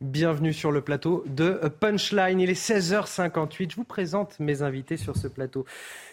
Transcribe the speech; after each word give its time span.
Bienvenue 0.00 0.52
sur 0.52 0.70
le 0.70 0.80
plateau 0.80 1.24
de 1.26 1.60
Punchline. 1.80 2.38
Il 2.38 2.48
est 2.48 2.52
16h58. 2.52 3.72
Je 3.72 3.74
vous 3.74 3.82
présente 3.82 4.38
mes 4.38 4.62
invités 4.62 4.96
sur 4.96 5.16
ce 5.16 5.26
plateau. 5.26 5.64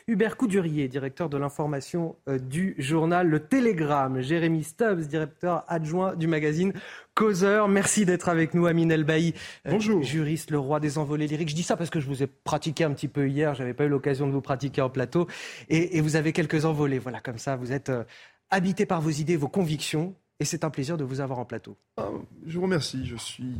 Hubert 0.07 0.37
Coudurier, 0.37 0.87
directeur 0.87 1.29
de 1.29 1.37
l'information 1.37 2.15
euh, 2.27 2.39
du 2.39 2.73
journal 2.79 3.27
Le 3.29 3.41
Télégramme. 3.41 4.21
Jérémy 4.21 4.63
Stubbs, 4.63 5.01
directeur 5.01 5.65
adjoint 5.67 6.15
du 6.15 6.25
magazine 6.25 6.73
Causeur. 7.13 7.67
Merci 7.67 8.07
d'être 8.07 8.27
avec 8.27 8.55
nous, 8.55 8.65
Amine 8.65 8.91
Elbaï. 8.91 9.35
Euh, 9.67 9.73
Bonjour. 9.73 10.01
juriste, 10.01 10.49
le 10.49 10.57
roi 10.57 10.79
des 10.79 10.97
envolées 10.97 11.27
lyriques. 11.27 11.49
Je 11.49 11.55
dis 11.55 11.61
ça 11.61 11.77
parce 11.77 11.91
que 11.91 11.99
je 11.99 12.07
vous 12.07 12.23
ai 12.23 12.27
pratiqué 12.27 12.85
un 12.85 12.91
petit 12.91 13.07
peu 13.07 13.29
hier. 13.29 13.53
J'avais 13.53 13.75
pas 13.75 13.85
eu 13.85 13.89
l'occasion 13.89 14.25
de 14.25 14.31
vous 14.31 14.41
pratiquer 14.41 14.81
en 14.81 14.89
plateau. 14.89 15.27
Et, 15.69 16.01
vous 16.01 16.15
avez 16.15 16.33
quelques 16.33 16.65
envolées. 16.65 16.97
Voilà, 16.97 17.19
comme 17.19 17.37
ça, 17.37 17.55
vous 17.55 17.71
êtes 17.71 17.89
euh, 17.89 18.03
habité 18.49 18.87
par 18.87 18.99
vos 18.99 19.11
idées, 19.11 19.37
vos 19.37 19.47
convictions. 19.47 20.15
Et 20.39 20.45
c'est 20.45 20.63
un 20.63 20.69
plaisir 20.69 20.97
de 20.97 21.03
vous 21.03 21.21
avoir 21.21 21.39
en 21.39 21.45
plateau. 21.45 21.77
Ah, 21.97 22.09
je 22.45 22.55
vous 22.55 22.63
remercie. 22.63 23.05
Je 23.05 23.15
suis. 23.15 23.55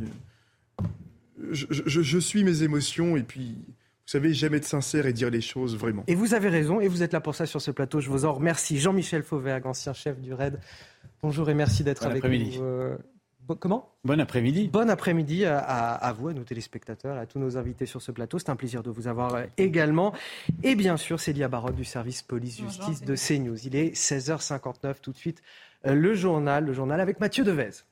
je 1.51 2.19
suis 2.19 2.43
mes 2.43 2.63
émotions 2.63 3.17
et 3.17 3.23
puis 3.23 3.55
vous 4.05 4.11
savez, 4.11 4.35
jamais 4.35 4.57
être 4.57 4.65
sincère 4.65 5.07
et 5.07 5.13
dire 5.13 5.31
les 5.31 5.41
choses 5.41 5.75
vraiment. 5.75 6.03
Et 6.05 6.13
vous 6.13 6.35
avez 6.35 6.49
raison, 6.49 6.79
et 6.79 6.87
vous 6.87 7.01
êtes 7.01 7.11
là 7.11 7.21
pour 7.21 7.33
ça 7.33 7.47
sur 7.47 7.59
ce 7.59 7.71
plateau. 7.71 8.01
Je 8.01 8.11
vous 8.11 8.25
en 8.25 8.33
remercie. 8.33 8.77
Jean-Michel 8.77 9.23
Fauvergue, 9.23 9.65
ancien 9.65 9.93
chef 9.93 10.21
du 10.21 10.31
RAID. 10.31 10.59
Bonjour 11.23 11.49
et 11.49 11.55
merci 11.55 11.83
d'être 11.83 12.05
avec 12.05 12.23
nous. 12.23 12.97
Euh, 13.49 13.55
comment? 13.55 13.93
Bon 14.03 14.19
après-midi. 14.19 14.67
Bon 14.67 14.89
après-midi 14.89 15.45
à, 15.45 16.13
vous, 16.17 16.29
à 16.29 16.33
nos 16.33 16.43
téléspectateurs, 16.43 17.17
à 17.17 17.25
tous 17.25 17.39
nos 17.39 17.57
invités 17.57 17.85
sur 17.85 18.01
ce 18.01 18.11
plateau. 18.11 18.39
C'est 18.39 18.49
un 18.49 18.55
plaisir 18.55 18.83
de 18.83 18.89
vous 18.89 19.07
avoir 19.07 19.35
euh, 19.35 19.43
également. 19.57 20.13
Et 20.63 20.75
bien 20.75 20.97
sûr, 20.97 21.19
Célia 21.19 21.47
Barotte 21.47 21.75
du 21.75 21.85
service 21.85 22.21
police-justice 22.21 23.01
de 23.01 23.15
CNews. 23.15 23.65
Il 23.65 23.75
est 23.75 23.95
16h59 23.95 24.95
tout 25.01 25.11
de 25.11 25.17
suite. 25.17 25.41
Euh, 25.85 25.93
le 25.93 26.13
journal, 26.13 26.65
le 26.65 26.73
journal 26.73 26.99
avec 26.99 27.19
Mathieu 27.19 27.43
Devez. 27.43 27.83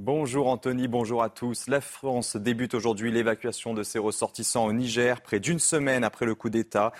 Bonjour 0.00 0.46
Anthony, 0.46 0.86
bonjour 0.86 1.24
à 1.24 1.28
tous. 1.28 1.66
La 1.66 1.80
France 1.80 2.36
débute 2.36 2.74
aujourd'hui 2.74 3.10
l'évacuation 3.10 3.74
de 3.74 3.82
ses 3.82 3.98
ressortissants 3.98 4.64
au 4.64 4.72
Niger. 4.72 5.20
Près 5.22 5.40
d'une 5.40 5.58
semaine 5.58 6.04
après 6.04 6.24
le 6.24 6.36
coup 6.36 6.50
d'État, 6.50 6.92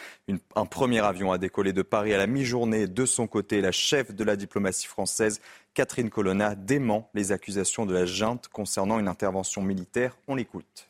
un 0.57 0.67
premier 0.67 0.99
avion 0.99 1.31
a 1.31 1.39
décollé 1.39 1.73
de 1.73 1.83
Paris 1.83 2.13
à 2.13 2.19
la 2.19 2.27
mi-journée. 2.27 2.89
De 2.89 3.07
son 3.07 3.29
côté, 3.29 3.61
la 3.61 3.71
chef 3.71 4.13
de 4.13 4.25
la 4.25 4.35
diplomatie 4.35 4.89
française, 4.89 5.41
Catherine 5.75 6.11
Colonna, 6.11 6.57
dément 6.57 7.09
les 7.15 7.31
accusations 7.31 7.87
de 7.87 7.95
la 7.95 8.05
junte 8.05 8.49
concernant 8.49 8.99
une 8.99 9.07
intervention 9.07 9.63
militaire. 9.63 10.19
On 10.27 10.35
l'écoute. 10.35 10.89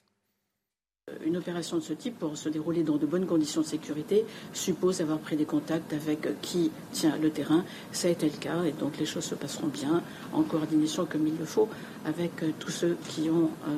Une 1.25 1.37
opération 1.37 1.77
de 1.77 1.83
ce 1.83 1.93
type, 1.93 2.19
pour 2.19 2.37
se 2.37 2.49
dérouler 2.49 2.83
dans 2.83 2.97
de 2.97 3.07
bonnes 3.07 3.27
conditions 3.27 3.61
de 3.61 3.67
sécurité, 3.67 4.25
suppose 4.53 5.01
avoir 5.01 5.19
pris 5.19 5.37
des 5.37 5.45
contacts 5.45 5.93
avec 5.93 6.41
qui 6.41 6.71
tient 6.93 7.17
le 7.17 7.31
terrain. 7.31 7.65
Ça 7.93 8.09
a 8.09 8.11
été 8.11 8.27
le 8.27 8.37
cas 8.39 8.63
et 8.65 8.73
donc 8.73 8.99
les 8.99 9.07
choses 9.07 9.25
se 9.25 9.35
passeront 9.35 9.69
bien, 9.69 10.03
en 10.33 10.43
coordination 10.43 11.07
comme 11.07 11.27
il 11.27 11.37
le 11.39 11.45
faut, 11.45 11.69
avec 12.05 12.43
euh, 12.43 12.51
tous 12.59 12.71
ceux 12.71 12.97
qui 13.09 13.31
ont 13.31 13.51
euh, 13.67 13.77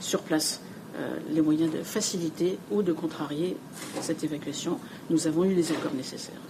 sur 0.00 0.22
place 0.22 0.60
euh, 0.96 1.16
les 1.30 1.42
moyens 1.42 1.72
de 1.72 1.82
faciliter 1.82 2.58
ou 2.70 2.82
de 2.82 2.92
contrarier 2.92 3.56
cette 4.00 4.24
évacuation. 4.24 4.78
Nous 5.10 5.26
avons 5.26 5.44
eu 5.44 5.54
les 5.54 5.70
accords 5.72 5.94
nécessaires. 5.94 6.47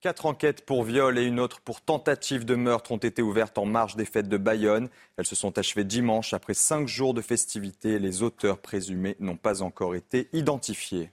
Quatre 0.00 0.26
enquêtes 0.26 0.64
pour 0.64 0.84
viol 0.84 1.18
et 1.18 1.24
une 1.24 1.40
autre 1.40 1.60
pour 1.60 1.80
tentative 1.80 2.44
de 2.44 2.54
meurtre 2.54 2.92
ont 2.92 2.98
été 2.98 3.20
ouvertes 3.20 3.58
en 3.58 3.66
marge 3.66 3.96
des 3.96 4.04
fêtes 4.04 4.28
de 4.28 4.36
Bayonne. 4.36 4.90
Elles 5.16 5.26
se 5.26 5.34
sont 5.34 5.58
achevées 5.58 5.82
dimanche. 5.82 6.32
Après 6.34 6.54
cinq 6.54 6.86
jours 6.86 7.14
de 7.14 7.20
festivités, 7.20 7.98
les 7.98 8.22
auteurs 8.22 8.58
présumés 8.58 9.16
n'ont 9.18 9.36
pas 9.36 9.60
encore 9.60 9.96
été 9.96 10.28
identifiés. 10.32 11.10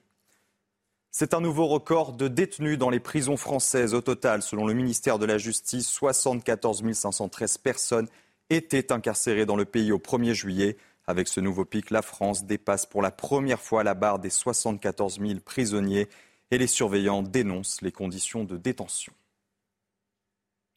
C'est 1.10 1.34
un 1.34 1.42
nouveau 1.42 1.66
record 1.66 2.14
de 2.14 2.28
détenus 2.28 2.78
dans 2.78 2.92
les 2.92 3.00
prisons 3.00 3.38
françaises. 3.38 3.96
Au 3.96 4.02
total, 4.02 4.44
selon 4.44 4.68
le 4.68 4.76
ministère 4.76 5.18
de 5.18 5.26
la 5.26 5.40
Justice, 5.40 5.88
74 5.88 6.84
513 6.94 7.58
personnes 7.58 8.08
étaient 8.52 8.92
incarcérées 8.92 9.48
dans 9.48 9.56
le 9.56 9.66
pays 9.66 9.94
au 9.94 9.98
1er 9.98 10.34
juillet. 10.34 10.78
Avec 11.08 11.28
ce 11.28 11.40
nouveau 11.40 11.66
pic, 11.66 11.90
la 11.90 12.04
France 12.04 12.46
dépasse 12.46 12.86
pour 12.86 13.02
la 13.02 13.10
première 13.10 13.62
fois 13.62 13.84
la 13.84 13.96
barre 13.96 14.20
des 14.20 14.30
74 14.30 15.20
000 15.20 15.40
prisonniers 15.44 16.08
et 16.52 16.58
les 16.58 16.68
surveillants 16.68 17.24
dénoncent 17.24 17.82
les 17.82 17.92
conditions 17.92 18.44
de 18.44 18.58
détention. 18.58 19.14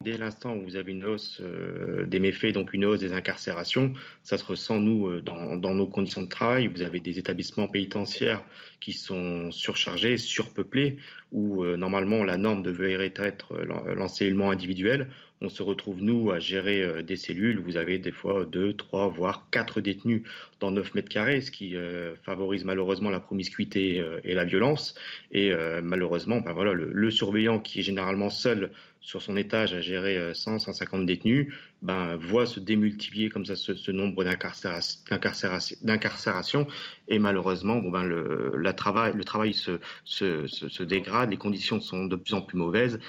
Dès 0.01 0.17
l'instant 0.17 0.55
où 0.55 0.61
vous 0.63 0.77
avez 0.77 0.93
une 0.93 1.03
hausse 1.03 1.41
euh, 1.41 2.05
des 2.05 2.21
méfaits, 2.21 2.53
donc 2.53 2.71
une 2.71 2.85
hausse 2.85 3.01
des 3.01 3.11
incarcérations, 3.11 3.91
ça 4.23 4.37
se 4.37 4.45
ressent, 4.45 4.79
nous, 4.79 5.09
euh, 5.09 5.21
dans, 5.21 5.75
nos 5.75 5.87
conditions 5.87 6.21
de 6.21 6.29
travail. 6.29 6.67
Vous 6.67 6.83
avez 6.83 7.01
des 7.01 7.19
établissements 7.19 7.67
pénitentiaires 7.67 8.41
qui 8.79 8.93
sont 8.93 9.51
surchargés, 9.51 10.15
surpeuplés, 10.15 10.95
où 11.33 11.65
euh, 11.65 11.75
normalement 11.75 12.23
la 12.23 12.37
norme 12.37 12.63
devrait 12.63 13.11
être 13.17 13.57
l'enseignement 13.93 14.51
individuel 14.51 15.09
on 15.41 15.47
se 15.47 15.63
retrouve, 15.63 16.01
nous, 16.01 16.31
à 16.31 16.39
gérer 16.39 17.01
des 17.01 17.15
cellules. 17.15 17.59
Vous 17.59 17.77
avez 17.77 17.97
des 17.97 18.11
fois 18.11 18.43
deux, 18.43 18.73
trois, 18.73 19.07
voire 19.07 19.47
quatre 19.51 19.79
détenus 19.79 20.23
dans 20.59 20.69
9 20.69 20.95
mètres 20.95 21.07
carrés, 21.07 21.39
ce 21.39 21.49
qui 21.49 21.75
favorise 22.23 22.65
malheureusement 22.65 23.09
la 23.09 23.21
promiscuité 23.21 24.03
et 24.25 24.33
la 24.33 24.43
violence. 24.43 24.95
Et 25.31 25.53
malheureusement, 25.81 26.41
ben 26.41 26.51
voilà, 26.51 26.73
le, 26.73 27.09
surveillant 27.09 27.59
qui 27.59 27.79
est 27.79 27.83
généralement 27.83 28.29
seul 28.29 28.71
sur 29.09 29.23
son 29.23 29.35
étage 29.35 29.73
à 29.73 29.81
gérer 29.81 30.35
100, 30.35 30.59
150 30.59 31.07
détenus, 31.07 31.51
ben, 31.81 32.15
voit 32.15 32.45
se 32.45 32.59
démultiplier 32.59 33.29
comme 33.29 33.43
ça 33.43 33.55
ce, 33.55 33.89
nombre 33.89 34.23
d'incarcérations. 34.23 36.67
Et 37.07 37.17
malheureusement, 37.17 37.77
ben, 37.77 38.03
le, 38.03 38.71
travail, 38.73 39.15
se 39.55 40.83
dégrade, 40.83 41.31
les 41.31 41.37
conditions 41.37 41.81
sont 41.81 42.05
de 42.05 42.15
plus 42.15 42.35
en 42.35 42.43
plus 42.43 42.55
mauvaises. 42.55 42.99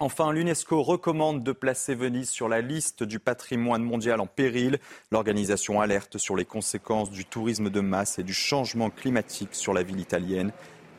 Enfin, 0.00 0.32
l'UNESCO 0.32 0.82
recommande 0.82 1.44
de 1.44 1.52
placer 1.52 1.94
Venise 1.94 2.30
sur 2.30 2.48
la 2.48 2.62
liste 2.62 3.02
du 3.02 3.20
patrimoine 3.20 3.82
mondial 3.82 4.20
en 4.20 4.26
péril. 4.26 4.78
L'organisation 5.12 5.82
alerte 5.82 6.16
sur 6.16 6.34
les 6.34 6.46
conséquences 6.46 7.10
du 7.10 7.26
tourisme 7.26 7.68
de 7.68 7.80
masse 7.80 8.18
et 8.18 8.22
du 8.22 8.34
changement 8.34 8.88
climatique 8.88 9.54
sur 9.54 9.74
la 9.74 9.82
ville 9.82 10.00
italienne. 10.00 10.50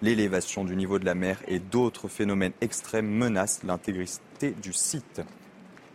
L'élévation 0.01 0.66
du 0.66 0.75
niveau 0.75 1.00
de 1.00 1.06
la 1.06 1.16
mer 1.16 1.39
et 1.47 1.59
d'autres 1.59 2.07
phénomènes 2.07 2.53
extrêmes 2.61 3.07
menacent 3.07 3.63
l'intégrité 3.63 4.51
du 4.61 4.73
site. 4.73 5.22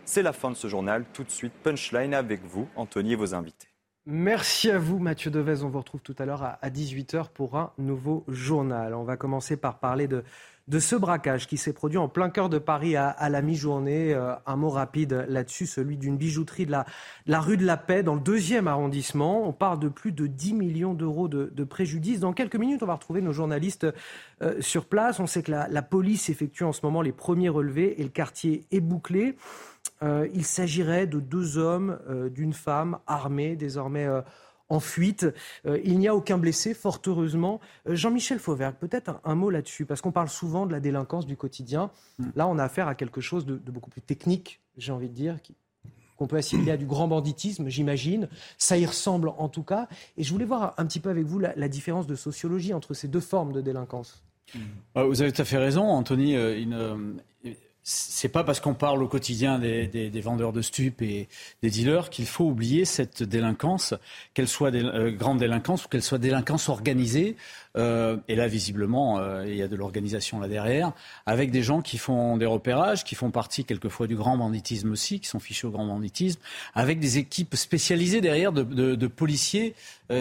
C'est 0.05 0.23
la 0.23 0.33
fin 0.33 0.49
de 0.49 0.55
ce 0.55 0.67
journal. 0.67 1.05
Tout 1.13 1.23
de 1.23 1.31
suite, 1.31 1.53
punchline 1.63 2.13
avec 2.13 2.43
vous, 2.43 2.67
Anthony 2.75 3.13
et 3.13 3.15
vos 3.15 3.33
invités. 3.35 3.67
Merci 4.07 4.71
à 4.71 4.79
vous, 4.79 4.97
Mathieu 4.97 5.29
Devez. 5.29 5.61
On 5.63 5.69
vous 5.69 5.77
retrouve 5.77 6.01
tout 6.01 6.15
à 6.17 6.25
l'heure 6.25 6.43
à 6.43 6.69
18h 6.69 7.29
pour 7.29 7.55
un 7.55 7.71
nouveau 7.77 8.25
journal. 8.27 8.95
On 8.95 9.03
va 9.03 9.15
commencer 9.15 9.57
par 9.57 9.77
parler 9.77 10.07
de 10.07 10.23
de 10.67 10.79
ce 10.79 10.95
braquage 10.95 11.47
qui 11.47 11.57
s'est 11.57 11.73
produit 11.73 11.97
en 11.97 12.07
plein 12.07 12.29
cœur 12.29 12.49
de 12.49 12.57
Paris 12.57 12.95
à, 12.95 13.29
la 13.29 13.41
mi-journée. 13.41 14.13
Euh, 14.13 14.33
un 14.45 14.55
mot 14.55 14.69
rapide 14.69 15.25
là-dessus, 15.27 15.65
celui 15.65 15.97
d'une 15.97 16.17
bijouterie 16.17 16.65
de 16.65 16.71
la, 16.71 17.39
rue 17.39 17.57
de 17.57 17.65
la 17.65 17.77
Paix 17.77 18.03
dans 18.03 18.15
le 18.15 18.21
deuxième 18.21 18.67
arrondissement. 18.67 19.47
On 19.47 19.53
parle 19.53 19.79
de 19.79 19.89
plus 19.89 20.11
de 20.11 20.27
10 20.27 20.53
millions 20.53 20.93
d'euros 20.93 21.27
de, 21.27 21.63
préjudice. 21.63 22.19
Dans 22.19 22.33
quelques 22.33 22.55
minutes, 22.55 22.83
on 22.83 22.87
va 22.87 22.95
retrouver 22.95 23.21
nos 23.21 23.33
journalistes 23.33 23.87
euh, 24.41 24.59
sur 24.61 24.85
place. 24.85 25.19
On 25.19 25.27
sait 25.27 25.43
que 25.43 25.51
la, 25.51 25.81
police 25.81 26.29
effectue 26.29 26.63
en 26.63 26.73
ce 26.73 26.81
moment 26.83 27.01
les 27.01 27.11
premiers 27.11 27.49
relevés 27.49 27.99
et 27.99 28.03
le 28.03 28.09
quartier 28.09 28.65
est 28.71 28.79
bouclé. 28.79 29.35
Euh, 30.03 30.27
il 30.33 30.45
s'agirait 30.45 31.07
de 31.07 31.19
deux 31.19 31.57
hommes, 31.57 31.99
d'une 32.31 32.53
femme 32.53 32.99
armée, 33.07 33.55
désormais 33.55 34.07
en 34.71 34.79
fuite. 34.79 35.27
Euh, 35.65 35.79
il 35.83 35.99
n'y 35.99 36.07
a 36.07 36.15
aucun 36.15 36.37
blessé, 36.37 36.73
fort 36.73 37.01
heureusement. 37.05 37.59
Euh, 37.87 37.95
Jean-Michel 37.95 38.39
Fauvergue, 38.39 38.75
peut-être 38.75 39.19
un, 39.23 39.35
mot 39.35 39.49
là-dessus, 39.49 39.85
parce 39.85 40.01
qu'on 40.01 40.11
parle 40.11 40.29
souvent 40.29 40.65
de 40.65 40.71
la 40.71 40.79
délinquance 40.79 41.25
du 41.25 41.35
quotidien. 41.35 41.91
Mm. 42.17 42.25
Là, 42.35 42.47
on 42.47 42.57
a 42.57 42.63
affaire 42.63 42.87
à 42.87 42.95
quelque 42.95 43.21
chose 43.21 43.45
de, 43.45 43.55
beaucoup 43.57 43.89
plus 43.89 44.01
technique, 44.01 44.61
j'ai 44.77 44.93
envie 44.93 45.09
de 45.09 45.13
dire, 45.13 45.37
qu'on 46.15 46.27
peut 46.27 46.37
assimiler 46.37 46.71
à 46.71 46.77
du 46.77 46.85
grand 46.85 47.07
banditisme, 47.07 47.67
j'imagine. 47.67 48.29
Ça 48.57 48.77
y 48.77 48.85
ressemble 48.85 49.29
en 49.37 49.49
tout 49.49 49.63
cas. 49.63 49.87
Et 50.17 50.23
je 50.23 50.31
voulais 50.31 50.45
voir 50.45 50.73
un 50.77 50.85
petit 50.85 50.99
peu 50.99 51.09
avec 51.09 51.25
vous 51.25 51.39
la, 51.39 51.67
différence 51.67 52.07
de 52.07 52.15
sociologie 52.15 52.73
entre 52.73 52.93
ces 52.93 53.07
deux 53.07 53.19
formes 53.19 53.51
de 53.51 53.61
délinquance. 53.61 54.23
Euh, 54.95 55.03
vous 55.05 55.21
avez 55.21 55.31
tout 55.31 55.41
à 55.41 55.45
fait 55.45 55.57
raison, 55.57 55.83
Anthony. 55.83 56.33
Une, 56.33 57.19
c'est 57.83 58.29
pas 58.29 58.43
parce 58.43 58.59
qu'on 58.59 58.75
parle 58.75 59.01
au 59.01 59.07
quotidien 59.07 59.57
des, 59.57 60.21
vendeurs 60.21 60.53
de 60.53 60.61
stupes 60.61 61.01
et 61.01 61.27
des 61.63 61.69
dealers 61.71 62.09
qu'il 62.09 62.27
faut 62.27 62.45
oublier 62.45 62.85
cette 62.85 63.23
délinquance, 63.23 63.95
qu'elle 64.33 64.47
soit 64.47 64.73
euh, 64.73 65.11
grande 65.11 65.39
délinquance 65.39 65.85
ou 65.85 65.87
qu'elle 65.87 66.03
soit 66.03 66.19
délinquance 66.19 66.69
organisée. 66.69 67.35
Euh, 67.77 68.17
et 68.27 68.35
là, 68.35 68.47
visiblement, 68.47 69.19
euh, 69.19 69.45
il 69.47 69.55
y 69.55 69.61
a 69.61 69.67
de 69.67 69.75
l'organisation 69.75 70.39
là 70.39 70.47
derrière, 70.47 70.91
avec 71.25 71.51
des 71.51 71.63
gens 71.63 71.81
qui 71.81 71.97
font 71.97 72.37
des 72.37 72.45
repérages, 72.45 73.03
qui 73.03 73.15
font 73.15 73.31
partie 73.31 73.63
quelquefois 73.65 74.07
du 74.07 74.15
grand 74.15 74.37
banditisme 74.37 74.91
aussi, 74.91 75.19
qui 75.19 75.27
sont 75.27 75.39
fichés 75.39 75.67
au 75.67 75.71
grand 75.71 75.85
banditisme, 75.85 76.39
avec 76.75 76.99
des 76.99 77.17
équipes 77.17 77.55
spécialisées 77.55 78.21
derrière 78.21 78.51
de, 78.51 79.07
policiers 79.07 79.75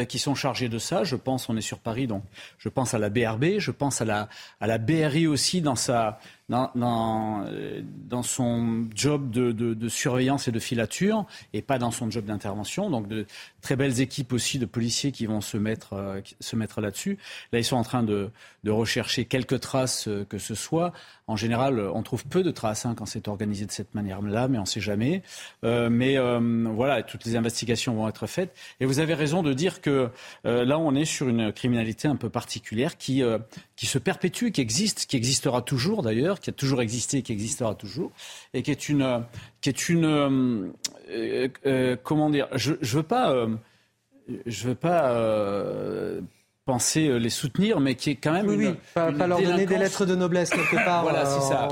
qui 0.09 0.19
sont 0.19 0.35
chargés 0.35 0.69
de 0.69 0.79
ça. 0.79 1.05
Je 1.05 1.17
pense, 1.17 1.49
on 1.49 1.57
est 1.57 1.61
sur 1.61 1.79
Paris, 1.79 2.07
donc 2.07 2.23
je 2.59 2.69
pense 2.69 2.95
à 2.95 2.99
la 2.99 3.09
BRB, 3.09 3.59
je 3.59 3.71
pense 3.71 4.01
à 4.01 4.05
la, 4.05 4.29
à 4.61 4.67
la 4.67 4.79
BRI 4.79 5.27
aussi 5.27 5.61
dans 5.61 5.75
sa 5.75 6.21
dans, 6.51 7.45
euh, 7.47 7.83
dans, 8.09 8.23
son 8.23 8.87
job 8.95 9.31
de, 9.31 9.89
surveillance 9.89 10.49
et 10.49 10.53
de 10.53 10.59
filature 10.59 11.27
et 11.53 11.63
pas 11.63 11.79
dans 11.79 11.91
son 11.91 12.11
job 12.11 12.25
d'intervention. 12.25 12.91
Donc 12.91 13.09
de 13.09 13.27
très 13.61 13.77
belles 13.77 14.01
équipes 14.01 14.33
aussi 14.33 14.59
de 14.59 14.67
policiers 14.67 15.13
qui 15.13 15.27
vont 15.27 15.41
se 15.41 15.57
mettre, 15.57 15.93
euh, 15.93 16.21
se 16.41 16.57
mettre 16.57 16.81
là-dessus. 16.81 17.19
Là, 17.53 17.59
ils 17.59 17.65
sont 17.65 17.77
en 17.77 17.83
train 17.83 18.03
de, 18.03 18.31
rechercher 18.67 19.25
quelques 19.25 19.61
traces 19.61 20.09
que 20.29 20.39
ce 20.39 20.55
soit. 20.55 20.93
En 21.27 21.37
général, 21.37 21.81
on 21.81 22.03
trouve 22.03 22.27
peu 22.27 22.43
de 22.43 22.51
traces 22.51 22.85
hein, 22.85 22.95
quand 22.97 23.07
c'est 23.07 23.29
organisé 23.29 23.65
de 23.65 23.71
cette 23.71 23.95
manière-là, 23.95 24.49
mais 24.49 24.59
on 24.59 24.63
ne 24.63 24.67
sait 24.67 24.81
jamais. 24.81 25.23
mais 25.63 26.19
voilà, 26.19 27.03
toutes 27.03 27.25
les 27.25 27.37
investigations 27.37 27.95
vont 27.95 28.09
être 28.09 28.27
faites. 28.27 28.55
Et 28.81 28.85
vous 28.85 28.99
avez 28.99 29.15
raison 29.15 29.43
de 29.43 29.53
dire 29.53 29.81
que 29.81 30.11
là, 30.45 30.79
on 30.79 30.95
est 30.95 31.05
sur 31.05 31.29
une 31.29 31.53
criminalité 31.53 32.07
un 32.09 32.17
peu 32.17 32.29
particulière 32.29 32.99
qui, 32.99 33.23
qui 33.77 33.87
se 33.87 33.99
perpétue, 33.99 34.51
qui 34.51 34.61
existe, 34.61 35.07
qui 35.07 35.17
existera 35.17 35.63
toujours 35.63 36.03
d'ailleurs, 36.03 36.41
qui 36.41 36.51
a 36.51 36.53
toujours 36.53 36.83
existé, 36.83 37.23
qui 37.23 37.33
existera 37.33 37.75
toujours, 37.75 38.13
et 38.55 38.63
qui 38.63 38.71
est 38.71 38.89
une, 38.89 39.25
qui 39.61 39.69
est 39.69 39.89
une, 39.89 40.05
euh, 41.11 41.49
euh, 41.67 41.97
comment 42.03 42.31
dire, 42.31 42.49
je, 42.55 42.75
je 42.81 42.97
veux 42.97 43.03
pas, 43.03 43.33
euh, 43.33 43.49
je 44.47 44.69
veux 44.69 44.75
pas 44.75 45.15
penser 46.71 47.19
les 47.19 47.31
soutenir, 47.31 47.81
mais 47.81 47.95
qui 47.95 48.11
est 48.11 48.17
quand 48.17 48.33
même 48.33 48.49
oui, 48.49 48.67
une, 48.67 48.77
pas, 48.95 49.11
leur 49.27 49.43
donner 49.43 49.67
des 49.67 49.77
lettres 49.77 50.07
de 50.07 50.15
noblesse 50.15 50.51
quelque 50.51 50.77
part. 50.85 51.03
voilà, 51.09 51.27
c'est 51.27 51.41
ça. 51.41 51.69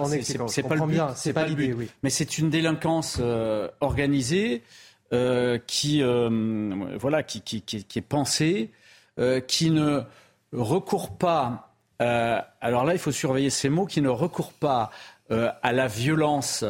C'est 0.48 0.62
pas 0.62 0.74
le 0.74 0.86
but. 0.86 1.00
C'est 1.14 1.32
pas, 1.32 1.46
l'idée, 1.46 1.72
oui. 1.72 1.88
Mais 2.02 2.10
c'est 2.10 2.38
une 2.38 2.50
délinquance 2.50 3.20
organisée 3.80 4.62
qui, 5.66 6.02
voilà, 6.02 7.22
qui, 7.22 7.40
qui, 7.42 7.62
qui, 7.62 7.84
qui, 7.84 7.98
est 7.98 8.02
pensée, 8.02 8.70
qui 9.46 9.70
ne 9.70 10.02
recourt 10.52 11.16
pas. 11.16 11.74
alors 11.98 12.84
là, 12.84 12.92
il 12.92 12.98
faut 12.98 13.12
surveiller 13.12 13.50
ces 13.50 13.68
mots, 13.68 13.86
qui 13.86 14.02
ne 14.02 14.08
recourt 14.08 14.52
pas 14.52 14.90
à 15.30 15.72
la 15.72 15.86
violence 15.86 16.64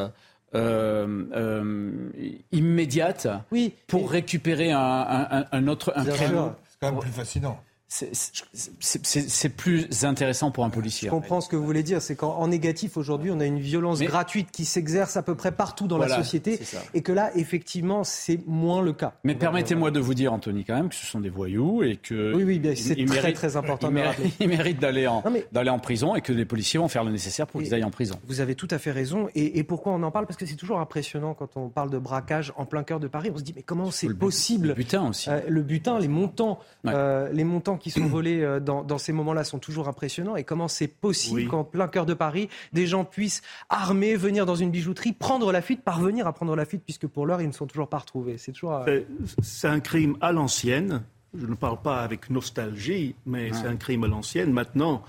euh, 0.55 1.25
euh, 1.35 2.09
immédiate 2.51 3.27
oui, 3.51 3.75
pour 3.85 4.09
récupérer 4.09 4.71
un, 4.71 4.79
un, 4.79 5.45
un 5.51 5.67
autre 5.67 5.93
un 5.95 6.03
créneau. 6.03 6.55
C'est 6.67 6.77
quand 6.81 6.91
même 6.91 6.99
plus 6.99 7.11
fascinant 7.11 7.59
c'est 7.89 9.49
plus 9.49 10.05
intéressant 10.05 10.51
pour 10.51 10.63
un 10.63 10.69
policier. 10.69 11.07
Je 11.07 11.11
comprends 11.11 11.41
ce 11.41 11.49
que 11.49 11.55
vous 11.55 11.65
voulez 11.65 11.81
dire. 11.81 12.03
C'est 12.03 12.15
qu'en 12.15 12.47
négatif, 12.47 12.97
aujourd'hui, 12.97 13.31
on 13.31 13.39
a 13.39 13.45
une 13.45 13.59
violence 13.59 13.99
gratuite 14.01 14.51
qui 14.51 14.65
s'exerce 14.65 15.17
à 15.17 15.23
peu 15.23 15.33
près 15.35 15.51
partout 15.51 15.87
dans 15.87 15.97
la 15.97 16.07
société. 16.07 16.59
Et 16.93 17.01
que 17.01 17.11
là, 17.11 17.31
effectivement, 17.35 18.03
c'est 18.03 18.39
moins 18.45 18.81
le 18.81 18.93
cas. 18.93 19.13
Mais 19.23 19.35
permettez-moi 19.35 19.89
de 19.91 19.99
vous 19.99 20.13
dire, 20.13 20.31
Anthony, 20.33 20.65
quand 20.65 20.75
même, 20.75 20.89
que 20.89 20.95
ce 20.95 21.05
sont 21.05 21.19
des 21.19 21.29
voyous 21.29 21.83
et 21.83 21.97
que. 21.97 22.33
Oui, 22.35 22.43
oui, 22.43 22.75
c'est 22.75 23.05
très, 23.05 23.33
très 23.33 23.57
important. 23.57 23.89
Ils, 24.39 24.47
méritent, 24.47 24.79
d'aller 24.79 25.07
en, 25.07 25.23
en 25.23 25.79
prison 25.79 26.15
et 26.15 26.21
que 26.21 26.31
les 26.31 26.45
policiers 26.45 26.79
vont 26.79 26.87
faire 26.87 27.03
le 27.03 27.11
nécessaire 27.11 27.47
pour 27.47 27.61
qu'ils 27.61 27.73
aillent 27.73 27.83
en 27.83 27.89
prison. 27.89 28.19
Vous 28.27 28.39
avez 28.39 28.53
tout 28.53 28.67
à 28.69 28.77
fait 28.77 28.91
raison. 28.91 29.29
Et, 29.33 29.63
pourquoi 29.63 29.93
on 29.93 30.03
en 30.03 30.11
parle? 30.11 30.27
Parce 30.27 30.37
que 30.37 30.45
c'est 30.45 30.55
toujours 30.55 30.79
impressionnant 30.79 31.33
quand 31.33 31.57
on 31.57 31.69
parle 31.69 31.89
de 31.89 31.97
braquage 31.97 32.53
en 32.55 32.65
plein 32.65 32.83
cœur 32.83 32.99
de 32.99 33.07
Paris. 33.07 33.31
On 33.33 33.37
se 33.37 33.43
dit, 33.43 33.53
mais 33.55 33.63
comment 33.63 33.89
c'est 33.89 34.13
possible 34.13 34.67
Le 34.69 34.73
butin 34.73 35.07
aussi. 35.07 35.29
Euh, 35.29 35.41
le 35.47 35.61
butin, 35.63 35.99
les 35.99 36.07
montants, 36.07 36.59
euh, 36.85 37.29
les 37.31 37.43
montants 37.43 37.77
qui 37.79 37.91
sont 37.91 38.05
volés. 38.05 38.41
Euh, 38.41 38.59
dans, 38.59 38.97
ces 38.97 39.13
moments-là 39.13 39.43
sont 39.43 39.59
toujours 39.59 39.87
impressionnants. 39.87 40.35
Et 40.35 40.43
comment 40.43 40.67
c'est 40.67 40.87
possible 40.87 41.47
qu'en 41.47 41.63
plein 41.63 41.87
cœur 41.87 42.05
de 42.05 42.13
Paris, 42.13 42.49
des 42.73 42.85
gens 42.85 43.05
puissent, 43.05 43.41
armés, 43.69 44.15
venir 44.15 44.45
dans 44.45 44.55
une 44.55 44.69
bijouterie, 44.69 45.13
prendre 45.13 45.51
la 45.51 45.61
fuite, 45.61 45.81
parvenir 45.81 46.27
à 46.27 46.33
prendre 46.33 46.55
la 46.55 46.65
fuite, 46.65 46.83
puisque 46.83 47.07
pour 47.07 47.25
l'heure, 47.25 47.41
ils 47.41 47.47
ne 47.47 47.53
sont 47.53 47.67
toujours 47.67 47.89
pas 47.89 47.99
retrouvés. 47.99 48.37
C'est 48.37 48.51
toujours. 48.51 48.73
Euh, 48.73 49.01
c'est 49.41 49.67
un 49.67 49.79
crime 49.79 50.17
à 50.21 50.31
l'ancienne. 50.31 51.03
Je 51.37 51.45
ne 51.45 51.55
parle 51.55 51.81
pas 51.81 52.01
avec 52.01 52.29
nostalgie, 52.29 53.15
mais 53.25 53.51
c'est 53.53 53.67
un 53.67 53.75
crime 53.75 54.03
à 54.03 54.07
l'ancienne. 54.07 54.51
Maintenant, 54.51 55.03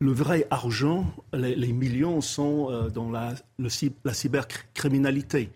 le 0.00 0.10
vrai 0.10 0.46
argent, 0.50 1.06
les, 1.32 1.72
millions 1.72 2.20
sont 2.20 2.68
euh, 2.70 2.88
dans 2.88 3.10
la, 3.10 3.34
la 3.58 4.14
cybercriminalité, 4.14 5.50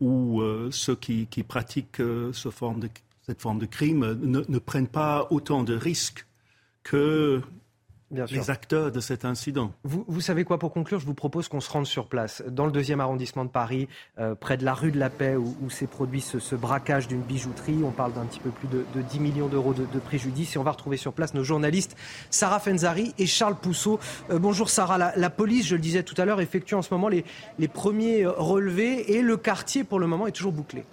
où 0.00 0.42
ceux 0.70 0.94
qui, 0.94 1.26
qui 1.26 1.42
pratiquent 1.42 2.00
ce 2.32 2.50
forme 2.50 2.80
de 2.80 2.88
cette 3.22 3.40
forme 3.40 3.58
de 3.58 3.66
crime 3.66 4.18
ne, 4.20 4.58
prennent 4.58 4.88
pas 4.88 5.28
autant 5.30 5.62
de 5.62 5.74
risques 5.74 6.26
que 6.82 7.40
les 8.10 8.50
acteurs 8.50 8.92
de 8.92 9.00
cet 9.00 9.24
incident. 9.24 9.72
Vous, 9.84 10.20
savez 10.20 10.44
quoi, 10.44 10.58
pour 10.58 10.72
conclure, 10.72 11.00
je 11.00 11.06
vous 11.06 11.14
propose 11.14 11.48
qu'on 11.48 11.60
se 11.60 11.70
rende 11.70 11.86
sur 11.86 12.08
place, 12.08 12.42
dans 12.46 12.66
le 12.66 12.72
deuxième 12.72 13.00
arrondissement 13.00 13.44
de 13.44 13.50
Paris, 13.50 13.88
euh, 14.18 14.34
près 14.34 14.56
de 14.56 14.64
la 14.64 14.74
rue 14.74 14.92
de 14.92 14.98
la 14.98 15.08
Paix, 15.08 15.36
où, 15.36 15.70
s'est 15.70 15.86
produit 15.86 16.20
ce, 16.20 16.54
braquage 16.54 17.08
d'une 17.08 17.22
bijouterie. 17.22 17.82
On 17.82 17.90
parle 17.90 18.12
d'un 18.12 18.26
petit 18.26 18.40
peu 18.40 18.50
plus 18.50 18.68
de, 18.68 18.84
10 19.00 19.20
millions 19.20 19.48
d'euros 19.48 19.72
de, 19.72 19.98
préjudice. 19.98 20.56
Et 20.56 20.58
on 20.58 20.62
va 20.62 20.72
retrouver 20.72 20.96
sur 20.98 21.12
place 21.12 21.32
nos 21.32 21.44
journalistes 21.44 21.96
Sarah 22.28 22.60
Fenzari 22.60 23.14
et 23.18 23.26
Charles 23.26 23.56
Pousseau. 23.56 23.98
Euh, 24.30 24.38
bonjour 24.38 24.68
Sarah, 24.68 24.98
la, 25.16 25.30
police, 25.30 25.66
je 25.66 25.76
le 25.76 25.80
disais 25.80 26.02
tout 26.02 26.14
à 26.18 26.24
l'heure, 26.24 26.40
effectue 26.40 26.74
en 26.74 26.82
ce 26.82 26.92
moment 26.92 27.08
les, 27.08 27.24
les 27.58 27.68
premiers 27.68 28.26
relevés 28.26 29.14
et 29.14 29.22
le 29.22 29.36
quartier, 29.36 29.84
pour 29.84 30.00
le 30.00 30.06
moment, 30.06 30.26
est 30.26 30.32
toujours 30.32 30.52
bouclé. 30.52 30.84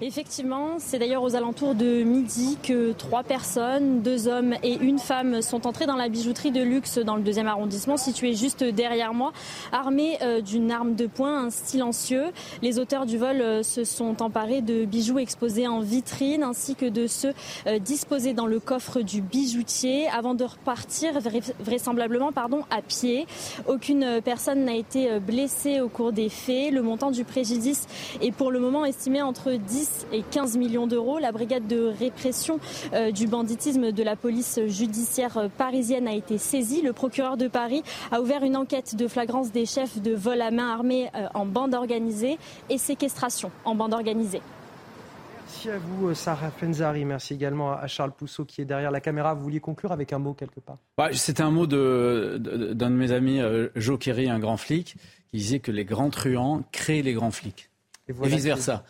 Effectivement, 0.00 0.76
c'est 0.78 1.00
d'ailleurs 1.00 1.24
aux 1.24 1.34
alentours 1.34 1.74
de 1.74 2.04
midi 2.04 2.56
que 2.62 2.92
trois 2.92 3.24
personnes, 3.24 4.00
deux 4.00 4.28
hommes 4.28 4.54
et 4.62 4.76
une 4.76 5.00
femme, 5.00 5.42
sont 5.42 5.66
entrés 5.66 5.86
dans 5.86 5.96
la 5.96 6.08
bijouterie 6.08 6.52
de 6.52 6.62
luxe 6.62 6.98
dans 6.98 7.16
le 7.16 7.22
deuxième 7.22 7.48
arrondissement, 7.48 7.96
située 7.96 8.34
juste 8.34 8.62
derrière 8.62 9.12
moi, 9.12 9.32
armés 9.72 10.16
euh, 10.22 10.40
d'une 10.40 10.70
arme 10.70 10.94
de 10.94 11.08
poing, 11.08 11.50
silencieux. 11.50 12.26
Les 12.62 12.78
auteurs 12.78 13.06
du 13.06 13.18
vol 13.18 13.40
euh, 13.40 13.64
se 13.64 13.82
sont 13.82 14.22
emparés 14.22 14.62
de 14.62 14.84
bijoux 14.84 15.18
exposés 15.18 15.66
en 15.66 15.80
vitrine 15.80 16.44
ainsi 16.44 16.76
que 16.76 16.86
de 16.86 17.08
ceux 17.08 17.34
euh, 17.66 17.80
disposés 17.80 18.34
dans 18.34 18.46
le 18.46 18.60
coffre 18.60 19.00
du 19.00 19.20
bijoutier 19.20 20.06
avant 20.10 20.34
de 20.34 20.44
repartir 20.44 21.14
vraisemblablement 21.58 22.30
pardon, 22.30 22.60
à 22.70 22.82
pied. 22.82 23.26
Aucune 23.66 24.20
personne 24.24 24.64
n'a 24.64 24.76
été 24.76 25.18
blessée 25.18 25.80
au 25.80 25.88
cours 25.88 26.12
des 26.12 26.28
faits. 26.28 26.72
Le 26.72 26.82
montant 26.82 27.10
du 27.10 27.24
préjudice 27.24 27.88
est 28.22 28.30
pour 28.30 28.52
le 28.52 28.60
moment 28.60 28.84
estimé 28.84 29.22
entre 29.22 29.54
10 29.54 29.87
et 30.12 30.22
15 30.22 30.56
millions 30.56 30.86
d'euros. 30.86 31.18
La 31.18 31.32
brigade 31.32 31.66
de 31.66 31.92
répression 31.98 32.60
euh, 32.92 33.10
du 33.10 33.26
banditisme 33.26 33.92
de 33.92 34.02
la 34.02 34.16
police 34.16 34.60
judiciaire 34.66 35.48
parisienne 35.56 36.08
a 36.08 36.14
été 36.14 36.38
saisie. 36.38 36.82
Le 36.82 36.92
procureur 36.92 37.36
de 37.36 37.48
Paris 37.48 37.82
a 38.10 38.20
ouvert 38.20 38.42
une 38.42 38.56
enquête 38.56 38.96
de 38.96 39.08
flagrance 39.08 39.52
des 39.52 39.66
chefs 39.66 40.00
de 40.00 40.14
vol 40.14 40.40
à 40.40 40.50
main 40.50 40.72
armée 40.72 41.10
euh, 41.14 41.26
en 41.34 41.46
bande 41.46 41.74
organisée 41.74 42.38
et 42.70 42.78
séquestration 42.78 43.50
en 43.64 43.74
bande 43.74 43.94
organisée. 43.94 44.42
Merci 45.42 45.70
à 45.70 45.78
vous, 45.78 46.08
euh, 46.08 46.14
Sarah 46.14 46.50
Fenzari. 46.50 47.04
Merci 47.04 47.34
également 47.34 47.72
à 47.72 47.86
Charles 47.86 48.12
Pousseau 48.12 48.44
qui 48.44 48.60
est 48.60 48.66
derrière 48.66 48.90
la 48.90 49.00
caméra. 49.00 49.34
Vous 49.34 49.42
vouliez 49.42 49.60
conclure 49.60 49.92
avec 49.92 50.12
un 50.12 50.18
mot 50.18 50.34
quelque 50.34 50.60
part? 50.60 50.78
Bah, 50.96 51.08
C'était 51.12 51.42
un 51.42 51.50
mot 51.50 51.66
d'un 51.66 51.76
de, 51.76 52.72
de, 52.74 52.86
mes 52.86 53.12
amis, 53.12 53.40
Joe 53.74 53.98
Kerry, 53.98 54.28
un 54.28 54.38
grand 54.38 54.56
flic, 54.56 54.96
qui 55.30 55.38
disait 55.38 55.58
que 55.58 55.72
les 55.72 55.84
grands 55.84 56.10
truands 56.10 56.62
créent 56.72 57.02
les 57.02 57.12
grands 57.12 57.30
flics. 57.30 57.67
Et, 58.08 58.12
vice-versa. 58.12 58.84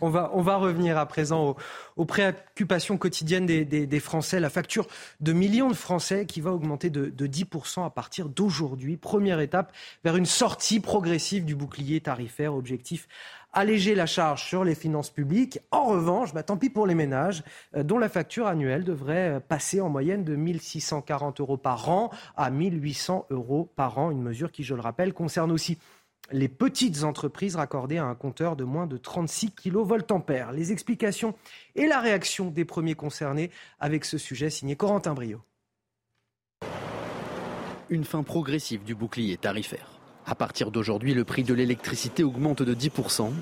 on, 0.00 0.10
va, 0.10 0.30
on 0.34 0.42
va 0.42 0.56
revenir 0.56 0.98
à 0.98 1.06
présent 1.06 1.56
aux, 1.96 2.04
préoccupations 2.04 2.96
quotidiennes 2.98 3.46
des, 3.46 4.00
Français. 4.00 4.40
La 4.40 4.50
facture 4.50 4.86
de 5.20 5.32
millions 5.32 5.68
de 5.68 5.74
Français 5.74 6.26
qui 6.26 6.40
va 6.40 6.52
augmenter 6.52 6.90
de, 6.90 7.06
de 7.06 7.26
10% 7.26 7.84
à 7.84 7.90
partir 7.90 8.28
d'aujourd'hui. 8.28 8.96
Première 8.96 9.40
étape 9.40 9.72
vers 10.04 10.16
une 10.16 10.26
sortie 10.26 10.80
progressive 10.80 11.44
du 11.44 11.54
bouclier 11.54 12.00
tarifaire. 12.00 12.54
Objectif 12.54 13.08
alléger 13.52 13.94
la 13.94 14.06
charge 14.06 14.44
sur 14.44 14.64
les 14.64 14.74
finances 14.74 15.10
publiques. 15.10 15.60
En 15.70 15.84
revanche, 15.84 16.32
bah, 16.32 16.42
tant 16.42 16.56
pis 16.56 16.70
pour 16.70 16.86
les 16.86 16.94
ménages, 16.94 17.42
euh, 17.76 17.82
dont 17.82 17.98
la 17.98 18.08
facture 18.08 18.46
annuelle 18.46 18.84
devrait 18.84 19.36
euh, 19.36 19.40
passer 19.40 19.80
en 19.80 19.88
moyenne 19.88 20.24
de 20.24 20.34
1640 20.36 21.40
euros 21.40 21.56
par 21.56 21.88
an 21.88 22.10
à 22.36 22.50
1800 22.50 23.26
euros 23.30 23.70
par 23.76 23.98
an. 23.98 24.10
Une 24.10 24.22
mesure 24.22 24.50
qui, 24.50 24.64
je 24.64 24.74
le 24.74 24.80
rappelle, 24.80 25.12
concerne 25.12 25.52
aussi 25.52 25.78
les 26.30 26.48
petites 26.48 27.02
entreprises 27.02 27.56
raccordées 27.56 27.98
à 27.98 28.04
un 28.04 28.14
compteur 28.14 28.56
de 28.56 28.64
moins 28.64 28.86
de 28.86 28.96
36 28.96 29.52
kVA. 29.52 30.52
Les 30.52 30.72
explications 30.72 31.34
et 31.74 31.86
la 31.86 32.00
réaction 32.00 32.50
des 32.50 32.64
premiers 32.64 32.94
concernés 32.94 33.50
avec 33.80 34.04
ce 34.04 34.18
sujet 34.18 34.50
signé 34.50 34.76
Corentin 34.76 35.14
Brio. 35.14 35.40
Une 37.90 38.04
fin 38.04 38.22
progressive 38.22 38.84
du 38.84 38.94
bouclier 38.94 39.36
tarifaire. 39.36 39.90
À 40.24 40.34
partir 40.34 40.70
d'aujourd'hui, 40.70 41.14
le 41.14 41.24
prix 41.24 41.42
de 41.42 41.52
l'électricité 41.52 42.22
augmente 42.22 42.62
de 42.62 42.74
10%. 42.74 43.32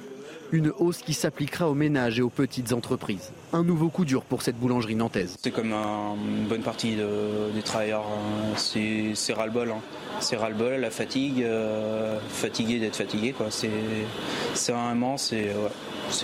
Une 0.52 0.72
hausse 0.78 0.98
qui 0.98 1.14
s'appliquera 1.14 1.68
aux 1.68 1.74
ménages 1.74 2.18
et 2.18 2.22
aux 2.22 2.30
petites 2.30 2.72
entreprises. 2.72 3.32
Un 3.52 3.62
nouveau 3.62 3.88
coup 3.88 4.04
dur 4.04 4.24
pour 4.24 4.42
cette 4.42 4.56
boulangerie 4.56 4.96
nantaise. 4.96 5.36
C'est 5.40 5.52
comme 5.52 5.72
une 5.72 6.48
bonne 6.48 6.62
partie 6.62 6.96
des 6.96 7.62
travailleurs. 7.62 8.04
Hein. 8.04 8.56
C'est 8.56 9.32
ras-le-bol. 9.32 9.70
Hein. 9.70 9.80
C'est 10.18 10.36
ras-le-bol, 10.36 10.80
la 10.80 10.90
fatigue, 10.90 11.44
euh, 11.44 12.18
fatigué 12.28 12.80
d'être 12.80 12.96
fatigué. 12.96 13.32
C'est 13.50 14.72
vraiment, 14.72 15.16
c'est, 15.16 15.50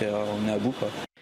on 0.01 0.47
est 0.49 0.51
à 0.51 0.57
bout. 0.57 0.75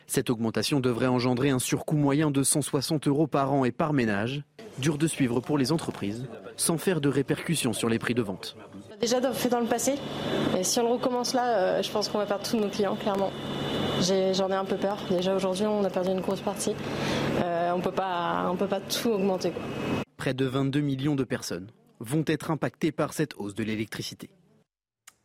Cette 0.07 0.31
augmentation 0.31 0.79
devrait 0.79 1.07
engendrer 1.07 1.51
un 1.51 1.59
surcoût 1.59 1.97
moyen 1.97 2.31
de 2.31 2.41
160 2.41 3.07
euros 3.07 3.27
par 3.27 3.53
an 3.53 3.65
et 3.65 3.71
par 3.71 3.93
ménage. 3.93 4.43
Dur 4.79 4.97
de 4.97 5.07
suivre 5.07 5.41
pour 5.41 5.57
les 5.57 5.71
entreprises, 5.71 6.25
sans 6.57 6.77
faire 6.77 7.01
de 7.01 7.09
répercussions 7.09 7.71
sur 7.71 7.87
les 7.87 7.99
prix 7.99 8.13
de 8.13 8.21
vente 8.21 8.57
déjà 9.05 9.33
fait 9.33 9.49
dans 9.49 9.59
le 9.59 9.67
passé. 9.67 9.95
Et 10.57 10.63
si 10.63 10.79
on 10.79 10.83
le 10.83 10.93
recommence 10.93 11.33
là, 11.33 11.57
euh, 11.57 11.81
je 11.81 11.91
pense 11.91 12.09
qu'on 12.09 12.17
va 12.17 12.25
perdre 12.25 12.47
tous 12.47 12.57
nos 12.57 12.69
clients, 12.69 12.95
clairement. 12.95 13.31
J'en 14.01 14.49
ai, 14.49 14.55
un 14.55 14.65
peu 14.65 14.77
peur. 14.77 14.97
Déjà 15.09 15.35
aujourd'hui, 15.35 15.65
on 15.65 15.83
a 15.83 15.89
perdu 15.89 16.09
une 16.09 16.21
grosse 16.21 16.41
partie. 16.41 16.75
Euh, 17.41 17.71
on 17.73 17.77
ne 17.77 17.81
peut 17.81 17.91
pas 18.67 18.79
tout 18.81 19.09
augmenter. 19.09 19.53
Près 20.17 20.33
de 20.33 20.45
22 20.45 20.81
millions 20.81 21.15
de 21.15 21.23
personnes 21.23 21.67
vont 21.99 22.23
être 22.27 22.51
impactées 22.51 22.91
par 22.91 23.13
cette 23.13 23.35
hausse 23.37 23.55
de 23.55 23.63
l'électricité. 23.63 24.29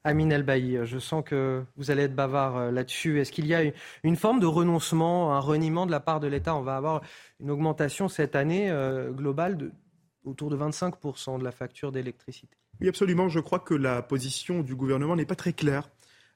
Amine 0.03 0.33
Elbaï, 0.33 0.81
je 0.85 0.99
sens 0.99 1.23
que 1.23 1.63
vous 1.77 1.91
allez 1.91 2.05
être 2.05 2.15
bavard 2.15 2.57
euh, 2.57 2.71
là-dessus. 2.71 3.21
Est-ce 3.21 3.33
qu'il 3.33 3.47
y 3.47 3.55
a 3.55 3.63
une 4.03 4.17
forme 4.17 4.41
de 4.41 4.47
renoncement, 4.47 5.35
un 5.35 5.41
reniement 5.41 5.85
de 5.85 5.91
la 5.91 6.01
part 6.01 6.21
de 6.21 6.27
l'État? 6.27 6.55
On 6.57 6.63
va 6.63 6.77
avoir 6.77 7.03
une 7.39 7.51
augmentation 7.51 8.09
cette 8.09 8.35
année 8.35 8.71
euh, 8.71 9.11
globale 9.11 9.59
de, 9.59 9.73
autour 10.25 10.49
de 10.49 10.57
25% 10.57 11.39
de 11.39 11.45
la 11.45 11.53
facture 11.53 11.93
d'électricité. 11.93 12.57
Oui, 12.81 12.89
absolument. 12.89 13.29
Je 13.29 13.41
crois 13.41 13.59
que 13.59 13.75
la 13.75 14.03
position 14.03 14.63
du 14.63 14.75
gouvernement 14.75 15.17
n'est 15.17 15.27
pas 15.27 15.37
très 15.37 15.53
claire. 15.53 15.89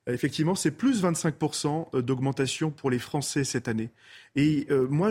Euh, 0.08 0.12
effectivement, 0.12 0.54
c'est 0.54 0.70
plus 0.70 1.02
25% 1.02 2.00
d'augmentation 2.00 2.70
pour 2.70 2.90
les 2.90 2.98
Français 2.98 3.44
cette 3.44 3.68
année. 3.68 3.90
Et 4.36 4.66
moi, 4.90 5.10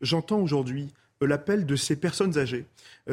j'entends 0.00 0.40
aujourd'hui 0.40 0.92
l'appel 1.20 1.66
de 1.66 1.76
ces 1.76 1.96
personnes 1.96 2.38
âgées 2.38 2.66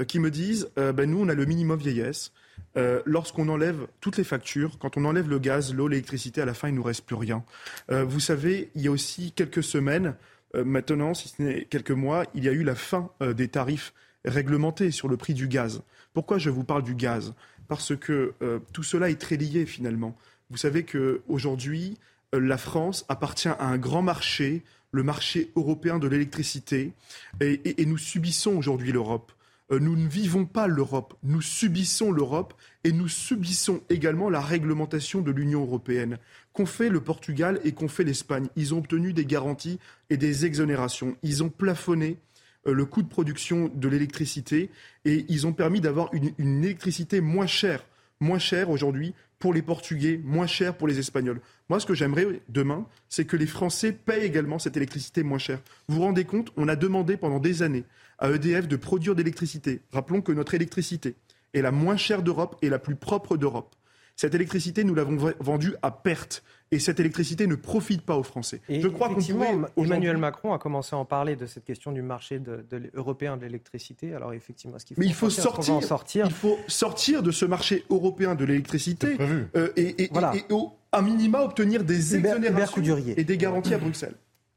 qui 0.08 0.20
me 0.20 0.30
disent 0.30 0.70
ben, 0.76 1.10
nous, 1.10 1.20
on 1.20 1.30
a 1.30 1.34
le 1.34 1.46
minimum 1.46 1.80
vieillesse. 1.80 2.32
Euh, 2.78 3.02
lorsqu'on 3.06 3.48
enlève 3.48 3.88
toutes 4.02 4.18
les 4.18 4.24
factures, 4.24 4.78
quand 4.80 4.98
on 4.98 5.06
enlève 5.06 5.30
le 5.30 5.40
gaz, 5.40 5.74
l'eau, 5.74 5.88
l'électricité, 5.88 6.42
à 6.42 6.46
la 6.46 6.54
fin, 6.54 6.68
il 6.68 6.72
ne 6.72 6.78
nous 6.78 6.84
reste 6.84 7.06
plus 7.06 7.16
rien. 7.16 7.44
Euh, 7.90 8.04
vous 8.04 8.20
savez, 8.20 8.70
il 8.76 8.82
y 8.82 8.88
a 8.88 8.92
aussi 8.92 9.32
quelques 9.32 9.64
semaines, 9.64 10.16
euh, 10.56 10.66
maintenant, 10.66 11.14
si 11.14 11.30
ce 11.30 11.42
n'est 11.42 11.66
quelques 11.66 11.92
mois, 11.92 12.26
il 12.34 12.44
y 12.44 12.50
a 12.50 12.52
eu 12.52 12.64
la 12.64 12.76
fin 12.76 13.10
des 13.22 13.48
tarifs 13.48 13.94
réglementés 14.26 14.92
sur 14.92 15.08
le 15.08 15.18
prix 15.18 15.34
du 15.34 15.48
gaz. 15.48 15.84
Pourquoi 16.16 16.40
je 16.40 16.50
vous 16.50 16.64
parle 16.64 16.82
du 16.82 16.96
gaz? 16.96 17.36
Parce 17.68 17.96
que 17.96 18.34
tout 18.74 18.84
cela 18.84 19.12
est 19.12 19.22
très 19.22 19.38
lié 19.38 19.68
finalement. 19.68 20.18
Vous 20.50 20.58
savez 20.58 20.84
qu'aujourd'hui, 20.84 21.98
la 22.34 22.58
France 22.58 23.06
appartient 23.10 23.48
à 23.48 23.66
un 23.68 23.78
grand 23.78 24.02
marché, 24.02 24.64
le 24.92 25.04
marché 25.04 25.52
européen 25.56 26.00
de 26.00 26.08
l'électricité, 26.08 26.94
et 27.42 27.86
nous 27.86 28.00
subissons 28.00 28.56
aujourd'hui 28.56 28.92
l'Europe. 28.92 29.32
Euh, 29.72 29.80
nous 29.80 29.96
ne 29.96 30.08
vivons 30.08 30.46
pas 30.46 30.68
l'Europe, 30.68 31.16
nous 31.24 31.42
subissons 31.42 32.12
l'Europe 32.12 32.54
et 32.84 32.92
nous 32.92 33.08
subissons 33.08 33.82
également 33.90 34.30
la 34.30 34.42
réglementation 34.42 35.22
de 35.22 35.32
l'Union 35.32 35.62
européenne. 35.62 36.20
Qu'ont 36.54 36.68
fait 36.68 36.90
le 36.90 37.02
Portugal 37.02 37.60
et 37.64 37.72
qu'ont 37.72 37.88
fait 37.88 38.04
l'Espagne? 38.04 38.48
Ils 38.56 38.76
ont 38.76 38.78
obtenu 38.78 39.12
des 39.12 39.26
garanties 39.26 39.80
et 40.12 40.18
des 40.18 40.46
exonérations. 40.46 41.18
Ils 41.24 41.44
ont 41.44 41.50
plafonné 41.50 42.12
euh, 42.12 42.20
le 42.66 42.86
coût 42.86 43.04
de 43.04 43.08
production 43.08 43.72
de 43.74 43.88
l'électricité 43.88 44.70
et 45.06 45.26
ils 45.30 45.46
ont 45.46 45.54
permis 45.54 45.82
d'avoir 45.82 46.10
une, 46.14 46.64
électricité 46.64 47.22
moins 47.22 47.48
chère, 47.48 47.86
moins 48.20 48.40
chère 48.40 48.70
aujourd'hui 48.70 49.14
pour 49.40 49.54
les 49.54 49.62
Portugais, 49.62 50.20
moins 50.24 50.48
chère 50.48 50.76
pour 50.76 50.88
les 50.88 50.98
Espagnols. 50.98 51.42
Moi, 51.70 51.80
ce 51.80 51.86
que 51.86 51.94
j'aimerais 51.94 52.42
demain, 52.50 52.88
c'est 53.10 53.26
que 53.26 53.36
les 53.36 53.48
Français 53.48 53.92
payent 53.92 54.24
également 54.24 54.60
cette 54.60 54.78
électricité 54.78 55.24
moins 55.24 55.38
chère. 55.38 55.60
Vous 55.88 55.98
vous 55.98 56.02
rendez 56.02 56.26
compte 56.26 56.52
On 56.58 56.68
a 56.68 56.76
demandé 56.76 57.18
pendant 57.18 57.40
des 57.40 57.62
années 57.62 57.84
à 58.18 58.32
EDF 58.32 58.68
de 58.68 58.78
produire 58.78 59.16
d'électricité. 59.16 59.82
Rappelons 59.92 60.22
que 60.22 60.32
notre 60.32 60.54
électricité 60.54 61.16
est 61.54 61.62
la 61.62 61.72
moins 61.72 61.98
chère 61.98 62.24
d'Europe 62.24 62.58
et 62.62 62.70
la 62.70 62.80
plus 62.80 62.96
propre 62.96 63.38
d'Europe. 63.38 63.76
Cette 64.16 64.34
électricité, 64.34 64.84
nous 64.86 64.96
l'avons 64.96 65.18
vendue 65.40 65.76
à 65.82 65.92
perte. 65.92 66.44
Et 66.72 66.80
cette 66.80 67.00
électricité 67.00 67.46
ne 67.48 67.56
profite 67.56 68.02
pas 68.02 68.18
aux 68.18 68.24
Français. 68.24 68.60
je 68.68 68.88
crois 68.88 69.10
qu'effectivement, 69.10 69.68
Emmanuel 69.78 70.18
Macron 70.18 70.54
a 70.54 70.60
commencé 70.60 70.96
à 70.96 71.00
en 71.00 71.06
parler 71.06 71.36
de 71.36 71.46
cette 71.46 71.64
question 71.64 71.92
du 71.92 72.02
marché 72.02 72.40
de, 72.40 72.66
européen 72.96 73.38
de 73.38 73.46
l'électricité. 73.46 74.14
Alors 74.14 74.34
effectivement, 74.34 74.80
ce 74.80 74.86
qu'il 74.86 74.96
faut, 74.96 75.02
Mais 75.02 75.08
il 75.08 75.14
faut 75.14 75.30
sortir, 75.30 75.84
sortir, 75.84 76.26
Il 76.26 76.34
faut 76.34 76.58
sortir 76.68 77.22
de 77.22 77.32
ce 77.32 77.46
marché 77.46 77.86
européen 77.90 78.36
de 78.36 78.46
l'électricité 78.46 79.16
euh, 79.56 79.70
et, 79.78 80.10
au, 80.50 80.74
à 80.92 81.02
minima 81.02 81.44
obtenir 81.44 81.84
des 81.84 82.16
exonérations 82.16 82.98
et 83.16 83.24
des 83.24 83.38
garanties 83.38 83.74
à 83.74 83.78
Bruxelles. 83.78 84.16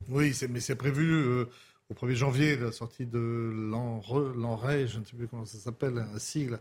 Oui, 0.09 0.35
mais 0.49 0.61
c'est 0.61 0.77
prévu. 0.77 1.12
Euh, 1.12 1.45
au 1.91 1.95
1er 1.95 2.15
janvier, 2.15 2.57
la 2.57 2.71
sortie 2.71 3.07
de 3.07 3.19
l'ANRE, 3.71 4.87
je 4.87 4.99
ne 4.99 5.05
sais 5.05 5.17
plus 5.17 5.27
comment 5.27 5.47
ça 5.47 5.57
s'appelle, 5.59 6.05
un 6.15 6.19
sigle. 6.19 6.59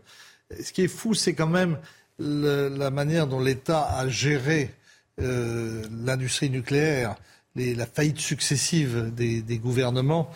Ce 0.58 0.72
qui 0.72 0.82
est 0.82 0.88
fou, 0.88 1.12
c'est 1.12 1.34
quand 1.34 1.46
même 1.46 1.78
la 2.18 2.90
manière 2.90 3.26
dont 3.26 3.40
l'État 3.40 3.84
a 3.84 4.08
géré 4.08 4.70
euh, 5.20 5.84
l'industrie 6.04 6.50
nucléaire, 6.50 7.16
la 7.56 7.86
faillite 7.86 8.18
successive 8.18 9.12
des, 9.14 9.58
gouvernements 9.58 10.30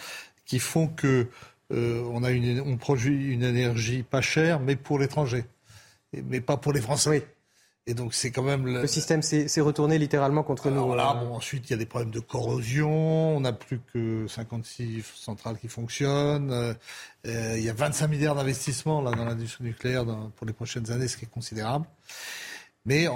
qui 0.44 0.58
font 0.58 0.88
que 0.88 1.28
euh, 1.72 2.02
on, 2.12 2.22
a 2.24 2.30
une, 2.30 2.60
on 2.60 2.76
produit 2.76 3.32
une 3.32 3.42
énergie 3.42 4.02
pas 4.02 4.20
chère, 4.20 4.60
mais 4.60 4.76
pour 4.76 4.98
l'étranger, 4.98 5.44
mais 6.12 6.40
pas 6.40 6.56
pour 6.56 6.72
les 6.72 6.80
Français. 6.80 7.26
Et 7.86 7.94
donc 7.94 8.14
c'est 8.14 8.30
quand 8.30 8.44
même 8.44 8.64
le, 8.64 8.86
système 8.86 9.22
s'est 9.22 9.60
retourné 9.60 9.98
littéralement 9.98 10.44
contre 10.44 10.70
nous. 10.70 10.84
Voilà, 10.84 11.16
euh. 11.16 11.24
bon, 11.24 11.34
ensuite 11.34 11.68
il 11.68 11.72
y 11.72 11.74
a 11.74 11.78
des 11.78 11.86
problèmes 11.86 12.12
de 12.12 12.20
corrosion. 12.20 13.36
On 13.36 13.40
n'a 13.40 13.52
plus 13.52 13.80
que 13.92 14.26
56 14.28 15.02
centrales 15.16 15.58
qui 15.58 15.66
fonctionnent. 15.66 16.52
Euh, 17.26 17.54
il 17.56 17.62
y 17.62 17.68
a 17.68 17.72
25 17.72 18.06
milliards 18.06 18.36
d'investissements 18.36 19.00
là 19.00 19.10
dans 19.10 19.24
l'industrie 19.24 19.64
nucléaire 19.64 20.04
pour 20.36 20.46
les 20.46 20.52
prochaines 20.52 20.92
années, 20.92 21.08
ce 21.08 21.16
qui 21.16 21.24
est 21.24 21.30
considérable. 21.30 21.86
Mais 22.84 23.08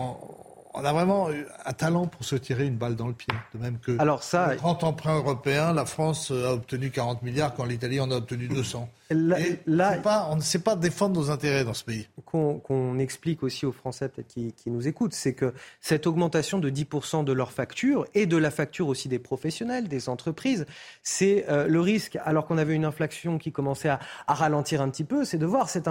on 0.76 0.84
a 0.84 0.92
vraiment 0.92 1.28
un 1.64 1.72
talent 1.72 2.06
pour 2.06 2.24
se 2.24 2.36
tirer 2.36 2.66
une 2.66 2.76
balle 2.76 2.96
dans 2.96 3.08
le 3.08 3.14
pied. 3.14 3.32
De 3.54 3.58
même 3.58 3.78
que 3.78 3.98
Alors 3.98 4.22
ça, 4.22 4.52
le 4.52 4.56
grand 4.56 4.84
emprunt 4.84 5.16
européen, 5.16 5.72
la 5.72 5.86
France 5.86 6.30
a 6.30 6.52
obtenu 6.52 6.90
40 6.90 7.22
milliards 7.22 7.54
quand 7.54 7.64
l'Italie 7.64 7.98
en 7.98 8.10
a 8.10 8.16
obtenu 8.16 8.46
200. 8.46 8.88
Là, 9.10 9.98
pas, 9.98 10.28
on 10.30 10.36
ne 10.36 10.40
sait 10.40 10.58
pas 10.58 10.74
défendre 10.74 11.14
nos 11.14 11.30
intérêts 11.30 11.64
dans 11.64 11.74
ce 11.74 11.84
pays. 11.84 12.08
Qu'on 12.24 12.98
explique 12.98 13.44
aussi 13.44 13.64
aux 13.64 13.72
Français 13.72 14.10
qui, 14.26 14.52
qui 14.52 14.70
nous 14.70 14.88
écoutent, 14.88 15.14
c'est 15.14 15.32
que 15.32 15.54
cette 15.80 16.06
augmentation 16.08 16.58
de 16.58 16.68
10% 16.68 17.24
de 17.24 17.32
leur 17.32 17.52
facture 17.52 18.04
et 18.14 18.26
de 18.26 18.36
la 18.36 18.50
facture 18.50 18.88
aussi 18.88 19.08
des 19.08 19.20
professionnels, 19.20 19.86
des 19.86 20.08
entreprises, 20.08 20.66
c'est 21.04 21.46
euh, 21.48 21.68
le 21.68 21.80
risque, 21.80 22.18
alors 22.24 22.46
qu'on 22.46 22.58
avait 22.58 22.74
une 22.74 22.84
inflation 22.84 23.38
qui 23.38 23.52
commençait 23.52 23.88
à, 23.88 24.00
ralentir 24.26 24.82
un 24.82 24.90
petit 24.90 25.04
peu, 25.04 25.24
c'est 25.24 25.38
de 25.38 25.46
voir 25.46 25.68
cette, 25.68 25.88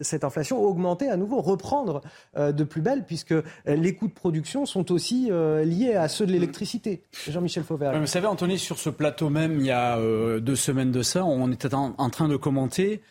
cette, 0.00 0.24
inflation 0.24 0.60
augmenter 0.60 1.08
à 1.08 1.16
nouveau, 1.16 1.40
reprendre 1.40 2.00
euh, 2.36 2.50
de 2.50 2.64
plus 2.64 2.80
belle, 2.80 3.04
puisque 3.04 3.32
euh, 3.32 3.44
les 3.64 3.94
coûts 3.94 4.08
de 4.08 4.12
production 4.26 4.66
sont 4.66 4.90
aussi 4.90 5.30
liés 5.30 5.94
à 5.94 6.08
ceux 6.08 6.26
de 6.26 6.32
l'électricité. 6.32 7.02
Jean-Michel 7.28 7.62
Fauvert. 7.62 7.98
vous 7.98 8.06
savez, 8.06 8.26
Anthony, 8.26 8.58
sur 8.58 8.78
ce 8.78 8.90
plateau 8.90 9.30
même, 9.30 9.60
il 9.60 9.66
y 9.66 9.70
a 9.70 9.98
deux 10.40 10.56
semaines 10.56 10.90
de 10.90 11.02
ça, 11.02 11.24
on 11.24 11.52
était 11.52 11.74
en, 11.74 12.10
train 12.10 12.28
de 12.28 12.36
commencer 12.36 13.02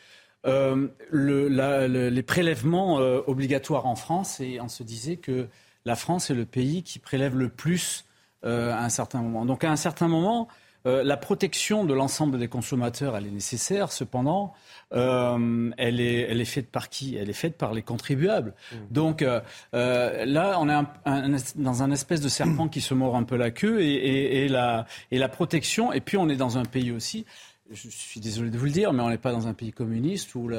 euh, 0.45 0.88
les 1.12 2.24
prélèvements 2.24 3.00
euh, 3.00 3.22
obligatoires 3.25 3.88
en 3.88 3.95
France 3.95 4.39
et 4.39 4.62
on 4.62 4.67
se 4.67 4.84
disait 4.84 5.17
que 5.17 5.48
la 5.86 5.95
France 5.95 6.29
est 6.29 6.36
le 6.36 6.45
pays 6.45 6.84
qui 6.84 7.00
prélève 7.00 7.36
le 7.36 7.50
plus 7.50 8.05
euh, 8.43 8.72
à 8.72 8.84
un 8.84 8.89
certain 8.89 9.22
moment. 9.22 9.45
Donc 9.45 9.63
à 9.63 9.72
un 9.72 9.75
certain 9.75 10.07
moment, 10.07 10.48
la 10.86 11.18
protection 11.18 11.84
de 11.84 11.94
l'ensemble 11.94 12.38
des 12.38 12.48
consommateurs, 12.48 13.18
elle 13.18 13.25
est 13.25 13.32
nécessaire. 13.32 13.92
Cependant, 13.92 14.54
elle, 14.92 16.00
est, 16.00 16.46
faite 16.46 16.70
par 16.70 16.89
qui? 16.89 17.15
Elle 17.15 17.30
est 17.30 17.34
faite 17.34 17.58
par 17.58 17.74
les 17.74 17.82
contribuables. 17.82 18.54
Mmh. 18.72 18.75
Donc 18.92 19.25
là, 19.74 20.58
on 20.60 20.70
est 20.70 21.56
dans 21.56 21.84
un 21.84 21.92
espèce 21.92 22.22
de 22.22 22.30
serpent 22.30 22.68
qui 22.68 22.82
se 22.82 22.94
mord 22.94 23.15
un 23.15 23.24
peu 23.24 23.36
la 23.36 23.51
queue 23.51 23.82
et, 23.82 24.48
la, 24.48 24.86
et 25.12 25.18
la 25.18 25.30
protection. 25.30 25.92
Et 25.92 26.01
puis 26.01 26.18
on 26.18 26.30
est 26.30 26.38
dans 26.38 26.58
un 26.58 26.65
pays 26.65 26.92
aussi 26.92 27.25
je 27.72 27.89
suis 27.89 28.20
désolé 28.20 28.51
de 28.51 28.58
vous 28.58 28.65
le 28.65 28.72
dire, 28.72 28.94
mais 28.94 29.01
on 29.01 29.10
n'est 29.10 29.18
pas 29.18 29.32
dans 29.32 29.48
un 29.48 29.54
pays 29.54 29.72
communiste 29.72 30.36
où 30.36 30.50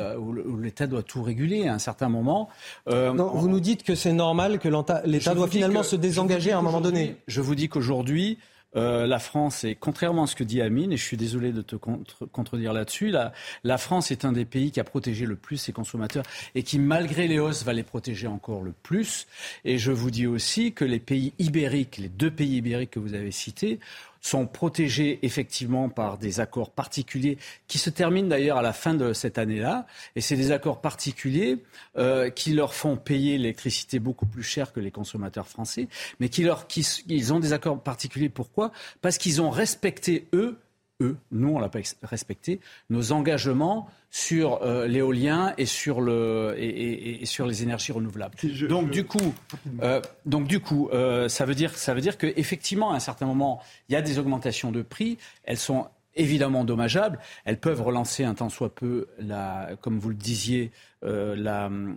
l'État 0.59 0.87
doit 0.87 1.03
tout 1.03 1.23
réguler 1.23 1.69
à 1.69 1.75
un 1.75 1.79
certain 1.79 2.09
moment. 2.09 2.49
Euh, 2.89 3.13
non, 3.13 3.29
vous 3.29 3.49
nous 3.49 3.61
dites 3.61 3.85
que 3.85 3.95
c'est 3.95 4.13
normal 4.13 4.59
que 4.59 4.69
l'État 5.05 5.35
doit 5.35 5.49
finalement 5.49 5.83
se 5.83 5.97
désengager 5.97 6.53
à 6.53 6.59
un 6.59 6.63
moment 6.63 6.81
donné. 6.81 7.17
Je 7.29 7.41
vous 7.41 7.55
dis 7.55 7.69
qu'aujourd'hui, 7.69 8.39
euh, 8.77 9.07
la 9.07 9.19
France 9.19 9.65
est, 9.65 9.75
contrairement 9.75 10.25
à 10.25 10.27
ce 10.27 10.37
que 10.37 10.45
dit 10.45 10.61
Amine, 10.61 10.93
et 10.93 10.97
je 10.97 11.05
suis 11.05 11.17
désolé 11.17 11.53
de 11.53 11.63
te 11.63 11.77
contredire 11.77 12.73
là-dessus, 12.73 13.11
la, 13.11 13.33
la, 13.65 13.79
France 13.79 14.11
est 14.11 14.25
un 14.25 14.33
des 14.33 14.45
pays 14.45 14.71
qui 14.71 14.81
a 14.81 14.85
protégé 14.85 15.27
le 15.27 15.37
plus 15.37 15.57
ses 15.57 15.73
consommateurs 15.73 16.25
et 16.55 16.63
qui, 16.63 16.79
malgré 16.79 17.29
les 17.29 17.39
hausses, 17.39 17.65
va 17.65 17.73
les 17.73 17.83
protéger 17.83 18.27
encore 18.27 18.63
le 18.63 18.73
plus. 18.73 19.27
Et 19.65 19.79
je 19.79 19.93
vous 19.93 20.11
dis 20.11 20.27
aussi 20.27 20.73
que 20.73 20.85
les 20.85 21.01
pays 21.01 21.33
ibériques, 21.39 21.99
les 21.99 22.09
deux 22.09 22.31
pays 22.31 22.57
ibériques 22.57 22.91
que 22.91 23.01
vous 23.01 23.15
avez 23.15 23.31
cités, 23.31 23.81
sont 24.27 24.47
protégés 24.47 25.21
effectivement 25.23 25.89
par 25.89 26.19
des 26.19 26.41
accords 26.41 26.71
particuliers 26.71 27.39
qui 27.69 27.79
se 27.79 27.91
terminent 27.91 28.29
d'ailleurs 28.29 28.59
à 28.59 28.63
la 28.63 28.73
fin 28.73 28.95
de 28.95 29.13
cette 29.13 29.39
année-là. 29.39 29.87
Et 30.17 30.21
c'est 30.21 30.37
des 30.37 30.51
accords 30.51 30.81
particuliers 30.81 31.63
euh, 31.97 32.29
qui 32.31 32.53
leur 32.53 32.75
font 32.75 32.97
payer 32.97 33.39
l'électricité 33.39 33.99
beaucoup 33.99 34.27
plus 34.27 34.43
cher 34.43 34.73
que 34.73 34.81
les 34.81 34.91
consommateurs 34.91 35.47
français, 35.47 35.89
mais 36.19 36.29
qui 36.29 36.43
leur, 36.43 36.67
qui, 36.67 36.87
ils 37.09 37.33
ont 37.33 37.41
des 37.41 37.53
accords 37.53 37.81
particuliers. 37.81 38.29
Pourquoi? 38.29 38.73
Parce 39.01 39.17
qu'ils 39.17 39.41
ont 39.41 39.51
respecté, 39.51 40.27
eux, 40.33 40.59
eux, 41.01 41.17
nous 41.31 41.49
on 41.49 41.59
l'a 41.59 41.69
pas 41.69 41.81
respecté, 42.03 42.61
nos 42.91 43.13
engagements 43.13 43.89
sur 44.11 44.63
euh, 44.63 44.87
l'éolien 44.87 45.53
et 45.59 45.67
sur 45.67 46.01
le 46.01 46.55
et, 46.57 47.23
et, 47.23 47.27
sur 47.27 47.47
les 47.47 47.63
énergies 47.63 47.93
renouvelables. 47.93 48.35
donc, 48.69 48.91
du 48.91 49.05
coup, 49.05 49.35
euh, 49.83 50.01
donc 50.25 50.47
du 50.47 50.61
coup, 50.61 50.89
euh, 50.93 51.29
ça 51.29 51.45
veut 51.45 51.55
dire 51.55 51.77
ça 51.77 51.93
veut 51.93 52.01
dire 52.01 52.17
que 52.17 52.27
effectivement, 52.37 52.93
à 52.93 52.97
un 52.97 53.01
certain 53.01 53.27
moment, 53.27 53.61
il 53.89 53.93
y 53.93 53.97
a 53.97 54.03
des 54.03 54.19
augmentations 54.19 54.73
de 54.73 54.83
prix. 54.83 55.19
Elles 55.45 55.59
sont 55.59 55.89
évidemment 56.17 56.65
dommageables. 56.65 57.19
Elles 57.45 57.61
peuvent 57.61 57.83
relancer 57.83 58.25
un 58.25 58.35
tant 58.35 58.49
soit 58.49 58.75
peu, 58.75 59.07
la, 59.19 59.71
comme 59.81 59.99
vous 59.99 60.09
le 60.09 60.15
disiez, 60.15 60.73
euh, 61.05 61.37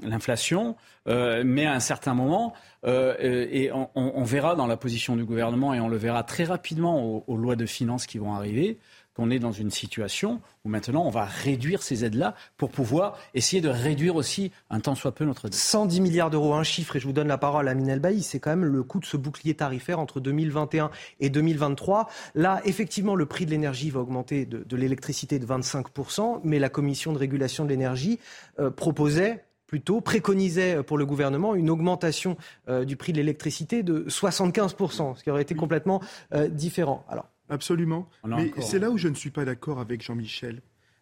l'inflation, 0.04 0.76
euh, 1.08 1.44
mais 1.46 1.66
à 1.66 1.74
un 1.74 1.80
certain 1.80 2.14
moment, 2.14 2.54
euh, 2.86 3.16
et 3.20 3.72
on, 3.72 3.90
on, 3.96 4.24
verra 4.24 4.56
dans 4.56 4.68
la 4.68 4.78
position 4.78 5.16
du 5.16 5.24
gouvernement, 5.24 5.74
et 5.74 5.80
on 5.80 5.88
le 5.88 5.98
verra 5.98 6.24
très 6.24 6.44
rapidement 6.44 7.04
aux, 7.04 7.24
aux 7.26 7.38
lois 7.38 7.56
de 7.56 7.66
finances 7.66 8.06
qui 8.06 8.18
vont 8.18 8.34
arriver, 8.34 8.78
qu'on 9.20 9.32
est 9.32 9.40
dans 9.40 9.52
une 9.52 9.70
situation 9.70 10.40
où 10.64 10.70
maintenant 10.70 11.04
on 11.06 11.10
va 11.10 11.26
réduire 11.26 11.84
ces 11.84 12.06
aides-là 12.06 12.36
pour 12.56 12.70
pouvoir 12.70 13.18
essayer 13.34 13.62
de 13.62 13.68
réduire 13.68 14.16
aussi 14.16 14.54
un 14.70 14.80
tant 14.80 14.96
soit 14.96 15.12
peu 15.12 15.26
notre 15.26 15.50
dette. 15.50 15.56
110 15.56 16.00
milliards 16.00 16.30
d'euros, 16.30 16.54
un 16.54 16.64
chiffre, 16.64 16.96
et 16.96 17.02
je 17.02 17.06
vous 17.06 17.12
donne 17.12 17.28
la 17.28 17.38
parole 17.38 17.68
à 17.68 17.74
Minel 17.74 18.00
Bailly, 18.00 18.24
c'est 18.24 18.40
quand 18.40 18.52
même 18.52 18.64
le 18.64 18.82
coût 18.82 19.02
de 19.02 19.06
ce 19.06 19.18
bouclier 19.18 19.56
tarifaire 19.56 20.00
entre 20.00 20.22
2021 20.22 20.90
et 21.20 21.30
2023. 21.30 22.08
Là, 22.34 22.62
effectivement, 22.64 23.14
le 23.14 23.26
prix 23.26 23.46
de 23.46 23.52
l'énergie 23.52 23.90
va 23.90 24.00
augmenter 24.00 24.46
de, 24.46 24.64
de 24.64 24.76
l'électricité 24.78 25.38
de 25.38 25.46
25%, 25.46 26.40
mais 26.46 26.58
la 26.58 26.70
Commission 26.70 27.12
de 27.12 27.18
régulation 27.18 27.66
de 27.66 27.70
l'énergie 27.72 28.20
euh, 28.60 28.70
proposait 28.70 29.44
plutôt 29.68 30.00
préconisait 30.00 30.82
pour 30.82 30.98
le 30.98 31.06
gouvernement 31.06 31.56
une 31.56 31.70
augmentation 31.70 32.38
euh, 32.70 32.86
du 32.86 32.96
prix 32.96 33.12
de 33.12 33.18
l'électricité 33.18 33.84
de 33.84 34.06
75%, 34.08 35.18
ce 35.18 35.24
qui 35.24 35.30
aurait 35.30 35.42
été 35.42 35.56
complètement 35.56 36.02
euh, 36.34 36.48
différent. 36.48 37.06
Alors, 37.10 37.26
Absolument. 37.50 38.08
Mais 38.26 38.52
c'est 38.62 38.80
là 38.80 38.92
où 38.92 38.98
je 38.98 39.08
ne 39.08 39.16
suis 39.16 39.32
pas 39.32 39.46
d'accord 39.46 39.80
avec 39.80 40.02
Jean-Michel. 40.04 40.62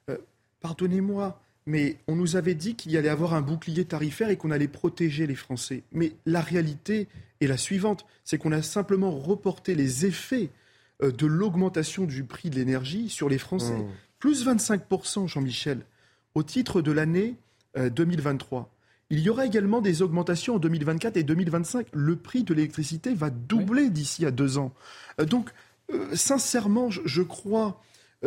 Euh, 0.09 0.17
pardonnez-moi, 0.61 1.41
mais 1.65 1.97
on 2.07 2.15
nous 2.15 2.35
avait 2.35 2.55
dit 2.55 2.75
qu'il 2.75 2.91
y 2.91 2.97
allait 2.97 3.09
avoir 3.09 3.33
un 3.33 3.41
bouclier 3.41 3.85
tarifaire 3.85 4.29
et 4.29 4.37
qu'on 4.37 4.51
allait 4.51 4.67
protéger 4.67 5.27
les 5.27 5.35
Français. 5.35 5.83
Mais 5.91 6.13
la 6.25 6.41
réalité 6.41 7.07
est 7.41 7.47
la 7.47 7.57
suivante, 7.57 8.05
c'est 8.23 8.37
qu'on 8.37 8.51
a 8.51 8.61
simplement 8.61 9.11
reporté 9.11 9.75
les 9.75 10.05
effets 10.05 10.49
de 11.01 11.27
l'augmentation 11.27 12.05
du 12.05 12.23
prix 12.23 12.49
de 12.49 12.55
l'énergie 12.55 13.09
sur 13.09 13.29
les 13.29 13.37
Français. 13.37 13.77
Mmh. 13.77 13.89
Plus 14.19 14.47
25%, 14.47 15.27
Jean-Michel, 15.27 15.81
au 16.33 16.43
titre 16.43 16.81
de 16.81 16.91
l'année 16.91 17.35
2023. 17.75 18.61
Euh, 18.61 18.63
Il 19.09 19.19
y 19.19 19.29
aura 19.29 19.45
également 19.45 19.81
des 19.81 20.01
augmentations 20.01 20.55
en 20.55 20.59
2024 20.59 21.17
et 21.17 21.23
2025. 21.23 21.87
Le 21.93 22.15
prix 22.15 22.43
de 22.43 22.53
l'électricité 22.53 23.13
va 23.13 23.29
doubler 23.29 23.89
d'ici 23.89 24.25
à 24.25 24.31
deux 24.31 24.57
ans. 24.57 24.73
Euh, 25.21 25.25
donc, 25.25 25.49
euh, 25.91 26.15
sincèrement, 26.15 26.89
je, 26.89 27.21
crois 27.21 27.81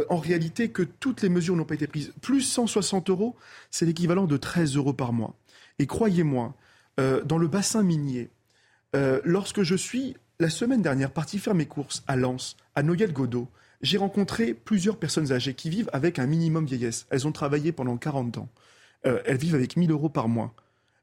en 0.08 0.18
réalité 0.18 0.70
que 0.70 0.82
toutes 0.82 1.22
les 1.22 1.28
mesures 1.28 1.56
n'ont 1.56 1.64
pas 1.64 1.74
été 1.74 1.86
prises. 1.86 2.12
Plus 2.22 2.42
160 2.42 3.10
euros, 3.10 3.36
c'est 3.70 3.86
l'équivalent 3.86 4.26
de 4.26 4.36
13 4.36 4.76
euros 4.76 4.92
par 4.92 5.12
mois. 5.12 5.34
Et 5.78 5.86
croyez-moi, 5.86 6.54
dans 6.96 7.38
le 7.38 7.48
bassin 7.48 7.82
minier, 7.82 8.30
lorsque 9.24 9.62
je 9.62 9.74
suis 9.74 10.16
la 10.38 10.48
semaine 10.48 10.80
dernière 10.80 11.10
parti 11.10 11.38
faire 11.38 11.54
mes 11.54 11.66
courses 11.66 12.02
à 12.06 12.16
Lens, 12.16 12.56
à 12.74 12.82
Noyel-Godot, 12.82 13.48
j'ai 13.82 13.98
rencontré 13.98 14.54
plusieurs 14.54 14.98
personnes 14.98 15.32
âgées 15.32 15.54
qui 15.54 15.70
vivent 15.70 15.90
avec 15.92 16.18
un 16.18 16.26
minimum 16.26 16.66
vieillesse. 16.66 17.06
Elles 17.10 17.26
ont 17.26 17.32
travaillé 17.32 17.72
pendant 17.72 17.96
40 17.96 18.38
ans. 18.38 18.48
Euh, 19.06 19.20
elles 19.24 19.38
vivent 19.38 19.54
avec 19.54 19.76
1000 19.76 19.90
euros 19.90 20.08
par 20.08 20.28
mois. 20.28 20.54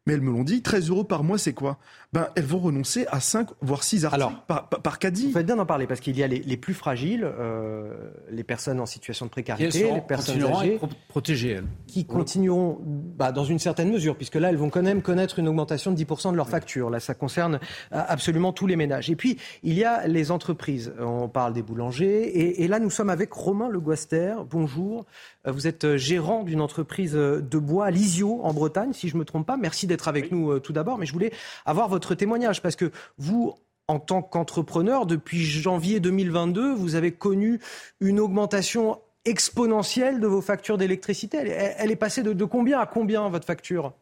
Mais 0.08 0.14
elles 0.14 0.22
me 0.22 0.32
l'ont 0.32 0.46
dit, 0.46 0.62
13 0.62 0.90
euros 0.90 1.04
par 1.04 1.26
mois, 1.26 1.38
c'est 1.38 1.52
quoi? 1.52 1.78
Ben, 2.14 2.30
Elles 2.36 2.46
vont 2.46 2.60
renoncer 2.60 3.06
à 3.12 3.20
5, 3.20 3.50
voire 3.60 3.84
6 3.84 4.06
articles 4.06 4.42
par, 4.48 4.70
par, 4.70 5.00
caddie. 5.00 5.28
Vous 5.28 5.34
faites 5.34 5.46
bien 5.46 5.58
d'en 5.58 5.66
parler, 5.66 5.86
parce 5.86 6.00
qu'il 6.00 6.18
y 6.18 6.24
a 6.24 6.28
les, 6.28 6.58
plus 6.58 6.74
fragiles, 6.74 7.26
euh, 7.26 7.94
les 8.32 8.46
personnes 8.46 8.80
en 8.80 8.86
situation 8.86 9.26
de 9.26 9.32
précarité, 9.32 9.92
les 9.94 10.00
personnes 10.00 10.42
âgées, 10.42 10.80
protégées, 11.10 11.50
elles. 11.50 11.66
qui 11.88 12.06
continueront, 12.06 12.80
bah, 12.86 13.34
dans 13.34 13.44
une 13.44 13.60
certaine 13.60 13.92
mesure, 13.92 14.16
puisque 14.16 14.36
là, 14.36 14.48
elles 14.50 14.56
vont 14.56 14.70
quand 14.70 14.82
même 14.82 15.02
connaître 15.02 15.40
une 15.40 15.50
augmentation 15.50 15.92
de 15.92 16.02
10% 16.02 16.32
de 16.32 16.38
leur 16.38 16.48
facture. 16.48 16.90
Là, 16.90 17.02
ça 17.02 17.14
concerne 17.14 17.56
euh, 17.92 18.02
absolument 18.08 18.54
tous 18.54 18.68
les 18.68 18.78
ménages. 18.78 19.10
Et 19.10 19.18
puis, 19.18 19.38
il 19.64 19.74
y 19.74 19.84
a 19.84 20.08
les 20.08 20.32
entreprises. 20.32 20.94
On 21.02 21.28
parle 21.28 21.52
des 21.52 21.64
boulangers. 21.64 22.22
Et, 22.24 22.64
et 22.64 22.70
là, 22.70 22.80
nous 22.80 22.90
sommes 22.90 23.10
avec 23.10 23.34
Romain 23.34 23.68
Le 23.68 23.82
Guaster. 23.82 24.36
Bonjour. 24.50 25.06
Euh, 25.46 25.52
vous 25.52 25.68
êtes 25.68 25.98
gérant 25.98 26.44
d'une 26.44 26.62
entreprise 26.62 27.12
de 27.16 27.58
bois, 27.58 27.92
Lisio, 27.92 28.40
en 28.44 28.54
Bretagne, 28.54 28.94
si 28.94 29.10
je 29.10 29.16
ne 29.16 29.20
me 29.20 29.26
trompe 29.26 29.46
pas. 29.46 29.58
Merci 29.58 29.88
d'être 29.88 29.97
avec 30.06 30.32
nous 30.32 30.60
tout 30.60 30.74
d'abord. 30.74 30.98
Mais 30.98 31.06
je 31.06 31.14
voulais 31.14 31.32
avoir 31.66 31.88
votre 31.88 32.16
témoignage 32.16 32.62
parce 32.62 32.76
que 32.76 32.92
vous, 33.18 33.56
en 33.88 34.00
tant 34.00 34.22
qu'entrepreneur, 34.22 35.06
depuis 35.06 35.40
janvier 35.40 36.00
2022, 36.00 36.74
vous 36.74 36.96
avez 36.96 37.12
connu 37.12 37.60
une 38.00 38.20
augmentation 38.20 39.00
exponentielle 39.26 40.20
de 40.20 40.28
vos 40.28 40.42
factures 40.42 40.78
d'électricité. 40.78 41.38
Elle, 41.38 41.92
est 41.92 41.98
passée 41.98 42.24
de, 42.24 42.46
combien 42.46 42.80
à 42.80 42.86
combien, 42.86 43.30
votre 43.30 43.46
facture? 43.46 43.94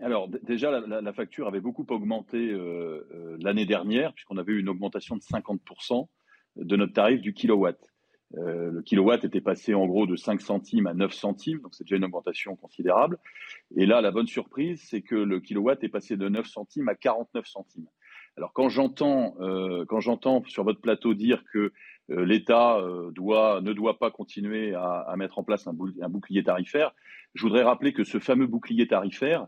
Alors 0.00 0.28
déjà, 0.28 0.80
la, 0.80 1.12
facture 1.12 1.46
avait 1.46 1.60
beaucoup 1.60 1.86
augmenté 1.90 2.56
l'année 3.38 3.66
dernière, 3.66 4.12
puisqu'on 4.14 4.38
avait 4.38 4.52
eu 4.52 4.60
une 4.60 4.68
augmentation 4.68 5.16
de 5.16 5.22
50% 5.22 6.06
de 6.56 6.76
notre 6.76 6.92
tarif 6.92 7.20
du 7.20 7.32
kilowatt. 7.32 7.89
Euh, 8.38 8.70
le 8.70 8.82
kilowatt 8.82 9.24
était 9.24 9.40
passé 9.40 9.74
en 9.74 9.86
gros 9.86 10.06
de 10.06 10.16
5 10.16 10.40
centimes 10.40 10.86
à 10.86 10.94
9 10.94 11.12
centimes, 11.12 11.60
donc 11.60 11.74
c'est 11.74 11.84
déjà 11.84 11.96
une 11.96 12.04
augmentation 12.04 12.54
considérable. 12.56 13.18
Et 13.76 13.86
là, 13.86 14.00
la 14.00 14.12
bonne 14.12 14.28
surprise, 14.28 14.80
c'est 14.88 15.02
que 15.02 15.16
le 15.16 15.40
kilowatt 15.40 15.82
est 15.82 15.88
passé 15.88 16.16
de 16.16 16.28
9 16.28 16.46
centimes 16.46 16.88
à 16.88 16.94
49 16.94 17.46
centimes. 17.46 17.86
Alors 18.36 18.52
quand 18.52 18.68
j'entends 18.68 19.34
euh, 19.40 19.84
quand 19.86 20.00
j'entends 20.00 20.44
sur 20.46 20.62
votre 20.62 20.80
plateau 20.80 21.14
dire 21.14 21.42
que 21.52 21.72
euh, 22.10 22.24
l'État 22.24 22.80
ne 22.80 23.72
doit 23.72 23.98
pas 23.98 24.10
continuer 24.10 24.74
à, 24.74 25.00
à 25.00 25.16
mettre 25.16 25.38
en 25.38 25.42
place 25.42 25.66
un, 25.66 25.76
un, 26.00 26.08
bouclier 26.08 26.44
tarifaire, 26.44 26.94
je 27.34 27.42
voudrais 27.42 27.62
rappeler 27.62 27.92
que 27.92 28.04
ce 28.04 28.18
fameux 28.20 28.46
bouclier 28.46 28.86
tarifaire, 28.86 29.46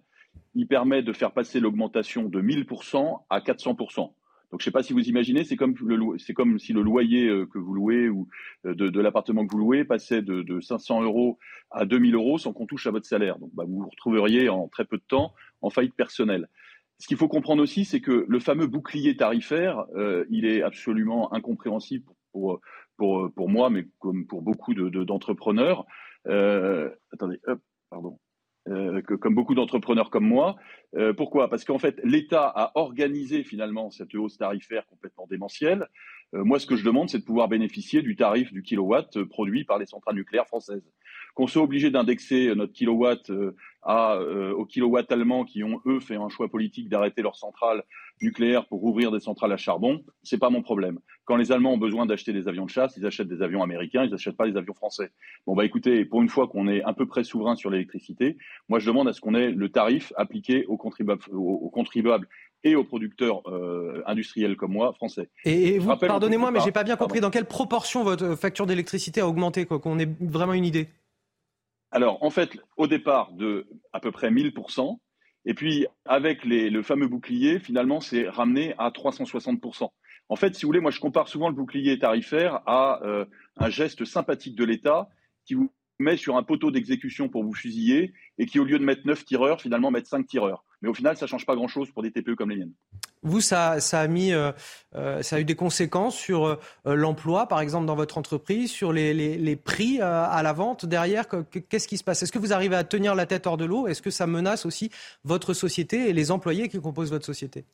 il 0.55 0.67
permet 0.67 1.03
de 1.03 1.13
faire 1.13 1.33
passer 1.33 1.61
l'augmentation 1.61 2.25
de 2.25 2.41
1000% 2.41 3.23
à 3.31 3.41
400%. 3.41 4.13
Donc, 4.53 4.61
je 4.61 4.65
ne 4.65 4.67
sais 4.67 4.71
pas 4.71 4.83
si 4.83 4.93
vous 4.93 5.09
imaginez, 5.09 5.45
c'est 5.45 5.57
comme, 5.57 5.75
si 6.59 6.73
le 6.75 6.83
loyer 6.83 7.27
euh, 7.27 7.47
que 7.47 7.59
vous 7.59 7.73
louez 7.73 8.11
ou 8.11 8.29
euh, 8.67 8.75
de, 8.75 9.01
l'appartement 9.01 9.47
que 9.47 9.53
vous 9.53 9.59
louez 9.59 9.85
passait 9.85 10.21
de, 10.21 10.43
de 10.43 10.61
500 10.61 11.03
euros 11.03 11.39
à 11.71 11.87
2000 11.87 12.15
euros 12.15 12.37
sans 12.37 12.53
qu'on 12.53 12.67
touche 12.67 12.87
à 12.87 12.91
votre 12.91 13.07
salaire. 13.07 13.39
Donc, 13.39 13.51
bah, 13.55 13.65
vous 13.67 13.79
vous 13.79 13.89
retrouveriez 13.89 14.51
en 14.51 14.69
très 14.69 14.85
peu 14.85 14.99
de 14.99 15.05
temps 15.09 15.33
en 15.63 15.71
faillite 15.71 15.95
personnelle. 15.95 16.49
Ce 16.99 17.07
qu'il 17.09 17.17
faut 17.17 17.29
comprendre 17.29 17.63
aussi, 17.63 17.87
c'est 17.87 18.03
que 18.03 18.27
le 18.29 18.39
fameux 18.41 18.67
bouclier 18.67 19.17
tarifaire, 19.17 19.87
euh, 19.97 20.27
il 20.29 20.45
est 20.45 20.63
absolument 20.63 21.33
incompréhensible 21.33 22.05
pour, 22.31 22.61
moi, 22.99 23.71
mais 23.71 23.87
comme 24.01 24.27
pour 24.27 24.43
beaucoup 24.43 24.75
d'entrepreneurs. 24.75 25.87
De, 26.27 26.93
attendez, 27.11 27.41
hop, 27.47 27.59
pardon. 27.89 28.19
Euh, 28.69 29.03
que, 29.03 29.15
comme 29.15 29.35
beaucoup 29.35 29.57
d'entrepreneurs 29.57 30.09
comme 30.09 30.27
moi. 30.27 30.55
Euh, 30.95 31.13
pourquoi? 31.13 31.51
Parce 31.51 31.65
qu'en 31.65 31.79
fait, 31.79 32.01
l'État 32.05 32.47
a 32.47 32.71
organisé 32.77 33.43
finalement 33.43 33.91
cette 33.91 34.15
hausse 34.15 34.39
tarifaire 34.39 34.87
complètement 34.87 35.27
démentielle. 35.27 35.89
Euh, 36.35 36.45
moi, 36.45 36.61
ce 36.61 36.67
que 36.67 36.77
je 36.77 36.85
demande, 36.85 37.11
c'est 37.11 37.19
de 37.19 37.25
pouvoir 37.25 37.49
bénéficier 37.49 38.03
du 38.03 38.15
tarif 38.15 38.53
du 38.53 38.63
kilowatt 38.63 39.25
produit 39.25 39.65
par 39.65 39.79
les 39.79 39.87
centrales 39.87 40.15
nucléaires 40.15 40.47
françaises. 40.47 40.89
Qu'on 41.35 41.47
soit 41.47 41.63
obligé 41.63 41.91
d'indexer 41.91 42.55
notre 42.55 42.73
kilowatt 42.73 43.31
à, 43.83 44.19
aux 44.21 44.67
kilowatts 44.67 45.11
allemands 45.11 45.45
qui 45.45 45.65
ont, 45.65 45.81
eux, 45.87 45.99
fait 46.01 46.17
un 46.17 46.29
choix 46.29 46.49
politique 46.49 46.89
d'arrêter 46.89 47.23
leurs 47.23 47.37
centrales 47.37 47.85
nucléaires 48.21 48.67
pour 48.67 48.85
ouvrir 48.85 49.11
des 49.11 49.21
centrales 49.21 49.53
à 49.53 49.57
charbon, 49.57 50.03
c'est 50.23 50.39
pas 50.39 50.51
mon 50.51 50.63
problème. 50.63 50.99
Quand 51.25 51.37
les 51.37 51.53
Allemands 51.53 51.75
ont 51.75 51.79
besoin 51.79 52.07
d'acheter 52.07 52.33
des 52.33 52.49
avions 52.49 52.65
de 52.65 52.71
chasse, 52.71 52.97
ils 52.97 53.07
achètent 53.07 53.29
des 53.29 53.43
avions 53.43 53.63
américains, 53.63 54.05
ils 54.05 54.11
n'achètent 54.11 54.37
pas 54.37 54.49
des 54.49 54.57
avions 54.57 54.75
français. 54.75 55.11
Bon, 55.47 55.55
bah 55.55 55.65
écoutez, 55.65 56.05
pour 56.05 56.23
une 56.23 56.29
fois 56.29 56.49
qu'on 56.49 56.69
est 56.69 56.83
un 56.85 56.93
peu 56.93 57.07
près 57.07 57.25
souverain 57.25 57.57
sur 57.57 57.71
l'électricité, 57.71 58.37
moi 58.69 58.79
je 58.79 58.87
demande 58.87 59.09
à 59.09 59.13
ce 59.13 59.21
qu'on 59.21 59.35
ait 59.35 59.51
le 59.51 59.69
tarif 59.69 60.13
appliqué 60.17 60.65
aux 60.67 60.77
contribuables, 60.77 61.23
aux 61.33 61.71
contribuables 61.71 62.29
et 62.65 62.77
aux 62.77 62.85
producteurs 62.85 63.43
euh, 63.49 64.03
industriels 64.07 64.57
comme 64.57 64.73
moi, 64.73 64.93
français. 64.93 65.29
Et, 65.45 65.79
vous, 65.79 65.97
pardonnez-moi, 65.97 66.51
mais 66.53 66.61
j'ai 66.61 66.73
pas 66.73 66.85
bien 66.85 66.97
compris 66.97 67.21
dans 67.21 67.31
quelle 67.31 67.47
proportion 67.47 68.05
votre 68.05 68.37
facture 68.37 68.67
d'électricité 68.67 69.21
a 69.21 69.29
augmenté, 69.29 69.67
qu'on 69.67 69.99
ait 69.99 70.09
vraiment 70.21 70.53
une 70.53 70.65
idée. 70.65 70.89
Alors, 71.93 72.23
en 72.23 72.31
fait, 72.31 72.59
au 72.79 72.87
départ, 72.87 73.33
de 73.33 73.69
à 73.93 74.01
peu 74.01 74.11
près 74.11 74.31
1000%, 74.31 74.99
et 75.45 75.55
puis 75.55 75.87
avec 76.07 76.45
les, 76.45 76.71
le 76.71 76.83
fameux 76.83 77.07
bouclier, 77.07 77.59
finalement, 77.59 78.01
c'est 78.01 78.29
ramené 78.29 78.75
à 78.79 78.91
360%. 78.91 79.91
En 80.29 80.37
fait, 80.37 80.55
si 80.55 80.63
vous 80.63 80.69
voulez, 80.69 80.81
moi, 80.81 80.91
je 80.91 81.01
compare 81.01 81.29
souvent 81.29 81.49
le 81.49 81.55
bouclier 81.55 81.99
tarifaire 81.99 82.63
à 82.67 83.03
euh, 83.05 83.27
un 83.59 83.69
geste 83.69 84.07
sympathique 84.07 84.57
de 84.57 84.65
l'État 84.65 85.09
qui 85.45 85.55
vous 85.55 85.71
met 86.03 86.17
sur 86.17 86.37
un 86.37 86.43
poteau 86.43 86.71
d'exécution 86.71 87.29
pour 87.29 87.45
vous 87.45 87.55
fusiller 87.55 88.13
et 88.39 88.47
qui, 88.47 88.59
au 88.59 88.65
lieu 88.65 88.79
de 88.79 88.85
mettre 88.85 89.07
9 89.07 89.25
tireurs, 89.25 89.61
finalement, 89.61 89.91
met 89.91 90.05
5 90.05 90.27
tireurs. 90.27 90.65
Mais 90.83 90.89
au 90.89 90.95
final, 90.95 91.17
ça 91.17 91.27
ne 91.27 91.29
change 91.29 91.47
pas 91.47 91.55
grand-chose 91.55 91.91
pour 91.91 92.03
des 92.03 92.11
TPE 92.11 92.35
comme 92.35 92.51
les 92.51 92.57
miennes. 92.57 92.73
Vous, 93.23 93.41
ça, 93.41 93.79
ça 93.79 94.01
a 94.01 94.09
mis, 94.09 94.33
euh, 94.33 94.51
euh, 94.97 95.23
ça 95.23 95.37
a 95.37 95.41
eu 95.41 95.45
des 95.45 95.55
conséquences 95.55 96.17
sur 96.17 96.45
euh, 96.45 96.57
l'emploi, 96.85 97.47
par 97.47 97.61
exemple, 97.61 97.87
dans 97.87 97.95
votre 97.95 98.19
entreprise, 98.19 98.71
sur 98.71 98.93
les, 98.93 99.15
les, 99.15 99.39
les 99.39 99.57
prix 99.57 100.01
à 100.01 100.43
la 100.43 100.53
vente 100.53 100.85
derrière? 100.87 101.27
Qu'est-ce 101.69 101.87
qui 101.87 101.99
se 101.99 102.05
passe? 102.05 102.23
Est-ce 102.23 102.33
que 102.33 102.41
vous 102.41 102.53
arrivez 102.53 102.75
à 102.75 102.83
tenir 102.83 103.15
la 103.15 103.27
tête 103.27 103.47
hors 103.47 103.57
de 103.57 103.65
l'eau? 103.65 103.87
Est-ce 103.87 104.03
que 104.03 104.11
ça 104.11 104.27
menace 104.27 104.67
aussi 104.67 104.91
votre 105.23 105.55
société 105.55 106.09
et 106.09 106.13
les 106.13 106.33
employés 106.33 106.69
qui 106.69 106.81
composent 106.81 107.13
votre 107.13 107.27
société? 107.27 107.65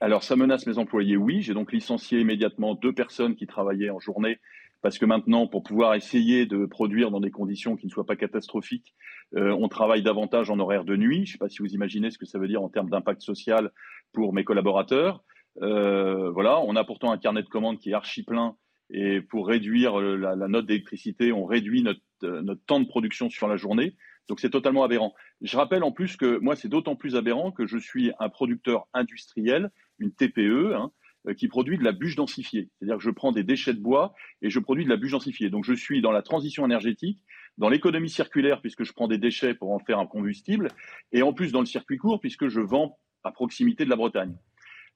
Alors, 0.00 0.24
ça 0.24 0.36
menace 0.36 0.66
mes 0.66 0.78
employés, 0.78 1.16
oui. 1.16 1.40
J'ai 1.40 1.54
donc 1.54 1.72
licencié 1.72 2.20
immédiatement 2.20 2.74
deux 2.74 2.92
personnes 2.92 3.36
qui 3.36 3.46
travaillaient 3.46 3.90
en 3.90 4.00
journée 4.00 4.38
parce 4.82 4.98
que 4.98 5.04
maintenant, 5.04 5.46
pour 5.46 5.62
pouvoir 5.62 5.94
essayer 5.94 6.46
de 6.46 6.64
produire 6.66 7.10
dans 7.10 7.20
des 7.20 7.30
conditions 7.30 7.76
qui 7.76 7.86
ne 7.86 7.90
soient 7.90 8.06
pas 8.06 8.16
catastrophiques, 8.16 8.94
euh, 9.36 9.50
on 9.58 9.68
travaille 9.68 10.02
davantage 10.02 10.50
en 10.50 10.58
horaire 10.58 10.84
de 10.84 10.96
nuit. 10.96 11.26
Je 11.26 11.30
ne 11.30 11.32
sais 11.32 11.38
pas 11.38 11.48
si 11.48 11.58
vous 11.58 11.74
imaginez 11.74 12.10
ce 12.10 12.18
que 12.18 12.26
ça 12.26 12.38
veut 12.38 12.48
dire 12.48 12.62
en 12.62 12.68
termes 12.68 12.90
d'impact 12.90 13.22
social 13.22 13.70
pour 14.12 14.32
mes 14.32 14.44
collaborateurs. 14.44 15.22
Euh, 15.62 16.30
voilà, 16.30 16.60
on 16.60 16.76
a 16.76 16.84
pourtant 16.84 17.12
un 17.12 17.18
carnet 17.18 17.42
de 17.42 17.48
commandes 17.48 17.78
qui 17.78 17.90
est 17.90 17.94
archi 17.94 18.22
plein 18.22 18.56
et 18.92 19.20
pour 19.20 19.46
réduire 19.46 20.00
la, 20.00 20.48
note 20.48 20.66
d'électricité, 20.66 21.32
on 21.32 21.44
réduit 21.44 21.82
notre, 21.82 22.00
euh, 22.24 22.42
notre 22.42 22.64
temps 22.64 22.80
de 22.80 22.88
production 22.88 23.30
sur 23.30 23.46
la 23.46 23.56
journée. 23.56 23.94
Donc 24.28 24.40
c'est 24.40 24.50
totalement 24.50 24.84
aberrant. 24.84 25.14
Je 25.42 25.56
rappelle 25.56 25.84
en 25.84 25.92
plus 25.92 26.16
que 26.16 26.38
moi, 26.38 26.56
c'est 26.56 26.68
d'autant 26.68 26.96
plus 26.96 27.16
aberrant 27.16 27.52
que 27.52 27.66
je 27.66 27.78
suis 27.78 28.12
un 28.18 28.28
producteur 28.28 28.86
industriel, 28.92 29.70
une 29.98 30.12
TPE, 30.12 30.74
hein, 30.74 30.90
euh, 30.90 30.90
qui 31.36 31.48
produit 31.48 31.78
de 31.78 31.84
la 31.84 31.92
bûche 31.92 32.16
densifiée. 32.16 32.70
C'est-à-dire 32.78 32.96
que 32.96 33.02
je 33.02 33.10
prends 33.10 33.32
des 33.32 33.44
déchets 33.44 33.74
de 33.74 33.80
bois 33.80 34.14
et 34.42 34.50
je 34.50 34.58
produis 34.58 34.84
de 34.84 34.90
la 34.90 34.96
bûche 34.96 35.12
densifiée. 35.12 35.50
Donc 35.50 35.64
je 35.64 35.74
suis 35.74 36.00
dans 36.00 36.12
la 36.12 36.22
transition 36.22 36.64
énergétique, 36.64 37.22
dans 37.58 37.68
l'économie 37.68 38.10
circulaire 38.10 38.60
puisque 38.60 38.84
je 38.84 38.92
prends 38.92 39.08
des 39.08 39.18
déchets 39.18 39.54
pour 39.54 39.72
en 39.72 39.78
faire 39.78 39.98
un 39.98 40.06
combustible, 40.06 40.68
et 41.12 41.22
en 41.22 41.32
plus 41.32 41.52
dans 41.52 41.60
le 41.60 41.66
circuit 41.66 41.98
court 41.98 42.20
puisque 42.20 42.48
je 42.48 42.60
vends 42.60 42.98
à 43.24 43.32
proximité 43.32 43.84
de 43.84 43.90
la 43.90 43.96
Bretagne. 43.96 44.34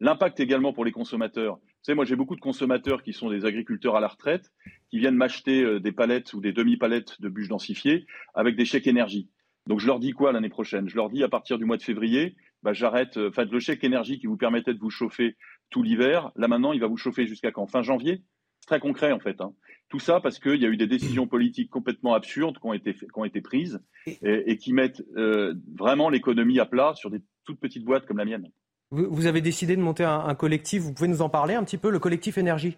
L'impact 0.00 0.40
également 0.40 0.72
pour 0.72 0.84
les 0.84 0.92
consommateurs. 0.92 1.56
Vous 1.56 1.82
savez, 1.82 1.96
moi 1.96 2.04
j'ai 2.04 2.16
beaucoup 2.16 2.34
de 2.34 2.40
consommateurs 2.40 3.02
qui 3.02 3.12
sont 3.12 3.30
des 3.30 3.44
agriculteurs 3.44 3.94
à 3.94 4.00
la 4.00 4.08
retraite, 4.08 4.50
qui 4.90 4.98
viennent 4.98 5.14
m'acheter 5.14 5.62
euh, 5.62 5.78
des 5.78 5.92
palettes 5.92 6.32
ou 6.34 6.40
des 6.40 6.52
demi-palettes 6.52 7.20
de 7.20 7.28
bûches 7.28 7.48
densifiées 7.48 8.06
avec 8.34 8.56
des 8.56 8.64
chèques 8.64 8.86
énergie. 8.86 9.28
Donc 9.66 9.80
je 9.80 9.86
leur 9.86 10.00
dis 10.00 10.12
quoi 10.12 10.32
l'année 10.32 10.48
prochaine? 10.48 10.88
Je 10.88 10.96
leur 10.96 11.10
dis 11.10 11.22
à 11.22 11.28
partir 11.28 11.58
du 11.58 11.64
mois 11.64 11.76
de 11.76 11.82
février, 11.82 12.36
bah, 12.62 12.72
j'arrête, 12.72 13.16
euh, 13.18 13.28
enfin 13.28 13.44
le 13.44 13.60
chèque 13.60 13.84
énergie 13.84 14.18
qui 14.18 14.26
vous 14.26 14.36
permettait 14.36 14.74
de 14.74 14.80
vous 14.80 14.90
chauffer 14.90 15.36
tout 15.74 15.82
l'hiver, 15.82 16.30
là 16.36 16.46
maintenant 16.46 16.72
il 16.72 16.80
va 16.80 16.86
vous 16.86 16.96
chauffer 16.96 17.26
jusqu'à 17.26 17.50
quand? 17.50 17.66
Fin 17.66 17.82
janvier? 17.82 18.22
C'est 18.60 18.68
très 18.68 18.78
concret 18.78 19.10
en 19.10 19.18
fait. 19.18 19.40
Hein. 19.40 19.52
Tout 19.88 19.98
ça 19.98 20.20
parce 20.20 20.38
qu'il 20.38 20.62
y 20.62 20.64
a 20.64 20.68
eu 20.68 20.76
des 20.76 20.86
décisions 20.86 21.26
politiques 21.26 21.68
complètement 21.68 22.14
absurdes 22.14 22.60
qui 22.60 22.66
ont 22.66 22.72
été, 22.72 22.94
qui 22.94 23.06
ont 23.16 23.24
été 23.24 23.40
prises 23.40 23.80
et, 24.06 24.56
qui 24.56 24.72
mettent 24.72 25.02
euh, 25.16 25.54
vraiment 25.76 26.10
l'économie 26.10 26.60
à 26.60 26.64
plat 26.64 26.92
sur 26.94 27.10
des 27.10 27.22
toutes 27.44 27.58
petites 27.58 27.84
boîtes 27.84 28.06
comme 28.06 28.18
la 28.18 28.24
mienne. 28.24 28.48
Vous, 28.92 29.26
avez 29.26 29.40
décidé 29.40 29.74
de 29.74 29.82
monter 29.82 30.04
un, 30.04 30.34
collectif, 30.36 30.82
vous 30.82 30.94
pouvez 30.94 31.08
nous 31.08 31.22
en 31.22 31.28
parler 31.28 31.54
un 31.54 31.64
petit 31.64 31.78
peu, 31.78 31.90
le 31.90 31.98
collectif 31.98 32.38
énergie? 32.38 32.76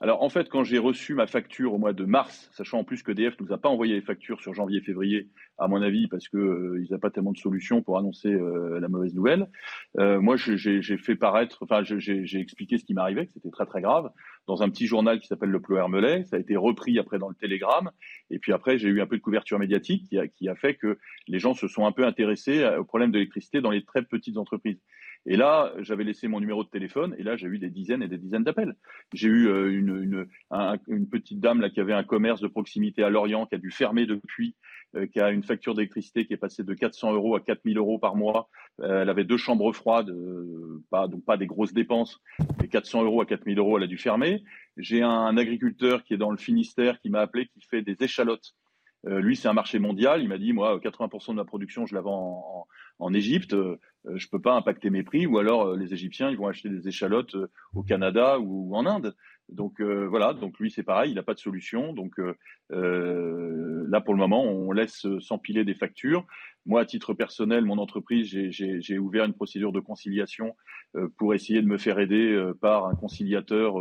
Alors 0.00 0.22
en 0.22 0.28
fait, 0.28 0.48
quand 0.48 0.64
j'ai 0.64 0.78
reçu 0.78 1.14
ma 1.14 1.26
facture 1.26 1.74
au 1.74 1.78
mois 1.78 1.92
de 1.92 2.04
mars, 2.04 2.50
sachant 2.52 2.80
en 2.80 2.84
plus 2.84 3.02
que 3.02 3.12
DF 3.12 3.38
nous 3.40 3.52
a 3.52 3.58
pas 3.58 3.68
envoyé 3.68 3.94
les 3.94 4.00
factures 4.00 4.40
sur 4.40 4.54
janvier-février, 4.54 5.28
à 5.58 5.68
mon 5.68 5.82
avis, 5.82 6.08
parce 6.08 6.28
qu'ils 6.28 6.40
euh, 6.40 6.86
n'ont 6.90 6.98
pas 6.98 7.10
tellement 7.10 7.32
de 7.32 7.38
solutions 7.38 7.82
pour 7.82 7.98
annoncer 7.98 8.32
euh, 8.32 8.80
la 8.80 8.88
mauvaise 8.88 9.14
nouvelle, 9.14 9.48
euh, 9.98 10.20
moi 10.20 10.36
j'ai 10.36 10.96
fait 10.98 11.16
paraître, 11.16 11.58
enfin 11.62 11.82
j'ai 11.82 12.40
expliqué 12.40 12.78
ce 12.78 12.84
qui 12.84 12.94
m'arrivait, 12.94 13.26
que 13.26 13.32
c'était 13.32 13.50
très 13.50 13.66
très 13.66 13.80
grave, 13.80 14.10
dans 14.46 14.62
un 14.62 14.70
petit 14.70 14.86
journal 14.86 15.20
qui 15.20 15.26
s'appelle 15.26 15.50
Le 15.50 15.60
Pleu 15.60 15.76
Hermelais. 15.76 16.24
Ça 16.24 16.36
a 16.36 16.38
été 16.38 16.56
repris 16.56 16.98
après 16.98 17.18
dans 17.18 17.28
le 17.28 17.34
Télégramme, 17.34 17.90
et 18.30 18.38
puis 18.38 18.52
après 18.52 18.78
j'ai 18.78 18.88
eu 18.88 19.00
un 19.00 19.06
peu 19.06 19.16
de 19.16 19.22
couverture 19.22 19.58
médiatique 19.58 20.08
qui 20.08 20.18
a, 20.18 20.26
qui 20.26 20.48
a 20.48 20.54
fait 20.54 20.74
que 20.74 20.98
les 21.28 21.38
gens 21.38 21.54
se 21.54 21.68
sont 21.68 21.86
un 21.86 21.92
peu 21.92 22.04
intéressés 22.04 22.64
au 22.78 22.84
problème 22.84 23.10
de 23.10 23.18
l'électricité 23.18 23.60
dans 23.60 23.70
les 23.70 23.84
très 23.84 24.02
petites 24.02 24.36
entreprises. 24.36 24.80
Et 25.26 25.36
là, 25.36 25.72
j'avais 25.78 26.04
laissé 26.04 26.26
mon 26.26 26.40
numéro 26.40 26.64
de 26.64 26.68
téléphone 26.68 27.14
et 27.16 27.22
là, 27.22 27.36
j'ai 27.36 27.46
eu 27.46 27.58
des 27.58 27.70
dizaines 27.70 28.02
et 28.02 28.08
des 28.08 28.18
dizaines 28.18 28.42
d'appels. 28.42 28.74
J'ai 29.12 29.28
eu 29.28 29.48
euh, 29.48 29.70
une, 29.70 30.26
une, 30.88 31.08
petite 31.08 31.38
dame 31.38 31.60
là 31.60 31.70
qui 31.70 31.80
avait 31.80 31.92
un 31.92 32.02
commerce 32.02 32.40
de 32.40 32.48
proximité 32.48 33.04
à 33.04 33.10
Lorient 33.10 33.46
qui 33.46 33.54
a 33.54 33.58
dû 33.58 33.70
fermer 33.70 34.06
depuis, 34.06 34.56
euh, 34.96 35.06
qui 35.06 35.20
a 35.20 35.30
une 35.30 35.44
facture 35.44 35.74
d'électricité 35.74 36.26
qui 36.26 36.32
est 36.32 36.38
passée 36.38 36.64
de 36.64 36.74
400 36.74 37.12
euros 37.12 37.36
à 37.36 37.40
4000 37.40 37.78
euros 37.78 37.98
par 37.98 38.16
mois. 38.16 38.48
Euh, 38.80 39.02
elle 39.02 39.10
avait 39.10 39.24
deux 39.24 39.36
chambres 39.36 39.72
froides, 39.72 40.12
pas, 40.90 41.06
donc 41.06 41.24
pas 41.24 41.36
des 41.36 41.46
grosses 41.46 41.72
dépenses, 41.72 42.20
mais 42.60 42.66
400 42.66 43.04
euros 43.04 43.20
à 43.20 43.26
4000 43.26 43.58
euros, 43.58 43.78
elle 43.78 43.84
a 43.84 43.88
dû 43.88 43.98
fermer. 43.98 44.42
J'ai 44.76 45.02
un 45.02 45.36
agriculteur 45.36 46.02
qui 46.02 46.14
est 46.14 46.18
dans 46.18 46.30
le 46.30 46.36
Finistère 46.36 46.98
qui 47.00 47.10
m'a 47.10 47.20
appelé, 47.20 47.46
qui 47.46 47.60
fait 47.70 47.82
des 47.82 47.96
échalotes. 48.00 48.54
Lui, 49.04 49.36
c'est 49.36 49.48
un 49.48 49.52
marché 49.52 49.78
mondial. 49.78 50.22
Il 50.22 50.28
m'a 50.28 50.38
dit, 50.38 50.52
moi, 50.52 50.78
80% 50.78 51.30
de 51.30 51.34
ma 51.34 51.44
production, 51.44 51.86
je 51.86 51.94
la 51.94 52.00
vends 52.00 52.66
en 52.98 53.12
Égypte. 53.12 53.54
Euh, 54.06 54.16
je 54.16 54.28
peux 54.28 54.40
pas 54.40 54.54
impacter 54.54 54.90
mes 54.90 55.02
prix, 55.02 55.26
ou 55.26 55.38
alors 55.38 55.68
euh, 55.68 55.76
les 55.76 55.92
Égyptiens 55.92 56.30
ils 56.30 56.36
vont 56.36 56.48
acheter 56.48 56.68
des 56.68 56.88
échalotes 56.88 57.34
euh, 57.34 57.50
au 57.74 57.82
Canada 57.82 58.38
ou 58.38 58.74
en 58.74 58.86
Inde. 58.86 59.14
Donc 59.48 59.80
voilà, 59.80 60.32
donc 60.32 60.58
lui 60.58 60.70
c'est 60.70 60.82
pareil, 60.82 61.12
il 61.12 61.14
n'a 61.14 61.22
pas 61.22 61.34
de 61.34 61.38
solution. 61.38 61.92
Donc 61.92 62.16
là 62.70 64.00
pour 64.00 64.14
le 64.14 64.18
moment, 64.18 64.44
on 64.44 64.72
laisse 64.72 65.06
s'empiler 65.20 65.64
des 65.64 65.74
factures. 65.74 66.26
Moi, 66.64 66.80
à 66.80 66.86
titre 66.86 67.12
personnel, 67.12 67.64
mon 67.64 67.78
entreprise, 67.78 68.26
j'ai 68.26 68.98
ouvert 68.98 69.24
une 69.24 69.34
procédure 69.34 69.72
de 69.72 69.80
conciliation 69.80 70.56
pour 71.18 71.34
essayer 71.34 71.60
de 71.60 71.66
me 71.66 71.76
faire 71.76 71.98
aider 71.98 72.52
par 72.60 72.86
un 72.86 72.94
conciliateur. 72.94 73.74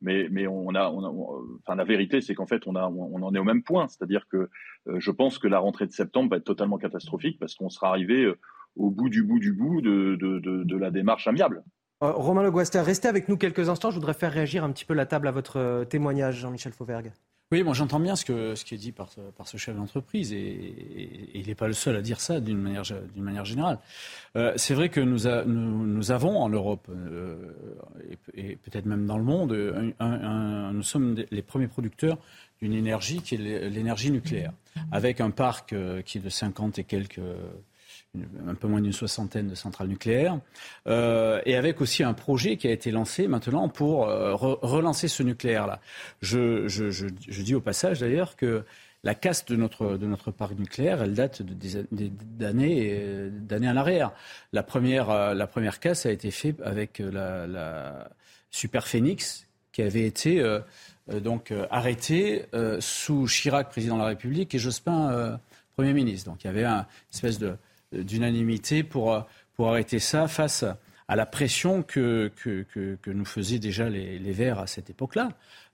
mais 0.00 0.28
mais 0.30 0.46
on 0.46 0.74
a, 0.74 0.88
on 0.90 1.04
a 1.04 1.58
enfin 1.62 1.76
la 1.76 1.84
vérité, 1.84 2.20
c'est 2.20 2.34
qu'en 2.34 2.46
fait 2.46 2.66
on 2.66 2.74
en 2.76 3.34
est 3.34 3.38
au 3.38 3.44
même 3.44 3.62
point, 3.62 3.88
c'est-à-dire 3.88 4.26
que 4.28 4.48
je 4.86 5.10
pense 5.10 5.38
que 5.38 5.48
la 5.48 5.58
rentrée 5.58 5.86
de 5.86 5.92
septembre 5.92 6.30
va 6.30 6.36
être 6.36 6.44
totalement 6.44 6.78
catastrophique 6.78 7.38
parce 7.38 7.54
qu'on 7.54 7.68
sera 7.68 7.88
arrivé 7.88 8.32
au 8.76 8.90
bout 8.90 9.08
du 9.08 9.22
bout 9.22 9.38
du 9.38 9.52
bout 9.52 9.80
de, 9.80 10.76
la 10.76 10.90
démarche 10.90 11.26
amiable. 11.26 11.62
Euh, 12.02 12.12
Romain 12.12 12.42
Le 12.42 12.48
restez 12.48 13.08
avec 13.08 13.28
nous 13.28 13.36
quelques 13.36 13.68
instants. 13.68 13.90
Je 13.90 13.96
voudrais 13.96 14.14
faire 14.14 14.32
réagir 14.32 14.64
un 14.64 14.70
petit 14.72 14.84
peu 14.84 14.94
la 14.94 15.06
table 15.06 15.28
à 15.28 15.32
votre 15.32 15.58
euh, 15.58 15.84
témoignage, 15.84 16.36
Jean-Michel 16.36 16.72
Fauvergue. 16.72 17.12
Oui, 17.52 17.64
moi 17.64 17.74
j'entends 17.74 17.98
bien 17.98 18.14
ce, 18.14 18.24
que, 18.24 18.54
ce 18.54 18.64
qui 18.64 18.76
est 18.76 18.78
dit 18.78 18.92
par, 18.92 19.10
par 19.36 19.48
ce 19.48 19.56
chef 19.56 19.74
d'entreprise 19.74 20.32
et, 20.32 21.32
il 21.34 21.48
n'est 21.48 21.56
pas 21.56 21.66
le 21.66 21.72
seul 21.72 21.96
à 21.96 22.00
dire 22.00 22.20
ça 22.20 22.38
d'une 22.38 22.58
manière, 22.58 22.84
d'une 23.12 23.24
manière 23.24 23.44
générale. 23.44 23.80
Euh, 24.36 24.52
c'est 24.54 24.72
vrai 24.72 24.88
que 24.88 25.00
nous, 25.00 25.24
nous, 25.46 26.10
avons 26.12 26.38
en 26.38 26.48
Europe 26.48 26.88
et, 28.34 28.54
peut-être 28.54 28.86
même 28.86 29.04
dans 29.04 29.18
le 29.18 29.24
monde, 29.24 29.52
nous 30.72 30.82
sommes 30.84 31.16
les 31.28 31.42
premiers 31.42 31.66
producteurs 31.66 32.18
d'une 32.62 32.72
énergie 32.72 33.20
qui 33.20 33.34
est 33.34 33.68
l'énergie 33.68 34.12
nucléaire, 34.12 34.52
avec 34.92 35.20
un 35.20 35.30
parc 35.30 35.74
qui 36.04 36.18
est 36.18 36.20
de 36.20 36.30
50 36.30 36.78
et 36.78 36.84
quelques 36.84 37.20
un 38.16 38.54
peu 38.54 38.66
moins 38.66 38.80
d'une 38.80 38.92
soixantaine 38.92 39.48
de 39.48 39.54
centrales 39.54 39.88
nucléaires, 39.88 40.38
euh, 40.86 41.40
et 41.46 41.56
avec 41.56 41.80
aussi 41.80 42.02
un 42.02 42.12
projet 42.12 42.56
qui 42.56 42.66
a 42.66 42.72
été 42.72 42.90
lancé 42.90 43.28
maintenant 43.28 43.68
pour 43.68 44.08
euh, 44.08 44.34
relancer 44.34 45.06
ce 45.08 45.22
nucléaire-là. 45.22 45.80
Je, 46.20 47.42
dis 47.42 47.54
au 47.54 47.60
passage 47.60 48.00
d'ailleurs 48.00 48.36
que 48.36 48.64
la 49.04 49.14
casse 49.14 49.46
de 49.46 49.56
notre, 49.56 49.96
de 49.96 50.06
notre 50.06 50.30
parc 50.30 50.58
nucléaire, 50.58 51.02
elle 51.02 51.14
date 51.14 51.42
d'années 51.42 53.30
d'années 53.30 53.70
en 53.70 53.76
arrière. 53.76 54.12
La 54.52 54.62
première, 54.62 55.08
euh, 55.10 55.32
la 55.32 55.46
première 55.46 55.78
casse 55.78 56.04
a 56.04 56.10
été 56.10 56.30
faite 56.30 56.60
avec 56.62 56.98
la, 56.98 57.46
la 57.46 58.10
Super 58.50 58.88
Phoenix, 58.88 59.46
qui 59.72 59.82
avait 59.82 60.04
été 60.04 60.40
euh, 60.40 60.60
donc 61.22 61.54
arrêtée 61.70 62.44
sous 62.80 63.26
Chirac, 63.26 63.70
président 63.70 63.94
de 63.94 64.02
la 64.02 64.08
République, 64.08 64.54
et 64.54 64.58
Jospin, 64.58 65.38
Premier 65.76 65.92
ministre. 65.92 66.28
Donc 66.30 66.44
il 66.44 66.48
y 66.48 66.50
avait 66.50 66.64
une 66.64 66.84
espèce 67.12 67.38
de 67.38 67.56
d'unanimité 67.92 68.82
pour, 68.82 69.12
euh, 69.12 69.20
pour 69.54 69.68
arrêter 69.68 69.98
ça 69.98 70.28
face 70.28 70.64
à 71.08 71.16
la 71.16 71.26
pression 71.26 71.82
que, 71.82 72.30
que, 72.36 72.64
que, 72.72 73.10
nous 73.10 73.24
faisaient 73.24 73.58
déjà 73.58 73.88
les, 73.88 74.18
les 74.18 74.32
Verts 74.32 74.60
à 74.60 74.68
cette 74.68 74.90
époque-là. 74.90 75.30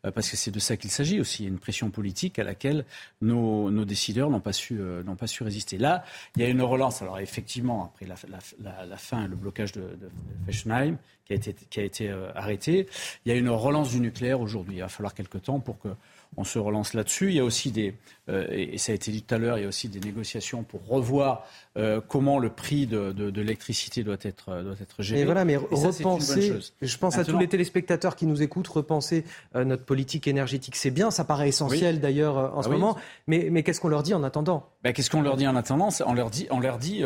Euh, 0.06 0.10
parce 0.10 0.30
que 0.30 0.36
c'est 0.36 0.50
de 0.50 0.58
ça 0.58 0.78
qu'il 0.78 0.90
s'agit 0.90 1.20
aussi. 1.20 1.42
Il 1.42 1.44
y 1.44 1.48
a 1.48 1.52
une 1.52 1.58
pression 1.58 1.90
politique 1.90 2.38
à 2.38 2.44
laquelle 2.44 2.86
nos, 3.20 3.70
nos 3.70 3.84
décideurs 3.84 4.30
n'ont 4.30 4.40
pas, 4.40 4.54
su, 4.54 4.78
euh, 4.80 5.02
pas 5.02 5.26
su 5.26 5.42
résister. 5.42 5.76
Là, 5.76 6.04
il 6.36 6.42
y 6.42 6.44
a 6.46 6.48
une 6.48 6.62
relance. 6.62 7.02
Alors 7.02 7.18
effectivement, 7.18 7.84
après 7.84 8.06
la, 8.06 8.14
la, 8.62 8.86
la 8.86 8.96
fin 8.96 9.28
le 9.28 9.36
blocage 9.36 9.72
de, 9.72 9.82
de, 9.82 10.10
Fessenheim, 10.46 10.96
qui 11.26 11.34
a 11.34 11.36
été, 11.36 11.54
qui 11.68 11.80
a 11.80 11.82
été 11.82 12.10
arrêté, 12.34 12.88
il 13.24 13.32
y 13.32 13.34
a 13.34 13.38
une 13.38 13.50
relance 13.50 13.90
du 13.90 14.00
nucléaire 14.00 14.40
aujourd'hui. 14.40 14.76
Il 14.76 14.80
va 14.80 14.88
falloir 14.88 15.12
quelque 15.12 15.38
temps 15.38 15.60
pour 15.60 15.78
que 15.78 15.88
on 16.36 16.44
se 16.44 16.58
relance 16.58 16.94
là-dessus. 16.94 17.28
Il 17.28 17.36
y 17.36 17.40
a 17.40 17.44
aussi 17.44 17.70
des, 17.70 17.94
euh, 18.28 18.46
et 18.50 18.78
ça 18.78 18.92
a 18.92 18.94
été 18.94 19.10
dit 19.10 19.22
tout 19.22 19.34
à 19.34 19.38
l'heure, 19.38 19.58
il 19.58 19.62
y 19.62 19.64
a 19.64 19.68
aussi 19.68 19.88
des 19.88 20.00
négociations 20.00 20.62
pour 20.62 20.86
revoir 20.86 21.44
euh, 21.76 22.00
comment 22.06 22.38
le 22.38 22.50
prix 22.50 22.86
de, 22.86 23.14
l'électricité 23.34 24.02
doit 24.02 24.16
être, 24.22 24.50
euh, 24.50 24.62
doit 24.62 24.76
être 24.80 25.02
géré. 25.02 25.22
Et 25.22 25.24
voilà, 25.24 25.44
mais 25.44 25.56
repenser, 25.56 26.52
je 26.82 26.98
pense 26.98 27.18
à 27.18 27.24
tous 27.24 27.38
les 27.38 27.48
téléspectateurs 27.48 28.16
qui 28.16 28.26
nous 28.26 28.42
écoutent, 28.42 28.68
repenser 28.68 29.24
notre 29.54 29.84
politique 29.84 30.26
énergétique, 30.26 30.76
c'est 30.76 30.90
bien, 30.90 31.10
ça 31.10 31.24
paraît 31.24 31.48
essentiel 31.48 32.00
d'ailleurs 32.00 32.36
en 32.36 32.60
ah 32.60 32.62
ce 32.62 32.68
moment, 32.68 32.96
mais, 33.26 33.48
mais 33.50 33.62
qu'est-ce 33.62 33.80
qu'on 33.80 33.88
leur 33.88 34.02
dit 34.02 34.14
en 34.14 34.22
attendant? 34.22 34.68
Ben, 34.82 34.92
Qu'est-ce 34.92 35.10
qu'on 35.10 35.22
leur 35.22 35.36
dit 35.36 35.46
en 35.46 35.56
attendant? 35.56 35.88
On 36.06 36.14
leur 36.14 36.30
dit, 36.30 36.46
on 36.50 36.60
leur 36.60 36.78
dit 36.78 37.02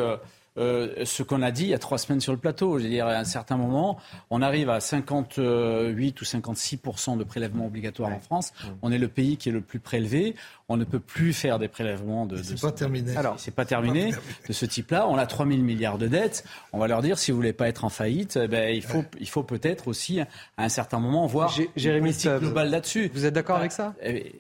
euh, 0.59 1.05
ce 1.05 1.23
qu'on 1.23 1.43
a 1.43 1.51
dit 1.51 1.65
il 1.65 1.71
y 1.71 1.75
a 1.75 1.79
trois 1.79 1.99
semaines 1.99 2.21
sur 2.21 2.33
le 2.33 2.39
plateau. 2.39 2.79
Je 2.79 2.85
veux 2.85 2.91
dire, 2.91 3.07
à 3.07 3.17
un 3.17 3.25
certain 3.25 3.57
moment, 3.57 3.99
on 4.31 4.43
arrive 4.43 4.69
à 4.69 4.81
58 4.81 6.21
ou 6.21 6.25
56% 6.25 7.17
de 7.17 7.25
prélèvements 7.25 7.67
obligatoires 7.67 8.11
en 8.11 8.19
France. 8.19 8.53
On 8.83 8.91
est 8.91 8.99
le 8.99 9.09
pays 9.09 9.37
qui 9.37 9.49
est 9.49 9.53
le 9.53 9.61
plus 9.61 9.79
prélevé. 9.79 10.35
On 10.69 10.77
ne 10.77 10.85
peut 10.85 11.01
plus 11.01 11.33
faire 11.33 11.59
des 11.59 11.69
prélèvements 11.69 12.27
de. 12.27 12.37
C'est 12.43 12.61
pas 12.61 12.73
terminé. 12.73 13.17
Alors, 13.17 13.39
c'est 13.39 13.55
pas 13.55 13.65
terminé 13.65 14.13
de 14.49 14.53
ce 14.53 14.67
type-là. 14.67 15.07
On 15.09 15.17
a 15.17 15.27
3 15.27 15.47
000 15.47 15.59
milliards 15.59 15.99
de 15.99 16.09
dettes. 16.09 16.45
On 16.73 16.79
va 16.79 16.89
leur 16.89 17.03
dire, 17.03 17.19
si 17.19 17.31
vous 17.31 17.37
voulez 17.37 17.53
pas 17.53 17.69
être 17.69 17.85
en 17.85 17.89
faillite, 17.89 18.39
eh 18.43 18.49
ben, 18.49 18.75
il 18.75 18.83
faut, 18.83 19.05
il 19.21 19.29
faut 19.29 19.43
peut-être 19.43 19.89
aussi, 19.89 20.21
à 20.21 20.27
un 20.59 20.69
certain 20.69 20.99
moment, 20.99 21.27
voir 21.27 21.57
Jérémy 21.77 22.11
une 22.11 22.15
politique 22.15 22.31
globale 22.33 22.71
là-dessus. 22.71 23.11
Vous 23.15 23.25
êtes 23.25 23.35
d'accord 23.35 23.57
avec 23.57 23.73
ça 23.73 23.95
eh 24.03 24.33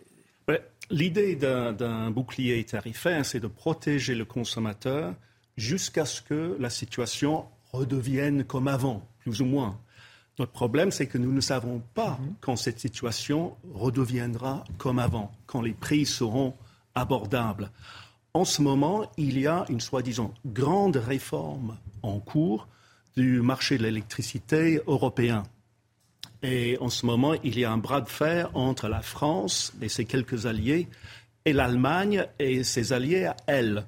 L'idée 0.92 1.37
d'un 1.37 2.11
bouclier 2.11 2.64
tarifaire, 2.64 3.25
c'est 3.25 3.38
de 3.38 3.46
protéger 3.46 4.16
le 4.16 4.25
consommateur 4.25 5.14
jusqu'à 5.61 6.07
ce 6.07 6.23
que 6.23 6.57
la 6.59 6.70
situation 6.70 7.44
redevienne 7.73 8.44
comme 8.44 8.66
avant, 8.66 9.07
plus 9.20 9.42
ou 9.42 9.44
moins. 9.44 9.79
Notre 10.38 10.53
problème, 10.53 10.90
c'est 10.90 11.07
que 11.07 11.18
nous 11.18 11.33
ne 11.33 11.40
savons 11.42 11.83
pas 11.94 12.18
mhm. 12.20 12.35
quand 12.40 12.57
cette 12.57 12.81
situation 12.81 13.55
redeviendra 13.75 14.64
comme 14.79 14.99
avant, 14.99 15.31
quand 15.46 15.61
les 15.61 15.75
prix 15.75 16.07
seront 16.07 16.55
abordables. 16.94 17.70
En 18.33 18.44
ce 18.44 18.62
moment, 18.62 19.11
il 19.18 19.38
y 19.38 19.46
a 19.46 19.66
une 19.68 19.81
soi-disant 19.81 20.33
grande 20.46 20.96
réforme 20.96 21.77
en 22.03 22.20
cours 22.20 22.66
du 23.16 23.42
marché 23.42 23.77
de 23.77 23.83
l'électricité 23.83 24.81
européen. 24.87 25.42
Et 26.42 26.79
en 26.81 26.88
ce 26.88 27.05
moment, 27.05 27.35
il 27.44 27.59
y 27.59 27.66
a 27.66 27.70
un 27.70 27.77
bras 27.77 28.01
de 28.01 28.09
fer 28.09 28.51
entre 28.55 28.88
la 28.88 29.03
France 29.03 29.75
et 29.83 29.90
ses 29.90 30.07
quelques 30.07 30.46
alliés 30.46 30.88
et 31.44 31.53
l'Allemagne 31.53 32.25
et 32.38 32.64
ses 32.64 32.94
alliés 32.94 33.27
à 33.27 33.37
elle. 33.46 33.85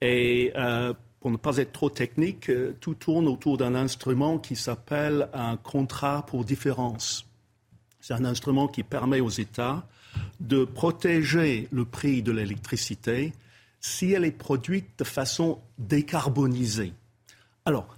Et 0.00 0.52
euh, 0.56 0.94
pour 1.20 1.30
ne 1.30 1.36
pas 1.36 1.56
être 1.56 1.72
trop 1.72 1.90
technique, 1.90 2.50
euh, 2.50 2.76
tout 2.80 2.94
tourne 2.94 3.26
autour 3.26 3.56
d'un 3.56 3.74
instrument 3.74 4.38
qui 4.38 4.56
s'appelle 4.56 5.28
un 5.32 5.56
contrat 5.56 6.24
pour 6.26 6.44
différence. 6.44 7.26
C'est 8.00 8.14
un 8.14 8.24
instrument 8.24 8.68
qui 8.68 8.82
permet 8.82 9.20
aux 9.20 9.28
États 9.28 9.86
de 10.40 10.64
protéger 10.64 11.68
le 11.72 11.84
prix 11.84 12.22
de 12.22 12.32
l'électricité 12.32 13.32
si 13.80 14.12
elle 14.12 14.24
est 14.24 14.30
produite 14.30 14.86
de 14.98 15.04
façon 15.04 15.58
décarbonisée. 15.78 16.92
Alors, 17.64 17.96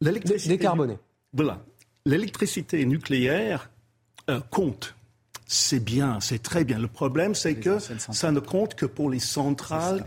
l'électricité. 0.00 0.56
Décarbonée. 0.56 0.98
Voilà. 1.32 1.62
L'électricité 2.06 2.84
nucléaire 2.84 3.70
euh, 4.30 4.40
compte. 4.50 4.94
C'est 5.46 5.80
bien, 5.80 6.20
c'est 6.20 6.42
très 6.42 6.64
bien. 6.64 6.78
Le 6.78 6.88
problème, 6.88 7.34
c'est 7.34 7.56
que 7.56 7.78
ça 7.78 8.32
ne 8.32 8.40
compte 8.40 8.74
que 8.74 8.86
pour 8.86 9.10
les 9.10 9.18
centrales 9.18 10.04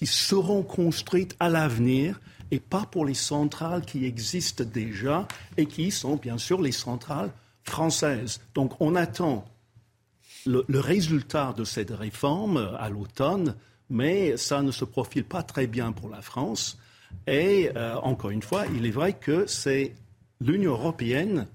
qui 0.00 0.06
seront 0.06 0.62
construites 0.62 1.36
à 1.40 1.50
l'avenir 1.50 2.18
et 2.50 2.58
pas 2.58 2.86
pour 2.90 3.04
les 3.04 3.12
centrales 3.12 3.84
qui 3.84 4.06
existent 4.06 4.64
déjà 4.64 5.28
et 5.58 5.66
qui 5.66 5.90
sont 5.90 6.16
bien 6.16 6.38
sûr 6.38 6.62
les 6.62 6.72
centrales 6.72 7.30
françaises. 7.64 8.40
Donc 8.54 8.80
on 8.80 8.96
attend 8.96 9.44
le, 10.46 10.64
résultat 10.70 11.52
de 11.54 11.64
cette 11.64 11.90
réforme 11.90 12.74
à 12.78 12.88
l'automne, 12.88 13.54
mais 13.90 14.38
ça 14.38 14.62
ne 14.62 14.70
se 14.70 14.86
profile 14.86 15.24
pas 15.24 15.42
très 15.42 15.66
bien 15.66 15.92
pour 15.92 16.08
la 16.08 16.22
France. 16.22 16.78
Et 17.26 17.70
euh, 17.76 17.96
encore 17.96 18.30
une 18.30 18.40
fois, 18.40 18.64
il 18.74 18.86
est 18.86 18.90
vrai 18.90 19.12
que 19.12 19.44
c'est 19.46 19.92
l'Union 20.40 20.72
européenne 20.72 21.46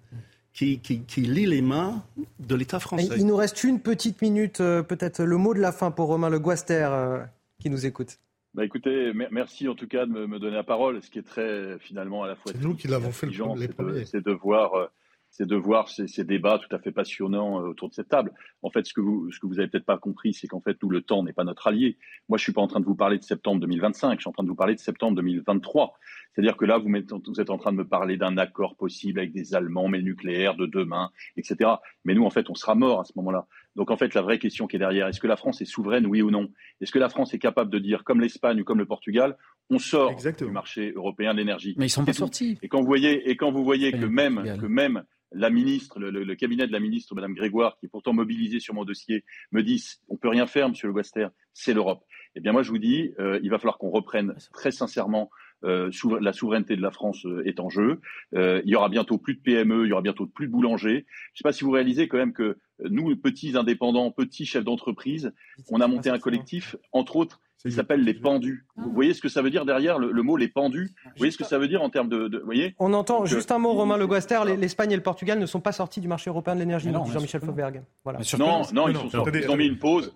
qui, 0.54 0.80
lie 1.18 1.48
les 1.48 1.64
mains 1.64 2.04
de 2.40 2.54
l'État 2.54 2.80
français. 2.80 3.10
Il 3.18 3.26
nous 3.26 3.38
reste 3.38 3.64
une 3.64 3.80
petite 3.80 4.22
minute, 4.22 4.62
euh, 4.62 4.84
peut-être 4.84 5.24
le 5.24 5.38
mot 5.38 5.56
de 5.56 5.62
la 5.62 5.72
fin 5.72 5.90
pour 5.90 6.10
Romain 6.10 6.30
Le 6.30 6.38
Guaster 6.38 6.88
euh, 6.92 7.24
qui 7.60 7.72
nous 7.72 7.88
écoute. 7.88 8.20
Bah 8.56 8.64
écoutez, 8.64 9.12
merci 9.32 9.68
en 9.68 9.76
tout 9.76 9.88
cas 9.88 10.06
de 10.06 10.12
me, 10.12 10.40
donner 10.40 10.56
la 10.56 10.64
parole, 10.64 11.02
ce 11.04 11.10
qui 11.10 11.20
est 11.20 11.24
très 11.24 11.78
finalement 11.80 12.24
à 12.24 12.28
la 12.28 12.36
fois. 12.36 12.54
C'est 12.54 12.64
nous 12.64 12.74
qui 12.74 12.88
l'avons 12.88 13.12
fait 13.12 13.26
le, 13.26 13.60
les 13.60 13.68
premiers. 13.68 14.06
C'est 14.06 14.26
de 14.26 14.32
voir 14.32 14.90
c'est 15.36 15.46
de 15.46 15.56
voir 15.58 15.90
ces, 15.90 16.24
débats 16.24 16.60
tout 16.60 16.74
à 16.74 16.80
fait 16.80 16.94
passionnants 16.94 17.60
euh, 17.60 17.68
autour 17.68 17.90
de 17.90 17.94
cette 17.94 18.08
table. 18.08 18.32
En 18.62 18.70
fait, 18.70 18.86
ce 18.86 18.94
que 18.94 19.02
vous, 19.02 19.30
ce 19.32 19.40
que 19.40 19.48
vous 19.48 19.60
avez 19.60 19.68
peut-être 19.68 19.86
pas 19.86 19.98
compris, 19.98 20.34
c'est 20.34 20.48
qu'en 20.48 20.62
fait, 20.62 20.76
tout 20.76 20.90
le 20.90 21.02
temps 21.02 21.24
n'est 21.24 21.34
pas 21.34 21.44
notre 21.44 21.68
allié. 21.68 21.98
Moi, 22.30 22.38
je 22.38 22.44
suis 22.44 22.54
pas 22.54 22.62
en 22.62 22.68
train 22.68 22.80
de 22.80 22.86
vous 22.86 22.96
parler 22.96 23.18
de 23.18 23.24
septembre 23.24 23.60
2025, 23.60 24.16
je 24.16 24.22
suis 24.22 24.30
en 24.30 24.32
train 24.32 24.44
de 24.44 24.48
vous 24.48 24.56
parler 24.56 24.76
de 24.76 24.80
septembre 24.80 25.18
2023. 25.18 26.00
C'est-à-dire 26.34 26.56
que 26.56 26.64
là, 26.64 26.78
vous, 26.78 26.90
vous, 26.90 27.42
êtes 27.42 27.50
en 27.50 27.58
train 27.58 27.74
de 27.74 27.78
me 27.78 27.86
parler 27.86 28.16
d'un 28.16 28.38
accord 28.38 28.78
possible 28.78 29.20
avec 29.20 29.34
des 29.34 29.56
Allemands, 29.56 29.90
mais 29.90 29.98
le 29.98 30.06
nucléaire 30.06 30.56
de 30.56 30.68
demain, 30.68 31.12
etc. 31.36 31.70
Mais 32.06 32.14
nous, 32.14 32.24
en 32.24 32.30
fait, 32.30 32.50
on 32.50 32.56
sera 32.56 32.76
mort 32.76 33.02
à 33.02 33.04
ce 33.04 33.12
moment-là. 33.18 33.46
Donc, 33.76 33.92
en 33.92 33.98
fait, 33.98 34.14
la 34.14 34.22
vraie 34.22 34.40
question 34.40 34.68
qui 34.68 34.78
est 34.78 34.80
derrière, 34.80 35.08
est-ce 35.08 35.20
que 35.20 35.28
la 35.28 35.36
France 35.36 35.62
est 35.62 35.66
souveraine, 35.66 36.06
oui 36.06 36.22
ou 36.22 36.32
non? 36.32 36.50
Est-ce 36.82 36.92
que 36.92 37.00
la 37.00 37.10
France 37.10 37.34
est 37.34 37.40
capable 37.40 37.72
de 37.72 37.80
dire, 37.80 38.04
comme 38.04 38.22
l'Espagne 38.22 38.62
ou 38.62 38.64
comme 38.64 38.80
le 38.80 38.86
Portugal, 38.86 39.38
on 39.70 39.80
sort 39.80 40.16
du 40.16 40.52
marché 40.52 40.94
européen 40.96 41.34
de 41.34 41.40
l'énergie? 41.40 41.76
Mais 41.78 41.88
ils 41.88 41.90
sont 41.90 42.06
pas 42.06 42.14
sortis. 42.14 42.58
Et 42.62 42.68
quand 42.68 42.80
vous 42.80 42.88
voyez, 42.88 43.30
et 43.30 43.36
quand 43.36 43.52
vous 43.52 43.64
voyez 43.64 43.92
que 43.92 44.06
même, 44.06 44.44
que 44.60 44.66
même 44.66 45.04
la 45.32 45.50
ministre, 45.50 46.00
le, 46.00 46.36
cabinet 46.36 46.68
de 46.68 46.72
la 46.72 46.80
ministre, 46.80 47.14
Madame 47.16 47.34
Grégoire, 47.34 47.78
qui 47.78 47.88
est 47.88 47.90
pourtant 47.90 48.14
mobilisée 48.14 48.60
sur 48.60 48.74
mon 48.74 48.86
dossier, 48.86 49.26
me 49.52 49.62
dit 49.62 49.84
on 50.08 50.18
peut 50.18 50.30
rien 50.30 50.48
faire, 50.48 50.70
Monsieur 50.70 50.88
Le 50.88 50.94
Guaster, 50.94 51.28
c'est 51.54 51.74
l'Europe. 51.74 52.06
Eh 52.36 52.42
bien, 52.42 52.52
moi, 52.52 52.64
je 52.64 52.70
vous 52.70 52.78
dis, 52.78 53.12
euh, 53.20 53.40
il 53.44 53.50
va 53.50 53.58
falloir 53.58 53.78
qu'on 53.78 53.90
reprenne 53.90 54.36
très 54.54 54.72
sincèrement. 54.72 55.30
Euh, 55.64 55.90
la 56.22 56.34
souveraineté 56.34 56.76
de 56.76 56.82
la 56.82 56.92
France 56.92 57.26
euh, 57.26 57.48
est 57.48 57.60
en 57.60 57.70
jeu. 57.70 58.00
il 58.34 58.62
y 58.66 58.76
aura 58.76 58.90
bientôt 58.90 59.18
plus 59.18 59.36
de 59.36 59.40
PME, 59.40 59.86
il 59.86 59.90
y 59.90 59.94
aura 59.94 60.02
bientôt 60.02 60.28
plus 60.28 60.48
de 60.48 60.52
boulangers. 60.52 61.06
Je 61.08 61.34
ne 61.34 61.38
sais 61.38 61.44
pas 61.44 61.54
si 61.54 61.64
vous 61.64 61.72
réalisez 61.72 62.08
quand 62.08 62.18
même 62.18 62.34
que 62.34 62.58
nous, 62.84 63.16
petits 63.16 63.58
indépendants, 63.58 64.12
petits 64.12 64.46
chefs 64.46 64.66
d'entreprise, 64.66 65.34
on 65.70 65.82
a 65.82 65.88
monté 65.88 66.10
un 66.10 66.20
collectif, 66.20 66.76
entre 66.92 67.16
autres, 67.16 67.40
il 67.66 67.74
s'appelle 67.74 68.04
les 68.04 68.14
pendus. 68.14 68.66
Vous 68.76 68.92
voyez 68.92 69.14
ce 69.14 69.22
que 69.22 69.30
ça 69.30 69.42
veut 69.42 69.50
dire 69.50 69.66
derrière 69.66 69.98
le, 69.98 70.22
mot 70.22 70.38
les 70.38 70.48
pendus? 70.48 70.92
Vous 71.04 71.12
voyez 71.18 71.32
ce 71.32 71.38
que 71.38 71.44
ça 71.44 71.58
veut 71.58 71.68
dire 71.68 71.82
en 71.82 71.90
termes 71.90 72.10
de. 72.10 72.40
voyez? 72.46 72.76
On 72.78 72.94
entend, 72.94 73.26
juste 73.26 73.52
un 73.52 73.58
mot, 73.58 73.74
Romain 73.74 73.98
Le 73.98 74.06
Guaster, 74.06 74.40
l'Espagne 74.58 74.92
et 74.92 74.96
le 74.96 75.02
Portugal 75.02 75.40
ne 75.40 75.46
sont 75.46 75.62
pas 75.62 75.72
sortis 75.72 76.00
du 76.00 76.08
marché 76.08 76.30
européen 76.30 76.54
de 76.54 76.60
l'énergie, 76.60 76.92
Jean-Michel 76.92 77.42
Fauberg. 77.42 77.84
Voilà. 78.04 78.20
Non, 78.38 78.62
non, 78.72 78.88
ils, 78.88 78.96
sont 78.96 79.26
ils 79.26 79.50
ont 79.50 79.58
mis 79.58 79.66
une 79.66 79.80
pause. 79.80 80.16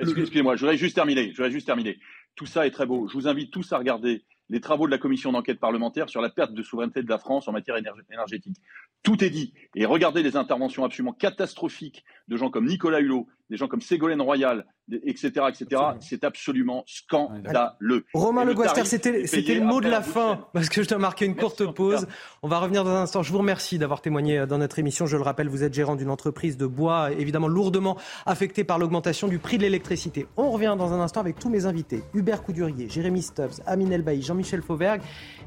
Excusez-moi, 0.00 0.56
je 0.56 0.60
voudrais 0.60 0.76
juste 0.76 0.94
terminer. 0.94 1.30
Je 1.30 1.36
voudrais 1.36 1.50
juste 1.50 1.66
terminer. 1.66 1.98
Tout 2.36 2.46
ça 2.46 2.66
est 2.66 2.70
très 2.70 2.86
beau. 2.86 3.08
Je 3.08 3.14
vous 3.14 3.26
invite 3.26 3.50
tous 3.50 3.72
à 3.72 3.78
regarder 3.78 4.22
les 4.50 4.60
travaux 4.60 4.86
de 4.86 4.90
la 4.90 4.98
commission 4.98 5.32
d'enquête 5.32 5.60
parlementaire 5.60 6.08
sur 6.08 6.20
la 6.20 6.28
perte 6.28 6.52
de 6.52 6.62
souveraineté 6.62 7.02
de 7.02 7.08
la 7.08 7.18
France 7.18 7.48
en 7.48 7.52
matière 7.52 7.76
énergétique. 8.10 8.56
Tout 9.02 9.24
est 9.24 9.30
dit. 9.30 9.54
Et 9.74 9.86
regardez 9.86 10.22
les 10.22 10.36
interventions 10.36 10.84
absolument 10.84 11.12
catastrophiques 11.12 12.04
de 12.28 12.36
gens 12.36 12.50
comme 12.50 12.66
Nicolas 12.66 13.00
Hulot, 13.00 13.28
des 13.50 13.56
gens 13.56 13.66
comme 13.66 13.80
Ségolène 13.80 14.22
Royal, 14.22 14.64
etc., 15.04 15.30
etc. 15.48 15.82
C'est 16.00 16.24
absolument 16.24 16.84
scandaleux. 16.86 18.04
Romain 18.14 18.44
Le 18.44 18.54
Guaster, 18.54 18.84
c'était 18.84 19.54
le 19.54 19.64
mot 19.64 19.80
de 19.80 19.88
la 19.88 20.02
fin, 20.02 20.46
parce 20.54 20.68
que 20.68 20.82
je 20.82 20.88
dois 20.88 20.98
marquer 20.98 21.26
une 21.26 21.36
courte 21.36 21.66
pause. 21.74 22.06
On 22.42 22.48
va 22.48 22.58
revenir 22.60 22.84
dans 22.84 22.90
un 22.90 23.02
instant. 23.02 23.22
Je 23.22 23.32
vous 23.32 23.38
remercie 23.38 23.78
d'avoir 23.78 24.00
témoigné 24.00 24.46
dans 24.46 24.58
notre 24.58 24.78
émission. 24.78 25.06
Je 25.06 25.16
le 25.16 25.22
rappelle, 25.22 25.48
vous 25.48 25.64
êtes 25.64 25.74
gérant 25.74 25.96
d'une 25.96 26.10
entreprise 26.10 26.56
de 26.56 26.66
bois, 26.66 27.10
évidemment 27.12 27.48
lourdement 27.48 27.96
affectée 28.24 28.64
par 28.64 28.78
l'augmentation 28.78 29.26
du 29.26 29.38
prix 29.38 29.58
de 29.58 29.62
l'électricité. 29.62 30.26
On 30.36 30.50
revient 30.50 30.76
dans 30.78 30.92
un 30.92 31.00
instant 31.00 31.20
avec 31.20 31.38
tous 31.38 31.50
mes 31.50 31.66
invités. 31.66 32.02
Hubert 32.14 32.42
Coudurier, 32.42 32.88
Jérémy 32.88 33.22
Stubbs, 33.22 33.60
Amine 33.66 33.92
Elbaï, 33.92 34.22
Jean-Michel 34.22 34.62
Fauvergue 34.62 35.02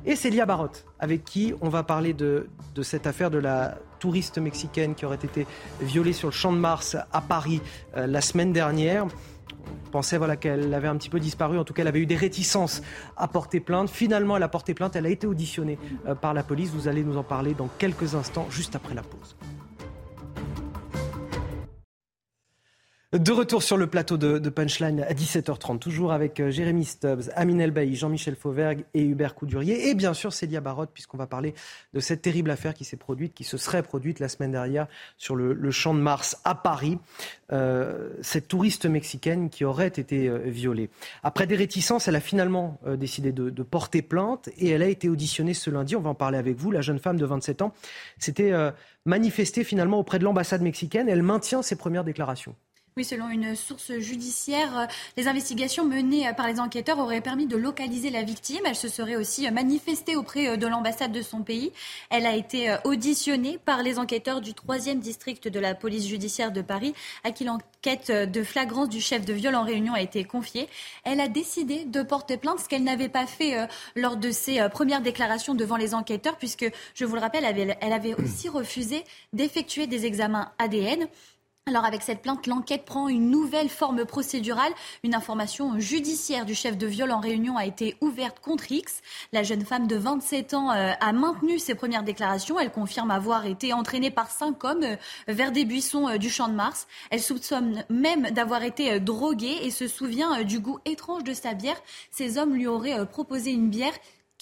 et 0.05 0.15
Célia 0.15 0.45
Barotte, 0.45 0.85
avec 0.99 1.23
qui 1.23 1.53
on 1.61 1.69
va 1.69 1.83
parler 1.83 2.13
de, 2.13 2.47
de 2.75 2.81
cette 2.81 3.07
affaire 3.07 3.31
de 3.31 3.37
la 3.37 3.77
touriste 4.03 4.37
mexicaine 4.37 4.95
qui 4.95 5.05
aurait 5.05 5.15
été 5.15 5.47
violée 5.79 6.11
sur 6.11 6.27
le 6.27 6.33
champ 6.33 6.51
de 6.51 6.57
Mars 6.57 6.97
à 7.13 7.21
Paris 7.21 7.61
euh, 7.95 8.05
la 8.05 8.19
semaine 8.19 8.51
dernière. 8.51 9.05
On 9.05 9.91
pensait 9.91 10.17
voilà, 10.17 10.35
qu'elle 10.35 10.73
avait 10.73 10.89
un 10.89 10.97
petit 10.97 11.07
peu 11.07 11.21
disparu, 11.21 11.57
en 11.57 11.63
tout 11.63 11.73
cas 11.73 11.83
elle 11.83 11.87
avait 11.87 12.01
eu 12.01 12.05
des 12.05 12.17
réticences 12.17 12.81
à 13.15 13.29
porter 13.29 13.61
plainte. 13.61 13.89
Finalement 13.89 14.35
elle 14.35 14.43
a 14.43 14.49
porté 14.49 14.73
plainte, 14.73 14.97
elle 14.97 15.05
a 15.05 15.09
été 15.09 15.25
auditionnée 15.25 15.79
euh, 16.05 16.15
par 16.15 16.33
la 16.33 16.43
police. 16.43 16.71
Vous 16.71 16.89
allez 16.89 17.01
nous 17.01 17.15
en 17.15 17.23
parler 17.23 17.53
dans 17.53 17.69
quelques 17.77 18.13
instants, 18.13 18.47
juste 18.49 18.75
après 18.75 18.93
la 18.93 19.03
pause. 19.03 19.37
De 23.13 23.31
retour 23.31 23.61
sur 23.61 23.77
le 23.77 23.85
plateau 23.85 24.17
de, 24.17 24.49
Punchline 24.49 25.01
à 25.01 25.13
17h30, 25.13 25.77
toujours 25.77 26.13
avec 26.13 26.39
euh, 26.39 26.49
Jérémy 26.49 26.83
Stubbs, 26.83 27.29
Amine 27.35 27.61
Elbaï, 27.61 27.93
Jean-Michel 27.93 28.35
Fauvergue 28.35 28.85
et 28.95 29.03
Hubert 29.03 29.35
Coudurier. 29.35 29.89
Et 29.89 29.93
bien 29.93 30.15
sûr, 30.15 30.33
Célia 30.33 30.61
Barotte, 30.61 30.89
puisqu'on 30.91 31.17
va 31.17 31.27
parler 31.27 31.53
de 31.93 31.99
cette 31.99 32.23
terrible 32.23 32.49
affaire 32.49 32.73
qui 32.73 32.85
s'est 32.85 32.97
produite, 32.97 33.35
qui 33.35 33.43
se 33.43 33.55
serait 33.55 33.83
produite 33.83 34.19
la 34.19 34.29
semaine 34.29 34.51
dernière 34.51 34.87
sur 35.19 35.35
le, 35.35 35.69
champ 35.69 35.93
de 35.93 35.99
Mars 35.99 36.41
à 36.43 36.55
Paris. 36.55 36.97
Euh, 37.51 38.09
cette 38.23 38.47
touriste 38.47 38.87
mexicaine 38.87 39.51
qui 39.51 39.63
aurait 39.63 39.89
été 39.89 40.27
euh, 40.27 40.39
violée. 40.47 40.89
Après 41.21 41.45
des 41.45 41.55
réticences, 41.55 42.07
elle 42.07 42.15
a 42.15 42.19
finalement 42.19 42.79
décidé 42.97 43.31
de, 43.31 43.51
de, 43.51 43.63
porter 43.63 44.01
plainte 44.01 44.49
et 44.57 44.69
elle 44.69 44.81
a 44.81 44.87
été 44.87 45.07
auditionnée 45.07 45.53
ce 45.53 45.69
lundi. 45.69 45.95
On 45.95 46.01
va 46.01 46.09
en 46.09 46.15
parler 46.15 46.39
avec 46.39 46.57
vous. 46.57 46.71
La 46.71 46.81
jeune 46.81 46.97
femme 46.97 47.17
de 47.17 47.25
27 47.27 47.61
ans 47.61 47.73
s'était 48.17 48.53
manifestée 49.05 49.63
finalement 49.63 49.99
auprès 49.99 50.17
de 50.17 50.23
l'ambassade 50.23 50.63
mexicaine. 50.63 51.07
Elle 51.07 51.21
maintient 51.21 51.61
ses 51.61 51.75
premières 51.75 52.03
déclarations. 52.03 52.55
Oui, 52.95 53.03
selon 53.03 53.29
une 53.29 53.55
source 53.55 53.91
judiciaire, 53.97 54.77
euh, 54.77 54.85
les 55.17 55.27
investigations 55.27 55.83
menées 55.83 56.27
euh, 56.27 56.33
par 56.33 56.47
les 56.47 56.59
enquêteurs 56.59 56.99
auraient 56.99 57.21
permis 57.21 57.47
de 57.47 57.57
localiser 57.57 58.11
la 58.11 58.21
victime. 58.21 58.59
Elle 58.65 58.75
se 58.75 58.87
serait 58.87 59.15
aussi 59.15 59.47
euh, 59.47 59.51
manifestée 59.51 60.15
auprès 60.15 60.57
de 60.57 60.67
l'ambassade 60.67 61.11
de 61.11 61.23
son 61.23 61.41
pays. 61.41 61.71
Elle 62.11 62.27
a 62.27 62.35
été 62.35 62.75
auditionnée 62.83 63.57
par 63.57 63.81
les 63.81 63.97
enquêteurs 63.97 64.41
du 64.41 64.51
3e 64.51 64.99
district 64.99 65.47
de 65.47 65.59
la 65.59 65.73
police 65.73 66.07
judiciaire 66.07 66.51
de 66.51 66.61
Paris, 66.61 66.93
à 67.23 67.31
qui 67.31 67.45
l'enquête 67.45 68.11
de 68.11 68.43
flagrance 68.43 68.89
du 68.89 69.01
chef 69.01 69.25
de 69.25 69.33
viol 69.33 69.55
en 69.55 69.63
réunion 69.63 69.95
a 69.95 70.01
été 70.01 70.23
confiée. 70.23 70.69
Elle 71.03 71.19
a 71.19 71.27
décidé 71.27 71.85
de 71.85 72.03
porter 72.03 72.37
plainte, 72.37 72.59
ce 72.59 72.69
qu'elle 72.69 72.83
n'avait 72.83 73.09
pas 73.09 73.25
fait 73.25 73.67
lors 73.95 74.17
de 74.17 74.31
ses 74.31 74.67
premières 74.69 75.01
déclarations 75.01 75.55
devant 75.55 75.77
les 75.77 75.93
enquêteurs, 75.93 76.37
puisque, 76.37 76.69
je 76.93 77.05
vous 77.05 77.15
le 77.15 77.21
rappelle, 77.21 77.43
elle 77.81 77.93
avait 77.93 78.13
aussi 78.15 78.49
refusé 78.49 79.03
d'effectuer 79.33 79.87
des 79.87 80.05
examens 80.05 80.51
ADN. 80.59 81.07
Alors 81.65 81.85
avec 81.85 82.01
cette 82.01 82.21
plainte, 82.21 82.45
l'enquête 82.45 82.83
prend 82.83 83.07
une 83.07 83.31
nouvelle 83.31 83.69
forme 83.69 84.03
procédurale. 84.03 84.73
Une 85.05 85.15
information 85.15 85.79
judiciaire 85.79 86.45
du 86.45 86.55
chef 86.55 86.77
de 86.77 86.85
viol 86.85 87.09
en 87.09 87.21
réunion 87.21 87.55
a 87.55 87.65
été 87.65 87.95
ouverte 88.01 88.41
contre 88.41 88.69
X. 88.69 89.01
La 89.31 89.43
jeune 89.43 89.63
femme 89.63 89.87
de 89.87 89.95
27 89.95 90.55
ans 90.55 90.71
euh, 90.71 90.91
a 90.99 91.13
maintenu 91.13 91.59
ses 91.59 91.73
premières 91.73 92.03
déclarations. 92.03 92.59
Elle 92.59 92.69
confirme 92.69 93.11
avoir 93.11 93.45
été 93.45 93.71
entraînée 93.71 94.11
par 94.11 94.29
cinq 94.29 94.61
hommes 94.65 94.83
euh, 94.83 94.97
vers 95.29 95.53
des 95.53 95.63
buissons 95.63 96.09
euh, 96.09 96.17
du 96.17 96.29
champ 96.29 96.49
de 96.49 96.53
Mars. 96.53 96.85
Elle 97.11 97.21
soupçonne 97.21 97.85
même 97.89 98.29
d'avoir 98.31 98.63
été 98.63 98.99
droguée 98.99 99.59
et 99.61 99.71
se 99.71 99.87
souvient 99.87 100.43
du 100.43 100.59
goût 100.59 100.79
étrange 100.83 101.23
de 101.23 101.33
sa 101.33 101.53
bière. 101.53 101.81
Ces 102.11 102.37
hommes 102.37 102.55
lui 102.55 102.67
auraient 102.67 103.05
proposé 103.05 103.51
une 103.51 103.69
bière 103.69 103.93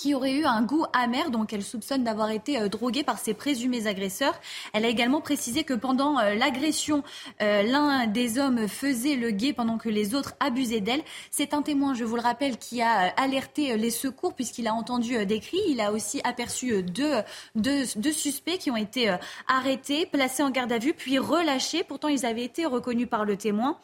qui 0.01 0.15
aurait 0.15 0.31
eu 0.31 0.45
un 0.45 0.63
goût 0.63 0.85
amer, 0.93 1.29
donc 1.29 1.53
elle 1.53 1.61
soupçonne 1.61 2.03
d'avoir 2.03 2.31
été 2.31 2.59
euh, 2.59 2.69
droguée 2.69 3.03
par 3.03 3.19
ses 3.19 3.35
présumés 3.35 3.85
agresseurs. 3.85 4.33
Elle 4.73 4.83
a 4.83 4.87
également 4.87 5.21
précisé 5.21 5.63
que 5.63 5.75
pendant 5.75 6.17
euh, 6.17 6.33
l'agression, 6.33 7.03
euh, 7.43 7.61
l'un 7.61 8.07
des 8.07 8.39
hommes 8.39 8.67
faisait 8.67 9.15
le 9.15 9.29
guet 9.29 9.53
pendant 9.53 9.77
que 9.77 9.89
les 9.89 10.15
autres 10.15 10.33
abusaient 10.39 10.79
d'elle. 10.79 11.03
C'est 11.29 11.53
un 11.53 11.61
témoin, 11.61 11.93
je 11.93 12.03
vous 12.03 12.15
le 12.15 12.21
rappelle, 12.23 12.57
qui 12.57 12.81
a 12.81 13.13
alerté 13.15 13.77
les 13.77 13.91
secours 13.91 14.33
puisqu'il 14.33 14.67
a 14.67 14.73
entendu 14.73 15.23
des 15.27 15.39
cris. 15.39 15.61
Il 15.67 15.79
a 15.79 15.91
aussi 15.91 16.19
aperçu 16.23 16.81
deux, 16.81 17.13
deux, 17.53 17.83
deux 17.95 18.11
suspects 18.11 18.57
qui 18.57 18.71
ont 18.71 18.77
été 18.77 19.15
arrêtés, 19.47 20.07
placés 20.07 20.41
en 20.41 20.49
garde 20.49 20.71
à 20.71 20.79
vue, 20.79 20.95
puis 20.95 21.19
relâchés. 21.19 21.83
Pourtant, 21.83 22.07
ils 22.07 22.25
avaient 22.25 22.43
été 22.43 22.65
reconnus 22.65 23.07
par 23.07 23.23
le 23.23 23.37
témoin. 23.37 23.77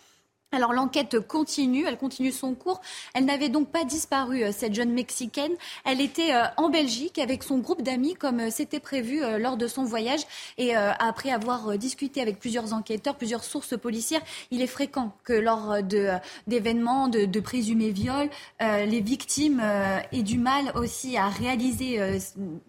Alors 0.54 0.72
l'enquête 0.72 1.20
continue, 1.20 1.84
elle 1.86 1.98
continue 1.98 2.32
son 2.32 2.56
cours. 2.56 2.80
Elle 3.14 3.26
n'avait 3.26 3.50
donc 3.50 3.70
pas 3.70 3.84
disparu, 3.84 4.44
euh, 4.44 4.54
cette 4.54 4.74
jeune 4.74 4.94
Mexicaine. 4.94 5.52
Elle 5.84 6.00
était 6.00 6.34
euh, 6.34 6.46
en 6.56 6.70
Belgique 6.70 7.20
avec 7.20 7.44
son 7.44 7.58
groupe 7.58 7.82
d'amis 7.82 8.14
comme 8.14 8.40
euh, 8.40 8.50
c'était 8.50 8.80
prévu 8.80 9.20
lors 9.40 9.58
de 9.58 9.68
son 9.68 9.84
voyage. 9.84 10.22
Et 10.58 10.74
après 10.76 11.32
avoir 11.32 11.78
discuté 11.78 12.22
avec 12.22 12.40
plusieurs 12.40 12.74
enquêteurs, 12.74 13.16
plusieurs 13.16 13.44
sources 13.44 13.78
policières, 13.78 14.22
il 14.52 14.62
est 14.62 14.68
fréquent 14.68 15.12
que 15.24 15.34
lors 15.34 15.78
d'événements 16.48 17.08
de, 17.08 17.26
de, 17.26 17.40
présumés 17.40 17.92
viols, 17.92 18.30
les 18.60 19.02
victimes 19.02 19.62
aient 20.12 20.24
du 20.24 20.38
mal 20.38 20.72
aussi 20.76 21.18
à 21.18 21.28
réaliser 21.28 22.20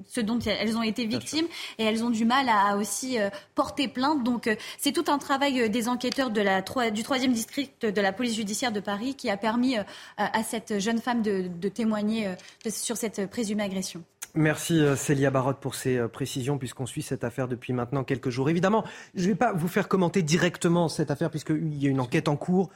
ce 0.07 0.21
dont 0.21 0.39
elles 0.41 0.77
ont 0.77 0.83
été 0.83 1.07
victimes 1.07 1.47
et 1.79 1.85
elles 1.85 2.05
ont 2.05 2.11
du 2.11 2.25
mal 2.25 2.49
à, 2.49 2.77
aussi 2.77 3.19
porter 3.55 3.89
plainte. 3.89 4.25
Donc 4.25 4.49
c'est 4.79 4.93
tout 4.93 5.05
un 5.09 5.19
travail 5.19 5.71
des 5.71 5.89
enquêteurs 5.89 6.31
de 6.31 6.41
la, 6.41 6.63
du 6.91 7.03
troisième 7.03 7.33
district 7.33 7.68
de 7.83 8.01
la 8.01 8.13
police 8.13 8.37
judiciaire 8.37 8.73
de 8.73 8.81
Paris 8.81 9.15
qui 9.15 9.31
a 9.31 9.37
permis 9.37 9.79
euh, 9.79 9.83
à 10.17 10.43
cette 10.43 10.79
jeune 10.79 10.99
femme 10.99 11.23
de, 11.23 11.69
témoigner 11.69 12.29
euh, 12.29 12.71
sur 12.71 12.97
cette 12.97 13.29
présumée 13.31 13.63
agression. 13.63 14.03
Merci 14.35 14.79
euh, 14.79 14.95
Célia 14.95 15.31
Barotte 15.31 15.59
pour 15.59 15.75
ces 15.75 15.99
précisions 16.09 16.59
puisqu'on 16.59 16.87
suit 16.87 17.03
cette 17.03 17.25
affaire 17.25 17.49
depuis 17.49 17.73
maintenant 17.73 18.05
quelques 18.05 18.31
jours. 18.31 18.51
Évidemment, 18.51 18.85
je 19.15 19.25
ne 19.25 19.29
vais 19.29 19.35
pas 19.35 19.53
vous 19.53 19.69
faire 19.69 19.89
commenter 19.89 20.23
directement 20.23 20.89
cette 20.89 21.11
affaire 21.11 21.31
puisqu'il 21.31 21.83
y 21.83 21.87
a 21.87 21.91
une 21.91 22.01
enquête 22.01 22.29
en 22.29 22.37
cours. 22.37 22.71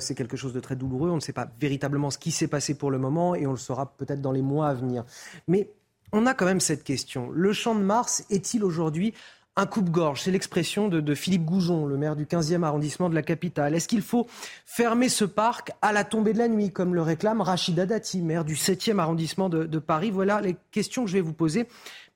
c'est 0.00 0.14
quelque 0.14 0.36
chose 0.36 0.52
de 0.52 0.60
très 0.60 0.76
douloureux. 0.76 1.10
On 1.10 1.16
ne 1.16 1.20
sait 1.20 1.32
pas 1.32 1.48
véritablement 1.60 2.10
ce 2.10 2.18
qui 2.18 2.30
s'est 2.30 2.48
passé 2.48 2.76
pour 2.76 2.90
le 2.90 2.98
moment 2.98 3.34
et 3.34 3.46
on 3.46 3.52
le 3.52 3.58
saura 3.58 3.94
peut-être 3.96 4.20
dans 4.20 4.32
les 4.32 4.42
mois 4.42 4.68
à 4.68 4.74
venir. 4.74 5.04
Mais 5.46 5.70
on 6.12 6.26
a 6.26 6.34
quand 6.34 6.46
même 6.46 6.60
cette 6.60 6.84
question. 6.84 7.30
Le 7.30 7.52
champ 7.52 7.74
de 7.74 7.82
Mars 7.82 8.24
est-il 8.30 8.64
aujourd'hui 8.64 9.14
un 9.58 9.66
coupe-gorge. 9.66 10.22
C'est 10.22 10.30
l'expression 10.30 10.86
de, 10.86 11.14
Philippe 11.14 11.44
Goujon, 11.44 11.86
le 11.86 11.96
maire 11.96 12.14
du 12.14 12.26
15e 12.26 12.62
arrondissement 12.62 13.10
de 13.10 13.14
la 13.16 13.22
capitale. 13.22 13.74
Est-ce 13.74 13.88
qu'il 13.88 14.02
faut 14.02 14.28
fermer 14.64 15.08
ce 15.08 15.24
parc 15.24 15.72
à 15.82 15.92
la 15.92 16.04
tombée 16.04 16.32
de 16.32 16.38
la 16.38 16.46
nuit, 16.46 16.70
comme 16.70 16.94
le 16.94 17.02
réclame 17.02 17.40
Rachida 17.40 17.84
Dati, 17.84 18.22
maire 18.22 18.44
du 18.44 18.54
7e 18.54 19.00
arrondissement 19.00 19.48
de 19.48 19.78
Paris? 19.80 20.12
Voilà 20.12 20.40
les 20.40 20.56
questions 20.70 21.02
que 21.04 21.10
je 21.10 21.14
vais 21.14 21.20
vous 21.20 21.32
poser. 21.32 21.66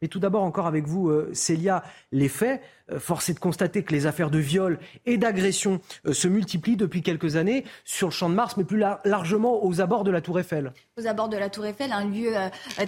Mais 0.02 0.08
tout 0.08 0.18
d'abord, 0.18 0.42
encore 0.42 0.66
avec 0.66 0.86
vous, 0.86 1.08
euh, 1.08 1.30
Célia, 1.32 1.84
les 2.10 2.28
faits. 2.28 2.60
Euh, 2.90 2.98
force 2.98 3.28
est 3.28 3.34
de 3.34 3.38
constater 3.38 3.84
que 3.84 3.92
les 3.92 4.06
affaires 4.06 4.30
de 4.30 4.38
viol 4.38 4.80
et 5.06 5.16
d'agression 5.16 5.80
euh, 6.06 6.12
se 6.12 6.26
multiplient 6.26 6.76
depuis 6.76 7.02
quelques 7.02 7.36
années 7.36 7.64
sur 7.84 8.08
le 8.08 8.12
champ 8.12 8.28
de 8.28 8.34
Mars, 8.34 8.56
mais 8.56 8.64
plus 8.64 8.82
largement 9.04 9.64
aux 9.64 9.80
abords 9.80 10.02
de 10.02 10.10
la 10.10 10.20
Tour 10.20 10.40
Eiffel. 10.40 10.72
Aux 11.00 11.06
abords 11.06 11.28
de 11.28 11.36
la 11.36 11.48
Tour 11.48 11.66
Eiffel, 11.66 11.92
un 11.92 12.04
lieu 12.04 12.32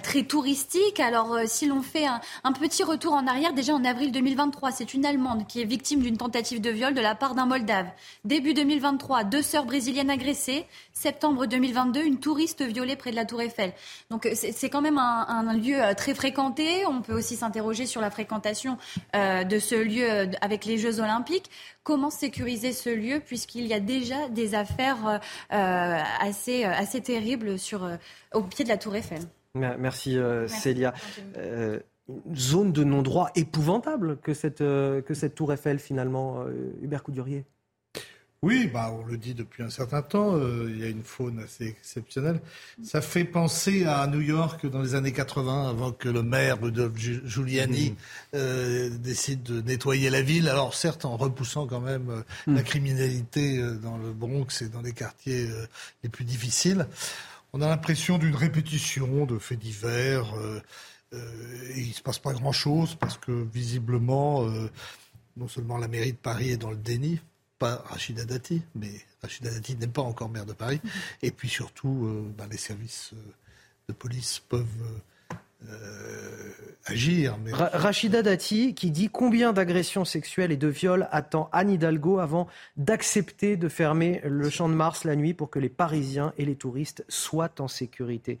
très 0.03 0.23
touristique. 0.23 0.99
Alors, 0.99 1.39
si 1.45 1.67
l'on 1.67 1.81
fait 1.81 2.05
un, 2.05 2.51
petit 2.51 2.83
retour 2.83 3.13
en 3.13 3.25
arrière, 3.27 3.53
déjà 3.53 3.73
en 3.73 3.83
avril 3.83 4.11
2023, 4.11 4.71
c'est 4.71 4.93
une 4.93 5.05
Allemande 5.05 5.47
qui 5.47 5.61
est 5.61 5.65
victime 5.65 6.01
d'une 6.01 6.17
tentative 6.17 6.61
de 6.61 6.69
viol 6.69 6.93
de 6.93 7.01
la 7.01 7.15
part 7.15 7.35
d'un 7.35 7.45
Moldave. 7.45 7.87
Début 8.25 8.53
2023, 8.53 9.23
deux 9.23 9.41
sœurs 9.41 9.65
brésiliennes 9.65 10.09
agressées. 10.09 10.65
Septembre 10.93 11.45
2022, 11.45 12.03
une 12.03 12.19
touriste 12.19 12.61
violée 12.63 12.95
près 12.95 13.11
de 13.11 13.15
la 13.15 13.25
Tour 13.25 13.41
Eiffel. 13.41 13.73
Donc, 14.09 14.29
c'est 14.33 14.69
quand 14.69 14.81
même 14.81 14.97
un, 14.97 15.53
lieu 15.53 15.79
très 15.95 16.13
fréquenté. 16.13 16.85
Peut 17.05 17.13
aussi 17.13 17.35
s'interroger 17.35 17.85
sur 17.85 18.01
la 18.01 18.09
fréquentation 18.09 18.77
euh, 19.15 19.43
de 19.43 19.59
ce 19.59 19.75
lieu 19.75 20.09
euh, 20.09 20.25
avec 20.41 20.65
les 20.65 20.77
Jeux 20.77 20.99
Olympiques. 20.99 21.49
Comment 21.83 22.09
sécuriser 22.09 22.73
ce 22.73 22.89
lieu 22.89 23.21
puisqu'il 23.25 23.65
y 23.67 23.73
a 23.73 23.79
déjà 23.79 24.29
des 24.29 24.55
affaires 24.55 25.19
euh, 25.53 25.99
assez, 26.19 26.63
assez 26.63 27.01
terribles 27.01 27.59
sur, 27.59 27.89
au 28.33 28.41
pied 28.41 28.63
de 28.63 28.69
la 28.69 28.77
Tour 28.77 28.95
Eiffel? 28.95 29.21
Merci, 29.53 30.17
Célia. 30.47 30.93
Une 31.37 32.35
zone 32.35 32.71
de 32.71 32.83
non-droit 32.83 33.31
épouvantable 33.35 34.17
que 34.17 34.33
cette, 34.33 34.59
que 34.59 35.13
cette 35.13 35.35
Tour 35.35 35.53
Eiffel 35.53 35.79
finalement, 35.79 36.43
Hubert 36.81 37.03
Coudurier. 37.03 37.45
Oui, 38.45 38.69
bah, 38.71 38.95
on 38.95 39.03
le 39.03 39.17
dit 39.17 39.33
depuis 39.33 39.63
un 39.63 39.71
certain 39.71 40.03
temps, 40.03 40.35
euh, 40.35 40.69
il 40.69 40.79
y 40.79 40.83
a 40.83 40.87
une 40.87 41.01
faune 41.01 41.39
assez 41.39 41.65
exceptionnelle. 41.65 42.39
Ça 42.83 43.01
fait 43.01 43.23
penser 43.23 43.85
à 43.85 44.05
New 44.05 44.21
York 44.21 44.67
dans 44.67 44.83
les 44.83 44.93
années 44.93 45.13
80, 45.13 45.67
avant 45.67 45.91
que 45.91 46.09
le 46.09 46.21
maire 46.21 46.61
Rudolph 46.61 46.95
Giuliani 46.95 47.89
mmh. 47.89 47.95
euh, 48.35 48.89
décide 48.99 49.41
de 49.41 49.61
nettoyer 49.61 50.11
la 50.11 50.21
ville. 50.21 50.47
Alors 50.47 50.75
certes, 50.75 51.05
en 51.05 51.17
repoussant 51.17 51.65
quand 51.65 51.79
même 51.79 52.11
euh, 52.11 52.21
la 52.45 52.61
mmh. 52.61 52.63
criminalité 52.65 53.63
dans 53.81 53.97
le 53.97 54.13
Bronx 54.13 54.61
et 54.61 54.69
dans 54.69 54.83
les 54.83 54.93
quartiers 54.93 55.49
les 56.03 56.09
plus 56.09 56.23
difficiles. 56.23 56.85
On 57.51 57.63
a 57.63 57.67
l'impression 57.67 58.19
d'une 58.19 58.35
répétition 58.35 59.25
de 59.25 59.39
faits 59.39 59.57
divers. 59.57 60.31
et 61.11 61.79
il 61.81 61.87
ne 61.87 61.93
se 61.93 62.03
passe 62.03 62.19
pas 62.19 62.33
grand-chose 62.33 62.93
parce 62.93 63.17
que 63.17 63.31
visiblement, 63.51 64.47
non 65.35 65.47
seulement 65.47 65.79
la 65.79 65.87
mairie 65.87 66.11
de 66.11 66.17
Paris 66.17 66.51
est 66.51 66.57
dans 66.57 66.69
le 66.69 66.77
déni, 66.77 67.19
pas 67.57 67.83
Rachida 67.85 68.25
Dati, 68.25 68.61
mais 68.75 68.91
Rachida 69.21 69.51
Dati 69.51 69.75
n'est 69.75 69.87
pas 69.87 70.01
encore 70.01 70.29
maire 70.29 70.45
de 70.45 70.53
Paris. 70.53 70.81
Et 71.21 71.31
puis 71.31 71.49
surtout, 71.49 72.05
euh, 72.05 72.33
ben, 72.37 72.47
les 72.51 72.57
services 72.57 73.11
euh, 73.13 73.31
de 73.89 73.93
police 73.93 74.39
peuvent 74.39 75.01
euh, 75.69 76.51
agir. 76.85 77.37
Rachida 77.51 78.21
Dati 78.21 78.75
qui 78.75 78.91
dit 78.91 79.09
combien 79.09 79.53
d'agressions 79.53 80.05
sexuelles 80.05 80.51
et 80.51 80.57
de 80.57 80.67
viols 80.67 81.07
attend 81.11 81.49
Anne 81.51 81.71
Hidalgo 81.71 82.19
avant 82.19 82.47
d'accepter 82.77 83.57
de 83.57 83.69
fermer 83.69 84.21
le 84.25 84.49
champ 84.49 84.69
de 84.69 84.75
Mars 84.75 85.03
la 85.03 85.15
nuit 85.15 85.33
pour 85.33 85.49
que 85.49 85.59
les 85.59 85.69
Parisiens 85.69 86.33
et 86.37 86.45
les 86.45 86.55
touristes 86.55 87.03
soient 87.09 87.59
en 87.59 87.67
sécurité? 87.67 88.39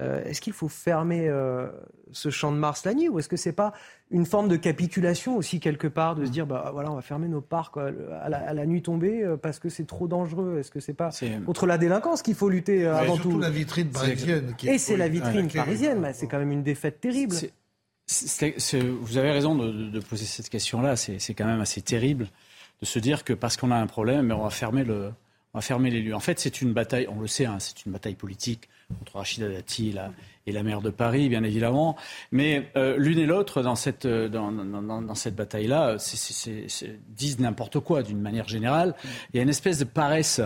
Euh, 0.00 0.24
est-ce 0.24 0.40
qu'il 0.40 0.52
faut 0.52 0.68
fermer 0.68 1.28
euh, 1.28 1.68
ce 2.10 2.28
champ 2.28 2.50
de 2.50 2.56
Mars 2.56 2.84
la 2.84 2.94
nuit 2.94 3.08
ou 3.08 3.20
est-ce 3.20 3.28
que 3.28 3.36
c'est 3.36 3.52
pas 3.52 3.72
une 4.10 4.26
forme 4.26 4.48
de 4.48 4.56
capitulation 4.56 5.36
aussi 5.36 5.60
quelque 5.60 5.86
part 5.86 6.16
de 6.16 6.24
se 6.24 6.32
dire 6.32 6.46
bah 6.48 6.70
voilà 6.72 6.90
on 6.90 6.96
va 6.96 7.00
fermer 7.00 7.28
nos 7.28 7.40
parcs 7.40 7.76
à, 7.76 8.28
la, 8.28 8.66
nuit 8.66 8.82
tombée 8.82 9.22
euh, 9.22 9.36
parce 9.36 9.60
que 9.60 9.68
c'est 9.68 9.86
trop 9.86 10.08
dangereux? 10.08 10.58
Est-ce 10.58 10.72
que 10.72 10.80
c'est 10.80 10.94
pas 10.94 11.10
contre 11.46 11.66
la 11.66 11.78
délinquance 11.78 12.22
qu'il 12.22 12.34
faut 12.34 12.48
lutter 12.48 12.86
avant 12.86 13.14
surtout 13.14 13.32
tout? 13.32 13.38
la 13.38 13.50
vitrine 13.50 13.88
parisienne. 13.88 14.56
Et 14.64 14.78
c'est 14.78 14.96
la 14.96 15.08
vitrine 15.08 15.48
parisienne, 15.48 16.00
bah, 16.00 16.12
c'est 16.12 16.26
quand 16.26 16.38
même 16.38 16.52
une 16.52 16.64
défaite 16.64 17.00
terrible. 17.00 17.36
vous 17.36 19.18
avez 19.18 19.30
raison 19.30 19.54
de, 19.54 20.00
poser 20.00 20.24
cette 20.24 20.48
question-là. 20.48 20.96
C'est 20.96 21.34
quand 21.34 21.46
même 21.46 21.60
assez 21.60 21.82
terrible 21.82 22.26
de 22.80 22.86
se 22.86 22.98
dire 22.98 23.22
que 23.22 23.32
parce 23.32 23.56
qu'on 23.56 23.70
a 23.70 23.76
un 23.76 23.86
problème, 23.86 24.32
on 24.32 24.42
va 24.42 24.50
fermer 24.50 24.82
le, 24.82 25.12
on 25.52 25.58
va 25.58 25.62
fermer 25.62 25.90
les 25.90 26.02
lieux. 26.02 26.16
En 26.16 26.20
fait, 26.20 26.40
c'est 26.40 26.62
une 26.62 26.72
bataille, 26.72 27.06
on 27.08 27.20
le 27.20 27.28
sait, 27.28 27.46
hein, 27.46 27.58
c'est 27.60 27.86
une 27.86 27.92
bataille 27.92 28.16
politique 28.16 28.68
contre 28.98 29.16
Rachida 29.16 29.48
Dati 29.48 29.94
et 30.46 30.52
la 30.52 30.62
maire 30.62 30.82
de 30.82 30.90
Paris, 30.90 31.28
bien 31.28 31.42
évidemment. 31.42 31.96
Mais 32.32 32.70
euh, 32.76 32.96
l'une 32.98 33.18
et 33.18 33.26
l'autre, 33.26 33.62
dans 33.62 33.76
cette, 33.76 34.04
euh, 34.04 34.28
dans, 34.28 34.52
dans, 34.52 35.02
dans 35.02 35.14
cette 35.14 35.34
bataille-là, 35.34 35.96
disent 37.08 37.38
n'importe 37.38 37.80
quoi 37.80 38.02
d'une 38.02 38.20
manière 38.20 38.48
générale. 38.48 38.94
Il 39.32 39.36
y 39.36 39.40
a 39.40 39.42
une 39.42 39.48
espèce 39.48 39.78
de 39.78 39.84
paresse 39.84 40.40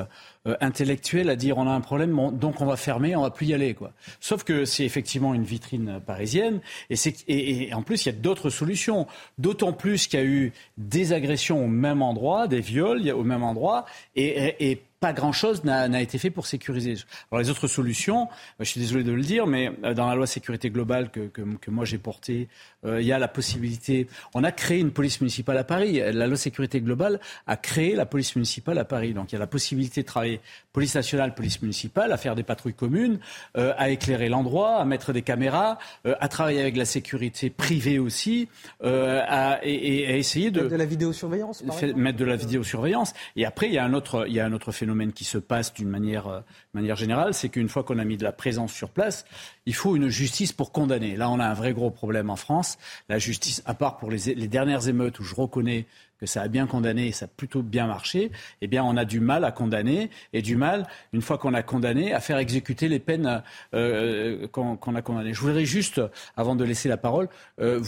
euh, 0.46 0.56
à 0.60 1.36
dire 1.36 1.58
on 1.58 1.66
a 1.66 1.70
un 1.70 1.80
problème, 1.80 2.14
donc 2.32 2.60
on 2.60 2.66
va 2.66 2.76
fermer, 2.76 3.16
on 3.16 3.22
va 3.22 3.30
plus 3.30 3.46
y 3.46 3.54
aller. 3.54 3.74
Quoi. 3.74 3.92
Sauf 4.20 4.44
que 4.44 4.64
c'est 4.64 4.84
effectivement 4.84 5.34
une 5.34 5.44
vitrine 5.44 6.00
parisienne. 6.04 6.60
Et, 6.90 6.96
et, 7.28 7.74
en 7.74 7.82
plus, 7.82 8.06
il 8.06 8.08
y 8.08 8.12
a 8.12 8.18
d'autres 8.18 8.50
solutions. 8.50 9.06
D'autant 9.38 9.72
plus 9.72 10.06
qu'il 10.06 10.18
y 10.18 10.22
a 10.22 10.26
eu 10.26 10.52
des 10.76 11.12
agressions 11.12 11.64
au 11.64 11.68
même 11.68 12.02
endroit, 12.02 12.48
des 12.48 12.60
viols 12.60 13.10
au 13.10 13.24
même 13.24 13.42
endroit. 13.42 13.84
et, 14.16 14.82
pas 15.00 15.12
grand-chose 15.12 15.64
n'a 15.64 16.02
été 16.02 16.18
fait 16.18 16.30
pour 16.30 16.46
sécuriser. 16.46 16.94
Alors 17.30 17.40
les 17.40 17.50
autres 17.50 17.68
solutions, 17.68 18.28
je 18.58 18.64
suis 18.64 18.80
désolé 18.80 19.04
de 19.04 19.12
le 19.12 19.22
dire, 19.22 19.46
mais 19.46 19.70
euh, 19.84 19.94
dans 19.94 20.08
la 20.08 20.14
loi 20.14 20.26
sécurité 20.26 20.70
globale 20.70 21.10
que, 21.10 21.28
que, 21.28 21.42
que 21.42 21.70
moi 21.70 21.84
j'ai 21.84 21.98
portée, 21.98 22.48
euh, 22.77 22.77
il 22.84 23.02
y 23.02 23.12
a 23.12 23.18
la 23.18 23.28
possibilité. 23.28 24.06
On 24.34 24.44
a 24.44 24.52
créé 24.52 24.78
une 24.78 24.92
police 24.92 25.20
municipale 25.20 25.58
à 25.58 25.64
Paris. 25.64 26.00
La 26.12 26.26
loi 26.26 26.36
sécurité 26.36 26.80
globale 26.80 27.20
a 27.46 27.56
créé 27.56 27.94
la 27.94 28.06
police 28.06 28.36
municipale 28.36 28.78
à 28.78 28.84
Paris. 28.84 29.14
Donc 29.14 29.32
il 29.32 29.34
y 29.34 29.36
a 29.36 29.40
la 29.40 29.46
possibilité 29.46 30.02
de 30.02 30.06
travailler 30.06 30.40
police 30.72 30.94
nationale, 30.94 31.34
police 31.34 31.60
municipale, 31.62 32.12
à 32.12 32.16
faire 32.16 32.34
des 32.34 32.44
patrouilles 32.44 32.74
communes, 32.74 33.18
euh, 33.56 33.74
à 33.76 33.90
éclairer 33.90 34.28
l'endroit, 34.28 34.76
à 34.76 34.84
mettre 34.84 35.12
des 35.12 35.22
caméras, 35.22 35.78
à 36.04 36.28
travailler 36.28 36.60
avec 36.60 36.76
la 36.76 36.84
sécurité 36.84 37.50
privée 37.50 37.98
aussi, 37.98 38.48
à, 38.82 39.58
et, 39.62 40.02
et, 40.02 40.06
à 40.06 40.16
essayer 40.16 40.50
de 40.50 40.60
mettre 40.60 40.72
de 40.72 40.76
la 40.76 40.84
vidéosurveillance. 40.84 41.64
mettre 41.96 42.18
de 42.18 42.24
la 42.24 42.36
vidéosurveillance. 42.36 43.12
Et 43.36 43.44
après 43.44 43.66
il 43.66 43.74
y 43.74 43.78
a 43.78 43.84
un 43.84 43.92
autre, 43.92 44.26
il 44.28 44.34
y 44.34 44.40
a 44.40 44.46
un 44.46 44.52
autre 44.52 44.72
phénomène 44.72 45.12
qui 45.12 45.24
se 45.24 45.38
passe 45.38 45.72
d'une 45.74 45.88
manière, 45.88 46.26
euh, 46.28 46.40
manière 46.74 46.96
générale, 46.96 47.34
c'est 47.34 47.48
qu'une 47.48 47.68
fois 47.68 47.82
qu'on 47.82 47.98
a 47.98 48.04
mis 48.04 48.16
de 48.16 48.24
la 48.24 48.32
présence 48.32 48.72
sur 48.72 48.90
place, 48.90 49.24
il 49.66 49.74
faut 49.74 49.96
une 49.96 50.08
justice 50.08 50.52
pour 50.52 50.72
condamner. 50.72 51.16
Là, 51.16 51.30
on 51.30 51.40
a 51.40 51.46
un 51.46 51.54
vrai 51.54 51.72
gros 51.72 51.90
problème 51.90 52.30
en 52.30 52.36
France. 52.36 52.67
La 53.08 53.18
justice, 53.18 53.62
à 53.64 53.74
part 53.74 53.96
pour 53.96 54.10
les, 54.10 54.18
dernières 54.48 54.88
émeutes 54.88 55.18
où 55.20 55.24
je 55.24 55.34
reconnais 55.34 55.86
que 56.18 56.26
ça 56.26 56.42
a 56.42 56.48
bien 56.48 56.66
condamné 56.66 57.06
et 57.06 57.12
ça 57.12 57.26
a 57.26 57.28
plutôt 57.28 57.62
bien 57.62 57.86
marché, 57.86 58.32
eh 58.60 58.66
bien, 58.66 58.82
on 58.82 58.96
a 58.96 59.04
du 59.04 59.20
mal 59.20 59.44
à 59.44 59.52
condamner 59.52 60.10
et 60.32 60.42
du 60.42 60.56
mal, 60.56 60.86
une 61.12 61.22
fois 61.22 61.38
qu'on 61.38 61.54
a 61.54 61.62
condamné, 61.62 62.12
à 62.12 62.20
faire 62.20 62.38
exécuter 62.38 62.88
les 62.88 62.98
peines 62.98 63.42
euh, 63.74 64.48
qu'on 64.48 64.94
a 64.96 65.02
condamnées. 65.02 65.32
Je 65.32 65.40
voudrais 65.40 65.64
juste, 65.64 66.00
avant 66.36 66.56
de 66.56 66.64
laisser 66.64 66.88
la 66.88 66.96
parole, 66.96 67.28
euh, 67.60 67.80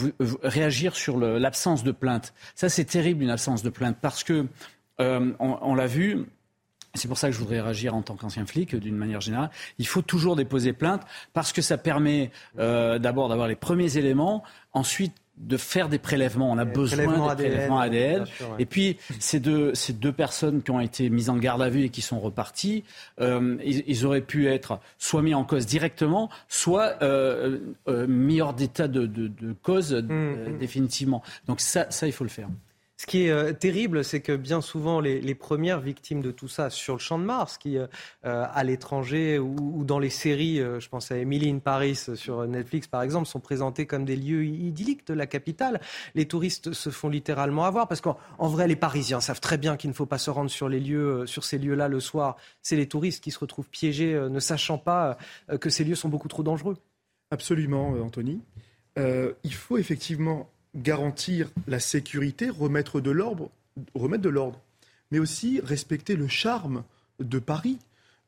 réagir 0.42 0.94
sur 0.94 1.18
l'absence 1.18 1.82
de 1.82 1.92
plainte. 1.92 2.32
Ça, 2.54 2.68
c'est 2.68 2.84
terrible, 2.84 3.24
une 3.24 3.30
absence 3.30 3.62
de 3.62 3.70
plainte, 3.70 3.96
parce 4.00 4.22
que 4.22 4.46
on 4.98 5.74
l'a 5.74 5.86
vu, 5.86 6.26
c'est 6.94 7.08
pour 7.08 7.18
ça 7.18 7.28
que 7.28 7.34
je 7.34 7.38
voudrais 7.38 7.60
réagir 7.60 7.94
en 7.94 8.02
tant 8.02 8.16
qu'ancien 8.16 8.44
flic, 8.46 8.74
d'une 8.74 8.96
manière 8.96 9.20
générale. 9.20 9.50
Il 9.78 9.86
faut 9.86 10.02
toujours 10.02 10.36
déposer 10.36 10.72
plainte 10.72 11.02
parce 11.32 11.52
que 11.52 11.62
ça 11.62 11.78
permet 11.78 12.30
euh, 12.58 12.98
d'abord 12.98 13.28
d'avoir 13.28 13.48
les 13.48 13.56
premiers 13.56 13.96
éléments, 13.96 14.42
ensuite 14.72 15.14
de 15.40 15.56
faire 15.56 15.88
des 15.88 15.98
prélèvements. 15.98 16.50
On 16.50 16.58
a 16.58 16.64
besoin 16.64 17.06
de 17.06 17.34
prélèvements 17.34 17.80
ADN. 17.80 18.24
Et 18.58 18.66
puis, 18.66 18.98
ces 19.18 19.40
deux, 19.40 19.74
ces 19.74 19.92
deux 19.92 20.12
personnes 20.12 20.62
qui 20.62 20.70
ont 20.70 20.80
été 20.80 21.08
mises 21.08 21.30
en 21.30 21.36
garde 21.36 21.62
à 21.62 21.68
vue 21.68 21.84
et 21.84 21.88
qui 21.88 22.02
sont 22.02 22.20
reparties, 22.20 22.84
euh, 23.20 23.56
ils, 23.64 24.04
auraient 24.04 24.20
pu 24.20 24.48
être 24.48 24.80
soit 24.98 25.22
mis 25.22 25.34
en 25.34 25.44
cause 25.44 25.66
directement, 25.66 26.28
soit 26.48 27.02
euh, 27.02 27.58
euh, 27.88 28.06
mis 28.06 28.40
hors 28.40 28.52
d'état 28.52 28.86
de, 28.86 29.10
cause 29.62 29.94
mmh, 29.94 30.12
mmh. 30.12 30.58
définitivement. 30.58 31.22
Donc 31.46 31.60
ça, 31.60 31.86
ça, 31.90 32.06
il 32.06 32.12
faut 32.12 32.24
le 32.24 32.30
faire. 32.30 32.48
Ce 33.00 33.06
qui 33.06 33.24
est 33.24 33.30
euh, 33.30 33.54
terrible, 33.54 34.04
c'est 34.04 34.20
que 34.20 34.36
bien 34.36 34.60
souvent, 34.60 35.00
les, 35.00 35.34
premières 35.34 35.80
victimes 35.80 36.20
de 36.20 36.30
tout 36.30 36.48
ça 36.48 36.68
sur 36.68 36.92
le 36.92 36.98
champ 36.98 37.18
de 37.18 37.24
Mars, 37.24 37.56
qui 37.56 37.78
euh, 37.78 37.86
à 38.22 38.62
l'étranger 38.62 39.38
ou, 39.38 39.84
dans 39.84 39.98
les 39.98 40.10
séries, 40.10 40.60
euh, 40.60 40.80
je 40.80 40.88
pense 40.90 41.10
à 41.10 41.16
Emily 41.16 41.48
in 41.48 41.60
Paris 41.60 41.96
sur 41.96 42.46
Netflix 42.46 42.88
par 42.88 43.00
exemple, 43.00 43.26
sont 43.26 43.40
présentées 43.40 43.86
comme 43.86 44.04
des 44.04 44.16
lieux 44.16 44.44
idylliques 44.44 45.06
de 45.06 45.14
la 45.14 45.26
capitale. 45.26 45.80
Les 46.14 46.26
touristes 46.26 46.74
se 46.74 46.90
font 46.90 47.08
littéralement 47.08 47.64
avoir 47.64 47.88
parce 47.88 48.02
qu'en 48.02 48.18
vrai, 48.38 48.68
les 48.68 48.76
Parisiens 48.76 49.22
savent 49.22 49.40
très 49.40 49.56
bien 49.56 49.78
qu'il 49.78 49.88
ne 49.88 49.94
faut 49.94 50.04
pas 50.04 50.18
se 50.18 50.28
rendre 50.28 50.50
sur 50.50 51.44
ces 51.44 51.58
lieux-là 51.58 51.88
le 51.88 52.00
soir. 52.00 52.36
C'est 52.60 52.76
les 52.76 52.86
touristes 52.86 53.24
qui 53.24 53.30
se 53.30 53.38
retrouvent 53.38 53.70
piégés, 53.70 54.12
ne 54.12 54.40
sachant 54.40 54.76
pas 54.76 55.16
que 55.58 55.70
ces 55.70 55.84
lieux 55.84 55.94
sont 55.94 56.10
beaucoup 56.10 56.28
trop 56.28 56.42
dangereux. 56.42 56.76
Absolument, 57.30 57.92
Anthony. 57.92 58.42
il 58.98 59.54
faut 59.54 59.78
effectivement 59.78 60.50
garantir 60.74 61.50
la 61.66 61.80
sécurité, 61.80 62.48
remettre 62.48 63.00
de 63.00 63.10
l'ordre, 63.10 63.50
mais 65.10 65.18
aussi 65.18 65.60
respecter 65.62 66.16
le 66.16 66.28
charme 66.28 66.84
de 67.18 67.38
Paris, 67.38 67.78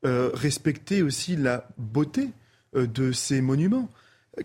euh, 0.05 0.30
respecter 0.34 1.03
aussi 1.03 1.36
la 1.36 1.68
beauté 1.78 2.30
euh, 2.74 2.86
de 2.86 3.12
ces 3.12 3.40
monuments. 3.40 3.88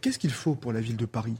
Qu'est-ce 0.02 0.20
qu'il 0.20 0.32
faut 0.32 0.56
pour 0.56 0.74
la 0.74 0.82
ville 0.82 0.98
de 0.98 1.06
Paris? 1.06 1.36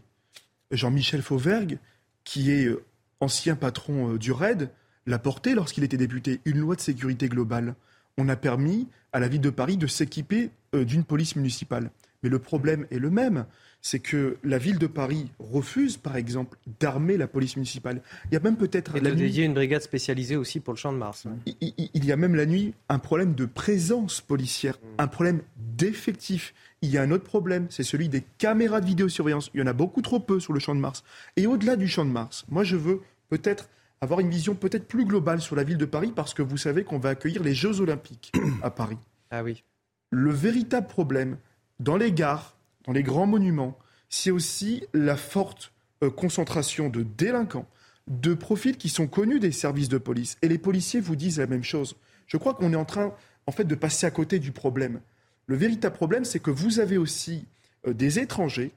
Jean-Michel 0.72 1.22
Fauvergue, 1.22 1.78
qui 2.24 2.52
est 2.52 2.66
euh, 2.66 2.84
ancien 3.20 3.56
patron 3.56 4.16
du 4.16 4.32
RAID, 4.32 4.70
l'a 5.06 5.20
porté 5.20 5.54
lorsqu'il 5.54 5.84
était 5.84 5.98
député, 5.98 6.42
une 6.46 6.58
loi 6.58 6.76
de 6.76 6.82
sécurité 6.82 7.30
globale. 7.30 7.76
On 8.18 8.28
a 8.30 8.36
permis 8.36 8.88
à 9.14 9.20
la 9.20 9.28
ville 9.28 9.42
de 9.42 9.50
Paris 9.50 9.78
de 9.78 9.88
s'équiper 9.88 10.50
d'une 10.74 11.04
police 11.04 11.36
municipale. 11.36 11.92
Mais 12.24 12.30
le 12.30 12.40
problème 12.40 12.88
est 12.92 13.00
le 13.00 13.10
même 13.10 13.46
c'est 13.82 14.00
que 14.00 14.38
la 14.44 14.58
ville 14.58 14.80
de 14.80 14.88
Paris 14.88 15.32
refuse, 15.40 15.98
par 15.98 16.16
exemple, 16.18 16.58
d'armer 16.80 17.18
la 17.18 17.28
police 17.28 17.56
municipale. 17.56 18.02
Il 18.26 18.34
y 18.34 18.38
a 18.38 18.40
même 18.40 18.58
peut-être 18.58 18.96
et 18.96 19.02
de 19.02 19.10
dédier 19.12 19.46
une 19.46 19.54
brigade 19.54 19.82
spécialisée 19.82 20.36
aussi 20.36 20.60
pour 20.60 20.74
le 20.74 20.78
Champ 20.78 20.92
de 20.92 20.98
Mars. 20.98 21.28
Il, 21.62 22.06
y 22.06 22.12
a 22.12 22.18
même 22.18 22.36
la 22.36 22.46
nuit 22.46 22.74
un 22.90 23.00
problème 23.00 23.34
de 23.34 23.46
présence 23.46 24.20
policière, 24.22 24.78
mm. 24.78 24.88
un 25.02 25.08
problème 25.08 25.42
d'effectif. 25.58 26.54
Il 26.82 26.90
y 26.90 26.98
a 26.98 27.02
un 27.02 27.12
autre 27.12 27.24
problème, 27.24 27.68
c'est 27.70 27.84
celui 27.84 28.10
des 28.10 28.24
caméras 28.38 28.82
de 28.82 28.86
vidéosurveillance. 28.86 29.50
Il 29.54 29.60
y 29.60 29.64
en 29.64 29.68
a 29.68 29.74
beaucoup 29.74 30.02
trop 30.02 30.20
peu 30.20 30.40
sur 30.40 30.54
le 30.54 30.60
Champ 30.60 30.76
de 30.76 30.80
Mars. 30.80 31.04
Et 31.38 31.48
au-delà 31.48 31.76
du 31.76 31.88
Champ 31.88 32.06
de 32.06 32.12
Mars, 32.12 32.46
moi 32.50 32.64
je 32.64 32.76
veux 32.76 33.02
peut-être 33.30 33.70
avoir 34.02 34.20
une 34.20 34.30
vision 34.30 34.54
peut-être 34.54 34.88
plus 34.88 35.06
globale 35.06 35.42
sur 35.42 35.56
la 35.56 35.64
ville 35.64 35.78
de 35.78 35.86
Paris 35.86 36.12
parce 36.16 36.34
que 36.34 36.42
vous 36.42 36.58
savez 36.58 36.84
qu'on 36.84 37.00
va 37.00 37.10
accueillir 37.10 37.44
les 37.44 37.54
Jeux 37.54 37.82
Olympiques 37.82 38.32
à 38.62 38.70
Paris. 38.70 38.98
Ah 39.32 39.44
oui. 39.44 39.64
Le 40.12 40.32
véritable 40.32 40.88
problème 40.88 41.38
dans 41.80 41.98
les 41.98 42.12
gares, 42.12 42.57
dans 42.88 42.94
les 42.94 43.04
grands 43.04 43.28
monuments, 43.28 43.78
c'est 44.10 44.32
aussi 44.32 44.84
la 44.94 45.18
forte 45.18 45.74
euh, 46.04 46.10
concentration 46.10 46.90
de 46.90 47.04
délinquants, 47.04 47.68
de 48.08 48.34
profils 48.34 48.78
qui 48.78 48.90
sont 48.90 49.08
connus 49.08 49.40
des 49.40 49.52
services 49.52 49.90
de 49.90 49.98
police. 49.98 50.38
Et 50.42 50.48
les 50.48 50.58
policiers 50.58 51.02
vous 51.02 51.18
disent 51.18 51.40
la 51.40 51.48
même 51.48 51.66
chose. 51.66 51.98
Je 52.28 52.38
crois 52.38 52.54
qu'on 52.54 52.72
est 52.72 52.78
en 52.78 52.86
train, 52.86 53.14
en 53.46 53.52
fait, 53.52 53.66
de 53.66 53.76
passer 53.76 54.06
à 54.06 54.12
côté 54.12 54.40
du 54.40 54.54
problème. 54.54 55.02
Le 55.48 55.58
véritable 55.58 55.96
problème, 55.96 56.26
c'est 56.26 56.40
que 56.40 56.52
vous 56.52 56.80
avez 56.80 56.98
aussi 56.98 57.46
euh, 57.86 57.94
des 57.94 58.20
étrangers 58.20 58.72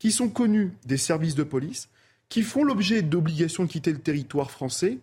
qui 0.00 0.10
sont 0.10 0.28
connus 0.28 0.72
des 0.84 0.96
services 0.96 1.36
de 1.36 1.44
police, 1.44 1.88
qui 2.28 2.42
font 2.42 2.64
l'objet 2.64 3.02
d'obligations 3.02 3.64
de 3.64 3.68
quitter 3.68 3.92
le 3.92 4.00
territoire 4.00 4.50
français, 4.50 4.98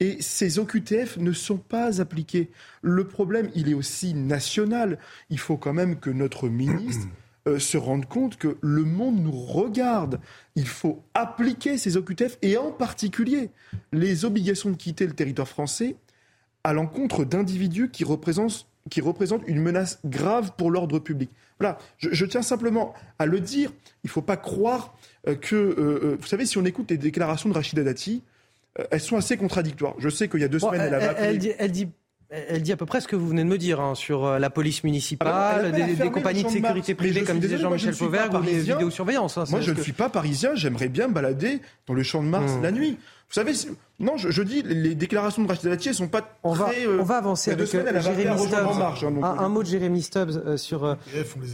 et 0.00 0.22
ces 0.22 0.58
OQTF 0.58 1.18
ne 1.18 1.32
sont 1.32 1.58
pas 1.58 2.00
appliqués. 2.00 2.50
Le 2.80 3.06
problème, 3.06 3.50
il 3.54 3.68
est 3.68 3.74
aussi 3.74 4.14
national. 4.14 4.98
Il 5.28 5.40
faut 5.40 5.56
quand 5.56 5.72
même 5.72 5.98
que 5.98 6.08
notre 6.08 6.48
ministre 6.48 7.08
euh, 7.48 7.58
se 7.58 7.76
rendre 7.76 8.06
compte 8.06 8.36
que 8.36 8.56
le 8.60 8.84
monde 8.84 9.22
nous 9.22 9.32
regarde. 9.32 10.20
Il 10.54 10.66
faut 10.66 11.02
appliquer 11.14 11.78
ces 11.78 11.96
OQTF 11.96 12.38
et 12.42 12.56
en 12.56 12.70
particulier 12.70 13.50
les 13.92 14.24
obligations 14.24 14.70
de 14.70 14.76
quitter 14.76 15.06
le 15.06 15.12
territoire 15.12 15.48
français 15.48 15.96
à 16.64 16.72
l'encontre 16.72 17.24
d'individus 17.24 17.90
qui 17.90 18.04
représentent, 18.04 18.66
qui 18.90 19.00
représentent 19.00 19.44
une 19.46 19.60
menace 19.60 20.00
grave 20.04 20.52
pour 20.56 20.70
l'ordre 20.70 20.98
public. 20.98 21.30
Voilà, 21.58 21.78
je, 21.98 22.24
tiens 22.24 22.42
simplement 22.42 22.94
à 23.18 23.26
le 23.26 23.40
dire. 23.40 23.72
Il 24.04 24.08
ne 24.08 24.10
faut 24.10 24.22
pas 24.22 24.36
croire 24.36 24.96
euh, 25.26 25.34
que, 25.34 25.56
euh, 25.56 26.16
vous 26.20 26.26
savez, 26.26 26.46
si 26.46 26.58
on 26.58 26.64
écoute 26.64 26.90
les 26.90 26.98
déclarations 26.98 27.48
de 27.48 27.54
Rachida 27.54 27.82
Dati, 27.82 28.22
elles 28.90 29.00
sont 29.00 29.16
assez 29.16 29.36
contradictoires. 29.36 29.94
Je 29.98 30.08
sais 30.08 30.28
qu'il 30.28 30.40
y 30.40 30.44
a 30.44 30.48
deux 30.48 30.60
semaines, 30.60 30.80
elle, 30.80 30.94
a 30.94 31.18
elle 31.18 31.38
dit 31.38 31.50
elle 31.58 31.72
dit 31.72 31.88
à 32.30 32.76
peu 32.76 32.86
près 32.86 33.00
ce 33.00 33.08
que 33.08 33.16
vous 33.16 33.28
venez 33.28 33.42
de 33.42 33.48
me 33.48 33.58
dire 33.58 33.80
hein, 33.80 33.94
sur 33.94 34.26
euh, 34.26 34.38
la 34.38 34.50
police 34.50 34.84
municipale, 34.84 35.72
des, 35.72 36.10
compagnies 36.10 36.44
de 36.44 36.48
sécurité 36.48 36.94
privée 36.94 37.24
comme 37.24 37.38
disait 37.38 37.58
Jean-Michel 37.58 37.94
Fauvert 37.94 38.32
ou 38.34 38.42
les 38.42 38.60
vidéosurveillance. 38.60 39.38
Hein, 39.38 39.44
moi, 39.50 39.60
je 39.60 39.72
ne 39.72 39.80
suis 39.80 39.92
pas 39.92 40.08
parisien, 40.08 40.54
j'aimerais 40.54 40.88
bien 40.88 41.08
balader 41.08 41.60
dans 41.86 41.94
le 41.94 42.02
champ 42.02 42.22
de 42.22 42.28
Mars 42.28 42.52
hmm. 42.52 42.62
la 42.62 42.70
nuit. 42.70 42.98
Vous 43.28 43.34
savez, 43.34 43.52
non, 44.00 44.16
je, 44.16 44.42
dis, 44.42 44.62
les 44.62 44.94
déclarations 44.94 45.42
de 45.42 45.48
Rachida 45.48 45.70
Dati, 45.70 45.88
elles 45.88 45.94
sont 45.96 46.06
pas 46.06 46.38
on 46.44 46.54
très... 46.54 46.86
Va, 46.86 46.92
on 47.00 47.02
va 47.02 47.16
avancer 47.16 47.50
avec 47.50 47.74
euh, 47.74 48.00
Jérémy 48.00 48.38
Stubbs. 48.38 48.78
Marche, 48.78 49.02
hein, 49.02 49.12
un, 49.24 49.38
un, 49.38 49.48
mot 49.48 49.64
de 49.64 49.68
Jérémy 49.68 50.02
Stubbs 50.02 50.36
euh, 50.36 50.56
sur, 50.56 50.84
euh, 50.84 50.94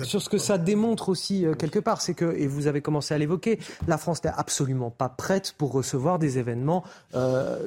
sur 0.02 0.20
ce 0.20 0.28
que 0.28 0.36
ça 0.36 0.58
démontre 0.58 1.08
aussi 1.08 1.46
quelque 1.58 1.78
part. 1.78 2.02
C'est 2.02 2.12
que, 2.12 2.36
et 2.36 2.46
vous 2.46 2.66
avez 2.66 2.82
commencé 2.82 3.14
à 3.14 3.18
l'évoquer, 3.18 3.58
la 3.88 3.96
France 3.96 4.22
n'est 4.24 4.32
absolument 4.36 4.90
pas 4.90 5.08
prête 5.08 5.54
pour 5.56 5.72
recevoir 5.72 6.18
des 6.18 6.38
événements 6.38 6.84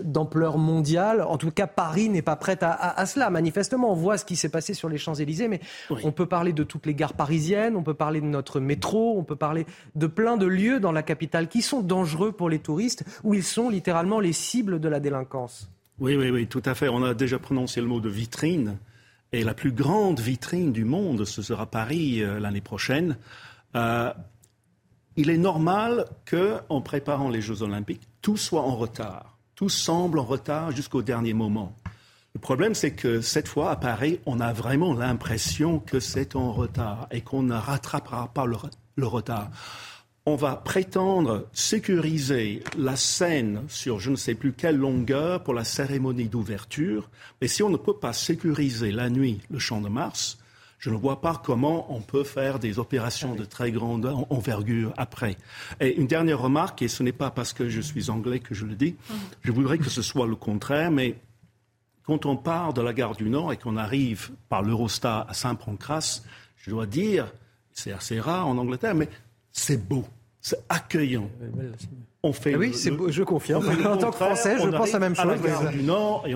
d'ampleur 0.03 0.59
mondiale. 0.59 1.23
En 1.23 1.38
tout 1.38 1.49
cas, 1.49 1.65
Paris 1.65 2.09
n'est 2.09 2.21
pas 2.21 2.36
prête 2.36 2.61
à, 2.61 2.71
à, 2.71 3.05
cela. 3.07 3.32
Manifestement, 3.32 3.91
on 3.91 3.95
voit 3.95 4.19
ce 4.19 4.25
qui 4.25 4.36
s'est 4.36 4.49
passé 4.49 4.75
sur 4.75 4.89
les 4.89 4.99
Champs-Élysées, 4.99 5.47
mais 5.47 5.59
on 5.89 6.11
peut 6.11 6.28
parler 6.28 6.53
de 6.53 6.63
toutes 6.63 6.86
les 6.86 6.93
gares 6.93 7.13
parisiennes, 7.13 7.75
on 7.75 7.84
peut 7.84 7.95
parler 7.95 8.21
de 8.21 8.28
notre 8.28 8.59
métro, 8.59 9.17
on 9.17 9.23
peut 9.23 9.36
parler 9.36 9.65
de 9.95 10.05
plein 10.05 10.38
de 10.38 10.45
lieux 10.45 10.80
dans 10.80 10.91
la 10.91 11.01
capitale 11.01 11.47
qui 11.47 11.63
sont 11.63 11.82
dangereux 11.82 12.32
pour 12.32 12.47
les 12.47 12.59
touristes, 12.59 13.03
où 13.23 13.34
ils 13.34 13.43
sont 13.43 13.69
littéralement 13.69 14.19
les 14.19 14.34
cibles 14.34 14.66
de 14.76 14.89
la 14.89 14.99
délinquance. 14.99 15.70
Oui, 15.99 16.15
oui, 16.15 16.30
oui, 16.30 16.47
tout 16.47 16.61
à 16.65 16.76
fait. 16.76 16.89
On 16.89 17.03
a 17.03 17.13
déjà 17.13 17.39
prononcé 17.39 17.82
le 17.82 17.88
mot 17.88 17.99
de 17.99 18.09
vitrine. 18.09 18.78
Et 19.32 19.43
la 19.43 19.53
plus 19.53 19.72
grande 19.72 20.20
vitrine 20.20 20.72
du 20.72 20.86
monde, 20.86 21.26
ce 21.26 21.41
sera 21.41 21.65
Paris 21.65 22.22
euh, 22.22 22.39
l'année 22.39 22.61
prochaine. 22.61 23.18
Euh, 23.76 24.13
il 25.15 25.30
est 25.30 25.38
normal 25.38 26.05
qu'en 26.30 26.82
préparant 26.82 27.30
les 27.30 27.41
Jeux 27.41 27.63
olympiques, 27.63 28.07
tout 28.22 28.38
soit 28.38 28.61
en 28.61 28.76
retard. 28.76 29.38
Tout 29.55 29.70
semble 29.70 30.20
en 30.20 30.24
retard 30.24 30.72
jusqu'au 30.72 31.01
dernier 31.01 31.34
moment. 31.34 31.76
Le 32.36 32.39
problème, 32.39 32.76
c'est 32.76 32.91
que 32.91 33.20
cette 33.20 33.47
fois, 33.47 33.72
à 33.72 33.76
Paris, 33.76 34.20
on 34.28 34.39
a 34.39 34.53
vraiment 34.53 34.93
l'impression 34.93 35.80
que 35.80 35.99
c'est 35.99 36.36
en 36.36 36.51
retard 36.51 37.07
et 37.09 37.22
qu'on 37.22 37.41
ne 37.41 37.55
rattrapera 37.55 38.32
pas 38.34 38.45
le 38.45 39.07
retard 39.07 39.49
on 40.28 40.36
va 40.36 40.57
prétendre 40.57 41.47
sécuriser 41.53 42.61
la 42.78 42.97
scène 42.97 43.63
sur 43.69 44.01
je 44.01 44.11
ne 44.11 44.17
sais 44.17 44.36
plus 44.36 44.51
quelle 44.51 44.75
longueur 44.75 45.41
pour 45.41 45.53
la 45.53 45.63
cérémonie 45.63 46.28
d'ouverture, 46.28 47.09
mais 47.39 47.47
si 47.47 47.63
on 47.63 47.69
ne 47.69 47.78
peut 47.78 47.95
pas 47.95 48.11
sécuriser 48.11 48.91
la 48.91 49.09
nuit 49.09 49.39
le 49.49 49.57
champ 49.57 49.80
de 49.80 49.88
Mars, 49.88 50.38
je 50.80 50.89
ne 50.89 50.97
vois 50.97 51.21
pas 51.21 51.41
comment 51.41 51.95
on 51.95 52.01
peut 52.01 52.25
faire 52.25 52.59
des 52.59 52.78
opérations 52.78 53.36
de 53.36 53.45
très 53.45 53.71
grande 53.71 54.05
envergure 54.30 54.93
après. 54.97 55.38
Et 55.80 55.95
une 55.95 56.07
dernière 56.07 56.39
remarque, 56.39 56.82
et 56.82 56.89
ce 56.89 57.03
n'est 57.03 57.13
pas 57.13 57.32
parce 57.32 57.53
que 57.53 57.69
je 57.69 57.80
suis 57.80 58.09
anglais 58.09 58.39
que 58.39 58.53
je 58.53 58.65
le 58.65 58.75
dis, 58.75 58.97
je 59.43 59.53
voudrais 59.53 59.78
que 59.78 59.89
ce 59.89 60.01
soit 60.01 60.28
le 60.28 60.36
contraire, 60.36 60.91
mais 60.91 61.15
quand 62.03 62.25
on 62.25 62.36
part 62.36 62.73
de 62.73 62.82
la 62.82 62.91
gare 62.91 63.15
du 63.15 63.30
Nord 63.30 63.53
et 63.53 63.57
qu'on 63.57 63.78
arrive 63.78 64.32
par 64.49 64.61
l'Eurostar 64.61 65.25
à 65.30 65.34
Saint-Pancras, 65.34 66.21
je 66.57 66.69
dois 66.69 66.86
dire, 66.86 67.32
c'est 67.71 67.93
assez 67.93 68.19
rare 68.19 68.45
en 68.45 68.57
Angleterre, 68.57 68.93
mais 68.93 69.07
c'est 69.53 69.88
beau. 69.88 70.03
C'est 70.41 70.59
accueillant. 70.69 71.29
On 72.23 72.33
fait 72.33 72.53
ah 72.55 72.57
oui, 72.57 72.73
je 72.73 73.23
confirme. 73.23 73.65
En 73.85 73.97
tant 73.97 74.09
que 74.09 74.15
Français, 74.15 74.57
je 74.59 74.69
pense 74.69 74.91
la 74.91 74.99
même 74.99 75.15
chose. 75.15 75.38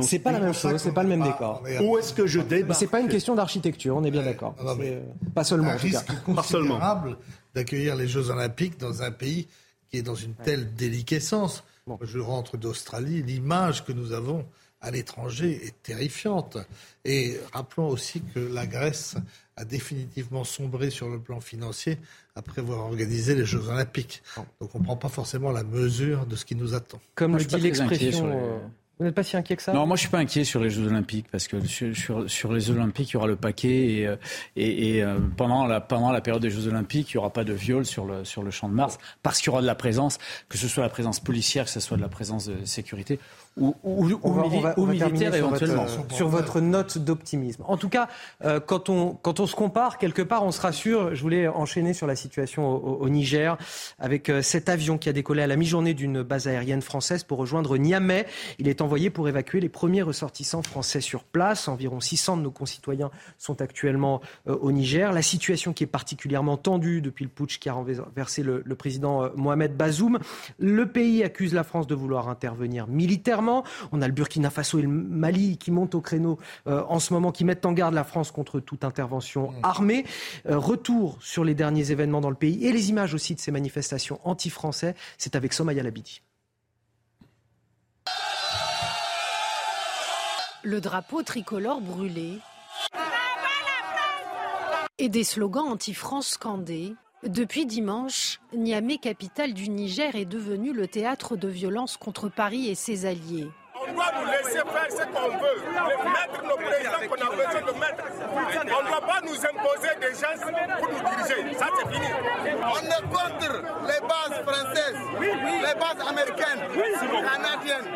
C'est 0.01 0.19
pas 0.19 0.31
la 0.31 0.39
même 0.39 0.53
chose, 0.53 0.81
c'est 0.81 0.93
pas 0.93 1.03
le 1.03 1.09
même 1.09 1.23
décor. 1.23 1.63
Où 1.81 1.97
est-ce 1.97 2.13
que 2.13 2.27
je 2.27 2.39
débarque 2.39 2.79
C'est 2.79 2.87
pas 2.87 2.99
une 2.99 3.09
question 3.09 3.35
d'architecture, 3.35 3.95
on 3.95 4.03
est 4.03 4.11
bien 4.11 4.23
d'accord. 4.23 4.55
Euh, 4.59 5.01
pas 5.33 5.43
seulement. 5.43 5.71
Un 5.71 5.77
risque 5.77 6.11
considérable 6.23 7.17
d'accueillir 7.53 7.95
les 7.95 8.07
Jeux 8.07 8.29
Olympiques 8.29 8.79
dans 8.79 9.01
un 9.03 9.11
pays 9.11 9.47
qui 9.89 9.97
est 9.97 10.01
dans 10.01 10.15
une 10.15 10.33
telle 10.33 10.73
déliquescence. 10.75 11.63
Je 12.01 12.19
rentre 12.19 12.57
d'Australie, 12.57 13.21
l'image 13.23 13.83
que 13.83 13.91
nous 13.91 14.13
avons 14.13 14.45
à 14.81 14.91
l'étranger 14.91 15.65
est 15.65 15.83
terrifiante. 15.83 16.57
Et 17.05 17.37
rappelons 17.53 17.87
aussi 17.87 18.21
que 18.33 18.39
la 18.39 18.65
Grèce 18.65 19.15
a 19.55 19.65
définitivement 19.65 20.43
sombré 20.43 20.89
sur 20.89 21.09
le 21.09 21.19
plan 21.19 21.39
financier 21.39 21.97
après 22.35 22.61
avoir 22.61 22.79
organisé 22.79 23.35
les 23.35 23.45
Jeux 23.45 23.67
Olympiques. 23.67 24.23
Donc 24.59 24.73
on 24.73 24.79
ne 24.79 24.83
prend 24.83 24.97
pas 24.97 25.09
forcément 25.09 25.51
la 25.51 25.63
mesure 25.63 26.25
de 26.25 26.35
ce 26.35 26.45
qui 26.45 26.55
nous 26.55 26.73
attend. 26.73 26.99
Comme 27.15 27.37
le 27.37 27.43
dit 27.43 27.57
l'expression. 27.57 28.61
Vous 29.01 29.05
n'êtes 29.05 29.15
pas 29.15 29.23
si 29.23 29.35
inquiet 29.35 29.55
que 29.55 29.63
ça? 29.63 29.73
Non, 29.73 29.87
moi 29.87 29.95
je 29.95 30.01
suis 30.01 30.11
pas 30.11 30.19
inquiet 30.19 30.43
sur 30.43 30.59
les 30.59 30.69
Jeux 30.69 30.85
Olympiques 30.85 31.25
parce 31.31 31.47
que 31.47 31.65
sur, 31.65 32.29
sur, 32.29 32.53
les 32.53 32.59
Jeux 32.59 32.75
Olympiques 32.75 33.09
il 33.09 33.13
y 33.13 33.17
aura 33.17 33.25
le 33.25 33.35
paquet 33.35 33.93
et, 33.93 34.07
euh, 34.07 34.15
et, 34.55 34.97
et 34.97 35.03
euh, 35.03 35.17
pendant, 35.37 35.65
la, 35.65 35.81
pendant 35.81 36.11
la 36.11 36.21
période 36.21 36.43
des 36.43 36.51
Jeux 36.51 36.67
Olympiques 36.67 37.11
il 37.11 37.17
n'y 37.17 37.19
aura 37.19 37.33
pas 37.33 37.43
de 37.43 37.51
viol 37.51 37.83
sur 37.83 38.05
le, 38.05 38.23
sur 38.25 38.43
le 38.43 38.51
champ 38.51 38.69
de 38.69 38.75
Mars 38.75 38.99
parce 39.23 39.39
qu'il 39.39 39.47
y 39.47 39.49
aura 39.49 39.63
de 39.63 39.65
la 39.65 39.73
présence, 39.73 40.19
que 40.49 40.57
ce 40.59 40.67
soit 40.67 40.83
la 40.83 40.89
présence 40.89 41.19
policière, 41.19 41.65
que 41.65 41.71
ce 41.71 41.79
soit 41.79 41.97
de 41.97 42.01
la 42.03 42.09
présence 42.09 42.45
de 42.45 42.63
sécurité 42.63 43.17
ou, 43.57 43.75
ou, 43.83 44.09
ou, 44.23 44.85
militaire 44.85 45.35
éventuellement. 45.35 45.85
Sur 45.87 45.97
votre, 46.01 46.15
sur 46.15 46.27
votre 46.29 46.61
note 46.61 46.97
d'optimisme. 46.97 47.63
En 47.67 47.75
tout 47.75 47.89
cas, 47.89 48.07
euh, 48.45 48.61
quand, 48.61 48.87
on, 48.87 49.13
quand 49.13 49.41
on 49.41 49.45
se 49.45 49.55
compare, 49.55 49.97
quelque 49.97 50.21
part, 50.21 50.45
on 50.45 50.51
se 50.51 50.61
rassure. 50.61 51.13
Je 51.13 51.21
voulais 51.21 51.49
enchaîner 51.49 51.93
sur 51.93 52.07
la 52.07 52.15
situation 52.15 52.69
au, 52.69 53.01
au, 53.01 53.09
Niger 53.09 53.57
avec 53.99 54.29
euh, 54.29 54.41
cet 54.41 54.69
avion 54.69 54.97
qui 54.97 55.09
a 55.09 55.13
décollé 55.13 55.41
à 55.41 55.47
la 55.47 55.57
mi-journée 55.57 55.93
d'une 55.93 56.21
base 56.23 56.47
aérienne 56.47 56.81
française 56.81 57.25
pour 57.25 57.39
rejoindre 57.39 57.77
Niamey. 57.77 58.25
Il 58.57 58.69
est 58.69 58.79
envoyé 58.79 59.09
pour 59.09 59.27
évacuer 59.27 59.59
les 59.59 59.69
premiers 59.69 60.01
ressortissants 60.01 60.61
français 60.61 61.01
sur 61.01 61.25
place. 61.25 61.67
Environ 61.67 61.99
600 61.99 62.37
de 62.37 62.43
nos 62.43 62.51
concitoyens 62.51 63.11
sont 63.37 63.61
actuellement 63.61 64.21
euh, 64.47 64.55
au 64.61 64.71
Niger. 64.71 65.11
La 65.11 65.21
situation 65.21 65.73
qui 65.73 65.83
est 65.83 65.87
particulièrement 65.87 66.55
tendue 66.55 67.01
depuis 67.01 67.25
le 67.25 67.31
putsch 67.31 67.59
qui 67.59 67.67
a 67.67 67.73
renversé 67.73 68.43
le, 68.43 68.61
le 68.65 68.75
président 68.75 69.29
Mohamed 69.35 69.75
Bazoum. 69.75 70.19
Le 70.57 70.85
pays 70.89 71.21
accuse 71.23 71.53
la 71.53 71.65
France 71.65 71.85
de 71.85 71.95
vouloir 71.95 72.29
intervenir 72.29 72.87
militairement 72.87 73.40
on 73.91 74.01
a 74.01 74.07
le 74.07 74.13
Burkina 74.13 74.49
Faso 74.49 74.79
et 74.79 74.83
le 74.83 74.87
Mali 74.87 75.57
qui 75.57 75.71
montent 75.71 75.95
au 75.95 76.01
créneau 76.01 76.37
euh, 76.67 76.83
en 76.87 76.99
ce 76.99 77.13
moment, 77.13 77.31
qui 77.31 77.45
mettent 77.45 77.65
en 77.65 77.73
garde 77.73 77.93
la 77.93 78.03
France 78.03 78.31
contre 78.31 78.59
toute 78.59 78.83
intervention 78.83 79.51
mmh. 79.51 79.55
armée. 79.63 80.05
Euh, 80.49 80.57
retour 80.57 81.17
sur 81.21 81.43
les 81.43 81.55
derniers 81.55 81.91
événements 81.91 82.21
dans 82.21 82.29
le 82.29 82.35
pays 82.35 82.65
et 82.65 82.71
les 82.71 82.89
images 82.89 83.13
aussi 83.13 83.35
de 83.35 83.39
ces 83.39 83.51
manifestations 83.51 84.19
anti-français. 84.23 84.95
C'est 85.17 85.35
avec 85.35 85.53
Somaya 85.53 85.83
Labidi. 85.83 86.21
Le 90.63 90.79
drapeau 90.79 91.23
tricolore 91.23 91.81
brûlé 91.81 92.37
et 94.99 95.09
des 95.09 95.23
slogans 95.23 95.67
anti-France 95.67 96.27
scandés. 96.27 96.93
Depuis 97.23 97.67
dimanche, 97.67 98.39
Niamey, 98.51 98.97
capitale 98.97 99.53
du 99.53 99.69
Niger, 99.69 100.15
est 100.15 100.25
devenu 100.25 100.73
le 100.73 100.87
théâtre 100.87 101.37
de 101.37 101.47
violences 101.47 101.95
contre 101.95 102.29
Paris 102.29 102.67
et 102.67 102.73
ses 102.73 103.05
alliés. 103.05 103.47
On 103.79 103.93
doit 103.93 104.05
nous 104.19 104.25
laisser 104.25 104.57
faire 104.57 104.87
ce 104.89 105.03
qu'on 105.05 105.29
veut, 105.37 105.61
mettre 106.09 106.43
nos 106.43 106.55
présidents 106.55 107.07
qu'on 107.07 107.21
a 107.21 107.29
besoin 107.29 107.61
de 107.61 107.79
mettre. 107.79 108.03
On 108.33 108.83
ne 108.83 108.87
doit 108.89 109.01
pas 109.01 109.21
nous 109.21 109.35
imposer 109.37 109.93
des 110.01 110.15
gens 110.19 110.33
pour 110.79 110.89
nous 110.89 110.97
diriger. 110.97 111.57
Ça, 111.59 111.67
c'est 111.77 111.93
fini. 111.93 112.07
On 112.59 112.85
est 112.87 113.05
contre 113.13 113.63
les 113.85 114.01
bases 114.07 114.41
françaises, 114.43 114.97
les 115.21 115.79
bases 115.79 116.07
américaines, 116.07 116.61
canadiennes, 117.21 117.89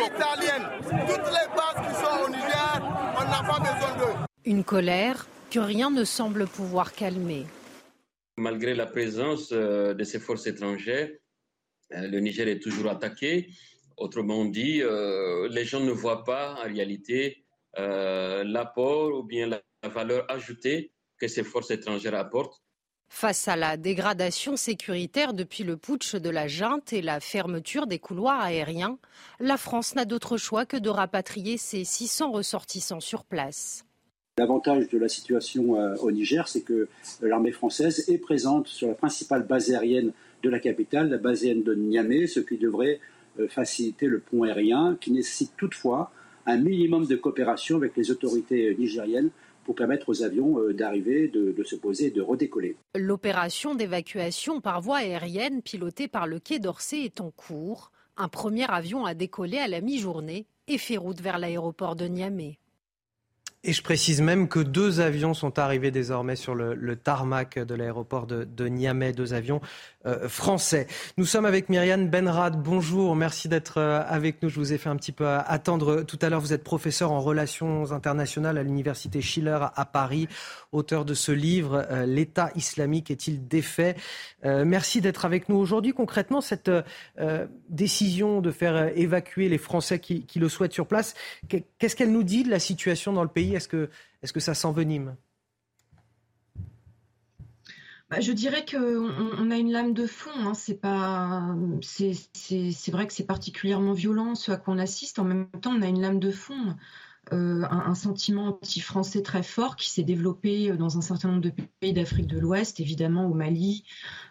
italiennes. 0.00 0.68
Toutes 1.08 1.28
les 1.28 1.48
bases 1.54 1.88
qui 1.88 1.94
sont 1.94 2.24
au 2.24 2.28
Niger, 2.30 2.80
on 3.18 3.24
n'a 3.24 3.42
pas 3.52 3.58
besoin 3.58 3.96
d'eux. 3.98 4.16
Une 4.46 4.64
colère 4.64 5.26
que 5.50 5.60
rien 5.60 5.90
ne 5.90 6.04
semble 6.04 6.46
pouvoir 6.46 6.94
calmer. 6.94 7.46
Malgré 8.38 8.74
la 8.74 8.86
présence 8.86 9.50
euh, 9.52 9.92
de 9.92 10.04
ces 10.04 10.18
forces 10.18 10.46
étrangères, 10.46 11.10
euh, 11.92 12.08
le 12.08 12.18
Niger 12.20 12.48
est 12.48 12.60
toujours 12.60 12.88
attaqué. 12.90 13.50
Autrement 13.98 14.46
dit, 14.46 14.80
euh, 14.82 15.48
les 15.48 15.64
gens 15.66 15.80
ne 15.80 15.92
voient 15.92 16.24
pas 16.24 16.54
en 16.54 16.68
réalité 16.68 17.38
l'apport 17.74 19.18
ou 19.18 19.22
bien 19.22 19.46
la 19.46 19.62
valeur 19.88 20.30
ajoutée 20.30 20.92
que 21.16 21.26
ces 21.26 21.42
forces 21.42 21.70
étrangères 21.70 22.14
apportent. 22.14 22.62
Face 23.08 23.48
à 23.48 23.56
la 23.56 23.78
dégradation 23.78 24.56
sécuritaire 24.56 25.32
depuis 25.32 25.64
le 25.64 25.78
putsch 25.78 26.16
de 26.16 26.28
la 26.28 26.48
junte 26.48 26.92
et 26.92 27.00
la 27.00 27.20
fermeture 27.20 27.86
des 27.86 27.98
couloirs 27.98 28.40
aériens, 28.40 28.98
la 29.40 29.56
France 29.56 29.94
n'a 29.94 30.04
d'autre 30.04 30.36
choix 30.36 30.66
que 30.66 30.76
de 30.76 30.90
rapatrier 30.90 31.56
ses 31.56 31.84
600 31.84 32.30
ressortissants 32.30 33.00
sur 33.00 33.24
place. 33.24 33.84
L'avantage 34.38 34.88
de 34.88 34.96
la 34.96 35.10
situation 35.10 35.76
euh, 35.78 35.94
au 35.96 36.10
Niger, 36.10 36.48
c'est 36.48 36.62
que 36.62 36.88
l'armée 37.20 37.52
française 37.52 38.08
est 38.08 38.16
présente 38.16 38.66
sur 38.66 38.88
la 38.88 38.94
principale 38.94 39.42
base 39.46 39.70
aérienne 39.70 40.12
de 40.42 40.48
la 40.48 40.58
capitale, 40.58 41.10
la 41.10 41.18
base 41.18 41.42
aérienne 41.42 41.62
de 41.62 41.74
Niamey, 41.74 42.26
ce 42.26 42.40
qui 42.40 42.56
devrait 42.56 42.98
euh, 43.38 43.46
faciliter 43.46 44.06
le 44.06 44.20
pont 44.20 44.44
aérien, 44.44 44.96
qui 44.98 45.12
nécessite 45.12 45.52
toutefois 45.58 46.12
un 46.46 46.56
minimum 46.56 47.04
de 47.04 47.14
coopération 47.14 47.76
avec 47.76 47.94
les 47.94 48.10
autorités 48.10 48.74
nigériennes 48.74 49.28
pour 49.66 49.74
permettre 49.74 50.08
aux 50.08 50.22
avions 50.22 50.58
euh, 50.60 50.72
d'arriver, 50.72 51.28
de, 51.28 51.52
de, 51.52 51.62
se 51.62 51.76
poser 51.76 52.06
et 52.06 52.10
de 52.10 52.22
redécoller. 52.22 52.76
L'opération 52.96 53.74
d'évacuation 53.74 54.62
par 54.62 54.80
voie 54.80 54.96
aérienne 55.00 55.60
pilotée 55.60 56.08
par 56.08 56.26
le 56.26 56.38
Quai 56.38 56.58
d'Orsay 56.58 57.00
est 57.00 57.20
en 57.20 57.30
cours. 57.32 57.92
Un 58.16 58.28
premier 58.28 58.64
avion 58.70 59.04
a 59.04 59.12
décollé 59.12 59.58
à 59.58 59.68
la 59.68 59.82
mi-journée 59.82 60.46
et 60.68 60.78
fait 60.78 60.96
route 60.96 61.20
vers 61.20 61.38
l'aéroport 61.38 61.96
de 61.96 62.06
Niamey. 62.06 62.56
Et 63.64 63.72
je 63.72 63.82
précise 63.82 64.20
même 64.20 64.48
que 64.48 64.58
deux 64.58 64.98
avions 65.00 65.34
sont 65.34 65.60
arrivés 65.60 65.92
désormais 65.92 66.34
sur 66.34 66.56
le, 66.56 66.96
tarmac 66.96 67.60
de 67.60 67.74
l'aéroport 67.76 68.26
de, 68.26 68.68
Niamey, 68.68 69.12
deux 69.12 69.34
avions 69.34 69.60
français. 70.28 70.86
Nous 71.16 71.26
sommes 71.26 71.44
avec 71.44 71.68
Myriam 71.68 72.08
Benrad. 72.08 72.60
Bonjour, 72.60 73.14
merci 73.14 73.48
d'être 73.48 73.78
euh, 73.78 74.02
avec 74.06 74.42
nous. 74.42 74.48
Je 74.48 74.58
vous 74.58 74.72
ai 74.72 74.78
fait 74.78 74.88
un 74.88 74.96
petit 74.96 75.12
peu 75.12 75.26
attendre 75.26 76.02
tout 76.02 76.18
à 76.22 76.28
l'heure. 76.28 76.40
Vous 76.40 76.52
êtes 76.52 76.64
professeur 76.64 77.12
en 77.12 77.20
relations 77.20 77.92
internationales 77.92 78.58
à 78.58 78.62
l'université 78.62 79.20
Schiller 79.20 79.58
à 79.74 79.84
Paris, 79.84 80.28
auteur 80.72 81.04
de 81.04 81.14
ce 81.14 81.32
livre 81.32 81.86
euh, 81.90 82.06
L'État 82.06 82.50
islamique 82.56 83.10
est-il 83.10 83.46
défait? 83.46 83.96
Merci 84.44 85.00
d'être 85.00 85.24
avec 85.24 85.48
nous 85.48 85.56
aujourd'hui. 85.56 85.92
Concrètement, 85.92 86.40
cette 86.40 86.70
décision 87.68 88.40
de 88.40 88.50
faire 88.50 88.90
évacuer 88.96 89.48
les 89.48 89.58
Français 89.58 90.00
qui, 90.00 90.26
qui 90.26 90.40
le 90.40 90.48
souhaitent 90.48 90.72
sur 90.72 90.88
place, 90.88 91.14
qu'est-ce 91.48 91.94
qu'elle 91.94 92.10
nous 92.10 92.24
dit 92.24 92.42
de 92.42 92.50
la 92.50 92.58
situation 92.58 93.12
dans 93.12 93.22
le 93.22 93.28
pays? 93.28 93.54
Est-ce 93.54 93.68
que, 93.68 93.88
est 94.22 94.32
que 94.32 94.40
ça 94.40 94.54
s'envenime? 94.54 95.14
Bah, 98.12 98.20
je 98.20 98.32
dirais 98.32 98.66
qu'on 98.70 98.78
on 99.38 99.50
a 99.50 99.56
une 99.56 99.72
lame 99.72 99.94
de 99.94 100.06
fond. 100.06 100.30
Hein. 100.36 100.52
C'est, 100.54 100.82
vrai 102.90 103.06
que 103.06 103.12
c'est 103.14 103.26
particulièrement 103.26 103.94
violent 103.94 104.34
ce 104.34 104.52
à 104.52 104.58
quoi 104.58 104.74
on 104.74 104.78
assiste. 104.78 105.18
En 105.18 105.24
même 105.24 105.48
temps, 105.62 105.72
on 105.74 105.80
a 105.80 105.86
une 105.86 106.02
lame 106.02 106.20
de 106.20 106.30
fond, 106.30 106.76
euh, 107.32 107.62
un, 107.70 107.94
sentiment 107.94 108.48
anti-français 108.48 109.22
très 109.22 109.42
fort 109.42 109.76
qui 109.76 109.88
s'est 109.88 110.02
développé 110.02 110.70
euh, 110.70 110.76
dans 110.76 110.98
un 110.98 111.00
certain 111.00 111.28
nombre 111.28 111.40
de 111.40 111.54
pays 111.80 111.94
d'Afrique 111.94 112.26
de 112.26 112.38
l'Ouest, 112.38 112.80
évidemment 112.80 113.24
au 113.30 113.32
Mali, 113.32 113.84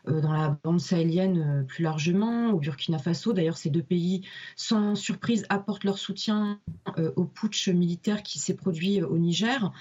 euh, 0.07 0.21
dans 0.21 0.31
la 0.31 0.59
bande 0.63 0.79
sahélienne 0.79 1.65
plus 1.67 1.81
largement, 1.83 2.51
au 2.51 2.59
Burkina 2.59 2.99
Faso. 2.99 3.33
D'ailleurs, 3.33 3.57
ces 3.57 3.71
deux 3.71 3.81
pays, 3.81 4.27
sans 4.55 4.93
surprise, 4.93 5.43
apportent 5.49 5.85
leur 5.85 5.97
soutien 5.97 6.59
au 7.15 7.25
putsch 7.25 7.67
militaire 7.69 8.21
qui 8.21 8.37
s'est 8.37 8.55
produit 8.55 9.01
au 9.01 9.17
Niger. 9.17 9.71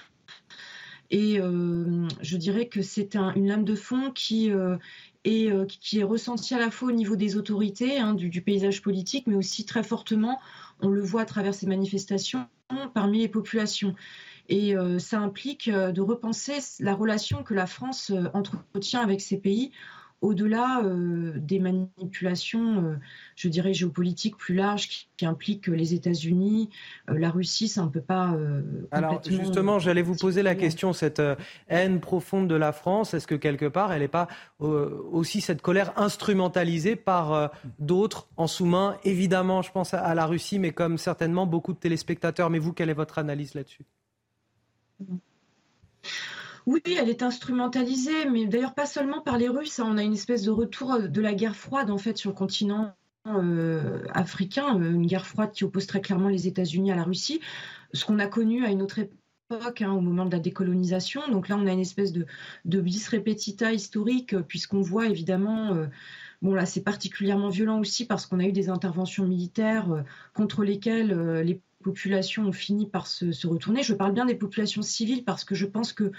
Et 1.11 1.41
euh, 1.41 2.07
je 2.21 2.37
dirais 2.37 2.69
que 2.69 2.83
c'est 2.83 3.17
une 3.17 3.49
lame 3.49 3.65
de 3.65 3.75
fond 3.75 4.11
qui, 4.13 4.51
euh, 4.51 4.77
est, 5.25 5.51
euh, 5.51 5.67
ressentie 6.07 6.55
à 6.55 6.59
la 6.59 6.71
fois 6.71 6.89
au 6.89 6.93
niveau 6.93 7.17
des 7.17 7.37
autorités, 7.37 7.99
hein, 7.99 8.15
du, 8.15 8.41
paysage 8.41 8.81
politique, 8.81 9.27
mais 9.27 9.35
aussi 9.35 9.65
très 9.65 9.83
fortement, 9.83 10.41
on 10.81 10.89
le 10.89 11.03
voit 11.03 11.23
à 11.23 11.27
travers 11.27 11.55
ces 11.55 11.67
manifestations, 11.67 12.47
parmi 12.95 13.19
les 13.21 13.29
populations. 13.29 13.95
Et 14.49 14.75
ça 14.99 15.21
implique 15.21 15.71
de 15.71 16.01
repenser 16.01 16.59
la 16.81 16.93
relation 16.93 17.45
que 17.45 17.55
la 17.55 17.67
France 17.69 18.11
entretient 18.35 19.01
avec 19.01 19.21
ces 19.21 19.37
pays 19.37 19.71
au-delà 20.21 20.83
euh, 20.85 21.33
des 21.37 21.59
manipulations, 21.59 22.85
euh, 22.85 22.97
je 23.37 23.49
dirais, 23.49 23.73
géopolitiques 23.73 24.37
plus 24.37 24.55
larges 24.55 24.89
qui, 24.89 25.27
impliquent 25.27 25.67
les 25.67 25.93
États-Unis, 25.93 26.71
euh, 27.11 27.19
la 27.19 27.31
Russie, 27.31 27.69
ça 27.69 27.85
ne 27.85 27.89
peut 27.89 28.01
pas. 28.01 28.35
Alors, 28.91 29.21
justement, 29.23 29.79
j'allais 29.79 30.01
vous 30.01 30.17
poser 30.17 30.43
la 30.43 30.55
question 30.55 30.95
cette 30.95 31.23
haine 31.69 32.01
profonde 32.01 32.49
de 32.49 32.55
la 32.55 32.73
France, 32.73 33.13
est-ce 33.13 33.27
que 33.27 33.35
quelque 33.35 33.67
part, 33.67 33.93
elle 33.93 34.01
n'est 34.01 34.09
pas 34.09 34.29
aussi 34.59 35.43
cette 35.43 35.61
colère 35.61 35.93
instrumentalisée 35.99 36.97
par 36.97 37.53
d'autres 37.79 38.29
en 38.39 38.47
sous-main? 38.47 38.97
Évidemment, 39.05 39.61
je 39.61 39.71
pense 39.73 39.93
à, 39.93 40.15
la 40.15 40.25
Russie, 40.25 40.59
mais 40.59 40.73
comme 40.73 40.97
certainement 40.97 41.47
beaucoup 41.47 41.75
de 41.75 41.79
téléspectateurs. 41.79 42.49
Mais 42.49 42.59
vous, 42.59 42.73
quelle 42.73 42.89
est 42.89 42.95
votre 42.95 43.19
analyse 43.19 43.53
là-dessus? 43.55 43.85
Oui, 46.67 46.83
elle 46.87 47.09
est 47.09 47.23
instrumentalisée, 47.23 48.27
mais 48.31 48.47
d'ailleurs 48.47 48.75
pas 48.75 48.87
seulement 48.87 49.21
par 49.21 49.39
les 49.39 49.49
Russes. 49.49 49.81
Hein. 49.81 49.89
On 49.89 49.97
a 49.97 50.03
une 50.03 50.13
espèce 50.13 50.43
de 50.43 50.51
retour 50.51 50.93
euh, 50.93 51.09
de 51.09 51.21
la 51.21 51.35
guerre 51.35 51.57
froide 51.57 51.91
en 51.91 51.99
fait 51.99 52.17
sur 52.17 52.31
le 52.31 52.37
continent 52.37 52.95
euh, 53.27 54.05
africain, 54.13 54.81
euh, 54.81 54.93
une 54.93 55.07
guerre 55.07 55.27
froide 55.27 55.53
qui 55.53 55.65
oppose 55.65 55.87
très 55.87 56.01
clairement 56.01 56.29
les 56.29 56.47
États-Unis 56.47 56.93
à 56.93 56.97
la 56.97 57.05
Russie, 57.05 57.41
ce 57.93 58.05
qu'on 58.05 58.19
a 58.19 58.27
connu 58.27 58.65
à 58.65 58.71
une 58.71 58.83
autre 58.83 58.99
époque. 58.99 59.17
Hein, 59.81 59.91
au 59.91 60.01
moment 60.01 60.27
de 60.27 60.31
la 60.31 60.39
décolonisation. 60.39 61.23
Donc 61.29 61.49
là, 61.49 61.57
on 61.57 61.67
a 61.67 61.73
une 61.73 61.81
espèce 61.81 62.13
de, 62.13 62.25
de 62.67 62.81
bis 62.81 63.09
repetita 63.09 63.73
historique, 63.73 64.37
puisqu'on 64.43 64.81
voit 64.81 65.09
évidemment 65.09 65.89
Bon, 66.41 66.55
là, 66.55 66.67
c'est 66.67 66.85
particulièrement 66.85 67.49
violent 67.49 67.81
aussi 67.81 68.07
parce 68.07 68.27
qu'on 68.27 68.39
a 68.39 68.45
eu 68.45 68.53
des 68.53 68.69
interventions 68.69 69.27
militaires 69.27 70.05
contre 70.35 70.63
lesquelles 70.63 71.41
les 71.41 71.61
populations 71.83 72.45
ont 72.47 72.53
fini 72.53 72.87
par 72.87 73.07
se, 73.07 73.47
retourner. 73.47 73.83
Je 73.83 73.95
parle 73.95 74.13
bien 74.13 74.27
des 74.27 74.35
populations 74.35 74.83
civiles 74.83 75.25
parce 75.25 75.45
que 75.45 75.55
je 75.55 75.67
pense 75.67 75.93
que, 75.93 76.13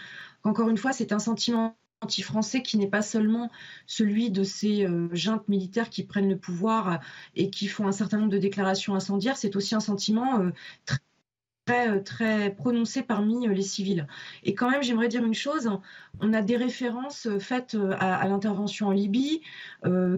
encore 0.43 0.69
une 0.69 0.77
fois, 0.77 0.93
c'est 0.93 1.11
un 1.11 1.19
sentiment 1.19 1.77
anti-français 2.01 2.63
qui 2.63 2.77
n'est 2.77 2.89
pas 2.89 3.03
seulement 3.03 3.51
celui 3.85 4.31
de 4.31 4.43
ces 4.43 4.85
euh, 4.85 5.07
juntes 5.13 5.47
militaires 5.47 5.89
qui 5.89 6.03
prennent 6.03 6.29
le 6.29 6.37
pouvoir 6.37 6.99
et 7.35 7.51
qui 7.51 7.67
font 7.67 7.87
un 7.87 7.91
certain 7.91 8.17
nombre 8.17 8.31
de 8.31 8.39
déclarations 8.39 8.95
incendiaires, 8.95 9.37
c'est 9.37 9.55
aussi 9.55 9.75
un 9.75 9.79
sentiment 9.79 10.39
euh, 10.39 10.49
très 10.85 10.97
très, 11.71 12.01
très 12.01 12.51
prononcé 12.51 13.01
parmi 13.03 13.47
les 13.47 13.61
civils. 13.61 14.07
Et 14.43 14.53
quand 14.53 14.69
même, 14.69 14.83
j'aimerais 14.83 15.07
dire 15.07 15.23
une 15.25 15.33
chose, 15.33 15.69
on 16.19 16.33
a 16.33 16.41
des 16.41 16.57
références 16.57 17.27
faites 17.39 17.77
à, 17.99 18.27
l'intervention 18.27 18.87
en 18.87 18.91
Libye 18.91 19.41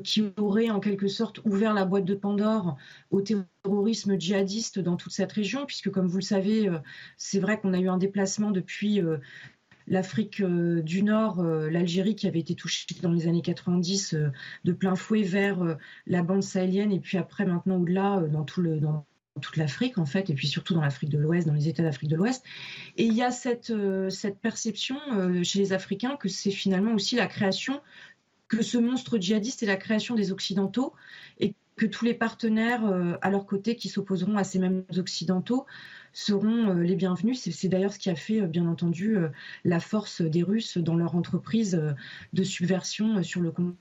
qui 0.04 0.24
aurait 0.38 0.70
en 0.70 0.80
quelque 0.80 1.08
sorte 1.08 1.40
ouvert 1.46 1.74
la 1.74 1.86
boîte 1.86 2.06
de 2.06 2.16
Pandore 2.16 2.78
au 3.12 3.22
terrorisme 3.22 4.20
djihadiste 4.20 4.80
dans 4.80 4.96
toute 4.96 5.12
cette 5.12 5.32
région, 5.32 5.66
puisque 5.66 5.90
comme 5.92 6.08
vous 6.08 6.18
le 6.18 6.24
savez, 6.24 6.70
c'est 7.18 7.40
vrai 7.40 7.60
qu'on 7.60 7.74
a 7.74 7.80
eu 7.80 7.90
un 7.90 7.98
déplacement 7.98 8.52
depuis 8.52 9.02
l'Afrique 9.88 10.42
euh, 10.42 10.82
du 10.82 11.04
Nord, 11.04 11.40
euh, 11.40 11.70
l'Algérie 11.70 12.16
qui 12.16 12.28
avait 12.28 12.40
été 12.40 12.56
touchée 12.56 12.86
dans 13.02 13.12
les 13.12 13.28
années 13.28 13.42
90 13.42 14.14
euh, 14.14 14.30
de 14.64 14.74
plein 14.74 14.96
fouet 14.96 15.24
vers 15.24 15.78
la 16.08 16.24
bande 16.24 16.44
sahélienne 16.44 16.92
et 16.92 17.00
puis 17.00 17.18
après 17.18 17.46
maintenant 17.46 17.78
au-delà 17.78 18.22
dans 18.22 18.44
tout 18.44 18.62
le 18.62 18.80
toute 19.42 19.58
l'Afrique 19.58 19.98
en 19.98 20.06
fait, 20.06 20.30
et 20.30 20.34
puis 20.34 20.48
surtout 20.48 20.74
dans 20.74 20.82
l'Afrique 20.82 21.10
de 21.10 21.18
l'Ouest, 21.18 21.48
dans 21.48 21.54
les 21.54 21.68
États 21.68 21.84
d'Afrique 21.84 22.10
de 22.10 22.16
l'Ouest. 22.16 22.44
Et 22.98 23.06
il 23.06 23.14
y 23.14 23.24
a 23.24 23.32
cette, 23.32 23.74
cette 24.10 24.40
perception 24.40 24.98
chez 25.44 25.60
les 25.60 25.74
Africains 25.74 26.18
que 26.18 26.30
c'est 26.30 26.52
finalement 26.52 26.94
aussi 26.94 27.16
la 27.16 27.28
création, 27.28 27.82
que 28.48 28.62
ce 28.62 28.78
monstre 28.78 29.18
djihadiste 29.18 29.64
est 29.64 29.68
la 29.68 29.78
création 29.78 30.16
des 30.16 30.32
Occidentaux, 30.32 30.94
et 31.40 31.56
que 31.76 31.86
tous 31.88 32.06
les 32.06 32.14
partenaires 32.14 32.84
à 33.22 33.30
leur 33.32 33.46
côté 33.46 33.76
qui 33.76 33.90
s'opposeront 33.90 34.38
à 34.38 34.44
ces 34.44 34.60
mêmes 34.60 34.84
Occidentaux 34.98 35.66
seront 36.14 36.70
euh, 36.70 36.84
les 36.84 36.96
bienvenus. 36.96 37.50
C'est 37.52 37.68
d'ailleurs 37.68 37.92
ce 37.92 38.00
qui 38.00 38.10
a 38.10 38.16
fait, 38.16 38.42
euh, 38.42 38.48
bien 38.48 38.68
entendu, 38.68 39.18
euh, 39.18 39.30
la 39.66 39.80
force 39.80 40.22
des 40.22 40.44
Russes 40.44 40.78
dans 40.78 40.96
leur 40.96 41.16
entreprise 41.16 41.82
de 42.34 42.44
subversion 42.44 43.24
sur 43.24 43.42
le 43.42 43.52
continent. 43.52 43.74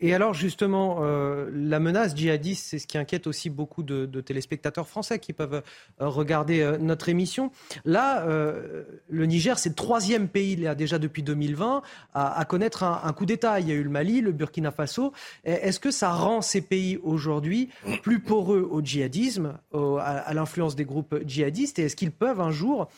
Et, 0.00 0.14
alors, 0.14 0.34
justement, 0.34 1.00
la 1.00 1.80
menace 1.80 2.14
djihadiste, 2.14 2.66
c'est 2.66 2.78
ce 2.78 2.86
qui 2.86 2.98
inquiète 2.98 3.26
aussi 3.26 3.48
beaucoup 3.50 3.82
de, 3.82 4.06
téléspectateurs 4.20 4.86
français 4.86 5.18
qui 5.18 5.32
peuvent 5.32 5.62
regarder 5.98 6.76
notre 6.80 7.08
émission. 7.08 7.50
Là, 7.84 8.24
le 8.26 9.26
Niger, 9.26 9.58
c'est 9.58 9.70
le 9.70 9.74
troisième 9.74 10.28
pays, 10.28 10.56
là, 10.56 10.74
déjà 10.74 10.98
depuis 10.98 11.22
2020, 11.22 11.82
à, 12.14 12.44
connaître 12.44 12.82
un, 12.82 13.12
coup 13.12 13.26
d'État. 13.26 13.60
Il 13.60 13.68
y 13.68 13.72
a 13.72 13.74
eu 13.74 13.84
le 13.84 13.90
Mali, 13.90 14.20
le 14.20 14.32
Burkina 14.32 14.70
Faso. 14.70 15.12
Est-ce 15.44 15.80
que 15.80 15.90
ça 15.90 16.10
rend 16.10 16.42
ces 16.42 16.60
pays 16.60 16.98
aujourd'hui 17.02 17.70
plus 18.02 18.20
poreux 18.20 18.68
au 18.70 18.82
djihadisme, 18.82 19.58
à 19.72 20.34
l'influence 20.34 20.76
des 20.76 20.84
groupes 20.84 21.16
djihadistes? 21.26 21.61
Et 21.78 21.82
est-ce 21.82 21.96
qu'ils 21.96 22.12
peuvent 22.12 22.40
un 22.40 22.50
jour 22.50 22.88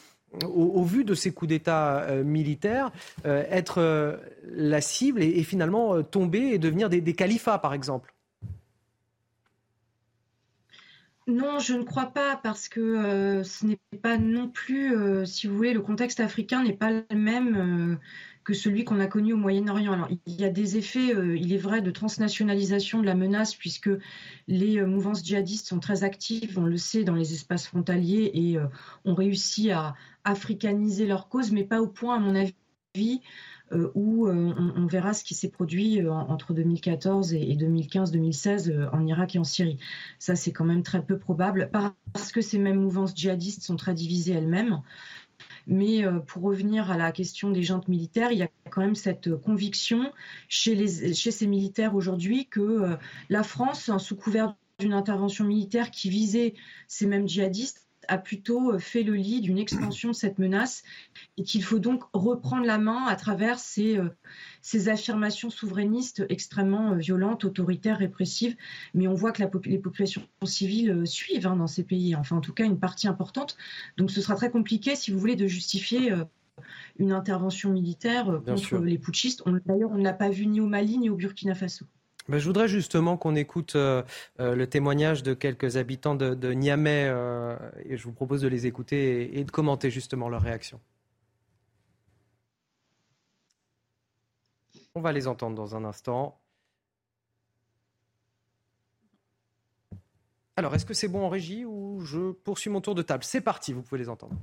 au, 0.43 0.83
vu 0.83 1.05
de 1.05 1.15
ces 1.15 1.33
coups 1.33 1.51
d'État 1.51 2.03
euh, 2.03 2.25
militaires, 2.25 2.91
euh, 3.27 3.45
être 3.51 3.79
euh, 3.79 4.17
la 4.51 4.81
cible 4.81 5.23
et, 5.23 5.43
finalement 5.43 6.03
tomber 6.03 6.55
et 6.55 6.59
devenir 6.59 6.89
des, 6.89 7.13
califats, 7.15 7.59
par 7.59 7.75
exemple? 7.75 8.15
Non, 11.27 11.59
je 11.59 11.75
ne 11.75 11.85
crois 11.85 12.07
pas 12.07 12.39
parce 12.43 12.69
que 12.69 13.43
ce 13.45 13.65
n'est 13.65 13.79
pas 14.03 14.19
non 14.19 14.49
plus, 14.49 14.95
si 15.25 15.47
vous 15.47 15.57
voulez, 15.57 15.73
le 15.73 15.81
contexte 15.81 16.21
africain 16.21 16.63
n'est 16.63 16.75
pas 16.75 16.91
le 16.91 17.17
même 17.17 17.99
que 18.45 18.53
celui 18.53 18.85
qu'on 18.85 19.01
a 19.01 19.07
connu 19.07 19.33
au 19.33 19.37
Moyen-Orient. 19.37 19.93
Alors, 19.93 20.09
il 20.27 20.35
y 20.41 20.45
a 20.45 20.51
des 20.51 20.77
effets, 20.77 21.15
euh, 21.15 21.37
il 21.37 21.53
est 21.53 21.59
vrai, 21.59 21.81
de 21.81 21.91
transnationalisation 21.91 23.01
de 23.01 23.07
la 23.07 23.15
menace, 23.15 23.55
puisque 23.55 23.91
les 24.47 24.79
euh, 24.79 24.87
mouvances 24.87 25.25
djihadistes 25.25 25.67
sont 25.67 25.81
très 25.81 26.05
actives, 26.05 26.59
on 26.59 26.67
le 26.67 26.77
sait, 26.77 27.05
dans 27.05 27.15
les 27.15 27.33
espaces 27.33 27.67
frontaliers 27.67 28.31
et 28.35 28.59
euh, 28.59 28.67
ont 29.07 29.15
réussi 29.15 29.71
à 29.71 29.95
africaniser 30.25 31.07
leur 31.07 31.29
cause, 31.29 31.53
mais 31.53 31.65
pas 31.65 31.81
au 31.81 31.89
point, 31.89 32.17
à 32.17 32.19
mon 32.19 32.35
avis, 32.35 33.21
où 33.95 34.29
on, 34.29 34.87
verra 34.87 35.15
ce 35.15 35.25
qui 35.25 35.35
s'est 35.35 35.49
produit 35.49 36.07
entre 36.07 36.55
2014 36.55 37.35
et 37.35 37.57
2015-2016 37.57 38.89
en 38.93 39.05
Irak 39.05 39.35
et 39.35 39.41
en 39.41 39.45
Syrie. 39.45 39.79
Ça, 40.21 40.37
c'est 40.37 40.53
quand 40.53 40.65
même 40.65 40.85
très 40.85 41.05
peu 41.05 41.19
probable, 41.19 41.71
parce 42.13 42.31
que 42.31 42.41
ces 42.41 42.59
mêmes 42.59 42.81
mouvances 42.81 43.17
djihadistes 43.17 43.63
sont 43.63 43.75
très 43.75 43.95
divisées 43.95 44.35
elles-mêmes. 44.35 44.81
Mais 45.67 46.05
euh, 46.05 46.19
pour 46.19 46.43
revenir 46.43 46.91
à 46.91 46.97
la 46.97 47.13
question 47.13 47.51
des 47.51 47.63
jantes 47.63 47.89
militaires, 47.89 48.33
il 48.33 48.39
y 48.39 48.43
a 48.43 48.49
quand 48.71 48.83
même 48.83 48.95
cette 48.95 49.35
conviction 49.37 50.13
chez, 50.49 51.15
chez 51.15 51.31
ces 51.31 51.47
militaires 51.47 51.95
aujourd'hui 51.95 52.47
que 52.47 52.61
euh, 52.61 52.97
la 53.31 53.43
France, 53.43 53.91
sous 53.99 54.17
couvert 54.17 54.57
d'une 54.79 54.93
intervention 54.93 55.45
militaire 55.45 55.91
qui 55.91 56.11
visait 56.11 56.55
ces 56.89 57.07
mêmes 57.07 57.29
djihadistes, 57.29 57.84
a 58.09 58.19
plutôt 58.19 58.73
euh, 58.73 58.79
fait 58.79 59.03
le 59.03 59.15
lit 59.15 59.41
d'une 59.41 59.59
expansion 59.59 60.11
de 60.11 60.15
cette 60.15 60.39
menace 60.39 60.83
et 61.37 61.43
qu'il 61.43 61.63
faut 61.63 61.79
donc 61.79 62.05
reprendre 62.13 62.65
la 62.65 62.79
main 62.79 63.05
à 63.07 63.17
travers 63.17 63.59
ces, 63.59 63.99
euh, 63.99 64.09
ces 64.63 64.89
affirmations 64.89 65.51
souverainistes 65.51 66.25
extrêmement 66.29 66.93
euh, 66.93 66.97
violentes, 66.97 67.45
autoritaires, 67.45 67.99
répressives. 67.99 68.57
Mais 68.95 69.09
on 69.09 69.15
voit 69.15 69.33
que 69.33 69.43
les 69.65 69.79
populations 69.79 70.23
civiles 70.45 71.07
suivent 71.07 71.47
hein, 71.47 71.57
dans 71.57 71.67
ces 71.67 71.85
pays, 71.85 72.15
enfin 72.17 72.37
en 72.37 72.41
tout 72.41 72.53
cas 72.53 72.65
une 72.65 72.79
partie 72.79 73.09
importante. 73.09 73.57
Donc 73.97 74.11
ce 74.11 74.21
sera 74.21 74.35
très 74.35 74.51
compliqué, 74.51 74.97
si 74.97 75.11
vous 75.11 75.19
voulez, 75.19 75.37
de 75.37 75.47
justifier 75.47 76.13
une 76.99 77.13
intervention 77.13 77.73
militaire 77.73 78.41
contre 78.47 78.79
les 78.79 78.99
putschistes. 78.99 79.43
D'ailleurs, 79.67 79.91
on 79.93 79.99
ne 79.99 80.05
l'a 80.05 80.13
pas 80.13 80.31
vu 80.31 80.47
ni 80.47 80.61
au 80.61 80.67
Mali 80.67 80.99
ni 80.99 81.11
au 81.11 81.17
Burkina 81.17 81.55
Faso. 81.55 81.87
Ben, 82.29 82.39
je 82.39 82.47
voudrais 82.47 82.69
justement 82.69 83.19
qu'on 83.19 83.37
écoute 83.37 83.77
euh, 83.77 84.03
euh, 84.41 84.55
le 84.55 84.67
témoignage 84.67 85.23
de 85.23 85.35
quelques 85.35 85.77
habitants 85.77 86.15
de, 86.15 86.53
Niamey 86.53 87.05
euh, 87.07 87.57
et 87.85 87.99
je 87.99 88.05
vous 88.05 88.13
propose 88.13 88.41
de 88.41 88.49
les 88.49 88.67
écouter 88.67 89.39
et, 89.39 89.45
de 89.45 89.51
commenter 89.51 89.91
justement 89.91 90.31
leur 90.31 90.41
réaction. 90.41 90.81
On 94.95 95.03
va 95.03 95.13
les 95.13 95.29
entendre 95.29 95.55
dans 95.55 95.77
un 95.77 95.85
instant. 95.85 96.41
Alors, 100.57 100.75
est-ce 100.75 100.87
que 100.87 100.95
c'est 100.95 101.09
bon 101.09 101.27
en 101.27 101.29
régie 101.29 101.65
ou 101.65 102.01
je 102.05 102.31
poursuis 102.31 102.71
mon 102.71 102.81
tour 102.81 102.95
de 102.95 103.03
table? 103.03 103.25
C'est 103.25 103.41
parti, 103.41 103.73
vous 103.73 103.83
pouvez 103.83 103.99
les 103.99 104.09
entendre. 104.09 104.37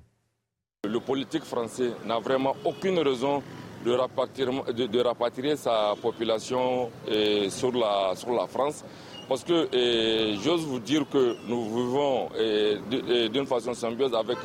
Le 0.84 1.00
politique 1.00 1.44
français 1.46 1.94
n'a 2.06 2.20
vraiment 2.20 2.56
aucune 2.66 3.00
raison 3.00 3.42
de 3.84 5.02
rapatrier, 5.02 5.56
sa 5.56 5.94
population 6.02 6.90
eh, 7.08 7.50
sur, 7.50 7.72
la, 7.72 8.14
sur 8.16 8.32
la 8.34 8.48
France. 8.48 8.84
Parce 9.28 9.44
que 9.44 9.68
eh, 9.72 10.38
j'ose 10.44 10.66
vous 10.66 10.80
dire 10.80 11.06
que 11.10 11.36
nous 11.48 11.64
vivons 11.64 12.30
eh, 12.38 13.30
d'une 13.30 13.46
façon 13.46 13.74
symbiose 13.74 14.14
avec 14.14 14.38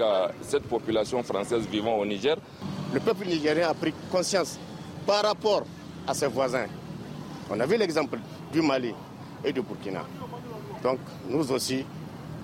cette 0.42 0.64
population 0.64 1.22
française 1.22 1.66
vivant 1.66 1.96
au 1.96 2.04
Niger. 2.06 2.36
Le 2.94 3.00
peuple 3.00 3.26
nigérien 3.26 3.68
a 3.68 3.74
pris 3.74 3.92
conscience 4.10 4.58
par 5.06 5.22
rapport 5.24 5.62
à 6.06 6.14
ses 6.14 6.28
voisins. 6.28 6.66
On 7.50 7.58
a 7.60 7.66
vu 7.66 7.76
l'exemple 7.76 8.18
du 8.52 8.62
Mali 8.62 8.94
et 9.44 9.52
du 9.52 9.60
Burkina. 9.62 10.04
Donc 10.82 10.98
nous 11.28 11.50
aussi, 11.52 11.84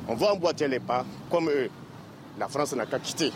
on 0.09 0.14
va 0.14 0.32
emboîter 0.32 0.68
les 0.68 0.80
pas 0.80 1.05
comme 1.30 1.49
eux. 1.49 1.70
La 2.38 2.49
France 2.49 2.74
n'a 2.74 2.86
qu'à 2.86 2.99
quitter. 2.99 3.30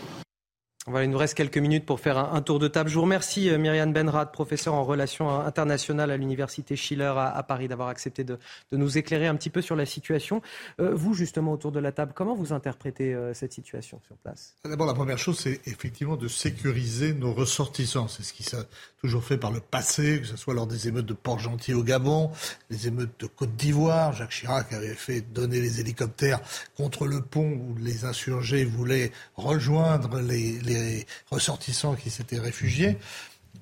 Voilà, 0.89 1.03
il 1.03 1.11
nous 1.11 1.17
reste 1.17 1.33
quelques 1.33 1.57
minutes 1.57 1.85
pour 1.85 1.99
faire 1.99 2.17
un, 2.17 2.41
tour 2.41 2.59
de 2.59 2.69
table. 2.69 2.89
Je 2.89 2.95
vous 2.95 3.01
remercie, 3.01 3.49
euh, 3.49 3.57
Myriam 3.57 3.91
Benrad, 3.91 4.31
professeure 4.31 4.73
en 4.73 4.85
relations 4.85 5.29
internationales 5.29 6.11
à 6.11 6.15
l'Université 6.15 6.77
Schiller 6.77 7.13
à, 7.17 7.43
Paris, 7.43 7.67
d'avoir 7.67 7.89
accepté 7.89 8.23
de, 8.23 8.39
nous 8.71 8.97
éclairer 8.97 9.27
un 9.27 9.35
petit 9.35 9.49
peu 9.49 9.61
sur 9.61 9.75
la 9.75 9.85
situation. 9.85 10.41
Euh, 10.79 10.93
vous, 10.95 11.13
justement, 11.13 11.51
autour 11.51 11.73
de 11.73 11.81
la 11.81 11.91
table, 11.91 12.13
comment 12.15 12.35
vous 12.35 12.53
interprétez 12.53 13.13
euh, 13.13 13.33
cette 13.33 13.51
situation 13.51 13.99
sur 14.07 14.15
place? 14.15 14.55
D'abord, 14.63 14.87
la 14.87 14.93
première 14.93 15.17
chose, 15.17 15.37
c'est 15.37 15.59
effectivement 15.67 16.15
de 16.15 16.29
sécuriser 16.29 17.13
nos 17.13 17.33
ressortissants. 17.33 18.07
C'est 18.07 18.23
ce 18.23 18.31
qui 18.31 18.43
s'est 18.43 18.55
toujours 19.01 19.25
fait 19.25 19.37
par 19.37 19.51
le 19.51 19.59
passé, 19.59 20.21
que 20.21 20.27
ce 20.27 20.37
soit 20.37 20.53
lors 20.53 20.67
des 20.67 20.87
émeutes 20.87 21.05
de 21.05 21.13
Port-Gentil 21.13 21.73
au 21.73 21.83
Gabon, 21.83 22.31
les 22.69 22.87
émeutes 22.87 23.19
de 23.19 23.27
Côte 23.27 23.57
d'Ivoire. 23.57 24.13
Jacques 24.13 24.31
Chirac 24.31 24.71
avait 24.71 24.95
fait 24.95 25.19
donner 25.19 25.59
les 25.59 25.81
hélicoptères 25.81 26.39
contre 26.77 27.07
le 27.07 27.19
pont 27.19 27.49
où 27.49 27.75
les 27.77 28.05
insurgés 28.05 28.63
voulaient 28.63 29.11
rejoindre 29.35 30.21
les 30.21 30.76
ressortissants 31.29 31.95
qui 31.95 32.09
s'étaient 32.09 32.39
réfugiés. 32.39 32.97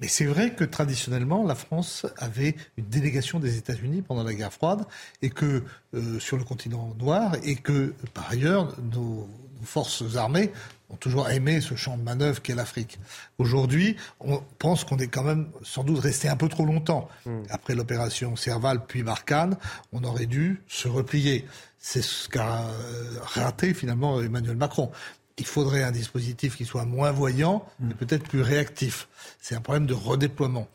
Mais 0.01 0.07
c'est 0.07 0.26
vrai 0.26 0.53
que 0.53 0.63
traditionnellement, 0.63 1.45
la 1.45 1.55
France 1.55 2.05
avait 2.18 2.55
une 2.78 2.86
délégation 2.86 3.39
des 3.39 3.57
États-Unis 3.57 4.01
pendant 4.01 4.24
la 4.24 4.34
guerre 4.34 4.51
froide 4.51 4.86
et 5.22 5.30
que 5.30 5.63
euh, 5.93 6.20
sur 6.20 6.38
le 6.38 6.43
continent 6.43 6.93
noir 6.99 7.36
et 7.43 7.55
que 7.55 7.93
par 8.13 8.30
ailleurs 8.30 8.76
nos, 8.93 9.30
forces 9.63 10.16
armées 10.16 10.51
ont 10.89 10.95
toujours 10.95 11.30
aimé 11.30 11.59
ce 11.59 11.76
champ 11.76 11.97
de 11.97 12.03
manœuvre 12.03 12.41
qu'est 12.41 12.53
l'Afrique. 12.53 12.99
Aujourd'hui, 13.39 13.95
on 14.20 14.43
pense 14.59 14.84
qu'on 14.84 14.97
est 14.97 15.07
quand 15.07 15.24
même 15.24 15.47
sans 15.63 15.84
doute 15.84 15.99
resté 15.99 16.28
un 16.28 16.36
peu 16.36 16.49
trop 16.49 16.66
longtemps. 16.66 17.09
Hmm. 17.26 17.41
Après 17.49 17.74
l'opération 17.74 18.36
Serval 18.36 18.86
puis 18.86 19.01
Barkhane, 19.01 19.57
on 19.91 20.03
aurait 20.03 20.28
dû 20.28 20.61
se 20.68 20.88
replier. 20.88 21.45
C'est 21.80 22.03
ce 22.03 22.30
qu'a 22.30 22.66
euh, 22.66 23.18
raté 23.22 23.74
finalement 23.74 24.22
Emmanuel 24.22 24.57
Macron 24.57 24.91
il 25.38 25.45
faudrait 25.45 25.83
un 25.83 25.91
dispositif 25.91 26.55
qui 26.55 26.65
soit 26.65 26.86
moins 26.86 27.11
voyant 27.11 27.65
et 27.81 27.86
mm. 27.86 27.93
peut-être 27.95 28.27
plus 28.27 28.41
réactif. 28.41 29.07
C'est 29.41 29.55
un 29.55 29.61
problème 29.61 29.86
de 29.86 29.93
redéploiement. 29.93 30.67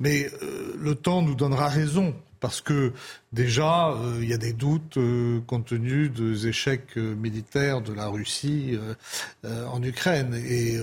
Mais 0.00 0.30
euh, 0.42 0.74
le 0.78 0.94
temps 0.94 1.22
nous 1.22 1.34
donnera 1.34 1.68
raison 1.68 2.14
parce 2.40 2.60
que 2.60 2.92
déjà, 3.32 3.88
euh, 3.90 4.18
il 4.22 4.28
y 4.28 4.34
a 4.34 4.38
des 4.38 4.52
doutes 4.52 4.96
euh, 4.96 5.40
compte 5.46 5.66
tenu 5.66 6.08
des 6.08 6.46
échecs 6.46 6.96
militaires 6.96 7.80
de 7.80 7.92
la 7.92 8.06
Russie 8.06 8.78
en 9.44 9.82
Ukraine. 9.82 10.34
Et 10.34 10.78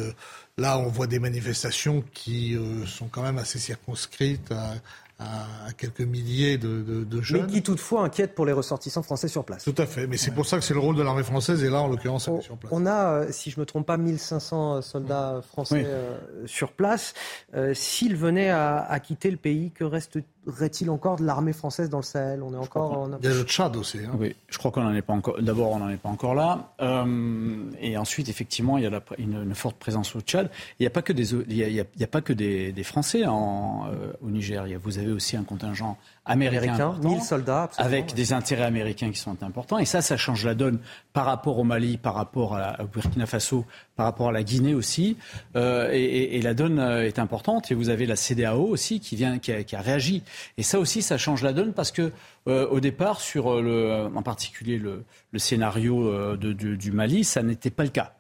Là, 0.58 0.80
on 0.80 0.88
voit 0.88 1.08
des 1.08 1.20
manifestations 1.20 2.02
qui 2.14 2.58
sont 2.86 3.08
quand 3.10 3.22
même 3.22 3.38
assez 3.38 3.60
circonscrites 3.60 4.54
à, 4.54 4.76
à, 5.20 5.72
quelques 5.78 6.02
milliers 6.02 6.58
de, 6.58 7.22
jeunes. 7.22 7.46
Mais 7.46 7.54
qui 7.54 7.64
toutefois 7.64 8.04
inquiètent 8.04 8.36
pour 8.36 8.46
les 8.46 8.52
ressortissants 8.52 9.04
français 9.04 9.28
sur 9.28 9.46
place. 9.46 9.64
Tout 9.64 9.76
à 9.78 9.86
fait, 9.86 10.08
mais 10.08 10.18
c'est 10.18 10.32
pour 10.32 10.46
ça 10.46 10.58
que 10.58 10.64
c'est 10.64 10.74
le 10.74 10.80
rôle 10.80 10.96
de 10.96 11.04
l'armée 11.04 11.24
française, 11.24 11.64
et 11.64 11.70
là, 11.70 11.82
en 11.82 11.88
l'occurrence, 11.88 12.24
sur 12.42 12.58
place. 12.58 12.72
On 12.72 12.86
a, 12.86 13.06
euh, 13.06 13.28
si 13.32 13.50
je 13.50 13.58
ne 13.58 13.62
me 13.62 13.66
trompe 13.66 13.86
pas, 13.86 13.98
1500 13.98 14.82
soldats 14.82 15.42
français 15.48 15.84
euh, 15.86 16.18
sur 16.46 16.74
place. 16.74 17.14
Euh, 17.54 17.74
s'ils 17.74 18.16
venaient 18.16 18.50
à, 18.50 18.80
à, 18.80 19.00
quitter 19.00 19.32
le 19.32 19.38
pays, 19.38 19.72
que 19.72 19.84
reste 19.84 20.20
Reste-t-il 20.48 20.90
encore 20.90 21.16
de 21.16 21.26
l'armée 21.26 21.54
française 21.54 21.90
dans 21.90 21.98
le 21.98 22.04
Sahel? 22.04 22.44
On 22.44 22.54
est 22.54 22.58
encore. 22.58 23.10
Il 23.22 23.28
y 23.28 23.32
a 23.32 23.34
le 23.34 23.44
Tchad 23.44 23.76
aussi. 23.76 24.00
Hein. 24.00 24.12
Oui, 24.20 24.36
je 24.48 24.58
crois 24.58 24.72
qu'on 24.72 24.84
n'en 24.84 24.94
est 24.94 25.02
pas 25.02 25.14
encore. 25.14 25.42
D'abord, 25.42 25.72
on 25.72 25.80
n'en 25.80 25.90
est 25.90 25.98
pas 25.98 26.10
encore 26.10 26.36
là, 26.36 26.74
euh, 26.82 27.64
et 27.80 27.98
ensuite, 27.98 28.30
effectivement, 28.30 28.78
il 28.78 28.84
y 28.84 28.88
a 28.88 29.02
une, 29.18 29.56
forte 29.56 29.78
présence 29.78 30.16
au 30.16 30.22
Tchad. 30.22 30.50
Il 30.80 30.84
n'y 30.84 30.88
a 30.88 30.92
pas 30.92 31.02
que 31.02 31.14
des, 31.14 31.34
il 31.34 31.56
y 31.56 32.04
a, 32.04 32.08
pas 32.08 32.22
que 32.22 32.34
des, 32.34 32.84
Français 32.84 33.26
en, 33.26 33.88
euh, 33.88 34.14
au 34.22 34.30
Niger. 34.30 34.66
vous 34.82 34.98
avez 35.00 35.12
aussi 35.12 35.36
un 35.38 35.44
contingent 35.44 35.98
américain, 36.26 36.96
1000 37.04 37.22
soldats, 37.22 37.70
avec 37.78 38.14
des 38.14 38.34
intérêts 38.34 38.64
américains 38.64 39.12
qui 39.12 39.20
sont 39.20 39.44
importants. 39.44 39.78
Et 39.78 39.86
ça, 39.86 40.02
ça 40.02 40.18
change 40.18 40.46
la 40.46 40.56
donne 40.56 40.80
par 41.14 41.26
rapport 41.26 41.60
au 41.60 41.64
Mali, 41.64 41.98
par 41.98 42.16
rapport 42.16 42.56
à 42.56 42.82
au 42.82 42.88
Burkina 42.88 43.26
Faso, 43.26 43.66
par 43.96 44.06
rapport 44.06 44.30
à 44.30 44.32
la 44.32 44.44
Guinée 44.44 44.74
aussi. 44.74 45.18
Euh, 45.56 45.90
et, 45.92 46.42
la 46.42 46.54
donne 46.54 46.80
est 46.80 47.20
importante. 47.20 47.72
Et 47.72 47.76
vous 47.76 47.90
avez 47.90 48.06
la 48.06 48.16
CDAO 48.16 48.68
aussi 48.68 49.00
qui 49.00 49.16
vient, 49.16 49.40
qui 49.40 49.52
a, 49.52 49.64
qui 49.64 49.76
a 49.76 49.82
réagi 49.82 50.16
et 50.58 50.64
ça 50.64 50.80
aussi, 50.80 51.02
ça 51.02 51.18
change 51.18 51.44
la 51.44 51.54
donne 51.54 51.74
parce 51.74 51.92
que 51.92 52.12
euh, 52.48 52.68
au 52.68 52.80
départ, 52.80 53.22
sur 53.22 53.52
euh, 53.52 53.62
le, 53.62 54.16
en 54.16 54.22
particulier 54.22 54.78
le, 54.78 55.04
scénario 55.38 56.08
euh, 56.08 56.38
du 56.38 56.92
Mali, 56.92 57.24
ça 57.24 57.44
n'était 57.44 57.70
pas 57.70 57.84
le 57.84 57.90
cas. 57.90 58.15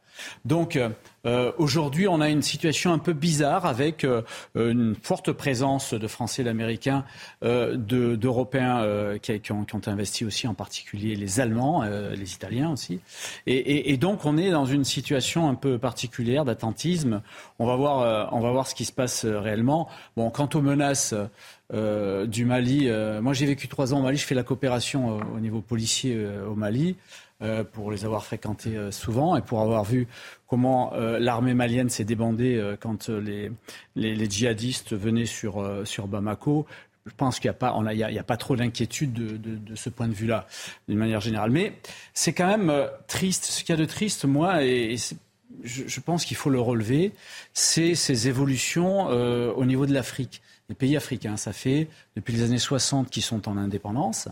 Donc 0.45 0.79
aujourd'hui, 1.57 2.07
on 2.07 2.21
a 2.21 2.29
une 2.29 2.41
situation 2.41 2.93
un 2.93 2.99
peu 2.99 3.13
bizarre 3.13 3.65
avec 3.65 4.05
une 4.55 4.95
forte 5.01 5.31
présence 5.31 5.93
de 5.93 6.07
Français 6.07 6.43
d'Américains, 6.43 7.03
d'Européens 7.41 9.17
qui, 9.21 9.51
ont, 9.51 9.65
investi 9.87 10.25
aussi, 10.25 10.47
en 10.47 10.53
particulier 10.53 11.15
les 11.15 11.39
Allemands, 11.39 11.83
les 11.83 12.33
Italiens 12.33 12.71
aussi. 12.71 12.99
Et, 13.47 13.97
donc 13.97 14.25
on 14.25 14.37
est 14.37 14.51
dans 14.51 14.65
une 14.65 14.83
situation 14.83 15.49
un 15.49 15.55
peu 15.55 15.77
particulière 15.77 16.45
d'attentisme. 16.45 17.21
On 17.59 17.65
va 17.65 17.75
voir, 17.75 18.67
ce 18.67 18.75
qui 18.75 18.85
se 18.85 18.93
passe 18.93 19.25
réellement. 19.25 19.89
Quant 20.15 20.49
aux 20.53 20.61
menaces. 20.61 21.15
Euh, 21.73 22.27
du 22.27 22.45
Mali. 22.45 22.89
Euh, 22.89 23.21
moi, 23.21 23.33
j'ai 23.33 23.47
vécu 23.47 23.67
trois 23.67 23.93
ans 23.93 23.99
au 23.99 24.03
Mali. 24.03 24.17
Je 24.17 24.25
fais 24.25 24.35
la 24.35 24.43
coopération 24.43 25.17
euh, 25.17 25.21
au 25.35 25.39
niveau 25.39 25.61
policier 25.61 26.15
au 26.47 26.55
Mali 26.55 26.95
pour 27.73 27.91
les 27.91 28.05
avoir 28.05 28.23
fréquentés 28.23 28.77
souvent 28.91 29.35
et 29.35 29.41
pour 29.41 29.61
avoir 29.61 29.83
vu 29.83 30.07
comment 30.47 30.93
l'armée 30.95 31.53
malienne 31.53 31.89
s'est 31.89 32.05
débandée 32.05 32.75
quand 32.79 33.09
les, 33.09 33.51
djihadistes 33.95 34.93
venaient 34.93 35.25
sur, 35.25 36.07
Bamako. 36.07 36.65
Je 37.05 37.13
pense 37.15 37.39
qu'il 37.39 37.49
n'y 37.49 38.17
a, 38.17 38.23
pas, 38.23 38.37
trop 38.37 38.55
d'inquiétude 38.55 39.13
de, 39.13 39.75
ce 39.75 39.89
point 39.89 40.07
de 40.07 40.13
vue-là, 40.13 40.47
d'une 40.87 40.97
manière 40.97 41.21
générale. 41.21 41.51
Mais 41.51 41.73
c'est 42.13 42.33
quand 42.33 42.47
même 42.47 42.73
triste. 43.07 43.45
Ce 43.45 43.63
qu'il 43.63 43.75
y 43.75 43.77
a 43.77 43.81
de 43.81 43.85
triste, 43.85 44.25
moi, 44.25 44.63
et, 44.63 44.95
je, 45.63 45.99
pense 45.99 46.25
qu'il 46.25 46.37
faut 46.37 46.49
le 46.49 46.61
relever, 46.61 47.11
c'est 47.53 47.95
ces 47.95 48.27
évolutions 48.29 49.07
au 49.07 49.65
niveau 49.65 49.85
de 49.85 49.93
l'Afrique 49.93 50.41
les 50.69 50.75
pays 50.75 50.95
africains. 50.97 51.37
Ça 51.37 51.53
fait 51.53 51.87
depuis 52.15 52.33
les 52.33 52.43
années 52.43 52.59
60 52.59 53.09
qu'ils 53.09 53.23
sont 53.23 53.47
en 53.47 53.57
indépendance. 53.57 54.27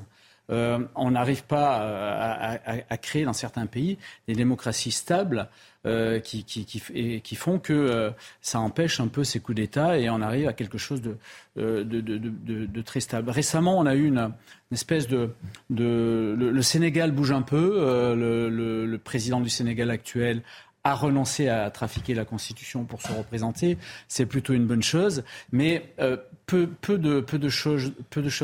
Euh, 0.50 0.80
on 0.96 1.12
n'arrive 1.12 1.44
pas 1.44 1.82
euh, 1.82 2.58
à, 2.90 2.98
créer 2.98 3.24
dans 3.24 3.34
certains 3.34 3.66
pays 3.66 3.98
des 4.28 4.34
démocraties 4.34 4.92
stables 4.92 5.48
euh, 5.86 6.20
qui, 6.20 6.44
qui, 6.44 7.36
font 7.36 7.60
que 7.60 8.12
ça 8.42 8.60
empêche 8.60 9.00
un 9.00 9.08
peu 9.08 9.24
ces 9.24 9.40
coups 9.40 9.56
d'État 9.56 9.98
et 9.98 10.10
on 10.10 10.22
arrive 10.22 10.48
à 10.48 10.54
quelque 10.54 10.78
chose 10.78 11.02
de, 11.02 11.18
de, 11.56 12.82
très 12.82 13.00
stable. 13.00 13.30
Récemment, 13.30 13.78
on 13.78 13.86
a 13.86 13.96
eu 13.96 14.06
une, 14.06 14.34
espèce 14.72 15.08
de... 15.08 15.30
le, 15.70 16.62
Sénégal 16.62 17.12
bouge 17.12 17.32
un 17.32 17.42
peu. 17.42 18.14
le, 18.16 18.98
président 18.98 19.40
du 19.40 19.50
Sénégal 19.50 19.92
actuel 19.92 20.42
a 20.86 20.96
renoncé 20.96 21.48
à 21.48 21.72
trafiquer 21.72 22.14
la 22.14 22.26
Constitution 22.26 22.84
pour 22.84 23.02
se 23.02 23.12
représenter. 23.14 23.78
C'est 24.10 24.26
plutôt 24.26 24.54
une 24.54 24.68
bonne 24.68 24.84
chose. 24.84 25.24
Mais 25.54 25.94
euh, 26.00 26.18
peu, 26.46 26.68
de, 26.98 27.50
choses, 27.50 27.94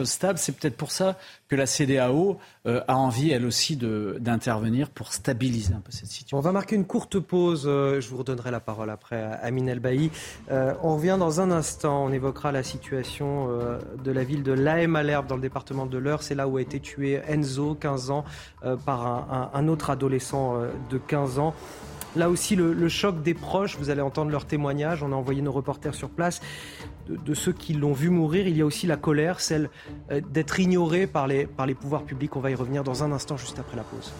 stables. 0.06 0.40
C'est 0.40 0.54
peut-être 0.54 0.78
pour 0.78 0.92
ça 0.92 1.18
que 1.50 1.58
la 1.58 1.66
CDAO 1.66 2.40
euh, 2.66 2.82
a 2.88 2.96
envie, 2.96 3.32
elle 3.32 3.46
aussi, 3.46 3.76
d'intervenir 3.76 4.90
pour 4.90 5.12
stabiliser 5.12 5.74
un 5.74 5.82
peu 5.82 5.92
cette 5.92 6.08
situation. 6.08 6.38
On 6.38 6.42
va 6.42 6.54
marquer 6.54 6.78
une 6.78 6.86
courte 6.86 7.20
pause. 7.20 7.66
Euh, 7.68 8.00
je 8.00 8.08
vous 8.08 8.18
redonnerai 8.18 8.52
la 8.52 8.62
parole 8.62 8.90
après 8.90 9.22
à 9.22 9.34
Amine 9.34 9.68
El 9.68 9.82
on 10.82 10.96
revient 10.96 11.18
dans 11.20 11.42
un 11.42 11.52
instant. 11.52 12.06
On 12.06 12.14
évoquera 12.14 12.54
la 12.54 12.64
situation 12.64 13.50
de 14.02 14.12
la 14.12 14.24
ville 14.24 14.44
de 14.44 14.54
Laem 14.54 14.92
Malherbe 14.92 15.28
dans 15.28 15.36
le 15.36 15.42
département 15.42 15.86
de 15.86 15.98
l'Eure. 15.98 16.24
C'est 16.24 16.36
là 16.36 16.48
où 16.48 16.56
a 16.56 16.62
été 16.62 16.80
tué 16.80 17.22
Enzo, 17.28 17.76
15 17.76 18.12
ans, 18.12 18.24
par 18.86 19.52
un 19.54 19.68
autre 19.68 19.90
adolescent 19.90 20.58
de 20.90 20.98
15 20.98 21.40
ans. 21.40 21.54
Là 22.16 22.30
aussi, 22.30 22.56
le, 22.56 22.90
choc 22.90 23.22
des 23.22 23.34
proches, 23.34 23.78
vous 23.78 23.90
allez 23.90 24.02
entendre 24.02 24.32
leurs 24.32 24.46
témoignages. 24.46 25.04
On 25.04 25.12
a 25.12 25.16
envoyé 25.16 25.42
nos 25.42 25.52
reporters 25.52 25.94
sur 25.94 26.10
place. 26.10 26.42
De, 27.08 27.34
ceux 27.34 27.54
qui 27.54 27.74
l'ont 27.74 27.94
vu 27.94 28.10
mourir, 28.10 28.48
il 28.48 28.58
y 28.58 28.62
a 28.62 28.66
aussi 28.66 28.88
la 28.88 28.98
colère, 28.98 29.40
celle 29.40 29.70
euh, 30.12 30.22
d'être 30.30 30.60
ignoré 30.60 31.08
par 31.08 31.28
les, 31.28 31.46
par 31.46 31.66
les 31.66 31.76
pouvoirs 31.76 32.04
publics. 32.04 32.36
On 32.36 32.40
va 32.40 32.52
y 32.52 32.56
revenir 32.56 32.84
dans 32.84 33.04
un 33.04 33.12
instant, 33.12 33.38
juste 33.38 33.60
après 33.60 33.78
la 33.78 33.84
pause. 33.84 34.12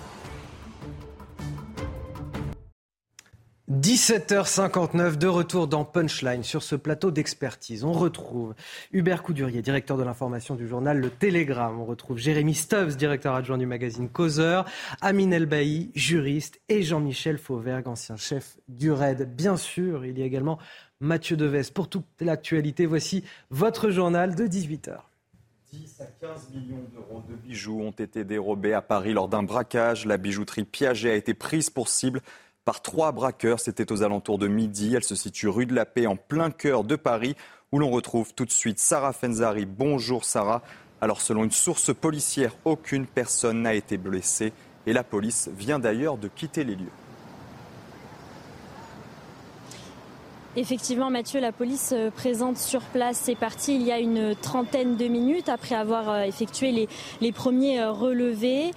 17h59 3.72 5.18
de 5.18 5.28
retour 5.28 5.68
dans 5.68 5.86
Punchline 5.86 6.42
sur 6.42 6.64
ce 6.64 6.76
plateau 6.76 7.12
d'expertise. 7.12 7.84
On 7.84 7.92
retrouve 7.92 8.56
Hubert 8.94 9.22
Coudurier, 9.22 9.62
directeur 9.62 9.96
de 9.96 10.02
l'information 10.02 10.56
du 10.56 10.68
journal 10.68 10.98
Le 10.98 11.12
Télégramme. 11.12 11.80
On 11.80 11.86
retrouve 11.86 12.18
Jérémy 12.18 12.56
Stubbs, 12.56 12.96
directeur 12.96 13.36
adjoint 13.36 13.60
du 13.60 13.68
magazine 13.68 14.10
Causeur, 14.10 14.66
Amine 15.02 15.34
Elbaï, 15.34 15.92
juriste, 15.94 16.60
et 16.68 16.82
Jean-Michel 16.82 17.38
Fauvergue, 17.38 17.88
ancien 17.88 18.16
chef 18.16 18.58
du 18.68 18.92
RAID. 18.92 19.36
Bien 19.36 19.56
sûr, 19.56 20.04
il 20.04 20.18
y 20.18 20.24
a 20.24 20.26
également 20.26 20.58
Mathieu 21.00 21.38
Deves. 21.38 21.72
Pour 21.72 21.90
toute 21.90 22.08
l'actualité, 22.22 22.88
voici 22.88 23.24
votre 23.52 23.92
journal 23.92 24.34
de 24.34 24.48
18h. 24.48 24.98
10 25.72 26.02
à 26.02 26.06
15 26.06 26.50
millions 26.56 26.84
d'euros 26.92 27.22
de 27.30 27.36
bijoux 27.36 27.82
ont 27.82 27.92
été 27.92 28.24
dérobés 28.24 28.74
à 28.74 28.82
Paris 28.82 29.14
lors 29.14 29.28
d'un 29.28 29.44
braquage. 29.44 30.08
La 30.08 30.18
bijouterie 30.18 30.64
Piaget 30.64 31.12
a 31.12 31.16
été 31.16 31.36
prise 31.36 31.70
pour 31.70 31.88
cible 31.88 32.24
par 32.66 32.82
trois 32.82 33.12
braqueurs. 33.12 33.60
C'était 33.60 33.92
aux 33.92 34.04
alentours 34.04 34.38
de 34.38 34.48
midi. 34.48 34.96
Elle 34.96 35.04
se 35.04 35.16
situe 35.16 35.48
rue 35.48 35.66
de 35.66 35.76
la 35.76 35.86
Paix, 35.86 36.08
en 36.08 36.16
plein 36.16 36.52
cœur 36.52 36.84
de 36.84 36.96
Paris, 36.96 37.36
où 37.72 37.80
l'on 37.80 37.90
retrouve 37.90 38.34
tout 38.34 38.46
de 38.46 38.52
suite 38.52 38.80
Sarah 38.80 39.14
Fenzari. 39.14 39.66
Bonjour 39.66 40.26
Sarah. 40.26 40.62
Alors 41.02 41.22
selon 41.22 41.44
une 41.44 41.52
source 41.52 41.94
policière, 41.94 42.56
aucune 42.66 43.06
personne 43.06 43.62
n'a 43.62 43.74
été 43.74 43.98
blessée 43.98 44.52
et 44.86 44.94
la 44.94 45.04
police 45.04 45.50
vient 45.56 45.80
d'ailleurs 45.80 46.18
de 46.18 46.28
quitter 46.28 46.64
les 46.64 46.76
lieux. 46.76 46.92
Effectivement, 50.56 51.12
Mathieu, 51.12 51.40
la 51.40 51.52
police 51.52 51.92
euh, 51.94 52.10
présente 52.10 52.58
sur 52.58 52.82
place 52.82 53.30
est 53.30 53.36
partie 53.36 53.76
il 53.76 53.84
y 53.84 53.92
a 53.92 54.00
une 54.00 54.34
trentaine 54.34 54.98
de 54.98 55.06
minutes 55.06 55.48
après 55.48 55.76
avoir 55.76 56.10
euh, 56.10 56.22
effectué 56.24 56.88
les, 57.22 57.32
premiers 57.32 57.80
euh, 57.80 57.92
relevés. 57.92 58.72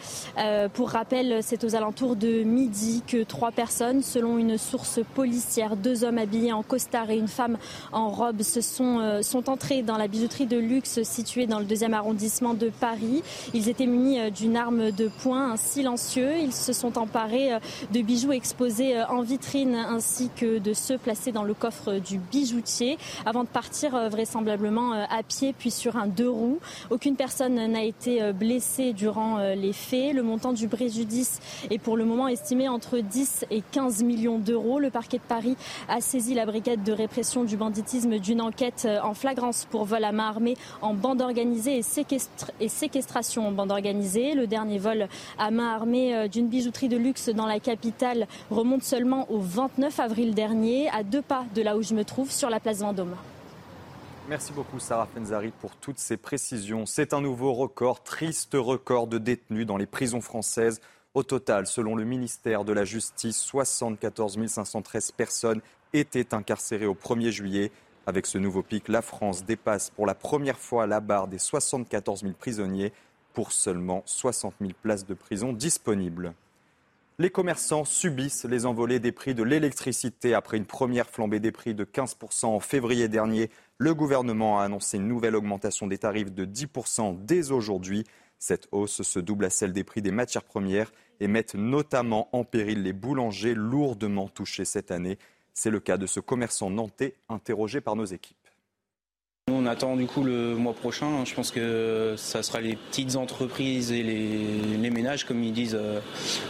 pour 0.75 0.91
rappel, 0.91 1.39
c'est 1.43 1.65
aux 1.65 1.75
alentours 1.75 2.15
de 2.15 2.43
midi 2.43 3.03
que 3.07 3.23
trois 3.23 3.51
personnes, 3.53 4.03
selon 4.03 4.37
une 4.37 4.59
source 4.59 5.01
policière, 5.15 5.77
deux 5.77 6.05
hommes 6.05 6.19
habillés 6.19 6.53
en 6.53 6.63
costard 6.63 7.11
et 7.11 7.17
une 7.17 7.29
femme 7.29 7.57
en 7.93 8.11
robe, 8.11 8.43
se 8.43 8.61
sont, 8.61 9.21
sont 9.23 9.49
entrés 9.49 9.83
dans 9.83 9.97
la 9.97 10.09
bijouterie 10.09 10.47
de 10.47 10.59
luxe 10.59 11.03
située 11.03 11.47
dans 11.47 11.59
le 11.59 11.65
deuxième 11.65 11.95
arrondissement 11.95 12.53
de 12.53 12.69
Paris. 12.69 13.23
Ils 13.55 13.69
étaient 13.69 13.87
munis 13.87 14.31
d'une 14.31 14.57
arme 14.57 14.91
de 14.91 15.09
poing, 15.23 15.57
silencieux. 15.57 16.37
Ils 16.39 16.53
se 16.53 16.73
sont 16.73 16.99
emparés 16.99 17.53
de 17.93 18.01
bijoux 18.03 18.33
exposés 18.33 19.03
en 19.05 19.23
vitrine 19.23 19.75
ainsi 19.75 20.29
que 20.37 20.59
de 20.59 20.75
ceux 20.75 20.99
placés 20.99 21.33
dans 21.33 21.45
le 21.45 21.55
coffre 21.63 22.01
du 22.01 22.19
bijoutier 22.19 22.99
avant 23.25 23.45
de 23.45 23.49
partir 23.49 23.95
euh, 23.95 24.09
vraisemblablement 24.09 24.95
euh, 24.95 25.05
à 25.09 25.23
pied 25.23 25.55
puis 25.57 25.71
sur 25.71 25.97
un 25.97 26.09
deux 26.09 26.29
roues. 26.29 26.59
Aucune 26.91 27.15
personne 27.15 27.55
n'a 27.55 27.85
été 27.85 28.21
euh, 28.21 28.33
blessée 28.33 28.93
durant 28.93 29.39
les 29.39 29.73
faits. 29.73 30.13
Le 30.13 30.25
montant 30.25 30.53
du 30.53 30.67
préjudice 30.67 31.39
est 31.71 31.79
pour 31.79 31.97
le 31.97 32.05
moment 32.05 32.27
estimé 32.27 32.69
entre 32.69 32.99
10 32.99 33.47
et 33.53 33.63
15 33.71 34.03
millions 34.03 34.41
d'euros. 34.41 34.81
Le 34.81 34.91
parquet 34.91 35.19
de 35.19 35.23
Paris 35.23 35.57
a 35.89 36.01
saisi 36.01 36.35
la 36.35 36.47
brigade 36.47 36.83
de 36.83 36.93
répression 36.93 37.45
du 37.45 37.57
banditisme 37.57 38.19
d'une 38.19 38.41
enquête 38.41 38.89
en 39.05 39.15
flagrance 39.15 39.67
pour 39.71 39.85
vol 39.85 40.03
à 40.03 40.11
main 40.11 40.29
armée 40.29 40.57
en 40.81 40.95
bande 40.95 41.23
organisée 41.23 41.79
et, 41.79 42.17
et 42.61 42.69
séquestration 42.69 43.47
en 43.47 43.53
bande 43.53 43.71
organisée. 43.71 44.35
Le 44.35 44.49
dernier 44.49 44.79
vol 44.79 45.07
à 45.39 45.51
main 45.51 45.73
armée 45.75 46.29
d'une 46.29 46.49
bijouterie 46.49 46.89
de 46.89 46.97
luxe 46.97 47.29
dans 47.29 47.47
la 47.47 47.61
capitale 47.61 48.27
remonte 48.51 48.83
seulement 48.83 49.31
au 49.31 49.39
29 49.39 50.01
avril 50.01 50.35
dernier, 50.35 50.89
à 50.91 51.03
deux 51.03 51.23
pas 51.23 51.45
de 51.53 51.63
là 51.63 51.77
où 51.77 51.83
je 51.83 51.95
me 51.95 52.05
trouve, 52.05 52.31
sur 52.31 52.51
la 52.51 52.61
place 52.61 52.79
Vendôme. 52.79 53.15
Merci 54.29 54.53
beaucoup 54.53 54.79
Sarah 54.79 55.09
Fenzari 55.13 55.53
pour 55.61 55.75
toutes 55.77 55.99
ces 55.99 56.17
précisions. 56.17 56.87
C'est 56.87 57.13
un 57.13 57.21
nouveau 57.21 57.53
record, 57.53 58.03
triste 58.03 58.55
record 58.55 59.09
de 59.09 59.19
détenus 59.19 59.67
dans 59.67 59.77
les 59.77 59.87
prisons 59.87 60.21
françaises. 60.21 60.81
Au 61.15 61.23
total, 61.23 61.67
selon 61.67 61.97
le 61.97 62.05
ministère 62.05 62.65
de 62.65 62.73
la 62.73 62.85
Justice, 62.85 63.37
74 63.37 64.39
513 64.47 65.11
personnes 65.11 65.61
étaient 65.93 66.35
incarcérés 66.35 66.87
au 66.87 66.95
1er 66.95 67.31
juillet. 67.31 67.73
Avec 68.07 68.27
ce 68.27 68.39
nouveau 68.39 68.63
pic, 68.63 68.89
la 68.89 69.03
France 69.03 69.45
dépasse 69.45 69.91
pour 69.91 70.07
la 70.07 70.15
première 70.15 70.59
fois 70.59 70.87
la 70.87 71.01
barre 71.01 71.29
des 71.29 71.39
74 71.39 72.23
000 72.23 72.33
prisonniers 72.33 72.93
pour 73.35 73.53
seulement 73.53 74.03
60 74.07 74.55
000 74.61 74.73
places 74.81 75.05
de 75.05 75.15
prison 75.15 75.53
disponibles. 75.53 76.33
Les 77.19 77.29
commerçants 77.29 77.85
subissent 77.85 78.47
les 78.47 78.65
envolées 78.65 78.99
des 78.99 79.13
prix 79.13 79.35
de 79.35 79.43
l'électricité. 79.43 80.33
Après 80.33 80.57
une 80.57 80.65
première 80.65 81.11
flambée 81.11 81.41
des 81.41 81.53
prix 81.53 81.75
de 81.75 81.85
15% 81.85 82.47
en 82.47 82.61
février 82.61 83.07
dernier, 83.09 83.51
le 83.77 83.95
gouvernement 83.95 84.61
a 84.61 84.65
annoncé 84.65 84.97
une 84.97 85.09
nouvelle 85.09 85.37
augmentation 85.37 85.87
des 85.87 85.99
tarifs 85.99 86.33
de 86.33 86.47
10% 86.47 87.23
dès 87.23 87.53
aujourd'hui. 87.53 88.05
Cette 88.39 88.67
hausse 88.73 89.03
se 89.03 89.19
double 89.19 89.45
à 89.45 89.51
celle 89.51 89.75
des 89.75 89.85
prix 89.85 90.01
des 90.01 90.11
matières 90.11 90.43
premières 90.43 90.91
et 91.21 91.29
met 91.29 91.47
notamment 91.55 92.29
en 92.33 92.45
péril 92.45 92.83
les 92.83 92.95
boulangers 92.95 93.55
lourdement 93.55 94.29
touchés 94.29 94.65
cette 94.65 94.91
année. 94.91 95.19
C'est 95.53 95.71
le 95.71 95.81
cas 95.81 95.99
de 95.99 96.07
ce 96.07 96.19
commerçant 96.19 96.71
nantais 96.71 97.15
interrogé 97.29 97.83
par 97.83 97.95
nos 97.95 98.07
équipes. 98.07 98.42
On 99.51 99.67
attend 99.67 99.97
du 99.97 100.07
coup 100.07 100.23
le 100.23 100.55
mois 100.55 100.73
prochain. 100.73 101.25
Je 101.25 101.35
pense 101.35 101.51
que 101.51 102.15
ça 102.17 102.45
sera 102.45 102.61
les 102.61 102.77
petites 102.77 103.17
entreprises 103.17 103.91
et 103.91 104.03
les, 104.03 104.91
ménages, 104.91 105.25
comme 105.25 105.43
ils 105.43 105.53
disent 105.53 105.77
euh, 105.79 105.99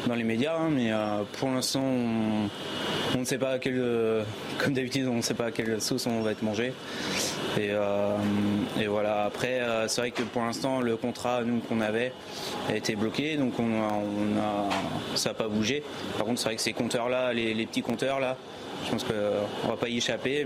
dans 0.06 0.14
les 0.14 0.24
médias. 0.24 0.58
Hein. 0.58 0.68
mais 0.70 0.92
euh, 0.92 1.22
pour 1.38 1.48
l'instant, 1.48 1.82
on, 1.82 3.18
ne 3.18 3.24
sait 3.24 3.38
pas 3.38 3.52
à 3.52 3.58
quelle, 3.58 3.78
euh, 3.78 4.24
comme 4.58 4.74
d'habitude, 4.74 5.08
on 5.08 5.16
ne 5.16 5.22
sait 5.22 5.32
pas 5.32 5.50
quelle 5.50 5.80
sauce 5.80 6.06
on 6.06 6.20
va 6.20 6.32
être 6.32 6.42
mangé. 6.42 6.74
Et, 7.58 7.70
voilà. 8.86 9.24
Après, 9.24 9.60
c'est 9.88 10.02
vrai 10.02 10.10
que 10.10 10.22
pour 10.22 10.42
l'instant, 10.42 10.80
le 10.80 10.96
contrat 10.96 11.42
nous 11.44 11.60
qu'on 11.60 11.80
avait 11.80 12.12
a 12.68 12.76
été 12.76 12.94
bloqué, 12.94 13.36
donc 13.36 13.58
on 13.58 13.72
a, 13.72 15.16
ça 15.16 15.30
n'a 15.30 15.34
pas 15.34 15.48
bougé. 15.48 15.82
Par 16.18 16.26
contre, 16.26 16.40
c'est 16.40 16.46
vrai 16.46 16.56
que 16.56 16.62
ces 16.62 16.74
compteurs 16.74 17.08
là, 17.08 17.32
les, 17.32 17.54
les 17.54 17.66
petits 17.66 17.82
compteurs 17.82 18.20
là, 18.20 18.36
je 18.84 18.90
pense 18.90 19.04
qu'on 19.04 19.14
ne 19.14 19.70
va 19.70 19.76
pas 19.76 19.88
y 19.88 19.96
échapper. 19.96 20.44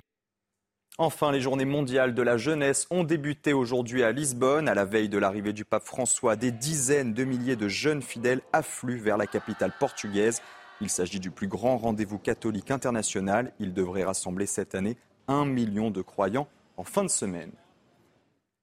Enfin, 0.99 1.31
les 1.31 1.43
journées 1.43 1.67
mondiales 1.67 2.15
de 2.15 2.23
la 2.23 2.39
jeunesse 2.39 2.87
ont 2.91 3.05
débuté 3.05 3.53
aujourd'hui 3.53 4.03
à 4.03 4.13
Lisbonne. 4.13 4.67
À 4.67 4.75
la 4.75 4.87
veille 4.87 5.11
de 5.11 5.19
l'arrivée 5.19 5.53
du 5.53 5.67
pape 5.67 5.85
François, 5.85 6.37
des 6.37 6.51
dizaines 6.51 7.13
de 7.13 7.25
milliers 7.25 7.55
de 7.57 7.69
jeunes 7.69 8.01
fidèles 8.01 8.41
affluent 8.55 9.03
vers 9.03 9.19
la 9.19 9.27
capitale 9.27 9.73
portugaise. 9.79 10.41
Il 10.81 10.89
s'agit 10.89 11.21
du 11.21 11.31
plus 11.31 11.49
grand 11.49 11.77
rendez-vous 11.77 12.19
catholique 12.19 12.71
international. 12.71 13.53
Il 13.59 13.75
devrait 13.75 14.05
rassembler 14.05 14.47
cette 14.47 14.75
année 14.75 14.97
un 15.29 15.45
million 15.45 15.91
de 15.91 16.01
croyants 16.01 16.49
en 16.79 16.85
fin 16.85 17.05
de 17.05 17.11
semaine. 17.11 17.53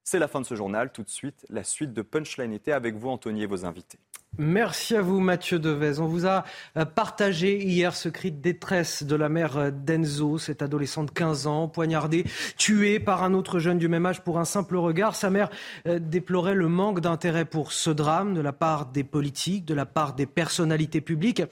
C'est 0.03 0.17
la 0.17 0.27
fin 0.27 0.41
de 0.41 0.47
ce 0.47 0.55
journal. 0.55 0.91
Tout 0.91 1.03
de 1.03 1.11
suite, 1.11 1.45
la 1.49 1.63
suite 1.63 1.93
de 1.93 2.01
Punchline 2.01 2.51
était 2.51 2.71
avec 2.71 2.95
vous, 2.95 3.09
Anthony, 3.09 3.43
et 3.43 3.47
vos 3.47 3.63
invités. 3.63 3.99
Merci 4.39 4.95
à 4.95 5.03
vous, 5.03 5.19
Mathieu 5.19 5.59
Devez. 5.59 5.99
On 5.99 6.07
vous 6.07 6.25
a 6.25 6.43
euh, 6.75 6.85
partagé 6.85 7.63
hier 7.63 7.95
ce 7.95 8.09
cri 8.09 8.31
de 8.31 8.41
détresse 8.41 9.03
de 9.03 9.15
la 9.15 9.29
mère 9.29 9.57
euh, 9.57 9.69
d'Enzo, 9.69 10.39
cet 10.39 10.63
adolescent 10.63 11.03
de 11.03 11.11
15 11.11 11.45
ans, 11.45 11.67
poignardé, 11.67 12.25
tué 12.57 12.99
par 12.99 13.23
un 13.23 13.35
autre 13.35 13.59
jeune 13.59 13.77
du 13.77 13.87
même 13.87 14.07
âge 14.07 14.21
pour 14.21 14.39
un 14.39 14.45
simple 14.45 14.75
regard. 14.77 15.15
Sa 15.15 15.29
mère 15.29 15.51
euh, 15.87 15.99
déplorait 15.99 16.55
le 16.55 16.67
manque 16.67 16.99
d'intérêt 16.99 17.45
pour 17.45 17.71
ce 17.71 17.91
drame 17.91 18.33
de 18.33 18.41
la 18.41 18.53
part 18.53 18.87
des 18.87 19.03
politiques, 19.03 19.65
de 19.65 19.75
la 19.75 19.85
part 19.85 20.15
des 20.15 20.25
personnalités 20.25 21.01
publiques. 21.01 21.43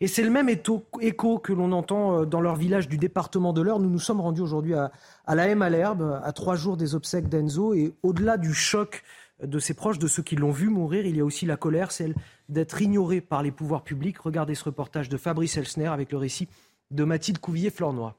Et 0.00 0.08
c'est 0.08 0.24
le 0.24 0.30
même 0.30 0.48
écho 0.48 1.38
que 1.38 1.52
l'on 1.52 1.70
entend 1.70 2.24
dans 2.24 2.40
leur 2.40 2.56
village 2.56 2.88
du 2.88 2.98
département 2.98 3.52
de 3.52 3.62
l'Eure. 3.62 3.78
Nous 3.78 3.90
nous 3.90 4.00
sommes 4.00 4.20
rendus 4.20 4.40
aujourd'hui 4.40 4.74
à, 4.74 4.90
la 5.28 5.44
à 5.44 5.70
l'herbe, 5.70 6.20
à 6.24 6.32
trois 6.32 6.56
jours 6.56 6.76
des 6.76 6.96
obsèques 6.96 7.28
d'Enzo. 7.28 7.74
Et 7.74 7.94
au-delà 8.02 8.38
du 8.38 8.52
choc 8.54 9.04
de 9.42 9.58
ses 9.58 9.74
proches, 9.74 9.98
de 9.98 10.06
ceux 10.06 10.22
qui 10.22 10.36
l'ont 10.36 10.50
vu 10.50 10.68
mourir. 10.68 11.06
Il 11.06 11.16
y 11.16 11.20
a 11.20 11.24
aussi 11.24 11.46
la 11.46 11.56
colère, 11.56 11.92
celle 11.92 12.14
d'être 12.48 12.80
ignoré 12.80 13.20
par 13.20 13.42
les 13.42 13.50
pouvoirs 13.50 13.82
publics. 13.82 14.18
Regardez 14.18 14.54
ce 14.54 14.64
reportage 14.64 15.08
de 15.08 15.16
Fabrice 15.16 15.56
Elsner 15.56 15.86
avec 15.86 16.12
le 16.12 16.18
récit 16.18 16.48
de 16.90 17.04
Mathilde 17.04 17.38
Couvillier-Flornois. 17.38 18.16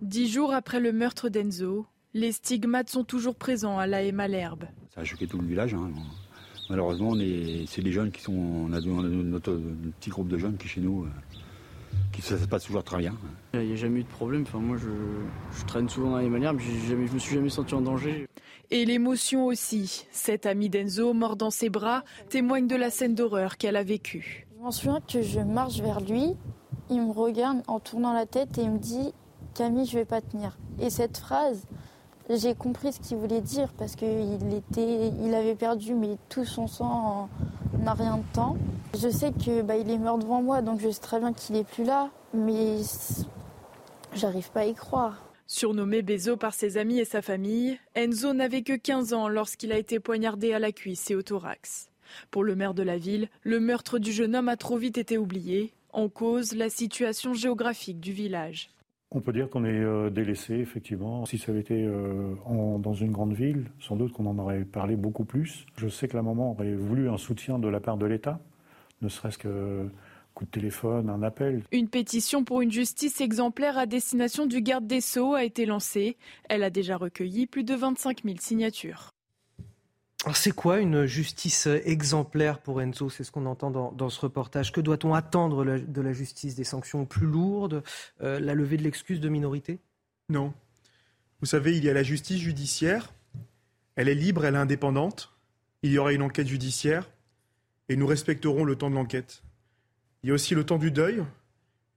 Dix 0.00 0.28
jours 0.28 0.52
après 0.52 0.80
le 0.80 0.92
meurtre 0.92 1.28
d'Enzo, 1.28 1.86
les 2.12 2.32
stigmates 2.32 2.90
sont 2.90 3.04
toujours 3.04 3.34
présents 3.34 3.78
à 3.78 3.86
la 3.86 3.98
à 3.98 4.12
Malherbe. 4.12 4.64
Ça 4.94 5.00
a 5.00 5.04
choqué 5.04 5.26
tout 5.26 5.38
le 5.38 5.46
village. 5.46 5.74
Hein. 5.74 5.90
Malheureusement, 6.68 7.14
c'est 7.66 7.82
des 7.82 7.92
jeunes 7.92 8.10
qui 8.10 8.22
sont. 8.22 8.32
On 8.32 8.72
a, 8.72 8.80
notre 8.80 9.60
petit 10.00 10.10
groupe 10.10 10.28
de 10.28 10.38
jeunes 10.38 10.56
qui, 10.56 10.68
chez 10.68 10.80
nous, 10.80 11.04
euh, 11.04 11.08
qui 12.16 12.22
ça 12.22 12.38
se 12.38 12.46
passe 12.46 12.64
toujours 12.64 12.82
très 12.82 12.98
bien. 12.98 13.14
Il 13.52 13.60
n'y 13.60 13.72
a 13.72 13.76
jamais 13.76 14.00
eu 14.00 14.04
de 14.04 14.08
problème. 14.08 14.42
Enfin, 14.42 14.58
moi, 14.58 14.76
je, 14.78 14.88
je 15.58 15.64
traîne 15.66 15.88
souvent 15.88 16.12
dans 16.12 16.18
les 16.18 16.28
Malherbe. 16.28 16.58
Je 16.58 16.94
ne 16.94 17.00
me 17.00 17.18
suis 17.18 17.34
jamais 17.34 17.50
senti 17.50 17.74
en 17.74 17.82
danger. 17.82 18.26
Et 18.70 18.84
l'émotion 18.86 19.46
aussi. 19.46 20.06
Cette 20.10 20.46
amie 20.46 20.70
d'Enzo, 20.70 21.12
mort 21.12 21.36
dans 21.36 21.50
ses 21.50 21.68
bras, 21.68 22.04
témoigne 22.30 22.66
de 22.66 22.76
la 22.76 22.90
scène 22.90 23.14
d'horreur 23.14 23.58
qu'elle 23.58 23.76
a 23.76 23.82
vécue. 23.82 24.46
Je 24.56 24.62
m'en 24.62 24.70
souviens 24.70 25.00
que 25.00 25.20
je 25.20 25.40
marche 25.40 25.80
vers 25.80 26.00
lui, 26.00 26.34
il 26.88 27.02
me 27.02 27.12
regarde 27.12 27.62
en 27.66 27.80
tournant 27.80 28.14
la 28.14 28.24
tête 28.24 28.56
et 28.58 28.62
il 28.62 28.70
me 28.70 28.78
dit 28.78 29.12
Camille, 29.54 29.86
je 29.86 29.98
vais 29.98 30.04
pas 30.06 30.22
tenir. 30.22 30.56
Et 30.80 30.88
cette 30.88 31.18
phrase, 31.18 31.66
j'ai 32.30 32.54
compris 32.54 32.92
ce 32.92 33.00
qu'il 33.00 33.18
voulait 33.18 33.42
dire 33.42 33.72
parce 33.76 33.94
qu'il 33.94 34.54
était, 34.54 35.12
il 35.22 35.34
avait 35.34 35.54
perdu 35.54 35.94
mais 35.94 36.16
tout 36.28 36.44
son 36.44 36.66
sang 36.66 37.28
en, 37.88 37.94
rien 37.94 38.18
de 38.18 38.34
temps. 38.34 38.56
Je 38.94 39.08
sais 39.08 39.32
que 39.32 39.62
bah, 39.62 39.76
il 39.76 39.90
est 39.90 39.98
mort 39.98 40.18
devant 40.18 40.42
moi, 40.42 40.62
donc 40.62 40.80
je 40.80 40.90
sais 40.90 41.00
très 41.00 41.18
bien 41.18 41.32
qu'il 41.32 41.56
est 41.56 41.64
plus 41.64 41.84
là, 41.84 42.10
mais 42.34 42.78
j'arrive 44.14 44.50
pas 44.50 44.60
à 44.60 44.64
y 44.66 44.74
croire. 44.74 45.22
Surnommé 45.46 46.02
Bezo 46.02 46.36
par 46.36 46.54
ses 46.54 46.76
amis 46.76 46.98
et 46.98 47.04
sa 47.04 47.22
famille, 47.22 47.78
Enzo 47.94 48.32
n'avait 48.32 48.62
que 48.62 48.76
15 48.76 49.12
ans 49.12 49.28
lorsqu'il 49.28 49.72
a 49.72 49.78
été 49.78 50.00
poignardé 50.00 50.52
à 50.52 50.58
la 50.58 50.72
cuisse 50.72 51.10
et 51.10 51.14
au 51.14 51.22
thorax. 51.22 51.90
Pour 52.30 52.42
le 52.42 52.56
maire 52.56 52.74
de 52.74 52.82
la 52.82 52.98
ville, 52.98 53.28
le 53.42 53.60
meurtre 53.60 53.98
du 53.98 54.12
jeune 54.12 54.34
homme 54.34 54.48
a 54.48 54.56
trop 54.56 54.76
vite 54.76 54.98
été 54.98 55.18
oublié, 55.18 55.72
en 55.92 56.08
cause 56.08 56.54
la 56.54 56.68
situation 56.68 57.32
géographique 57.34 58.00
du 58.00 58.12
village. 58.12 58.70
On 59.12 59.20
peut 59.20 59.32
dire 59.32 59.48
qu'on 59.48 59.64
est 59.64 59.68
euh, 59.68 60.10
délaissé, 60.10 60.54
effectivement. 60.54 61.24
Si 61.26 61.38
ça 61.38 61.52
avait 61.52 61.60
été 61.60 61.84
euh, 61.84 62.34
dans 62.78 62.92
une 62.92 63.12
grande 63.12 63.34
ville, 63.34 63.70
sans 63.78 63.96
doute 63.96 64.12
qu'on 64.12 64.26
en 64.26 64.38
aurait 64.38 64.64
parlé 64.64 64.96
beaucoup 64.96 65.24
plus. 65.24 65.64
Je 65.76 65.88
sais 65.88 66.08
que 66.08 66.16
la 66.16 66.22
maman 66.22 66.52
aurait 66.52 66.74
voulu 66.74 67.08
un 67.08 67.16
soutien 67.16 67.58
de 67.58 67.68
la 67.68 67.80
part 67.80 67.98
de 67.98 68.06
l'État, 68.06 68.40
ne 69.02 69.08
serait-ce 69.08 69.38
que 69.38 69.88
coup 70.34 70.44
de 70.44 70.50
téléphone, 70.50 71.08
un 71.08 71.22
appel. 71.22 71.62
Une 71.72 71.88
pétition 71.88 72.44
pour 72.44 72.60
une 72.60 72.70
justice 72.70 73.22
exemplaire 73.22 73.78
à 73.78 73.86
destination 73.86 74.44
du 74.44 74.60
garde 74.60 74.86
des 74.86 75.00
Sceaux 75.00 75.34
a 75.34 75.44
été 75.44 75.64
lancée. 75.64 76.18
Elle 76.50 76.62
a 76.62 76.68
déjà 76.68 76.98
recueilli 76.98 77.46
plus 77.46 77.64
de 77.64 77.74
25 77.74 78.22
000 78.24 78.36
signatures. 78.38 79.15
C'est 80.34 80.52
quoi 80.52 80.80
une 80.80 81.06
justice 81.06 81.66
exemplaire 81.66 82.58
pour 82.58 82.82
Enzo? 82.82 83.10
C'est 83.10 83.22
ce 83.22 83.30
qu'on 83.30 83.46
entend 83.46 83.70
dans, 83.70 84.08
ce 84.08 84.20
reportage. 84.20 84.72
Que 84.72 84.80
doit-on 84.80 85.14
attendre 85.14 85.64
de 85.64 86.00
la 86.00 86.12
justice? 86.12 86.54
Des 86.54 86.64
sanctions 86.64 87.04
plus 87.04 87.26
lourdes? 87.26 87.84
Euh, 88.22 88.40
La 88.40 88.54
levée 88.54 88.76
de 88.76 88.82
l'excuse 88.82 89.20
de 89.20 89.28
minorité? 89.28 89.78
Non. 90.28 90.52
Vous 91.40 91.46
savez, 91.46 91.76
il 91.76 91.84
y 91.84 91.90
a 91.90 91.92
la 91.92 92.02
justice 92.02 92.40
judiciaire. 92.40 93.12
Elle 93.94 94.08
est 94.08 94.14
libre, 94.14 94.44
elle 94.44 94.54
est 94.54 94.58
indépendante. 94.58 95.32
Il 95.82 95.92
y 95.92 95.98
aura 95.98 96.12
une 96.12 96.22
enquête 96.22 96.48
judiciaire 96.48 97.08
et 97.88 97.96
nous 97.96 98.06
respecterons 98.06 98.64
le 98.64 98.74
temps 98.74 98.90
de 98.90 98.96
l'enquête. 98.96 99.42
Il 100.22 100.28
y 100.28 100.32
a 100.32 100.34
aussi 100.34 100.54
le 100.54 100.64
temps 100.64 100.78
du 100.78 100.90
deuil. 100.90 101.22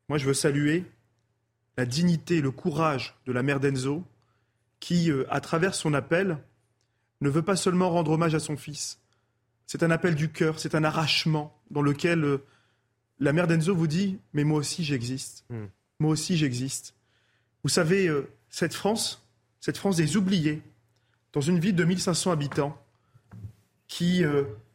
Moi, 0.07 0.17
je 0.17 0.25
veux 0.25 0.33
saluer 0.33 0.85
la 1.77 1.85
dignité, 1.85 2.41
le 2.41 2.51
courage 2.51 3.15
de 3.25 3.31
la 3.31 3.41
mère 3.41 3.59
d'Enzo, 3.59 4.03
qui, 4.79 5.09
euh, 5.09 5.25
à 5.29 5.41
travers 5.41 5.73
son 5.73 5.93
appel, 5.93 6.37
ne 7.21 7.29
veut 7.29 7.41
pas 7.41 7.55
seulement 7.55 7.89
rendre 7.89 8.11
hommage 8.11 8.35
à 8.35 8.39
son 8.39 8.57
fils. 8.57 8.99
C'est 9.65 9.83
un 9.83 9.91
appel 9.91 10.15
du 10.15 10.29
cœur, 10.29 10.59
c'est 10.59 10.75
un 10.75 10.83
arrachement 10.83 11.55
dans 11.69 11.81
lequel 11.81 12.23
euh, 12.23 12.43
la 13.19 13.33
mère 13.33 13.47
d'Enzo 13.47 13.75
vous 13.75 13.87
dit 13.87 14.19
Mais 14.33 14.43
moi 14.43 14.59
aussi 14.59 14.83
j'existe. 14.83 15.45
Hmm. 15.49 15.65
Moi 15.99 16.11
aussi 16.11 16.37
j'existe. 16.37 16.95
Vous 17.63 17.69
savez, 17.69 18.07
euh, 18.07 18.29
cette 18.49 18.73
France, 18.73 19.25
cette 19.59 19.77
France 19.77 19.97
des 19.97 20.17
oubliés, 20.17 20.61
dans 21.33 21.41
une 21.41 21.59
ville 21.59 21.75
de 21.75 21.83
1500 21.83 22.31
habitants, 22.31 22.81
qui 23.87 24.23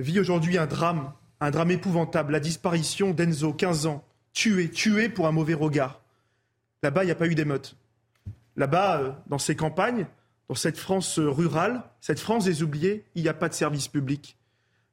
vit 0.00 0.18
aujourd'hui 0.18 0.58
un 0.58 0.66
drame 0.66 1.12
un 1.44 1.50
drame 1.50 1.70
épouvantable, 1.70 2.32
la 2.32 2.40
disparition 2.40 3.10
d'Enzo, 3.10 3.52
15 3.52 3.86
ans, 3.86 4.04
tué, 4.32 4.70
tué 4.70 5.08
pour 5.08 5.26
un 5.26 5.32
mauvais 5.32 5.54
regard. 5.54 6.00
Là-bas, 6.82 7.04
il 7.04 7.06
n'y 7.06 7.12
a 7.12 7.16
pas 7.16 7.26
eu 7.26 7.34
d'émeute. 7.34 7.76
Là-bas, 8.56 9.00
euh, 9.00 9.12
dans 9.26 9.38
ces 9.38 9.54
campagnes, 9.54 10.06
dans 10.48 10.54
cette 10.54 10.78
France 10.78 11.18
euh, 11.18 11.28
rurale, 11.28 11.84
cette 12.00 12.20
France 12.20 12.44
des 12.44 12.62
oubliés, 12.62 13.04
il 13.14 13.22
n'y 13.22 13.28
a 13.28 13.34
pas 13.34 13.48
de 13.48 13.54
service 13.54 13.88
public. 13.88 14.36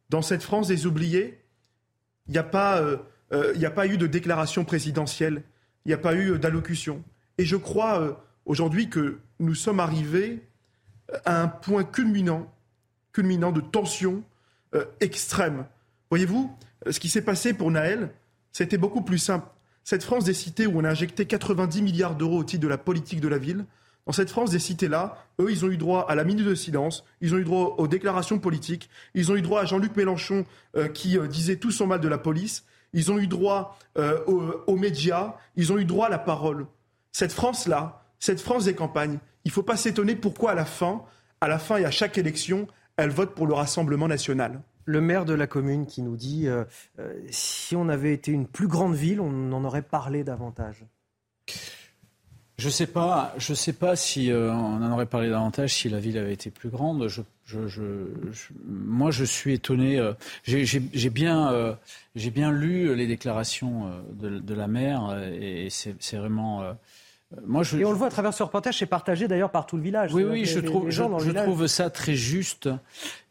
Dans 0.09 0.21
cette 0.21 0.43
France 0.43 0.67
des 0.67 0.85
oubliés, 0.85 1.39
il 2.27 2.31
n'y 2.31 2.37
a, 2.37 2.43
pas, 2.43 2.79
euh, 2.79 2.97
a 3.31 3.71
pas 3.71 3.87
eu 3.87 3.97
de 3.97 4.07
déclaration 4.07 4.65
présidentielle, 4.65 5.43
il 5.85 5.89
n'y 5.89 5.93
a 5.93 5.97
pas 5.97 6.15
eu 6.15 6.37
d'allocution. 6.37 7.03
Et 7.37 7.45
je 7.45 7.55
crois 7.55 8.23
aujourd'hui 8.45 8.89
que 8.89 9.19
nous 9.39 9.55
sommes 9.55 9.79
arrivés 9.79 10.41
à 11.25 11.41
un 11.41 11.47
point 11.47 11.83
culminant, 11.83 12.53
culminant 13.13 13.51
de 13.51 13.61
tension 13.61 14.23
extrême 14.99 15.65
Voyez-vous, 16.11 16.53
ce 16.89 16.99
qui 16.99 17.07
s'est 17.07 17.21
passé 17.21 17.53
pour 17.53 17.71
Naël, 17.71 18.11
c'était 18.51 18.77
beaucoup 18.77 19.01
plus 19.01 19.17
simple. 19.17 19.47
Cette 19.85 20.03
France 20.03 20.25
des 20.25 20.33
cités 20.33 20.67
où 20.67 20.77
on 20.77 20.83
a 20.83 20.89
injecté 20.89 21.25
90 21.25 21.81
milliards 21.81 22.15
d'euros 22.15 22.39
au 22.39 22.43
titre 22.43 22.61
de 22.61 22.67
la 22.67 22.77
politique 22.77 23.21
de 23.21 23.29
la 23.29 23.37
ville, 23.37 23.65
dans 24.05 24.13
cette 24.13 24.29
France 24.29 24.51
des 24.51 24.59
cités-là, 24.59 25.17
eux, 25.39 25.51
ils 25.51 25.63
ont 25.63 25.69
eu 25.69 25.77
droit 25.77 26.05
à 26.09 26.15
la 26.15 26.23
minute 26.23 26.45
de 26.45 26.55
silence, 26.55 27.05
ils 27.21 27.35
ont 27.35 27.37
eu 27.37 27.43
droit 27.43 27.75
aux 27.77 27.87
déclarations 27.87 28.39
politiques, 28.39 28.89
ils 29.13 29.31
ont 29.31 29.35
eu 29.35 29.41
droit 29.41 29.61
à 29.61 29.65
Jean-Luc 29.65 29.95
Mélenchon 29.95 30.45
euh, 30.75 30.87
qui 30.87 31.17
euh, 31.17 31.27
disait 31.27 31.57
tout 31.57 31.71
son 31.71 31.87
mal 31.87 32.01
de 32.01 32.07
la 32.07 32.17
police, 32.17 32.65
ils 32.93 33.11
ont 33.11 33.19
eu 33.19 33.27
droit 33.27 33.77
euh, 33.97 34.19
aux, 34.25 34.41
aux, 34.67 34.75
médias, 34.75 35.35
ils 35.55 35.71
ont 35.71 35.77
eu 35.77 35.85
droit 35.85 36.07
à 36.07 36.09
la 36.09 36.17
parole. 36.17 36.65
Cette 37.11 37.31
France-là, 37.31 38.03
cette 38.19 38.41
France 38.41 38.65
des 38.65 38.73
campagnes, 38.73 39.19
il 39.45 39.49
ne 39.49 39.53
faut 39.53 39.63
pas 39.63 39.77
s'étonner 39.77 40.15
pourquoi 40.15 40.51
à 40.51 40.55
la 40.55 40.65
fin, 40.65 41.03
à 41.39 41.47
la 41.47 41.59
fin 41.59 41.77
et 41.77 41.85
à 41.85 41.91
chaque 41.91 42.17
élection, 42.17 42.67
elle 42.97 43.11
vote 43.11 43.35
pour 43.35 43.47
le 43.47 43.53
Rassemblement 43.53 44.07
national. 44.07 44.61
Le 44.85 44.99
maire 44.99 45.25
de 45.25 45.33
la 45.33 45.47
commune 45.47 45.85
qui 45.85 46.01
nous 46.01 46.15
dit 46.17 46.47
si 47.29 47.75
on 47.75 47.87
avait 47.87 48.13
été 48.13 48.31
une 48.31 48.47
plus 48.47 48.67
grande 48.67 48.95
ville, 48.95 49.21
on 49.21 49.51
en 49.51 49.63
aurait 49.63 49.83
parlé 49.83 50.23
davantage. 50.23 50.85
Je 52.61 52.69
sais 52.69 52.85
pas, 52.85 53.33
je 53.39 53.55
sais 53.55 53.73
pas 53.73 53.95
si 53.95 54.31
euh, 54.31 54.53
on 54.53 54.83
en 54.83 54.91
aurait 54.91 55.07
parlé 55.07 55.31
davantage 55.31 55.73
si 55.73 55.89
la 55.89 55.99
ville 55.99 56.19
avait 56.19 56.33
été 56.33 56.51
plus 56.51 56.69
grande. 56.69 57.07
Je, 57.07 57.23
je, 57.47 57.67
je, 57.67 57.81
moi, 58.67 59.09
je 59.09 59.23
suis 59.23 59.53
étonné. 59.53 59.97
Euh, 59.97 60.13
j'ai 60.43 61.09
bien, 61.09 61.51
euh, 61.51 61.73
j'ai 62.15 62.29
bien 62.29 62.51
lu 62.51 62.95
les 62.95 63.07
déclarations 63.07 63.89
de, 64.13 64.37
de 64.37 64.53
la 64.53 64.67
maire 64.67 65.19
et 65.33 65.69
c'est 65.71 66.17
vraiment. 66.17 66.63
Moi, 67.47 67.63
je, 67.63 67.79
et 67.79 67.85
on 67.85 67.91
le 67.91 67.97
voit 67.97 68.07
à 68.07 68.11
travers 68.11 68.33
ce 68.33 68.43
reportage, 68.43 68.77
c'est 68.77 68.85
partagé 68.85 69.27
d'ailleurs 69.27 69.49
par 69.49 69.65
tout 69.65 69.77
le 69.77 69.81
village. 69.81 70.13
Oui, 70.13 70.23
oui, 70.23 70.45
je, 70.45 70.59
trouve, 70.59 70.91
je, 70.91 71.31
trouve 71.31 71.65
ça 71.65 71.89
très 71.89 72.13
juste. 72.13 72.69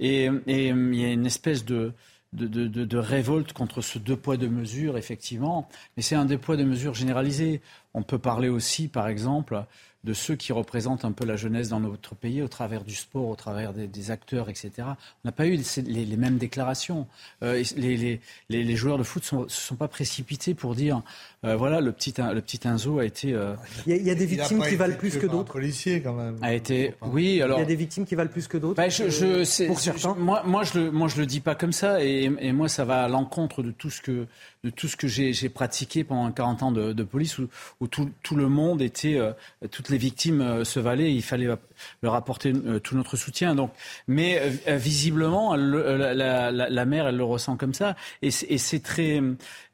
Et, 0.00 0.24
et 0.48 0.68
il 0.68 0.94
y 0.96 1.04
a 1.04 1.12
une 1.12 1.26
espèce 1.26 1.64
de, 1.64 1.92
de, 2.32 2.46
de, 2.46 2.84
de, 2.84 2.98
révolte 2.98 3.52
contre 3.52 3.80
ce 3.80 3.98
deux 3.98 4.16
poids 4.16 4.36
deux 4.36 4.48
mesures, 4.48 4.96
effectivement. 4.96 5.68
Mais 5.96 6.02
c'est 6.02 6.14
un 6.14 6.24
deux 6.24 6.38
poids 6.38 6.56
deux 6.56 6.64
mesures 6.64 6.94
généralisé. 6.94 7.60
On 7.92 8.02
peut 8.02 8.18
parler 8.18 8.48
aussi, 8.48 8.88
par 8.88 9.08
exemple, 9.08 9.64
de 10.04 10.14
ceux 10.14 10.34
qui 10.34 10.52
représentent 10.52 11.04
un 11.04 11.12
peu 11.12 11.26
la 11.26 11.36
jeunesse 11.36 11.68
dans 11.68 11.80
notre 11.80 12.14
pays 12.14 12.40
au 12.40 12.48
travers 12.48 12.84
du 12.84 12.94
sport, 12.94 13.28
au 13.28 13.36
travers 13.36 13.74
des, 13.74 14.10
acteurs, 14.10 14.48
etc. 14.48 14.70
On 14.78 14.94
n'a 15.24 15.32
pas 15.32 15.46
eu 15.46 15.60
les, 15.84 16.16
mêmes 16.16 16.38
déclarations. 16.38 17.06
Euh, 17.42 17.62
les, 17.76 18.20
les, 18.48 18.76
joueurs 18.76 18.96
de 18.96 19.02
foot 19.02 19.30
ne 19.32 19.48
se 19.48 19.60
sont 19.60 19.76
pas 19.76 19.88
précipités 19.88 20.54
pour 20.54 20.74
dire 20.74 21.02
euh, 21.42 21.56
voilà, 21.56 21.80
le 21.80 21.90
petit, 21.92 22.12
le 22.18 22.40
petit 22.40 22.60
Enzo 22.68 22.98
a 22.98 23.04
été. 23.06 23.32
Euh, 23.32 23.54
il, 23.86 23.96
y 23.96 24.10
a, 24.10 24.14
des 24.14 24.26
victimes 24.26 24.62
qui 24.62 24.76
valent 24.76 24.96
plus 24.96 25.16
que 25.16 25.26
d'autres. 25.26 25.52
policier 25.52 26.02
quand 26.02 26.12
même. 26.12 26.36
A 26.42 26.52
été. 26.52 26.94
Oui, 27.00 27.40
alors. 27.40 27.58
Il 27.58 27.62
y 27.62 27.64
a 27.64 27.68
des 27.68 27.76
victimes 27.76 28.04
qui 28.04 28.14
valent 28.14 28.30
plus 28.30 28.46
que 28.46 28.58
d'autres. 28.58 28.74
Bah, 28.74 28.90
je, 28.90 29.66
pour 29.66 29.80
certains. 29.80 30.14
moi, 30.16 30.42
moi, 30.44 30.64
je 30.64 30.78
le, 30.78 30.90
moi, 30.90 31.08
je 31.08 31.18
le 31.18 31.24
dis 31.24 31.40
pas 31.40 31.54
comme 31.54 31.72
ça, 31.72 32.04
et, 32.04 32.30
et 32.40 32.52
moi, 32.52 32.68
ça 32.68 32.84
va 32.84 33.04
à 33.04 33.08
l'encontre 33.08 33.62
de 33.62 33.70
tout 33.70 33.88
ce 33.88 34.02
que 34.02 34.26
de 34.62 34.70
tout 34.70 34.88
ce 34.88 34.96
que 34.96 35.08
j'ai 35.08 35.48
pratiqué 35.48 36.04
pendant 36.04 36.30
40 36.30 36.62
ans 36.62 36.72
de, 36.72 36.92
de 36.92 37.02
police, 37.02 37.38
où, 37.38 37.48
où 37.80 37.86
tout, 37.86 38.10
tout, 38.22 38.36
le 38.36 38.48
monde 38.48 38.82
était, 38.82 39.16
euh, 39.16 39.32
toutes 39.70 39.88
les 39.88 39.96
victimes 39.96 40.42
euh, 40.42 40.64
se 40.64 40.78
valaient, 40.78 41.14
il 41.14 41.22
fallait 41.22 41.48
leur 42.02 42.14
apporter 42.14 42.52
euh, 42.52 42.78
tout 42.78 42.94
notre 42.94 43.16
soutien. 43.16 43.54
Donc, 43.54 43.72
mais 44.06 44.40
visiblement, 44.66 45.56
la, 45.56 46.12
la, 46.14 46.50
la, 46.50 46.84
mère, 46.84 47.08
elle 47.08 47.16
le 47.16 47.24
ressent 47.24 47.56
comme 47.56 47.72
ça, 47.72 47.96
et 48.20 48.30
c'est 48.30 48.82
très, 48.82 49.22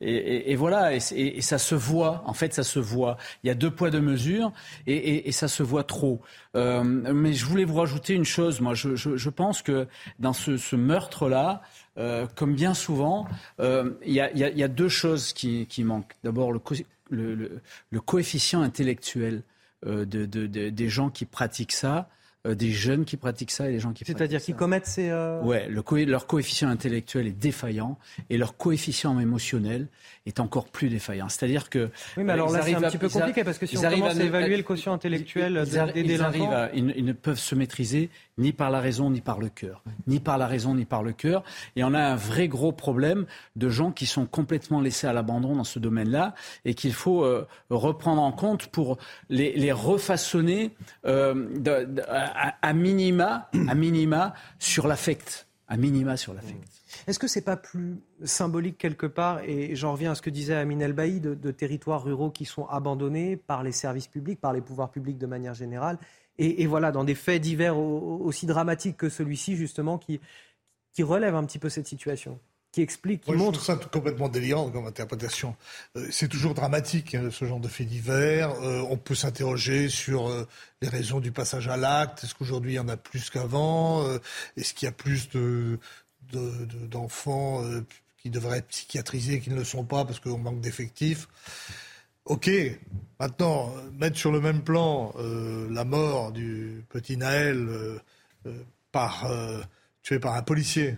et, 0.01 0.53
et, 0.53 0.55
voilà, 0.55 0.95
et, 0.95 1.01
et, 1.13 1.43
ça 1.59 1.65
se 1.65 1.75
voit. 1.75 2.23
En 2.27 2.35
fait, 2.35 2.53
ça 2.53 2.63
se 2.63 2.79
voit. 2.79 3.17
Il 3.43 3.47
y 3.47 3.51
a 3.51 3.55
deux 3.55 3.71
poids 3.71 3.91
deux 3.91 4.01
mesures, 4.01 4.53
et, 4.87 5.33
ça 5.33 5.49
se 5.49 5.63
voit 5.63 5.85
trop. 5.85 6.21
Euh, 6.55 6.83
mais 6.85 7.33
je 7.33 7.47
voulais 7.47 7.65
vous 7.65 7.77
rajouter 7.77 8.13
une 8.13 8.25
chose. 8.25 8.61
Moi, 8.61 8.75
je, 8.75 9.31
pense 9.31 9.63
que 9.63 9.87
dans 10.19 10.33
ce, 10.33 10.77
meurtre-là, 10.77 11.63
euh, 11.99 12.27
comme 12.35 12.55
bien 12.55 12.75
souvent, 12.75 13.27
euh, 13.61 13.93
il 14.05 14.13
y, 14.13 14.21
a 14.21 14.69
deux 14.69 14.91
choses 14.91 15.33
qui, 15.33 15.67
manquent. 15.85 16.15
D'abord, 16.25 16.53
le, 16.53 17.61
coefficient 18.05 18.61
intellectuel 18.61 19.43
de, 19.87 20.05
de, 20.05 20.47
de, 20.47 20.69
des 20.69 20.89
gens 20.89 21.09
qui 21.09 21.25
pratiquent 21.25 21.73
ça. 21.73 22.09
Euh, 22.47 22.55
des 22.55 22.71
jeunes 22.71 23.05
qui 23.05 23.17
pratiquent 23.17 23.51
ça 23.51 23.69
et 23.69 23.73
des 23.73 23.81
gens 23.81 23.93
qui 23.93 24.05
C'est-à-dire 24.05 24.41
qui 24.41 24.55
commettent 24.55 24.87
ces... 24.87 25.11
Euh, 25.11 25.41
ouais, 25.43 25.69
le 25.69 25.83
leur 26.05 26.27
coefficient 26.27 26.69
intellectuel 26.69 27.27
est 27.27 27.33
défaillant 27.33 27.99
et 28.31 28.39
leur 28.39 28.57
coefficient 28.57 29.19
émotionnel 29.19 29.89
est 30.27 30.41
encore 30.41 30.67
plus 30.67 30.89
défaillant. 30.89 31.29
C'est-à-dire 31.29 31.71
que... 31.71 31.91
Oui, 32.17 32.25
mais 32.25 32.33
alors 32.33 32.51
là, 32.51 32.63
c'est 32.63 32.75
un 32.75 32.83
petit 32.83 32.99
peu 32.99 33.09
compliqué 33.09 33.43
parce 33.43 33.59
que 33.59 33.67
si 33.67 33.77
on 33.79 33.83
commence 33.83 34.19
à, 34.19 34.23
évaluer 34.23 34.57
le 34.57 34.63
quotient 34.63 34.93
intellectuel 34.93 35.65
des 35.95 36.03
délinquants... 36.03 36.69
ils, 36.75 36.93
ils, 36.97 37.05
ne 37.05 37.13
peuvent 37.13 37.39
se 37.39 37.55
maîtriser 37.55 38.11
ni 38.39 38.53
par 38.53 38.71
la 38.71 38.81
raison 38.81 39.11
ni 39.11 39.21
par 39.21 39.39
le 39.39 39.49
cœur. 39.49 39.83
Ni 40.07 40.21
par 40.21 40.39
la 40.39 40.47
raison 40.47 40.75
ni 40.75 40.85
par 40.85 41.03
le 41.03 41.13
cœur. 41.13 41.43
Et 41.75 41.85
on 41.85 41.95
a 41.95 42.01
un 42.01 42.17
vrai 42.17 42.49
gros 42.49 42.73
problème 42.73 43.27
de 43.57 43.69
gens 43.69 43.93
qui 43.93 44.07
sont 44.07 44.27
complètement 44.27 44.81
laissés 44.81 45.07
à 45.07 45.13
l'abandon 45.13 45.57
dans 45.57 45.65
ce 45.65 45.79
domaine-là 45.79 46.35
et 46.65 46.75
qu'il 46.75 46.93
faut 46.93 47.25
euh, 47.25 47.47
reprendre 47.71 48.23
en 48.23 48.33
compte 48.33 48.67
pour 48.69 48.99
les, 49.29 49.73
refaçonner 49.73 50.75
euh, 51.07 51.49
à, 52.63 52.73
minima, 52.73 53.49
sur 54.59 54.87
l'affect. 54.87 55.47
L'affect. 56.35 56.77
Est-ce 57.07 57.19
que 57.19 57.27
c'est 57.27 57.43
pas 57.43 57.57
plus 57.57 58.01
symbolique 58.23 58.79
quelque 58.79 59.07
part, 59.07 59.41
et 59.45 59.75
j'en 59.75 59.93
reviens 59.93 60.13
à 60.13 60.15
ce 60.15 60.23
que 60.23 60.31
disait 60.31 60.55
Amin 60.55 60.79
El 60.81 60.93
Bailly, 60.93 61.21
de, 61.21 61.51
territoires 61.51 62.05
ruraux 62.05 62.31
qui 62.31 62.45
sont 62.45 62.67
abandonnés 62.67 63.37
par 63.37 63.63
les 63.63 63.73
services 63.73 64.07
publics, 64.07 64.41
par 64.41 64.53
les 64.53 64.61
pouvoirs 64.61 64.91
publics 64.91 65.19
de 65.19 65.27
manière 65.27 65.55
générale, 65.55 65.99
et, 66.39 66.67
voilà, 66.67 66.93
dans 66.93 67.05
des 67.05 67.15
faits 67.15 67.41
divers 67.41 67.79
aussi 67.79 68.47
dramatiques 68.47 68.97
que 68.97 69.09
celui-ci, 69.09 69.57
justement, 69.57 69.99
qui, 69.99 70.21
qui 70.93 71.03
relèvent 71.03 71.35
un 71.35 71.45
petit 71.45 71.59
peu 71.59 71.69
cette 71.69 71.87
situation 71.87 72.39
qui 72.77 72.83
explique, 72.83 73.23
qui 73.23 73.33
montre. 73.33 73.59
Je 73.59 73.65
trouve 73.65 73.83
ça 73.83 73.89
complètement 73.91 74.29
délirant 74.29 74.71
comme 74.71 74.87
interprétation. 74.87 75.57
Euh, 75.97 76.07
c'est 76.11 76.29
toujours 76.29 76.53
dramatique, 76.53 77.15
hein, 77.15 77.31
ce 77.31 77.47
genre 77.47 77.59
de 77.59 77.69
fait 77.69 77.87
divers. 77.87 78.51
Euh, 78.63 78.85
on 78.91 78.99
peut 78.99 79.15
s'interroger 79.15 79.89
sur 79.89 80.29
euh, 80.29 80.47
les 80.83 80.89
raisons 80.89 81.21
du 81.21 81.33
passage 81.33 81.69
à 81.69 81.79
l'acte. 81.79 82.23
Est-ce 82.23 82.35
qu'aujourd'hui 82.35 82.73
il 82.73 82.77
y 82.77 82.79
en 82.79 82.89
a 82.89 82.99
plus 82.99 83.31
qu'avant? 83.31 84.07
Est-ce 84.59 84.75
qu'il 84.75 84.85
y 84.85 84.89
a 84.91 84.93
plus 84.93 85.31
de, 85.31 85.79
d'enfants 86.91 87.63
qui 88.19 88.29
devraient 88.29 88.59
être 88.59 88.69
psychiatrisés 88.69 89.41
qui 89.41 89.49
ne 89.49 89.55
le 89.55 89.65
sont 89.65 89.85
pas 89.85 90.05
parce 90.05 90.21
qu'on 90.21 90.37
manque 90.37 90.61
d'effectifs? 90.61 91.29
Ok, 92.27 92.51
maintenant, 93.21 93.73
mettre 93.99 94.19
sur 94.19 94.33
le 94.33 94.41
même 94.41 94.63
plan 94.63 95.15
la 95.71 95.85
mort 95.85 96.33
du 96.33 96.85
petit 96.89 97.17
Naël 97.17 97.69
par, 98.93 99.31
tué 100.03 100.19
par 100.19 100.35
un 100.35 100.43
policier, 100.43 100.97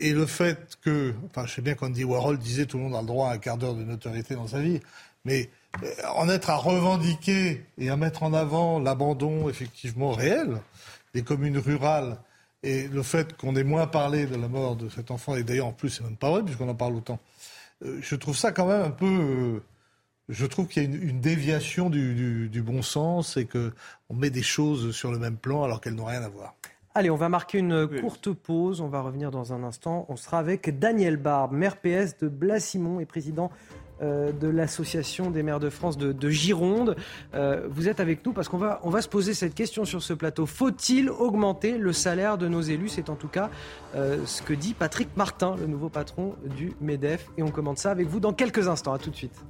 et 0.00 0.12
le 0.12 0.26
fait 0.26 0.78
que, 0.80 1.14
enfin, 1.26 1.46
je 1.46 1.54
sais 1.54 1.62
bien 1.62 1.74
qu'Andy 1.74 2.04
Warhol 2.04 2.38
disait 2.38 2.66
tout 2.66 2.76
le 2.76 2.84
monde 2.84 2.94
a 2.94 3.00
le 3.00 3.06
droit 3.06 3.30
à 3.30 3.34
un 3.34 3.38
quart 3.38 3.56
d'heure 3.56 3.74
de 3.74 3.82
notoriété 3.82 4.34
dans 4.34 4.46
sa 4.46 4.60
vie, 4.60 4.80
mais 5.24 5.50
euh, 5.82 5.92
en 6.14 6.28
être 6.28 6.50
à 6.50 6.56
revendiquer 6.56 7.64
et 7.78 7.90
à 7.90 7.96
mettre 7.96 8.22
en 8.22 8.32
avant 8.32 8.78
l'abandon 8.78 9.48
effectivement 9.48 10.12
réel 10.12 10.60
des 11.14 11.22
communes 11.22 11.58
rurales 11.58 12.18
et 12.62 12.88
le 12.88 13.02
fait 13.02 13.36
qu'on 13.36 13.56
ait 13.56 13.64
moins 13.64 13.86
parlé 13.86 14.26
de 14.26 14.36
la 14.36 14.48
mort 14.48 14.76
de 14.76 14.88
cet 14.88 15.10
enfant, 15.10 15.34
et 15.34 15.42
d'ailleurs 15.42 15.66
en 15.66 15.72
plus 15.72 15.90
c'est 15.90 16.04
même 16.04 16.16
pas 16.16 16.30
vrai 16.30 16.42
puisqu'on 16.44 16.68
en 16.68 16.74
parle 16.74 16.94
autant, 16.94 17.18
euh, 17.84 17.98
je 18.00 18.14
trouve 18.14 18.36
ça 18.36 18.52
quand 18.52 18.66
même 18.66 18.82
un 18.82 18.90
peu... 18.90 19.60
Je 20.28 20.44
trouve 20.46 20.66
qu'il 20.66 20.82
y 20.82 20.86
a 20.86 20.88
une, 20.88 21.20
déviation 21.20 21.88
du, 21.88 22.14
du, 22.14 22.48
du, 22.48 22.62
bon 22.62 22.82
sens 22.82 23.36
et 23.36 23.46
qu'on 23.46 24.14
met 24.14 24.30
des 24.30 24.42
choses 24.42 24.94
sur 24.94 25.10
le 25.10 25.18
même 25.18 25.36
plan 25.36 25.62
alors 25.62 25.80
qu'elles 25.80 25.94
n'ont 25.94 26.04
rien 26.04 26.22
à 26.22 26.28
voir. 26.28 26.54
Allez, 26.94 27.10
on 27.10 27.16
va 27.16 27.28
marquer 27.28 27.58
une 27.58 27.86
courte 28.00 28.32
pause. 28.32 28.80
On 28.80 28.88
va 28.88 29.00
revenir 29.00 29.30
dans 29.30 29.52
un 29.52 29.62
instant. 29.62 30.04
On 30.08 30.16
sera 30.16 30.38
avec 30.38 30.78
Daniel 30.78 31.16
Barbe, 31.16 31.52
maire 31.52 31.76
PS 31.76 32.18
de 32.20 32.28
Blasimont 32.28 32.98
et 32.98 33.06
président 33.06 33.50
euh, 34.00 34.30
de 34.32 34.48
l'Association 34.48 35.30
des 35.30 35.42
maires 35.42 35.60
de 35.60 35.70
France 35.70 35.98
de, 35.98 36.30
Gironde. 36.30 36.96
Euh, 37.34 37.66
vous 37.68 37.88
êtes 37.88 38.00
avec 38.00 38.24
nous 38.24 38.32
parce 38.32 38.48
qu'on 38.48 38.58
va, 38.58 38.80
on 38.84 38.90
va 38.90 39.02
se 39.02 39.08
poser 39.08 39.34
cette 39.34 39.54
question 39.54 39.84
sur 39.84 40.02
ce 40.02 40.12
plateau. 40.12 40.46
Faut-il 40.46 41.10
augmenter 41.10 41.78
le 41.78 41.92
salaire 41.92 42.38
de 42.38 42.48
nos 42.48 42.60
élus? 42.60 42.88
C'est 42.88 43.10
en 43.10 43.16
tout 43.16 43.28
cas 43.28 43.50
euh, 43.94 44.24
ce 44.24 44.42
que 44.42 44.52
dit 44.52 44.74
Patrick 44.74 45.08
Martin, 45.16 45.56
le 45.58 45.66
nouveau 45.66 45.88
patron 45.88 46.36
du 46.56 46.72
MEDEF. 46.80 47.28
Et 47.38 47.42
on 47.42 47.50
commente 47.50 47.78
ça 47.78 47.90
avec 47.90 48.06
vous 48.06 48.20
dans 48.20 48.32
quelques 48.32 48.68
instants. 48.68 48.92
À 48.92 48.98
tout 48.98 49.10
de 49.10 49.16
suite. 49.16 49.44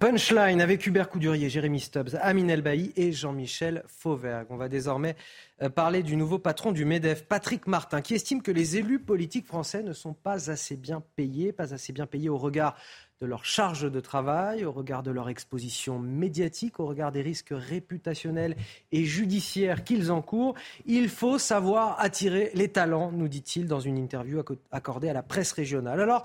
Punchline 0.00 0.62
avec 0.62 0.86
Hubert 0.86 1.10
Coudurier, 1.10 1.50
Jérémy 1.50 1.78
Stubbs, 1.78 2.16
Amine 2.22 2.48
Elbaï 2.48 2.90
et 2.96 3.12
Jean-Michel 3.12 3.84
Fauvergue. 3.86 4.46
On 4.48 4.56
va 4.56 4.70
désormais 4.70 5.14
euh, 5.60 5.68
parler 5.68 6.02
du 6.02 6.16
nouveau 6.16 6.38
patron 6.38 6.72
du 6.72 6.86
MEDEF, 6.86 7.26
Patrick 7.26 7.66
Martin, 7.66 8.00
qui 8.00 8.14
estime 8.14 8.40
que 8.40 8.50
les 8.50 8.78
élus 8.78 9.00
politiques 9.00 9.46
français 9.46 9.82
ne 9.82 9.92
sont 9.92 10.14
pas 10.14 10.50
assez 10.50 10.76
bien 10.76 11.02
payés, 11.16 11.52
pas 11.52 11.74
assez 11.74 11.92
bien 11.92 12.06
payés 12.06 12.30
au 12.30 12.38
regard 12.38 12.76
de 13.20 13.26
leur 13.26 13.44
charge 13.44 13.90
de 13.90 14.00
travail, 14.00 14.64
au 14.64 14.72
regard 14.72 15.02
de 15.02 15.10
leur 15.10 15.28
exposition 15.28 15.98
médiatique, 15.98 16.80
au 16.80 16.86
regard 16.86 17.12
des 17.12 17.20
risques 17.20 17.52
réputationnels 17.52 18.56
et 18.92 19.04
judiciaires 19.04 19.84
qu'ils 19.84 20.10
encourent. 20.10 20.54
Il 20.86 21.08
faut 21.10 21.38
savoir 21.38 22.00
attirer 22.00 22.50
les 22.54 22.68
talents, 22.68 23.12
nous 23.12 23.28
dit-il 23.28 23.66
dans 23.66 23.80
une 23.80 23.98
interview 23.98 24.42
accordée 24.72 25.10
à 25.10 25.12
la 25.12 25.22
presse 25.22 25.52
régionale. 25.52 26.00
Alors, 26.00 26.24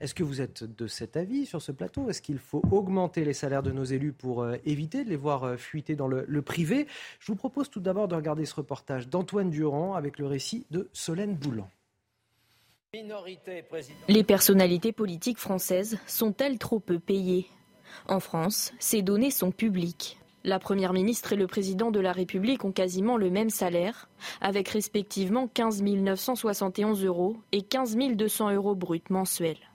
est-ce 0.00 0.14
que 0.14 0.22
vous 0.22 0.42
êtes 0.42 0.64
de 0.64 0.86
cet 0.86 1.16
avis 1.16 1.46
sur 1.46 1.62
ce 1.62 1.72
plateau? 1.72 2.10
Est-ce 2.10 2.20
qu'il 2.20 2.38
faut 2.38 2.62
augmenter 2.70 3.24
les 3.24 3.32
salaires 3.32 3.62
de 3.62 3.70
nos 3.70 3.84
élus 3.84 4.12
pour 4.12 4.42
euh, 4.42 4.56
éviter 4.66 5.02
de 5.02 5.08
les 5.08 5.16
voir 5.16 5.44
euh, 5.44 5.56
fuiter 5.56 5.96
dans 5.96 6.08
le, 6.08 6.42
privé? 6.42 6.86
Je 7.20 7.32
vous 7.32 7.36
propose 7.36 7.70
tout 7.70 7.80
d'abord 7.80 8.06
de 8.06 8.14
regarder 8.14 8.44
ce 8.44 8.54
reportage 8.54 9.08
d'Antoine 9.08 9.48
Durand 9.48 9.94
avec 9.94 10.18
le 10.18 10.26
récit 10.26 10.66
de 10.70 10.90
Solène 10.92 11.36
Boulan. 11.36 11.70
Les 14.08 14.24
personnalités 14.24 14.92
politiques 14.92 15.38
françaises 15.38 15.98
sont-elles 16.06 16.58
trop 16.58 16.80
peu 16.80 16.98
payées? 16.98 17.46
En 18.08 18.20
France, 18.20 18.72
ces 18.78 19.02
données 19.02 19.30
sont 19.30 19.50
publiques. 19.50 20.18
La 20.46 20.58
Première 20.58 20.92
ministre 20.92 21.32
et 21.32 21.36
le 21.36 21.46
Président 21.46 21.90
de 21.90 22.00
la 22.00 22.12
République 22.12 22.64
ont 22.64 22.72
quasiment 22.72 23.16
le 23.16 23.30
même 23.30 23.50
salaire, 23.50 24.10
avec 24.40 24.68
respectivement 24.68 25.48
15 25.48 25.82
971 25.82 27.04
euros 27.04 27.36
et 27.52 27.62
15 27.62 27.96
200 27.96 28.52
euros 28.52 28.74
bruts 28.74 29.00
mensuels. 29.08 29.70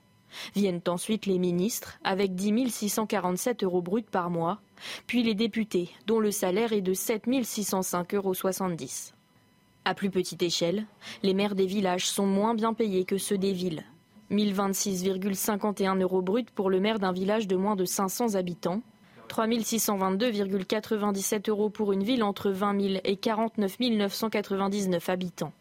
Viennent 0.54 0.82
ensuite 0.86 1.26
les 1.26 1.38
ministres, 1.38 1.98
avec 2.04 2.36
10 2.36 2.70
647 2.70 3.64
euros 3.64 3.82
bruts 3.82 4.02
par 4.02 4.30
mois, 4.30 4.60
puis 5.08 5.24
les 5.24 5.34
députés, 5.34 5.90
dont 6.06 6.20
le 6.20 6.30
salaire 6.30 6.72
est 6.72 6.82
de 6.82 6.94
7 6.94 7.26
605,70 7.26 8.14
euros. 8.14 8.34
À 9.84 9.94
plus 9.94 10.10
petite 10.10 10.42
échelle, 10.42 10.84
les 11.22 11.32
maires 11.32 11.54
des 11.54 11.66
villages 11.66 12.08
sont 12.08 12.26
moins 12.26 12.54
bien 12.54 12.74
payés 12.74 13.04
que 13.04 13.16
ceux 13.16 13.38
des 13.38 13.52
villes. 13.52 13.84
1026,51 14.30 16.02
euros 16.02 16.22
bruts 16.22 16.44
pour 16.54 16.70
le 16.70 16.80
maire 16.80 16.98
d'un 16.98 17.12
village 17.12 17.48
de 17.48 17.56
moins 17.56 17.76
de 17.76 17.86
500 17.86 18.34
habitants, 18.34 18.82
3622,97 19.30 21.48
euros 21.48 21.70
pour 21.70 21.92
une 21.92 22.02
ville 22.02 22.22
entre 22.22 22.50
20 22.50 22.80
000 22.80 23.00
et 23.04 23.16
49 23.16 23.80
999 23.80 25.08
habitants. 25.08 25.54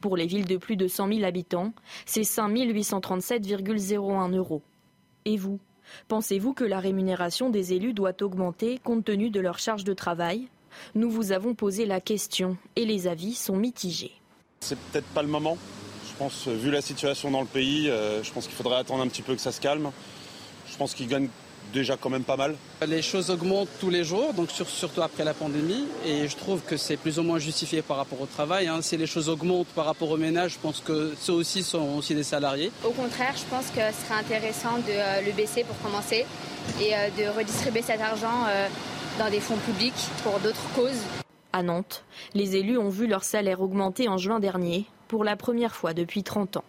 Pour 0.00 0.16
les 0.16 0.26
villes 0.26 0.46
de 0.46 0.56
plus 0.56 0.76
de 0.76 0.86
100 0.86 1.08
000 1.08 1.24
habitants, 1.24 1.72
c'est 2.06 2.24
5 2.24 2.50
837,01 2.50 4.36
euros. 4.36 4.62
Et 5.24 5.36
vous 5.36 5.58
Pensez-vous 6.08 6.52
que 6.52 6.64
la 6.64 6.80
rémunération 6.80 7.50
des 7.50 7.72
élus 7.72 7.92
doit 7.92 8.22
augmenter 8.22 8.78
compte 8.78 9.04
tenu 9.04 9.30
de 9.30 9.40
leur 9.40 9.58
charge 9.58 9.84
de 9.84 9.92
travail? 9.92 10.48
Nous 10.94 11.10
vous 11.10 11.32
avons 11.32 11.54
posé 11.54 11.86
la 11.86 12.00
question 12.00 12.56
et 12.76 12.84
les 12.84 13.06
avis 13.06 13.34
sont 13.34 13.56
mitigés. 13.56 14.12
C'est 14.60 14.78
peut-être 14.78 15.06
pas 15.06 15.22
le 15.22 15.28
moment. 15.28 15.58
Je 16.08 16.16
pense, 16.18 16.48
vu 16.48 16.70
la 16.70 16.80
situation 16.80 17.30
dans 17.30 17.40
le 17.42 17.46
pays, 17.46 17.90
euh, 17.90 18.22
je 18.22 18.32
pense 18.32 18.46
qu'il 18.46 18.56
faudrait 18.56 18.78
attendre 18.78 19.02
un 19.02 19.08
petit 19.08 19.22
peu 19.22 19.34
que 19.34 19.40
ça 19.40 19.52
se 19.52 19.60
calme. 19.60 19.90
Je 20.70 20.76
pense 20.76 20.94
qu'ils 20.94 21.08
gagnent 21.08 21.28
déjà 21.72 21.96
quand 21.96 22.10
même 22.10 22.24
pas 22.24 22.36
mal. 22.36 22.56
Les 22.86 23.02
choses 23.02 23.30
augmentent 23.30 23.68
tous 23.80 23.90
les 23.90 24.04
jours, 24.04 24.32
donc 24.34 24.50
surtout 24.50 25.02
après 25.02 25.24
la 25.24 25.34
pandémie, 25.34 25.84
et 26.04 26.28
je 26.28 26.36
trouve 26.36 26.60
que 26.62 26.76
c'est 26.76 26.96
plus 26.96 27.18
ou 27.18 27.22
moins 27.22 27.38
justifié 27.38 27.82
par 27.82 27.96
rapport 27.96 28.20
au 28.20 28.26
travail. 28.26 28.68
Hein. 28.68 28.80
Si 28.82 28.96
les 28.96 29.06
choses 29.06 29.28
augmentent 29.28 29.68
par 29.68 29.86
rapport 29.86 30.10
aux 30.10 30.16
ménages, 30.16 30.52
je 30.52 30.58
pense 30.58 30.80
que 30.80 31.14
ceux 31.20 31.32
aussi 31.32 31.62
sont 31.62 31.96
aussi 31.96 32.14
des 32.14 32.22
salariés. 32.22 32.70
Au 32.84 32.90
contraire, 32.90 33.34
je 33.36 33.44
pense 33.54 33.66
que 33.66 33.80
ce 33.92 34.06
serait 34.06 34.20
intéressant 34.20 34.78
de 34.78 34.90
euh, 34.90 35.20
le 35.22 35.32
baisser 35.32 35.64
pour 35.64 35.78
commencer 35.80 36.24
et 36.80 36.94
euh, 36.94 37.08
de 37.18 37.36
redistribuer 37.36 37.82
cet 37.82 38.00
argent 38.00 38.44
euh, 38.48 38.68
dans 39.18 39.30
des 39.30 39.40
fonds 39.40 39.56
publics 39.56 40.10
pour 40.22 40.38
d'autres 40.40 40.74
causes. 40.74 41.02
À 41.52 41.62
Nantes, 41.62 42.04
les 42.34 42.56
élus 42.56 42.76
ont 42.76 42.90
vu 42.90 43.06
leur 43.06 43.24
salaire 43.24 43.62
augmenter 43.62 44.08
en 44.08 44.18
juin 44.18 44.40
dernier 44.40 44.84
pour 45.08 45.24
la 45.24 45.36
première 45.36 45.74
fois 45.74 45.94
depuis 45.94 46.22
30 46.22 46.58
ans. 46.58 46.64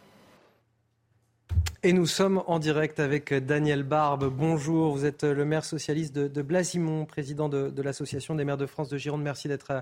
Et 1.84 1.94
nous 1.94 2.06
sommes 2.06 2.44
en 2.48 2.60
direct 2.60 3.00
avec 3.00 3.34
Daniel 3.34 3.84
Barbe. 3.84 4.34
Bonjour, 4.34 4.94
vous 4.94 5.06
êtes 5.06 5.24
le 5.24 5.46
maire 5.46 5.64
socialiste 5.64 6.14
de, 6.16 6.42
Blasimont, 6.42 7.06
président 7.06 7.50
de, 7.50 7.82
l'Association 7.82 8.34
des 8.36 8.46
maires 8.46 8.58
de 8.58 8.66
France 8.66 8.90
de 8.90 8.98
Gironde. 8.98 9.22
Merci 9.22 9.48
d'être 9.48 9.72
euh, 9.72 9.82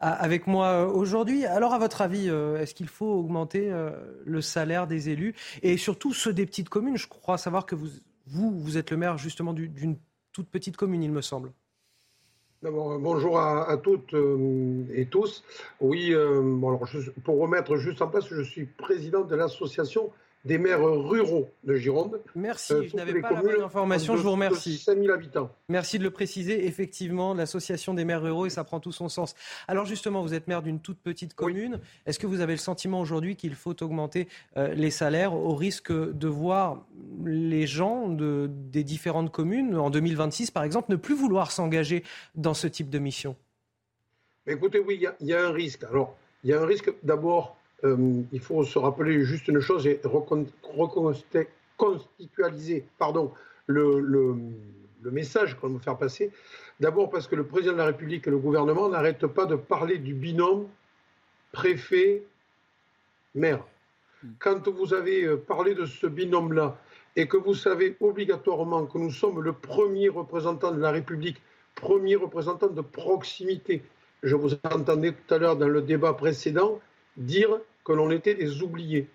avec 0.00 0.46
moi 0.46 0.68
euh, 0.68 0.86
aujourd'hui. 0.86 1.46
Alors, 1.46 1.74
à 1.74 1.78
votre 1.78 2.00
avis, 2.00 2.28
euh, 2.28 2.58
est-ce 2.58 2.74
qu'il 2.74 2.88
faut 2.88 3.12
augmenter 3.12 3.72
le 4.24 4.40
salaire 4.40 4.86
des 4.86 5.08
élus 5.08 5.34
et 5.62 5.76
surtout 5.76 6.12
ceux 6.12 6.32
des 6.32 6.46
petites 6.46 6.68
communes? 6.68 6.96
Je 6.96 7.08
crois 7.08 7.38
savoir 7.38 7.66
que 7.66 7.74
vous, 7.74 7.88
vous, 8.26 8.58
vous 8.60 8.76
êtes 8.76 8.90
le 8.90 8.96
maire 8.96 9.18
justement 9.18 9.52
d'une 9.52 9.96
toute 10.32 10.48
petite 10.48 10.76
commune, 10.76 11.02
il 11.02 11.12
me 11.12 11.22
semble. 11.22 11.52
D'abord, 12.62 12.96
bonjour 13.00 13.40
à, 13.40 13.76
toutes 13.76 14.14
et 14.94 15.06
tous. 15.06 15.42
Oui, 15.80 16.14
alors, 16.14 16.88
pour 17.24 17.40
remettre 17.40 17.76
juste 17.76 18.00
en 18.02 18.06
place, 18.06 18.28
je 18.28 18.42
suis 18.42 18.66
président 18.66 19.22
de 19.22 19.34
l'association 19.34 20.12
des 20.44 20.58
maires 20.58 20.82
ruraux 20.82 21.48
de 21.62 21.76
Gironde. 21.76 22.20
Merci, 22.34 22.72
euh, 22.72 22.88
je 22.88 22.96
n'avais 22.96 23.20
pas 23.20 23.32
la 23.32 23.42
bonne 23.42 23.62
information, 23.62 24.16
je 24.16 24.22
vous 24.22 24.32
remercie. 24.32 24.78
5000 24.78 25.10
habitants. 25.10 25.50
Merci 25.68 25.98
de 25.98 26.04
le 26.04 26.10
préciser, 26.10 26.66
effectivement, 26.66 27.32
l'association 27.34 27.94
des 27.94 28.04
maires 28.04 28.22
ruraux, 28.22 28.46
et 28.46 28.50
ça 28.50 28.64
prend 28.64 28.80
tout 28.80 28.92
son 28.92 29.08
sens. 29.08 29.34
Alors 29.68 29.84
justement, 29.84 30.22
vous 30.22 30.34
êtes 30.34 30.48
maire 30.48 30.62
d'une 30.62 30.80
toute 30.80 30.98
petite 30.98 31.34
commune. 31.34 31.78
Est-ce 32.06 32.18
que 32.18 32.26
vous 32.26 32.40
avez 32.40 32.54
le 32.54 32.58
sentiment 32.58 33.00
aujourd'hui 33.00 33.36
qu'il 33.36 33.54
faut 33.54 33.80
augmenter 33.82 34.28
euh, 34.56 34.74
les 34.74 34.90
salaires 34.90 35.34
au 35.34 35.54
risque 35.54 35.92
de 35.92 36.28
voir 36.28 36.84
les 37.24 37.66
gens 37.66 38.08
de, 38.08 38.50
des 38.50 38.84
différentes 38.84 39.30
communes, 39.30 39.76
en 39.76 39.90
2026 39.90 40.50
par 40.50 40.64
exemple, 40.64 40.90
ne 40.90 40.96
plus 40.96 41.14
vouloir 41.14 41.52
s'engager 41.52 42.02
dans 42.34 42.54
ce 42.54 42.66
type 42.66 42.90
de 42.90 42.98
mission? 42.98 43.36
Écoutez, 44.46 44.80
oui, 44.80 45.00
il 45.20 45.26
y, 45.28 45.32
a 45.32 45.46
un 45.46 45.52
risque. 45.52 45.84
Alors, 45.84 46.16
il 46.42 46.50
y 46.50 46.52
a 46.52 46.60
un 46.60 46.66
risque 46.66 46.92
d'abord 47.04 47.56
euh, 47.84 48.22
il 48.32 48.40
faut 48.40 48.64
se 48.64 48.78
rappeler 48.78 49.24
juste 49.24 49.48
une 49.48 49.60
chose 49.60 49.86
et 49.86 50.00
reconstitualiser 50.04 52.84
pardon, 52.98 53.32
le, 53.66 54.36
message 55.10 55.58
qu'on 55.58 55.70
veut 55.70 55.80
faire 55.80 55.98
passer. 55.98 56.30
D'abord 56.78 57.10
parce 57.10 57.26
que 57.26 57.34
le 57.34 57.44
président 57.44 57.72
de 57.72 57.78
la 57.78 57.86
République 57.86 58.24
et 58.26 58.30
le 58.30 58.38
gouvernement 58.38 58.88
n'arrêtent 58.88 59.26
pas 59.26 59.46
de 59.46 59.56
parler 59.56 59.98
du 59.98 60.14
binôme 60.14 60.68
préfet-maire. 61.50 62.22
Quand 64.38 64.68
vous 64.68 64.94
avez 64.94 65.24
euh, 65.24 65.36
parlé 65.36 65.74
de 65.74 65.84
ce 65.84 66.06
binôme-là 66.06 66.78
et 67.16 67.26
que 67.26 67.36
vous 67.36 67.54
savez 67.54 67.96
obligatoirement 68.00 68.86
que 68.86 68.98
nous 68.98 69.10
sommes 69.10 69.42
le 69.42 69.52
premier 69.52 70.08
représentant 70.08 70.70
de 70.70 70.80
la 70.80 70.92
République, 70.92 71.42
premier 71.74 72.14
représentant 72.14 72.68
de 72.68 72.80
proximité, 72.80 73.82
je 74.22 74.36
vous 74.36 74.54
entendais 74.70 75.12
tout 75.12 75.34
à 75.34 75.38
l'heure 75.38 75.56
dans 75.56 75.68
le 75.68 75.82
débat 75.82 76.12
précédent 76.12 76.80
dire 77.16 77.58
que 77.84 77.92
l'on 77.92 78.10
était 78.10 78.34
des 78.34 78.62
oubliés. 78.62 79.08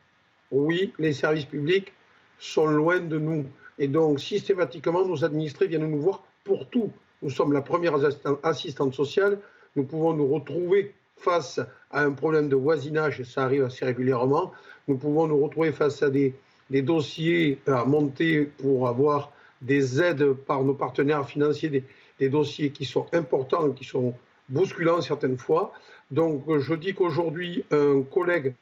Oui, 0.52 0.94
les 1.00 1.14
services 1.14 1.46
publics 1.46 1.94
sont 2.40 2.68
loin 2.68 3.00
de 3.00 3.18
nous. 3.18 3.46
Et 3.80 3.88
donc, 3.88 4.20
systématiquement, 4.20 5.06
nos 5.06 5.24
administrés 5.24 5.68
viennent 5.68 5.90
nous 5.90 6.02
voir 6.02 6.24
pour 6.44 6.70
tout. 6.70 6.92
Nous 7.22 7.30
sommes 7.30 7.54
la 7.54 7.62
première 7.62 7.96
assistante 8.44 8.94
sociale. 8.94 9.40
Nous 9.76 9.84
pouvons 9.84 10.14
nous 10.14 10.28
retrouver 10.28 10.94
face 11.18 11.60
à 11.92 12.04
un 12.04 12.12
problème 12.12 12.50
de 12.50 12.56
voisinage, 12.56 13.20
et 13.20 13.24
ça 13.24 13.44
arrive 13.44 13.64
assez 13.64 13.86
régulièrement. 13.86 14.52
Nous 14.88 14.98
pouvons 14.98 15.28
nous 15.28 15.40
retrouver 15.40 15.72
face 15.72 16.04
à 16.04 16.10
des, 16.10 16.34
dossiers 16.70 17.60
à 17.68 17.86
monter 17.86 18.46
pour 18.46 18.88
avoir 18.88 19.32
des 19.62 20.02
aides 20.02 20.34
par 20.34 20.64
nos 20.64 20.74
partenaires 20.74 21.28
financiers, 21.28 21.84
des, 22.20 22.30
dossiers 22.30 22.70
qui 22.70 22.86
sont 22.86 23.08
importants, 23.14 23.72
qui 23.72 23.84
sont 23.84 24.14
bousculants 24.50 25.02
certaines 25.02 25.38
fois. 25.38 25.72
Donc 26.12 26.44
je 26.58 26.74
dis 26.74 26.94
qu'aujourd'hui, 26.94 27.66
un 27.72 28.02
collègue, 28.04 28.54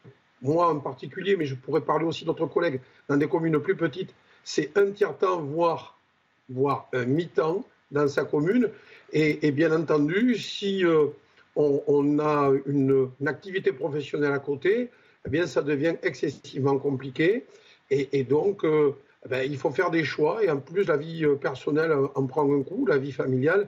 moi 0.41 0.69
en 0.69 0.79
particulier, 0.79 1.35
mais 1.35 1.45
je 1.45 1.55
pourrais 1.55 1.81
parler 1.81 2.05
aussi 2.05 2.25
d'autres 2.25 2.47
collègues 2.47 2.79
dans 3.07 3.17
des 3.17 3.27
communes 3.27 3.59
plus 3.59 3.75
petites, 3.75 4.13
c'est 4.43 4.77
un 4.77 4.91
tiers-temps, 4.91 5.41
voire, 5.41 5.99
voire 6.49 6.87
un 6.93 7.05
mi-temps 7.05 7.65
dans 7.91 8.07
sa 8.07 8.23
commune. 8.23 8.69
Et, 9.11 9.51
bien 9.51 9.71
entendu, 9.71 10.35
si 10.37 10.85
euh, 10.85 11.07
on, 11.55 12.19
a 12.19 12.51
une, 12.65 13.09
activité 13.25 13.71
professionnelle 13.71 14.33
à 14.33 14.39
côté, 14.39 14.89
eh 15.25 15.29
bien 15.29 15.47
ça 15.47 15.61
devient 15.61 15.95
excessivement 16.03 16.77
compliqué. 16.77 17.45
Et, 17.89 18.23
donc, 18.23 18.65
euh, 18.65 18.95
eh 19.25 19.29
ben, 19.29 19.49
il 19.49 19.57
faut 19.57 19.71
faire 19.71 19.89
des 19.89 20.03
choix. 20.03 20.43
Et 20.43 20.49
en 20.49 20.57
plus, 20.57 20.85
la 20.85 20.97
vie 20.97 21.23
euh, 21.23 21.35
personnelle 21.35 21.93
en 22.13 22.25
prend 22.25 22.51
un 22.51 22.63
coup, 22.63 22.85
la 22.85 22.97
vie 22.97 23.11
familiale. 23.11 23.67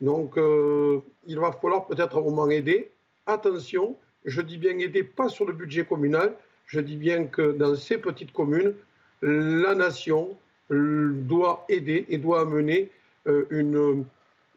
Donc, 0.00 0.36
il 0.36 1.38
va 1.38 1.52
falloir 1.52 1.86
peut-être 1.86 2.18
un 2.18 2.20
moment 2.20 2.50
aider 2.50 2.90
attention, 3.26 3.96
je 4.24 4.40
dis 4.40 4.58
bien 4.58 4.78
aider 4.78 5.02
pas 5.02 5.28
sur 5.28 5.44
le 5.46 5.52
budget 5.52 5.84
communal, 5.84 6.34
je 6.66 6.80
dis 6.80 6.96
bien 6.96 7.26
que 7.26 7.52
dans 7.52 7.74
ces 7.76 7.98
petites 7.98 8.32
communes, 8.32 8.74
la 9.22 9.74
nation 9.74 10.36
doit 10.70 11.64
aider 11.68 12.06
et 12.08 12.18
doit 12.18 12.40
amener 12.40 12.90
euh, 13.28 13.46
une, 13.50 14.04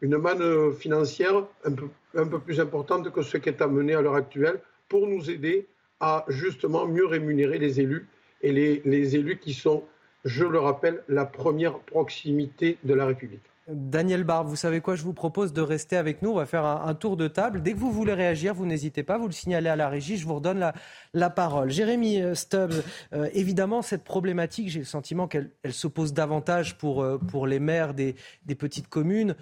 manne 0.02 0.72
financière 0.72 1.44
un 1.64 2.26
peu, 2.26 2.38
plus 2.38 2.60
importante 2.60 3.12
que 3.12 3.22
ce 3.22 3.36
qui 3.36 3.48
est 3.48 3.62
amené 3.62 3.94
à 3.94 4.00
l'heure 4.00 4.16
actuelle 4.16 4.60
pour 4.88 5.06
nous 5.06 5.30
aider 5.30 5.66
à 6.00 6.24
justement 6.28 6.86
mieux 6.86 7.06
rémunérer 7.06 7.58
les 7.58 7.80
élus 7.80 8.08
et 8.42 8.52
les 8.52 9.16
élus 9.16 9.38
qui 9.38 9.52
sont, 9.52 9.84
je 10.24 10.44
le 10.44 10.58
rappelle, 10.58 11.04
la 11.08 11.26
première 11.26 11.78
proximité 11.78 12.78
de 12.84 12.94
la 12.94 13.06
République. 13.06 13.42
Daniel 13.72 14.24
Barbe, 14.24 14.48
vous 14.48 14.56
savez 14.56 14.80
quoi 14.80 14.94
Je 14.94 15.02
vous 15.02 15.12
propose 15.12 15.52
de 15.52 15.60
rester 15.60 15.96
avec 15.96 16.22
nous. 16.22 16.30
On 16.30 16.36
va 16.36 16.46
faire 16.46 16.64
un, 16.64 16.94
tour 16.94 17.16
de 17.16 17.28
table. 17.28 17.62
Dès 17.62 17.72
que 17.72 17.78
vous 17.78 17.92
voulez 17.92 18.14
réagir, 18.14 18.54
vous 18.54 18.66
n'hésitez 18.66 19.02
pas. 19.02 19.18
Vous 19.18 19.26
le 19.26 19.32
signalez 19.32 19.68
à 19.68 19.76
la 19.76 19.88
régie. 19.88 20.16
Je 20.16 20.26
vous 20.26 20.34
redonne 20.34 20.72
la, 21.14 21.30
parole. 21.30 21.70
Jérémy 21.70 22.20
euh, 22.20 22.34
Stubbs, 22.34 22.82
euh, 23.12 23.28
évidemment, 23.32 23.82
cette 23.82 24.04
problématique, 24.04 24.68
j'ai 24.68 24.80
le 24.80 24.84
sentiment 24.84 25.28
qu'elle 25.28 25.50
s'oppose 25.70 26.12
davantage 26.12 26.76
pour, 26.78 27.02
euh, 27.02 27.18
pour 27.18 27.46
les 27.46 27.60
maires 27.60 27.94
des, 27.94 28.14
petites 28.58 28.88
communes 28.88 29.36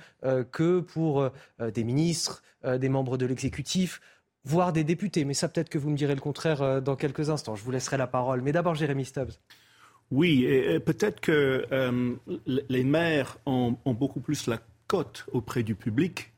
que 0.53 0.81
pour 0.81 1.29
des 1.59 1.83
ministres, 1.83 2.43
des 2.65 2.89
membres 2.89 3.17
de 3.17 3.27
l'exécutif 3.27 4.01
voire 4.45 4.73
des 4.73 4.85
députés. 4.85 5.25
Mais 5.25 5.35
ça, 5.35 5.49
peut-être 5.49 5.71
que 5.71 5.79
vous 5.79 5.91
me 5.91 5.97
direz 5.97 6.15
le 6.15 6.21
contraire 6.21 6.81
dans 6.81 6.95
quelques 6.95 7.31
instants. 7.31 7.57
Je 7.57 7.65
vous 7.65 7.71
laisserai 7.71 7.97
la 7.97 8.07
parole. 8.07 8.43
Mais 8.43 8.53
d'abord, 8.53 8.75
Jérémy 8.75 9.05
Stubbs. 9.05 9.33
Oui, 10.11 10.45
et, 10.45 10.81
peut-être 10.81 11.21
que 11.21 11.67
euh, 11.71 12.15
les 12.47 12.85
maires 12.85 13.39
ont, 13.47 13.77
beaucoup 13.87 14.21
plus 14.21 14.47
la 14.47 14.59
cote 14.87 15.27
auprès 15.33 15.63
du 15.63 15.75
public 15.75 16.33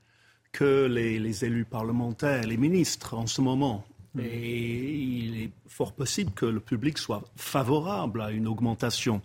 que 0.53 0.87
les, 0.87 1.45
élus 1.45 1.65
parlementaires, 1.65 2.47
les 2.47 2.57
ministres 2.57 3.15
en 3.15 3.27
ce 3.27 3.41
moment. 3.41 3.85
Mm. 4.15 4.21
Et 4.21 4.93
il 4.95 5.43
est 5.43 5.51
fort 5.69 5.93
possible 5.93 6.33
que 6.33 6.47
le 6.47 6.61
public 6.61 6.99
soit 6.99 7.23
favorable 7.37 8.23
à 8.23 8.33
une 8.33 8.49
augmentation. 8.49 9.23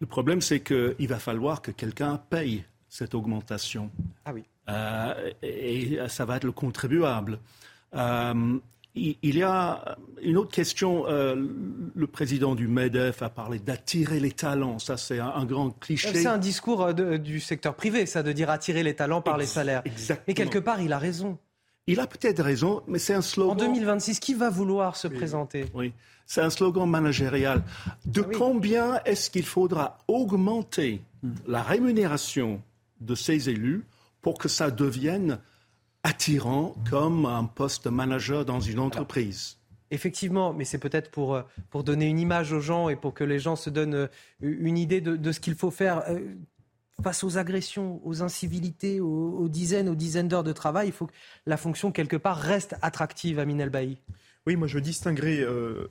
Le 0.00 0.06
problème, 0.06 0.40
c'est 0.40 0.60
qu'il 0.60 1.08
va 1.08 1.18
falloir 1.18 1.60
que 1.60 1.72
quelqu'un 1.72 2.16
paye 2.30 2.64
cette 2.88 3.14
augmentation. 3.14 3.90
Ah 4.24 4.32
oui. 4.32 4.44
Euh, 4.68 5.32
et 5.42 5.98
ça 6.08 6.24
va 6.24 6.36
être 6.36 6.44
le 6.44 6.52
contribuable. 6.52 7.38
Euh, 7.94 8.58
il 8.94 9.36
y 9.36 9.42
a 9.42 9.96
une 10.22 10.36
autre 10.36 10.50
question. 10.50 11.06
Euh, 11.06 11.36
le 11.94 12.06
président 12.06 12.54
du 12.54 12.66
MEDEF 12.68 13.22
a 13.22 13.30
parlé 13.30 13.58
d'attirer 13.58 14.20
les 14.20 14.32
talents. 14.32 14.78
Ça, 14.78 14.96
c'est 14.96 15.18
un, 15.18 15.44
grand 15.44 15.70
cliché. 15.70 16.12
C'est 16.12 16.26
un 16.26 16.38
discours 16.38 16.82
euh, 16.82 17.18
du 17.18 17.40
secteur 17.40 17.74
privé, 17.74 18.06
ça, 18.06 18.22
de 18.22 18.32
dire 18.32 18.50
attirer 18.50 18.82
les 18.82 18.94
talents 18.94 19.22
par 19.22 19.38
les 19.38 19.46
salaires. 19.46 19.82
Exactement. 19.84 20.24
Mais 20.28 20.34
quelque 20.34 20.58
part, 20.58 20.80
il 20.80 20.92
a 20.92 20.98
raison. 20.98 21.38
Il 21.86 22.00
a 22.00 22.06
peut-être 22.06 22.42
raison, 22.42 22.82
mais 22.86 22.98
c'est 22.98 23.14
un 23.14 23.22
slogan. 23.22 23.52
En 23.52 23.72
2026, 23.72 24.20
qui 24.20 24.34
va 24.34 24.50
vouloir 24.50 24.96
se 24.96 25.08
présenter? 25.08 25.66
Oui, 25.74 25.92
c'est 26.26 26.40
un 26.40 26.50
slogan 26.50 26.88
managérial. 26.88 27.62
De 28.06 28.22
Ah 28.24 28.32
combien 28.36 29.00
est-ce 29.04 29.30
qu'il 29.30 29.46
faudra 29.46 29.98
augmenter 30.06 31.00
la 31.46 31.62
rémunération 31.62 32.62
de 33.00 33.14
ces 33.14 33.48
élus 33.48 33.84
pour 34.22 34.38
que 34.38 34.48
ça 34.48 34.70
devienne 34.70 35.38
attirant 36.02 36.74
comme 36.88 37.26
un 37.26 37.44
poste 37.44 37.84
de 37.84 37.90
manager 37.90 38.44
dans 38.44 38.60
une 38.60 38.78
entreprise 38.78 39.56
Effectivement, 39.92 40.52
mais 40.52 40.64
c'est 40.64 40.78
peut-être 40.78 41.10
pour, 41.10 41.34
euh, 41.34 41.42
pour 41.68 41.82
donner 41.82 42.06
une 42.06 42.20
image 42.20 42.52
aux 42.52 42.60
gens 42.60 42.88
et 42.88 42.96
pour 42.96 43.12
que 43.12 43.24
les 43.24 43.40
gens 43.40 43.56
se 43.56 43.70
donnent 43.70 43.94
euh, 43.94 44.06
une 44.40 44.78
idée 44.78 45.00
de, 45.00 45.16
de 45.16 45.32
ce 45.32 45.40
qu'il 45.40 45.56
faut 45.56 45.72
faire 45.72 46.04
euh, 46.08 46.20
face 47.02 47.24
aux 47.24 47.38
agressions, 47.38 48.00
aux 48.04 48.22
incivilités, 48.22 49.00
aux, 49.00 49.38
aux 49.38 49.48
dizaines, 49.48 49.88
aux 49.88 49.96
dizaines 49.96 50.28
d'heures 50.28 50.44
de 50.44 50.52
travail. 50.52 50.88
Il 50.88 50.92
faut 50.92 51.06
que 51.06 51.12
la 51.44 51.56
fonction, 51.56 51.90
quelque 51.90 52.16
part, 52.16 52.36
reste 52.36 52.76
attractive, 52.82 53.40
Amin 53.40 53.58
El 53.58 53.70
Bailly. 53.70 53.98
Oui, 54.46 54.54
moi 54.54 54.68
je 54.68 54.78
distinguerai 54.78 55.40
euh, 55.40 55.90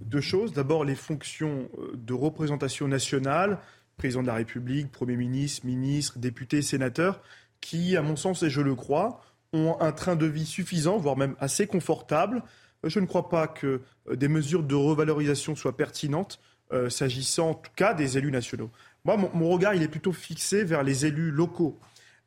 deux 0.00 0.20
choses. 0.20 0.52
D'abord, 0.52 0.84
les 0.84 0.96
fonctions 0.96 1.68
de 1.94 2.12
représentation 2.12 2.88
nationale, 2.88 3.60
président 3.96 4.22
de 4.22 4.26
la 4.26 4.34
République, 4.34 4.90
Premier 4.90 5.16
ministre, 5.16 5.64
ministre, 5.66 6.18
député, 6.18 6.62
sénateur, 6.62 7.22
qui, 7.60 7.96
à 7.96 8.02
mon 8.02 8.16
sens, 8.16 8.42
et 8.42 8.50
je 8.50 8.60
le 8.60 8.74
crois, 8.74 9.20
ont 9.52 9.76
un 9.80 9.92
train 9.92 10.16
de 10.16 10.26
vie 10.26 10.46
suffisant, 10.46 10.98
voire 10.98 11.16
même 11.16 11.34
assez 11.40 11.66
confortable. 11.66 12.42
Euh, 12.84 12.88
Je 12.88 13.00
ne 13.00 13.06
crois 13.06 13.28
pas 13.28 13.48
que 13.48 13.82
euh, 14.08 14.16
des 14.16 14.28
mesures 14.28 14.62
de 14.62 14.74
revalorisation 14.74 15.56
soient 15.56 15.76
pertinentes, 15.76 16.40
euh, 16.72 16.88
s'agissant 16.88 17.50
en 17.50 17.54
tout 17.54 17.72
cas 17.74 17.94
des 17.94 18.18
élus 18.18 18.30
nationaux. 18.30 18.70
Moi, 19.04 19.16
mon, 19.16 19.48
regard, 19.48 19.74
il 19.74 19.82
est 19.82 19.88
plutôt 19.88 20.12
fixé 20.12 20.62
vers 20.62 20.82
les 20.82 21.06
élus 21.06 21.30
locaux. 21.30 21.78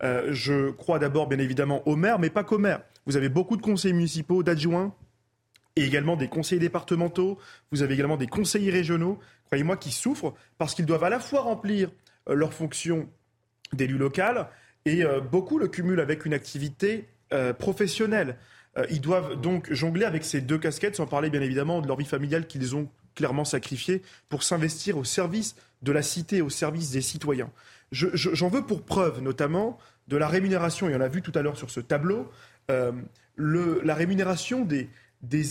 Je 0.02 0.72
crois 0.72 1.00
d'abord, 1.00 1.28
bien 1.28 1.40
évidemment, 1.40 1.88
aux 1.88 1.96
maires, 1.96 2.20
mais 2.20 2.30
pas 2.30 2.44
qu'aux 2.44 2.58
maires. 2.58 2.82
Vous 3.06 3.16
avez 3.16 3.30
beaucoup 3.30 3.56
de 3.56 3.62
conseillers 3.62 3.94
municipaux, 3.94 4.44
d'adjoints, 4.44 4.94
et 5.78 5.86
également 5.86 6.18
des 6.18 6.28
conseillers 6.28 6.60
départementaux. 6.60 7.38
Vous 7.72 7.84
avez 7.84 7.94
également 7.94 8.18
des 8.18 8.28
conseillers 8.28 8.72
régionaux, 8.72 9.18
croyez-moi, 9.46 9.78
qui 9.78 9.92
souffrent 9.92 10.34
parce 10.58 10.76
qu'ils 10.76 10.86
doivent 10.86 11.06
à 11.06 11.10
la 11.10 11.22
fois 11.22 11.42
remplir 11.42 11.90
euh, 12.28 12.34
leur 12.34 12.54
fonction 12.54 13.08
d'élu 13.72 13.98
local 13.98 14.50
et 14.86 15.06
beaucoup 15.32 15.58
le 15.58 15.70
cumulent 15.70 16.02
avec 16.02 16.26
une 16.26 16.34
activité 16.34 17.08
euh, 17.34 17.54
professionnelle. 17.54 18.38
Euh, 18.78 18.86
ils 18.90 19.02
doivent 19.02 19.40
donc 19.40 19.72
jongler 19.74 20.06
avec 20.06 20.24
ces 20.24 20.42
deux 20.42 20.58
casquettes, 20.58 20.96
sans 20.96 21.06
parler 21.08 21.30
bien 21.30 21.42
évidemment 21.42 21.82
de 21.82 21.88
leur 21.88 21.98
vie 21.98 22.06
familiale 22.06 22.48
qu'ils 22.48 22.76
ont 22.76 22.88
clairement 23.16 23.46
sacrifiée 23.46 24.02
pour 24.30 24.44
s'investir 24.44 24.98
au 24.98 25.04
service 25.04 25.56
de 25.84 25.92
la 25.92 26.02
cité, 26.02 26.42
au 26.42 26.50
service 26.50 26.92
des 26.92 27.02
citoyens. 27.02 27.52
Je- 27.92 28.08
je- 28.14 28.34
J'en 28.34 28.50
veux 28.50 28.64
pour 28.66 28.82
preuve 28.84 29.22
notamment 29.22 29.78
de 30.08 30.18
la 30.18 30.28
rémunération, 30.28 30.90
et 30.90 30.96
on 30.96 30.98
l'a 30.98 31.08
vu 31.10 31.22
tout 31.22 31.32
à 31.36 31.42
l'heure 31.42 31.58
sur 31.58 31.70
ce 31.70 31.80
tableau, 31.80 32.28
euh, 32.72 32.92
la 33.38 33.94
rémunération 33.96 34.66
des, 34.66 34.90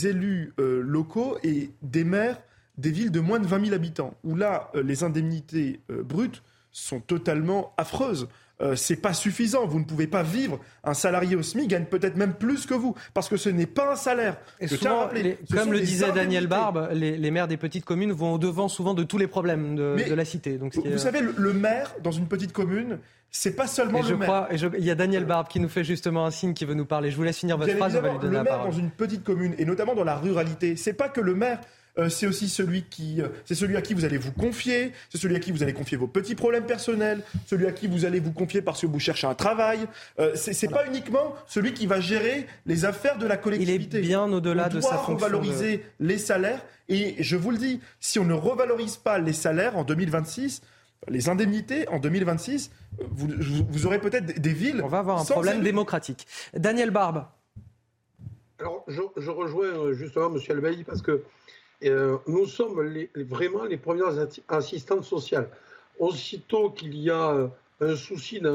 élus 0.06 0.52
locaux 0.58 1.38
et 1.42 1.70
des 1.82 2.04
maires 2.04 2.38
des 2.78 2.90
villes 2.90 3.10
de 3.10 3.20
moins 3.20 3.38
de 3.38 3.46
20 3.46 3.64
000 3.66 3.74
habitants, 3.74 4.14
où 4.24 4.34
là, 4.34 4.70
les 4.74 5.04
indemnités 5.04 5.80
brutes 5.88 6.42
sont 6.72 7.00
totalement 7.00 7.72
affreuses. 7.76 8.28
Euh, 8.60 8.76
c'est 8.76 8.96
pas 8.96 9.12
suffisant. 9.12 9.66
Vous 9.66 9.80
ne 9.80 9.84
pouvez 9.84 10.06
pas 10.06 10.22
vivre. 10.22 10.60
Un 10.84 10.94
salarié 10.94 11.34
au 11.34 11.42
SMIC 11.42 11.68
gagne 11.68 11.86
peut-être 11.86 12.16
même 12.16 12.34
plus 12.34 12.64
que 12.66 12.74
vous, 12.74 12.94
parce 13.14 13.28
que 13.28 13.36
ce 13.36 13.48
n'est 13.48 13.66
pas 13.66 13.92
un 13.92 13.96
salaire. 13.96 14.36
Et 14.60 14.68
souvent, 14.68 15.08
les- 15.12 15.36
comme 15.52 15.72
le 15.72 15.80
disait 15.80 16.12
Daniel. 16.12 16.46
Barbe, 16.46 16.90
les, 16.92 17.16
les 17.16 17.30
maires 17.32 17.48
des 17.48 17.56
petites 17.56 17.84
communes 17.84 18.12
vont 18.12 18.34
au-devant 18.34 18.68
souvent 18.68 18.94
de 18.94 19.02
tous 19.02 19.18
les 19.18 19.26
problèmes 19.26 19.74
de, 19.74 19.94
Mais 19.96 20.08
de 20.08 20.14
la 20.14 20.24
cité. 20.24 20.58
Donc, 20.58 20.74
Vous, 20.74 20.82
qui 20.82 20.88
est- 20.88 20.92
vous 20.92 20.98
savez, 20.98 21.20
le, 21.22 21.34
le 21.36 21.52
maire 21.52 21.94
dans 22.04 22.12
une 22.12 22.26
petite 22.26 22.52
commune, 22.52 22.98
c'est 23.30 23.56
pas 23.56 23.66
seulement 23.66 23.98
Et 23.98 24.02
le 24.02 24.08
je 24.08 24.14
maire. 24.14 24.28
crois, 24.28 24.48
et 24.52 24.58
je- 24.58 24.66
il 24.78 24.84
y 24.84 24.90
a 24.90 24.94
Daniel 24.94 25.24
Barbe 25.24 25.48
qui 25.48 25.58
nous 25.58 25.68
fait 25.70 25.82
justement 25.84 26.26
un 26.26 26.30
signe 26.30 26.52
qui 26.54 26.64
veut 26.64 26.74
nous 26.74 26.84
parler. 26.84 27.10
Je 27.10 27.16
vous 27.16 27.22
laisse 27.24 27.38
finir 27.38 27.56
votre 27.56 27.66
Bien 27.68 27.76
phrase, 27.78 27.96
on 27.96 28.00
va 28.02 28.10
lui 28.10 28.18
donner 28.18 28.28
le 28.30 28.36
la 28.36 28.42
maire 28.44 28.52
parole. 28.58 28.70
dans 28.70 28.76
une 28.78 28.90
petite 28.90 29.24
commune 29.24 29.54
et 29.58 29.64
notamment 29.64 29.94
dans 29.94 30.04
la 30.04 30.16
ruralité, 30.16 30.76
c'est 30.76 30.92
pas 30.92 31.08
que 31.08 31.20
le 31.20 31.34
maire. 31.34 31.58
Euh, 31.98 32.08
c'est 32.08 32.26
aussi 32.26 32.48
celui 32.48 32.84
qui, 32.84 33.20
euh, 33.20 33.28
c'est 33.44 33.54
celui 33.54 33.76
à 33.76 33.82
qui 33.82 33.94
vous 33.94 34.04
allez 34.04 34.18
vous 34.18 34.32
confier, 34.32 34.92
c'est 35.10 35.18
celui 35.18 35.36
à 35.36 35.40
qui 35.40 35.52
vous 35.52 35.62
allez 35.62 35.74
confier 35.74 35.96
vos 35.96 36.06
petits 36.06 36.34
problèmes 36.34 36.64
personnels, 36.64 37.22
celui 37.46 37.66
à 37.66 37.72
qui 37.72 37.86
vous 37.86 38.04
allez 38.04 38.20
vous 38.20 38.32
confier 38.32 38.62
parce 38.62 38.80
que 38.80 38.86
vous 38.86 38.98
cherchez 39.00 39.26
un 39.26 39.34
travail. 39.34 39.86
Euh, 40.18 40.32
c'est 40.34 40.52
c'est 40.52 40.68
pas 40.68 40.86
uniquement 40.86 41.34
celui 41.46 41.74
qui 41.74 41.86
va 41.86 42.00
gérer 42.00 42.46
les 42.66 42.84
affaires 42.84 43.18
de 43.18 43.26
la 43.26 43.36
collectivité. 43.36 43.98
Il 43.98 44.04
est 44.04 44.08
bien 44.08 44.32
au-delà 44.32 44.68
On 44.70 44.74
de 44.74 44.80
sa 44.80 44.96
fonction 44.96 45.12
de- 45.12 45.16
revaloriser 45.16 45.84
les 46.00 46.18
salaires 46.18 46.64
et 46.88 47.16
je 47.22 47.36
vous 47.36 47.50
le 47.50 47.58
dis, 47.58 47.80
si 48.00 48.18
on 48.18 48.24
ne 48.24 48.34
revalorise 48.34 48.96
pas 48.96 49.18
les 49.18 49.32
salaires 49.32 49.76
en 49.76 49.84
2026, 49.84 50.62
les 51.08 51.28
indemnités 51.28 51.88
en 51.88 51.98
2026, 51.98 52.70
euh, 53.00 53.04
vous, 53.10 53.86
aurez 53.86 53.98
peut-être 53.98 54.40
des, 54.40 54.52
villes. 54.52 54.80
On 54.84 54.88
va 54.88 54.98
avoir 54.98 55.18
un 55.18 55.24
sans 55.24 55.34
problème 55.34 55.56
élus. 55.56 55.64
démocratique. 55.64 56.26
Daniel 56.54 56.90
Barbe. 56.90 57.26
Alors, 58.60 58.84
je, 58.86 59.00
je 59.16 59.30
rejoins 59.30 59.66
euh, 59.66 59.92
justement 59.94 60.32
M. 60.34 60.40
Albaï 60.48 60.84
parce 60.84 61.02
que 61.02 61.22
euh, 61.90 62.16
nous 62.26 62.46
sommes 62.46 62.82
les- 62.82 63.10
vraiment 63.16 63.64
les 63.64 63.76
premières 63.76 64.14
assistantes 64.48 65.04
sociales. 65.04 65.48
Aussitôt 65.98 66.70
qu'il 66.70 66.96
y 66.96 67.10
a 67.10 67.30
euh, 67.32 67.48
un 67.80 67.96
souci 67.96 68.40
dans, 68.40 68.54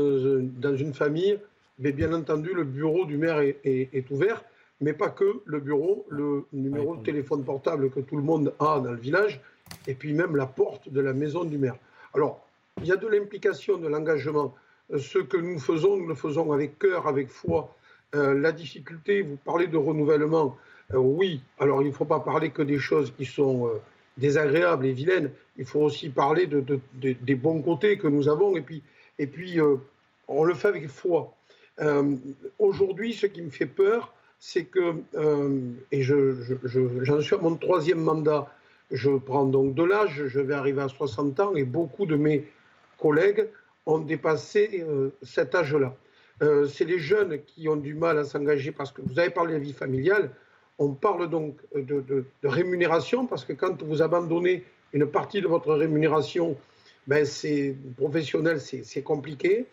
dans 0.60 0.76
une 0.76 0.94
famille, 0.94 1.38
mais 1.80 1.92
bien 1.92 2.14
entendu, 2.14 2.54
le 2.54 2.64
bureau 2.64 3.06
du 3.06 3.18
maire 3.18 3.40
est, 3.40 3.58
est- 3.64 3.90
est 3.94 4.10
ouvert, 4.12 4.44
mais 4.82 4.94
pas 4.94 5.10
que 5.10 5.42
le 5.46 5.60
bureau, 5.60 6.06
le 6.10 6.44
numéro 6.54 6.96
de 6.96 7.04
téléphone 7.04 7.44
portable 7.44 7.90
que 7.90 8.00
tout 8.00 8.16
le 8.18 8.24
monde 8.24 8.54
a 8.60 8.80
dans 8.80 8.92
le 8.92 8.98
village, 9.00 9.40
et 9.88 9.94
puis 9.94 10.14
même 10.14 10.36
la 10.36 10.46
porte 10.46 10.90
de 10.90 11.02
la 11.02 11.14
maison 11.14 11.44
du 11.44 11.58
maire. 11.58 11.76
Alors, 12.14 12.46
il 12.82 12.88
y 12.88 12.92
a 12.92 12.96
de 12.96 13.08
l'implication, 13.08 13.78
de 13.78 13.88
l'engagement. 13.88 14.56
Euh, 14.94 14.98
Ce 15.00 15.20
que 15.20 15.38
nous 15.38 15.60
faisons, 15.60 15.98
nous 15.98 16.08
le 16.08 16.16
faisons 16.16 16.52
avec 16.52 16.80
cœur, 16.80 17.08
avec 17.08 17.30
foi. 17.30 17.76
Euh, 18.16 18.34
la 18.40 18.52
difficulté, 18.52 19.22
vous 19.22 19.38
parlez 19.44 19.68
de 19.68 19.78
renouvellement, 19.78 20.56
euh, 20.94 20.98
oui, 20.98 21.42
alors 21.60 21.82
il 21.82 21.88
ne 21.90 21.94
faut 21.94 22.06
pas 22.06 22.20
parler 22.20 22.50
que 22.52 22.62
des 22.62 22.80
choses 22.80 23.12
qui 23.16 23.26
sont 23.26 23.68
euh, 23.68 23.80
désagréables 24.18 24.86
et 24.86 24.94
vilaines, 24.94 25.32
il 25.58 25.66
faut 25.66 25.82
aussi 25.82 26.10
parler 26.10 26.48
de, 26.48 26.62
de- 26.62 26.80
de- 26.96 27.16
des 27.22 27.36
bons 27.36 27.62
côtés 27.62 27.98
que 27.98 28.08
nous 28.08 28.28
avons, 28.30 28.56
et 28.56 28.62
puis, 28.62 28.82
et 29.20 29.28
puis 29.28 29.60
euh, 29.60 29.76
on 30.28 30.44
le 30.44 30.54
fait 30.54 30.68
avec 30.70 30.88
foi. 30.88 31.34
Aujourd'hui, 32.60 33.14
ce 33.14 33.28
qui 33.28 33.42
me 33.42 33.50
fait 33.52 33.68
peur, 33.68 34.14
c'est 34.40 34.66
que, 34.66 34.96
et 35.92 36.02
je- 36.02 36.42
je- 36.42 36.56
je- 36.64 37.04
j'en 37.04 37.22
suis 37.22 37.36
à 37.36 37.40
mon 37.40 37.56
troisième 37.56 38.00
mandat, 38.00 38.48
je 38.92 39.12
prends 39.12 39.46
donc 39.46 39.76
de 39.76 39.84
l'âge, 39.84 40.24
je 40.28 40.40
vais 40.40 40.54
arriver 40.56 40.82
à 40.82 40.88
60 40.88 41.40
ans, 41.40 41.56
et 41.56 41.64
beaucoup 41.64 42.06
de 42.08 42.16
mes 42.16 42.48
collègues 42.98 43.48
ont 43.86 44.00
dépassé 44.00 44.84
cet 45.22 45.54
âge-là. 45.56 45.96
C'est 46.68 46.86
les 46.86 47.00
jeunes 47.00 47.44
qui 47.46 47.70
ont 47.70 47.76
du 47.78 47.94
mal 47.94 48.18
à 48.18 48.24
s'engager 48.24 48.72
parce 48.72 48.92
que 48.92 49.02
vous 49.04 49.20
avez 49.20 49.30
parlé 49.30 49.54
de 49.54 49.58
la 49.60 49.64
vie 49.64 49.74
familiale. 49.74 50.32
On 50.80 50.90
parle 50.94 51.30
donc 51.30 51.58
de, 51.76 52.26
rémunération 52.44 53.26
parce 53.26 53.44
que 53.46 53.54
quand 53.54 53.82
vous 53.84 54.02
abandonnez 54.02 54.64
une 54.94 55.08
partie 55.08 55.42
de 55.42 55.48
votre 55.48 55.74
rémunération, 55.74 56.56
ben 57.08 57.26
c'est 57.26 57.76
professionnel, 57.98 58.60
c'est 58.60 59.02
compliqué. 59.02 59.66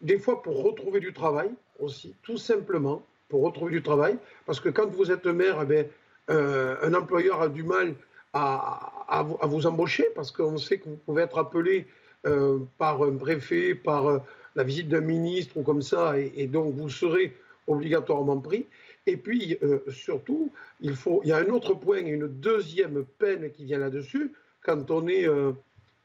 Des 0.00 0.18
fois 0.18 0.42
pour 0.42 0.62
retrouver 0.62 1.00
du 1.00 1.12
travail 1.12 1.50
aussi, 1.78 2.14
tout 2.22 2.38
simplement 2.38 3.02
pour 3.28 3.42
retrouver 3.42 3.72
du 3.72 3.82
travail, 3.82 4.18
parce 4.46 4.58
que 4.58 4.68
quand 4.68 4.88
vous 4.88 5.10
êtes 5.10 5.26
maire, 5.26 5.64
ben, 5.66 5.86
euh, 6.30 6.76
un 6.82 6.94
employeur 6.94 7.40
a 7.40 7.48
du 7.48 7.62
mal 7.62 7.94
à, 8.32 9.24
vous, 9.44 9.66
embaucher 9.66 10.06
parce 10.14 10.30
qu'on 10.30 10.58
sait 10.58 10.78
que 10.78 10.88
vous 10.88 10.98
pouvez 11.06 11.22
être 11.22 11.38
appelé 11.38 11.86
euh, 12.26 12.58
par 12.78 13.02
un 13.02 13.16
préfet, 13.16 13.74
par 13.74 14.08
euh, 14.08 14.18
la 14.54 14.64
visite 14.64 14.88
d'un 14.88 15.00
ministre 15.00 15.56
ou 15.56 15.62
comme 15.62 15.82
ça, 15.82 16.18
et 16.18 16.46
donc 16.46 16.74
vous 16.74 16.90
serez 16.90 17.36
obligatoirement 17.66 18.38
pris. 18.38 18.66
Et 19.08 19.16
puis, 19.16 19.56
euh, 19.62 19.78
surtout, 19.88 20.52
il, 20.82 20.94
faut, 20.94 21.22
il 21.24 21.30
y 21.30 21.32
a 21.32 21.38
un 21.38 21.48
autre 21.48 21.72
point, 21.72 22.00
une 22.00 22.28
deuxième 22.28 23.06
peine 23.18 23.50
qui 23.50 23.64
vient 23.64 23.78
là-dessus. 23.78 24.32
Quand 24.62 24.90
on 24.90 25.08
est 25.08 25.26
euh, 25.26 25.52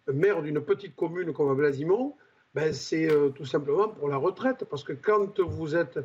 maire 0.07 0.41
d'une 0.41 0.61
petite 0.61 0.95
commune 0.95 1.34
comme 1.34 1.51
à 1.51 1.53
Blasimont, 1.53 2.15
ben, 2.55 2.71
c'est 2.71 3.11
euh, 3.11 3.27
tout 3.27 3.45
simplement 3.45 3.89
pour 3.89 4.07
la 4.07 4.15
retraite. 4.15 4.63
Parce 4.69 4.85
que 4.85 4.93
quand 4.93 5.38
vous 5.41 5.75
êtes 5.75 5.99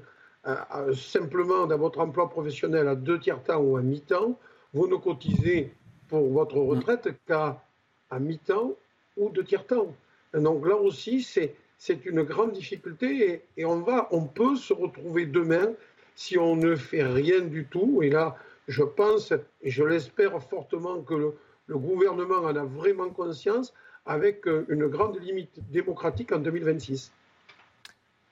simplement 0.95 1.67
dans 1.67 1.79
votre 1.79 2.01
emploi 2.01 2.29
professionnel 2.29 2.89
à 2.89 2.97
deux 2.97 3.21
tiers 3.21 3.43
temps 3.45 3.61
ou 3.61 3.77
à 3.77 3.83
mi-temps, 3.83 4.37
vous 4.73 4.89
ne 4.89 4.97
cotisez 4.97 5.73
pour 6.09 6.29
votre 6.33 6.57
retraite 6.57 7.11
qu'à 7.27 7.63
à 8.11 8.19
mi-temps 8.19 8.75
ou 9.17 9.29
deux 9.29 9.45
tiers 9.45 9.67
temps. 9.67 9.95
Et 10.35 10.41
donc 10.41 10.67
là 10.67 10.77
aussi, 10.77 11.23
c'est 11.23 11.55
c'est 11.77 12.05
une 12.07 12.23
grande 12.23 12.53
difficulté 12.53 13.31
et, 13.31 13.43
et 13.59 13.65
on 13.65 13.83
va, 13.83 14.09
on 14.11 14.25
peut 14.25 14.57
se 14.57 14.73
retrouver 14.73 15.27
demain 15.27 15.75
si 16.19 16.37
on 16.37 16.57
ne 16.57 16.75
fait 16.75 17.05
rien 17.05 17.43
du 17.43 17.65
tout. 17.67 18.03
Et 18.03 18.11
là, 18.11 18.37
je 18.67 18.83
pense 18.83 19.33
et 19.63 19.71
je 19.71 19.85
l'espère 19.85 20.43
fortement 20.43 21.01
que 21.01 21.15
le, 21.15 21.79
gouvernement 21.79 22.39
en 22.39 22.57
a 22.57 22.65
vraiment 22.65 23.09
conscience 23.11 23.73
avec 24.05 24.49
euh, 24.49 24.65
une 24.69 24.89
grande 24.89 25.21
limite 25.21 25.61
démocratique 25.71 26.33
en 26.33 26.39
2026. 26.39 27.13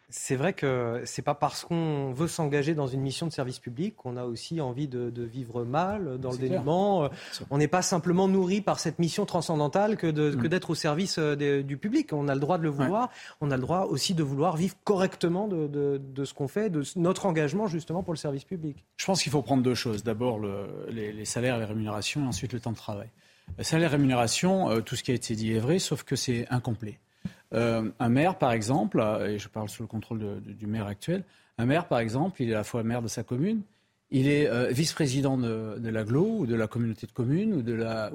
C'est 0.09 0.37
vrai 0.37 0.53
que 0.53 1.03
c'est 1.05 1.23
pas 1.23 1.35
parce 1.35 1.65
qu'on 1.65 2.13
veut 2.13 2.29
s'engager 2.29 2.75
dans 2.75 2.87
une 2.87 3.01
mission 3.01 3.27
de 3.27 3.33
service 3.33 3.59
public 3.59 3.97
qu'on 3.97 4.17
a 4.17 4.25
aussi 4.25 4.61
envie 4.61 4.87
de, 4.87 5.23
vivre 5.25 5.65
mal, 5.65 6.19
dans 6.19 6.31
le 6.31 6.39
dénuement. 6.39 7.11
On 7.51 7.59
n'est 7.59 7.67
pas 7.67 7.83
simplement 7.83 8.29
nourri 8.29 8.61
par 8.61 8.79
cette 8.79 9.01
mission 9.01 9.27
transcendantale 9.27 9.97
que, 9.97 10.07
mm. 10.07 10.47
d'être 10.47 10.71
au 10.71 10.75
service 10.77 11.19
euh, 11.19 11.63
du 11.63 11.77
public. 11.77 12.13
On 12.13 12.29
a 12.29 12.35
le 12.35 12.41
droit 12.41 12.57
de 12.57 12.63
le 12.63 12.69
vouloir. 12.69 13.11
On 13.41 13.51
a 13.51 13.57
le 13.57 13.63
droit 13.63 13.87
aussi 13.91 14.15
de 14.15 14.23
vouloir 14.23 14.57
vivre 14.57 14.77
correctement 14.85 15.49
de, 15.49 16.25
ce 16.25 16.35
qu'on 16.35 16.49
fait, 16.49 16.71
de 16.71 16.83
notre 16.95 17.27
engagement 17.27 17.67
justement 17.67 18.05
pour 18.05 18.13
le 18.13 18.19
service 18.19 18.45
public. 18.45 18.85
Je 18.97 19.07
pense 19.07 19.23
qu'il 19.23 19.33
faut 19.33 19.43
prendre 19.43 19.65
deux 19.65 19.75
choses. 19.75 20.05
D'abord 20.05 20.39
les, 20.89 21.13
les, 21.13 21.25
salaires, 21.25 21.59
les 21.59 21.65
rémunérations, 21.65 22.23
et 22.23 22.27
ensuite 22.29 22.53
le 22.53 22.61
temps 22.61 22.73
de 22.73 22.77
travail. 22.77 23.09
Le 23.59 23.65
salaire, 23.65 23.91
rémunération, 23.91 24.71
euh, 24.71 24.81
tout 24.81 24.97
ce 24.97 25.03
qui 25.03 25.11
a 25.11 25.15
été 25.15 25.35
dit 25.35 25.53
est 25.53 25.59
vrai, 25.59 25.79
sauf 25.79 26.03
que 26.03 26.15
c'est 26.15 26.47
incomplet. 26.51 26.99
Euh, 27.55 27.91
un 27.99 28.09
maire, 28.09 28.39
par 28.39 28.53
exemple, 28.53 29.01
euh, 29.01 29.29
et 29.29 29.39
je 29.39 29.49
parle 29.49 29.69
sous 29.69 29.83
le 29.83 29.89
contrôle 29.89 30.41
du 30.43 30.67
maire 30.67 30.87
actuel, 30.87 31.25
un 31.59 31.67
maire, 31.67 31.87
par 31.87 32.01
exemple, 32.01 32.43
il 32.43 32.51
est 32.51 32.55
à 32.55 32.59
la 32.59 32.65
fois 32.65 32.83
maire 32.83 33.03
de 33.03 33.09
sa 33.09 33.23
commune, 33.23 33.63
il 34.13 34.29
est 34.29 34.47
euh, 34.49 34.69
vice-président 34.69 35.37
de, 35.37 35.79
de 35.79 35.89
l'aglo 35.89 36.39
ou 36.39 36.47
de 36.47 36.55
la 36.55 36.69
communauté 36.69 37.09
de 37.09 37.13
communes 37.13 37.55
ou 37.55 37.63
de 37.63 37.73
la, 37.73 38.11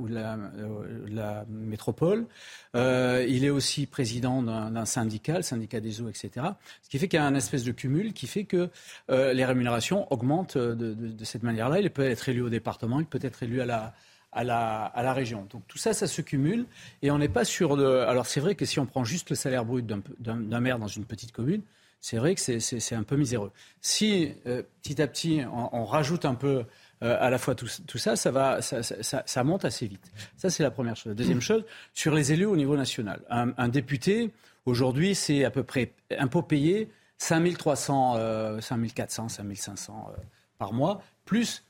métropole. 1.49 2.27
il 2.73 3.43
est 3.43 3.49
aussi 3.49 3.87
président 3.87 4.41
d'un 4.41 4.85
syndicat, 4.85 5.37
le 5.37 5.43
syndicat 5.43 5.81
des 5.81 6.01
eaux, 6.01 6.07
etc. 6.07 6.45
Ce 6.81 6.89
qui 6.89 6.97
fait 6.97 7.09
qu'il 7.09 7.19
y 7.19 7.21
a 7.21 7.25
un 7.25 7.35
espèce 7.35 7.65
de 7.65 7.71
cumul 7.73 8.13
qui 8.13 8.27
fait 8.27 8.45
que 8.45 8.69
les 9.09 9.43
rémunérations 9.43 10.11
augmentent 10.13 10.57
de 10.57 11.25
cette 11.25 11.43
manière-là. 11.43 11.79
Il 11.81 11.89
peut 11.89 12.03
être 12.03 12.29
élu 12.29 12.41
au 12.41 12.49
département, 12.49 13.01
il 13.01 13.05
peut 13.05 13.19
être 13.21 13.43
élu 13.43 13.59
à 13.59 13.65
la, 13.65 13.93
à 14.31 14.43
la, 14.43 15.13
région. 15.13 15.47
Donc 15.49 15.63
tout 15.67 15.77
ça, 15.77 15.93
ça 15.93 16.07
se 16.07 16.21
cumule 16.21 16.65
et 17.01 17.11
on 17.11 17.17
n'est 17.17 17.29
pas 17.29 17.45
sûr 17.45 17.77
de. 17.77 17.85
Alors 17.85 18.25
c'est 18.25 18.39
vrai 18.39 18.55
que 18.55 18.65
si 18.65 18.79
on 18.79 18.85
prend 18.85 19.03
juste 19.03 19.29
le 19.29 19.35
salaire 19.35 19.65
brut 19.65 19.85
d'un 19.85 20.59
maire 20.59 20.79
dans 20.79 20.87
une 20.87 21.05
petite 21.05 21.31
commune, 21.31 21.61
c'est 21.99 22.17
vrai 22.17 22.35
que 22.35 22.59
c'est 22.59 22.95
un 22.95 23.03
peu 23.03 23.15
miséreux. 23.15 23.51
Si 23.81 24.33
euh, 24.47 24.63
petit 24.81 25.01
à 25.01 25.07
petit 25.07 25.41
on, 25.51 25.85
rajoute 25.85 26.25
un 26.25 26.35
peu 26.35 26.63
euh, 27.03 27.17
à 27.19 27.29
la 27.29 27.37
fois 27.37 27.55
tout, 27.55 27.67
ça, 27.67 28.15
ça, 28.15 29.43
monte 29.43 29.65
assez 29.65 29.87
vite. 29.87 30.11
Ça, 30.37 30.49
c'est 30.49 30.63
la 30.63 30.71
première 30.71 30.95
chose. 30.95 31.15
Deuxième 31.15 31.41
chose, 31.41 31.63
sur 31.93 32.13
les 32.13 32.31
élus 32.31 32.45
au 32.45 32.55
niveau 32.55 32.77
national. 32.77 33.21
Un, 33.29 33.53
un 33.57 33.67
député, 33.67 34.31
aujourd'hui, 34.65 35.13
c'est 35.13 35.43
à 35.43 35.51
peu 35.51 35.63
près 35.63 35.93
impôt 36.17 36.41
payé 36.41 36.89
5300, 37.21 38.15
euh, 38.17 38.61
5400, 38.61 39.29
5500 39.29 40.09
euh, 40.09 40.21
par 40.57 40.73
mois, 40.73 41.03
plus 41.23 41.63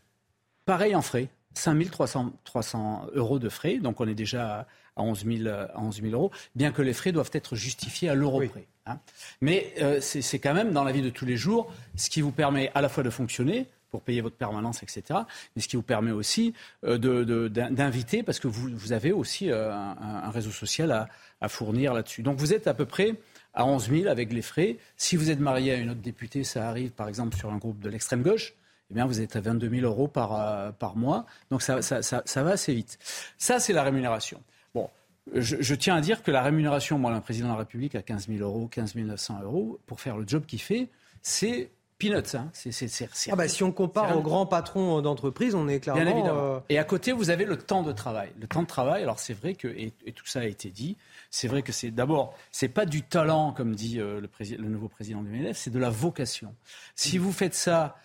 pareil 0.66 0.96
en 0.96 1.02
frais. 1.02 1.28
5 1.54 1.90
300, 1.90 2.34
300 2.44 3.08
euros 3.14 3.40
de 3.40 3.50
frais, 3.50 3.78
donc 3.78 4.00
on 4.02 4.08
est 4.08 4.16
déjà 4.16 4.68
à 4.96 5.04
11 5.04 5.26
000, 5.26 6.14
euros, 6.14 6.32
bien 6.56 6.72
que 6.72 6.82
les 6.82 6.94
frais 6.94 7.12
doivent 7.12 7.32
être 7.34 7.56
justifiés 7.56 8.10
à 8.10 8.16
l'euro 8.16 8.42
près. 8.48 8.68
Hein. 8.86 9.00
Mais 9.40 9.74
euh, 9.82 10.00
c'est 10.02 10.40
quand 10.40 10.54
même 10.54 10.72
dans 10.72 10.84
la 10.84 10.92
vie 10.92 11.02
de 11.02 11.10
tous 11.10 11.26
les 11.26 11.38
jours 11.38 11.72
ce 11.96 12.10
qui 12.10 12.22
vous 12.22 12.32
permet 12.32 12.72
à 12.74 12.82
la 12.82 12.90
fois 12.90 13.04
de 13.04 13.10
fonctionner, 13.10 13.68
pour 13.92 14.02
payer 14.02 14.22
votre 14.22 14.38
permanence, 14.38 14.84
etc. 14.84 15.20
Mais 15.56 15.62
ce 15.62 15.68
qui 15.68 15.76
vous 15.76 15.84
permet 15.84 16.12
aussi 16.12 16.54
euh, 16.86 16.98
d'inviter, 17.50 18.24
parce 18.24 18.40
que 18.40 18.48
vous, 18.48 18.94
avez 18.94 19.12
aussi 19.12 19.52
euh, 19.52 19.70
un, 19.72 20.32
réseau 20.32 20.50
social 20.50 20.92
à, 20.92 21.10
à 21.42 21.50
fournir 21.50 21.94
là-dessus. 21.94 22.24
Donc 22.24 22.38
vous 22.38 22.54
êtes 22.54 22.68
à 22.68 22.74
peu 22.74 22.86
près 22.86 23.16
à 23.54 23.66
11 23.66 23.90
000 23.90 24.08
avec 24.08 24.32
les 24.32 24.42
frais. 24.42 24.78
Si 24.96 25.18
vous 25.18 25.30
êtes 25.30 25.40
marié 25.40 25.74
à 25.74 25.76
une 25.76 25.90
autre 25.90 26.02
députée, 26.02 26.44
ça 26.44 26.70
arrive 26.70 26.92
par 26.92 27.10
exemple 27.10 27.36
sur 27.36 27.52
un 27.52 27.58
groupe 27.58 27.80
de 27.80 27.90
l'extrême 27.90 28.24
gauche, 28.24 28.54
eh 28.92 28.94
bien, 28.94 29.06
vous 29.06 29.22
êtes 29.22 29.38
à 29.38 29.42
22 29.42 29.70
000 29.70 29.86
euros 29.86 30.10
par, 30.10 30.38
euh, 30.38 30.72
par 30.72 30.98
mois. 30.98 31.26
Donc, 31.50 31.62
ça, 31.62 31.82
ça, 31.82 32.02
ça, 32.02 32.44
va 32.44 32.52
assez 32.52 32.74
vite. 32.74 33.00
Ça, 33.38 33.60
c'est 33.60 33.72
la 33.72 33.84
rémunération. 33.84 34.42
Bon, 34.76 34.90
je, 35.34 35.74
tiens 35.76 35.96
à 35.96 36.02
dire 36.02 36.24
que 36.24 36.32
la 36.32 36.42
rémunération, 36.42 37.00
moi, 37.00 37.12
d'un 37.12 37.22
président 37.22 37.48
de 37.48 37.54
la 37.54 37.60
République 37.60 37.96
à 37.96 38.02
15 38.02 38.28
000 38.28 38.40
euros, 38.42 38.68
15 38.68 38.96
900 38.96 39.40
euros, 39.44 39.80
pour 39.86 40.02
faire 40.02 40.18
le 40.18 40.28
job 40.28 40.46
qu'il 40.46 40.60
fait, 40.60 40.90
c'est 41.22 41.72
peanuts. 42.00 42.36
Hein. 42.36 42.52
ah 43.32 43.36
bah, 43.38 43.48
si 43.48 43.64
on 43.64 43.72
compare 43.72 44.18
aux 44.18 44.22
grands 44.22 44.46
patrons 44.46 45.02
d'entreprise, 45.02 45.56
on 45.56 45.70
est 45.70 45.80
clairement... 45.80 46.02
Bien 46.02 46.12
évidemment. 46.12 46.56
Euh, 46.56 46.60
et 46.68 46.78
à 46.78 46.84
côté, 46.84 47.14
vous 47.14 47.30
avez 47.30 47.46
le 47.46 47.58
temps 47.58 47.84
de 47.84 47.94
travail. 47.94 48.32
Le 48.42 48.48
temps 48.48 48.64
de 48.64 48.68
travail, 48.68 49.04
alors 49.04 49.20
c'est 49.20 49.34
vrai 49.34 49.54
que, 49.54 49.70
et, 49.70 49.94
tout 50.14 50.26
ça 50.26 50.42
a 50.42 50.46
été 50.46 50.70
dit, 50.70 50.98
c'est 51.30 51.48
vrai 51.48 51.62
que 51.62 51.72
c'est 51.72 51.92
d'abord, 51.92 52.34
c'est 52.52 52.68
pas 52.68 52.86
du 52.86 53.04
talent, 53.04 53.54
comme 53.54 53.74
dit 53.74 54.02
euh, 54.02 54.20
le, 54.20 54.58
le, 54.58 54.68
nouveau 54.68 54.90
président 54.90 55.22
du 55.22 55.30
MEDEF, 55.30 55.56
c'est 55.56 55.70
de 55.70 55.80
la 55.80 55.90
vocation. 55.90 56.54
Si 56.96 57.18
vous 57.18 57.32
faites 57.32 57.56
ça 57.56 57.96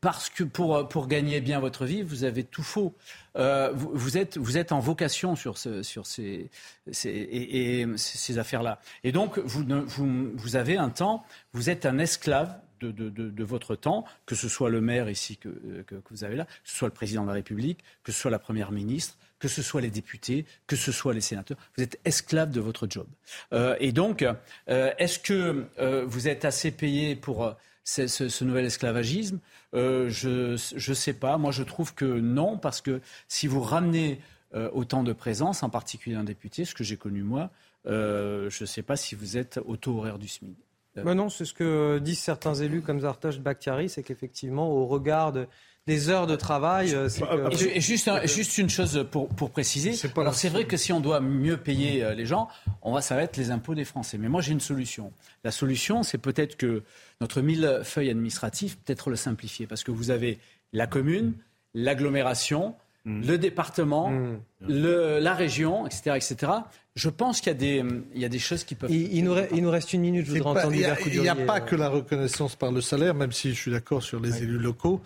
parce 0.00 0.30
que 0.30 0.44
pour, 0.44 0.88
pour 0.88 1.08
gagner 1.08 1.40
bien 1.40 1.60
votre 1.60 1.84
vie, 1.84 2.02
vous 2.02 2.24
avez 2.24 2.44
tout 2.44 2.62
faux. 2.62 2.94
Euh, 3.36 3.72
vous, 3.74 4.16
êtes, 4.16 4.38
vous 4.38 4.56
êtes 4.56 4.72
en 4.72 4.80
vocation 4.80 5.36
sur, 5.36 5.58
sur 5.58 6.06
ces, 6.06 6.50
ces, 6.90 7.08
et, 7.10 7.86
ces 7.96 8.38
affaires-là. 8.38 8.80
Et 9.02 9.12
donc, 9.12 9.38
vous, 9.38 9.64
vous, 9.86 10.30
vous 10.34 10.56
avez 10.56 10.76
un 10.76 10.90
temps, 10.90 11.24
vous 11.52 11.70
êtes 11.70 11.86
un 11.86 11.98
esclave 11.98 12.58
de, 12.80 12.90
de, 12.90 13.08
de, 13.08 13.44
votre 13.44 13.76
temps, 13.76 14.04
que 14.26 14.34
ce 14.34 14.48
soit 14.48 14.68
le 14.68 14.80
maire 14.80 15.08
ici 15.08 15.36
que, 15.36 15.48
que, 15.86 15.94
que, 15.94 16.10
vous 16.10 16.24
avez 16.24 16.36
là, 16.36 16.44
que 16.44 16.50
ce 16.64 16.76
soit 16.76 16.88
le 16.88 16.94
président 16.94 17.22
de 17.22 17.28
la 17.28 17.34
République, 17.34 17.82
que 18.02 18.12
ce 18.12 18.20
soit 18.20 18.30
la 18.30 18.38
première 18.38 18.72
ministre, 18.72 19.16
que 19.38 19.48
ce 19.48 19.62
soit 19.62 19.80
les 19.80 19.90
députés, 19.90 20.46
que 20.66 20.76
ce 20.76 20.92
soit 20.92 21.12
les 21.12 21.20
sénateurs. 21.20 21.58
Vous 21.76 21.82
êtes 21.82 22.00
esclave 22.04 22.50
de 22.50 22.60
votre 22.60 22.86
job. 22.88 23.06
Euh, 23.52 23.76
et 23.78 23.92
donc, 23.92 24.24
euh, 24.68 24.92
est-ce 24.98 25.18
que 25.18 25.66
euh, 25.78 26.04
vous 26.06 26.28
êtes 26.28 26.44
assez 26.44 26.70
payé 26.70 27.16
pour 27.16 27.54
ce, 27.84 28.44
nouvel 28.44 28.64
esclavagisme 28.64 29.38
euh, 29.74 30.08
Je 30.08 30.52
ne 30.52 30.94
sais 30.94 31.14
pas. 31.14 31.38
Moi, 31.38 31.52
je 31.52 31.62
trouve 31.62 31.94
que 31.94 32.04
non, 32.04 32.58
parce 32.58 32.80
que 32.80 33.00
si 33.28 33.46
vous 33.46 33.60
ramenez 33.60 34.20
euh, 34.54 34.70
autant 34.72 35.02
de 35.02 35.12
présence, 35.12 35.62
en 35.62 35.70
particulier 35.70 36.16
un 36.16 36.24
député, 36.24 36.64
ce 36.64 36.74
que 36.74 36.84
j'ai 36.84 36.96
connu 36.96 37.22
moi, 37.22 37.50
euh, 37.86 38.48
je 38.50 38.64
ne 38.64 38.66
sais 38.66 38.82
pas 38.82 38.96
si 38.96 39.14
vous 39.14 39.36
êtes 39.36 39.60
au 39.66 39.76
taux 39.76 39.98
horaire 39.98 40.18
du 40.18 40.28
SMIC. 40.28 40.56
Ben 40.96 41.14
non, 41.14 41.28
c'est 41.28 41.44
ce 41.44 41.52
que 41.52 41.98
disent 41.98 42.20
certains 42.20 42.54
élus 42.54 42.80
comme 42.80 43.00
Zartosh 43.00 43.40
Bakhtiari, 43.40 43.88
c'est 43.88 44.04
qu'effectivement, 44.04 44.70
au 44.70 44.86
regard 44.86 45.32
de, 45.32 45.48
des 45.86 46.08
heures 46.08 46.26
de 46.26 46.36
travail. 46.36 46.94
Euh, 46.94 47.08
et, 47.50 47.80
juste, 47.80 48.10
juste 48.26 48.58
une 48.58 48.70
chose 48.70 49.06
pour, 49.10 49.28
pour 49.28 49.50
préciser. 49.50 49.94
Alors 50.16 50.34
c'est 50.34 50.48
vrai 50.48 50.64
que 50.64 50.76
si 50.76 50.92
on 50.92 51.00
doit 51.00 51.20
mieux 51.20 51.56
payer 51.56 52.02
euh, 52.02 52.14
les 52.14 52.26
gens, 52.26 52.48
on 52.82 52.92
va, 52.92 53.02
ça 53.02 53.16
va 53.16 53.22
être 53.22 53.36
les 53.36 53.50
impôts 53.50 53.74
des 53.74 53.84
Français. 53.84 54.18
Mais 54.18 54.28
moi 54.28 54.40
j'ai 54.40 54.52
une 54.52 54.60
solution. 54.60 55.12
La 55.44 55.50
solution, 55.50 56.02
c'est 56.02 56.18
peut-être 56.18 56.56
que 56.56 56.82
notre 57.20 57.40
millefeuille 57.40 58.10
administratif, 58.10 58.78
peut-être 58.78 59.10
le 59.10 59.16
simplifier. 59.16 59.66
Parce 59.66 59.84
que 59.84 59.90
vous 59.90 60.10
avez 60.10 60.38
la 60.72 60.86
commune, 60.86 61.34
l'agglomération, 61.74 62.74
Mm. 63.06 63.26
le 63.26 63.36
département, 63.36 64.10
mm. 64.10 64.40
la 64.66 65.34
région, 65.34 65.86
etc., 65.86 66.16
etc. 66.16 66.52
Je 66.96 67.10
pense 67.10 67.42
qu'il 67.42 67.52
y, 67.60 68.18
y, 68.18 68.24
a 68.24 68.28
des 68.30 68.38
choses 68.38 68.64
qui 68.64 68.76
peuvent. 68.76 68.90
Il, 68.90 69.12
il, 69.14 69.24
nous, 69.24 69.70
reste 69.70 69.92
une 69.92 70.00
minute, 70.00 70.24
je 70.24 70.32
voudrais 70.32 70.60
entendre 70.60 70.74
Il 70.74 71.20
n'y 71.20 71.28
a, 71.28 71.34
pas 71.34 71.60
que 71.60 71.76
la 71.76 71.90
reconnaissance 71.90 72.56
par 72.56 72.72
le 72.72 72.80
salaire, 72.80 73.14
même 73.14 73.32
si 73.32 73.50
je 73.50 73.60
suis 73.60 73.70
d'accord 73.72 74.02
sur 74.02 74.20
les 74.20 74.42
élus 74.42 74.58
locaux. 74.58 75.02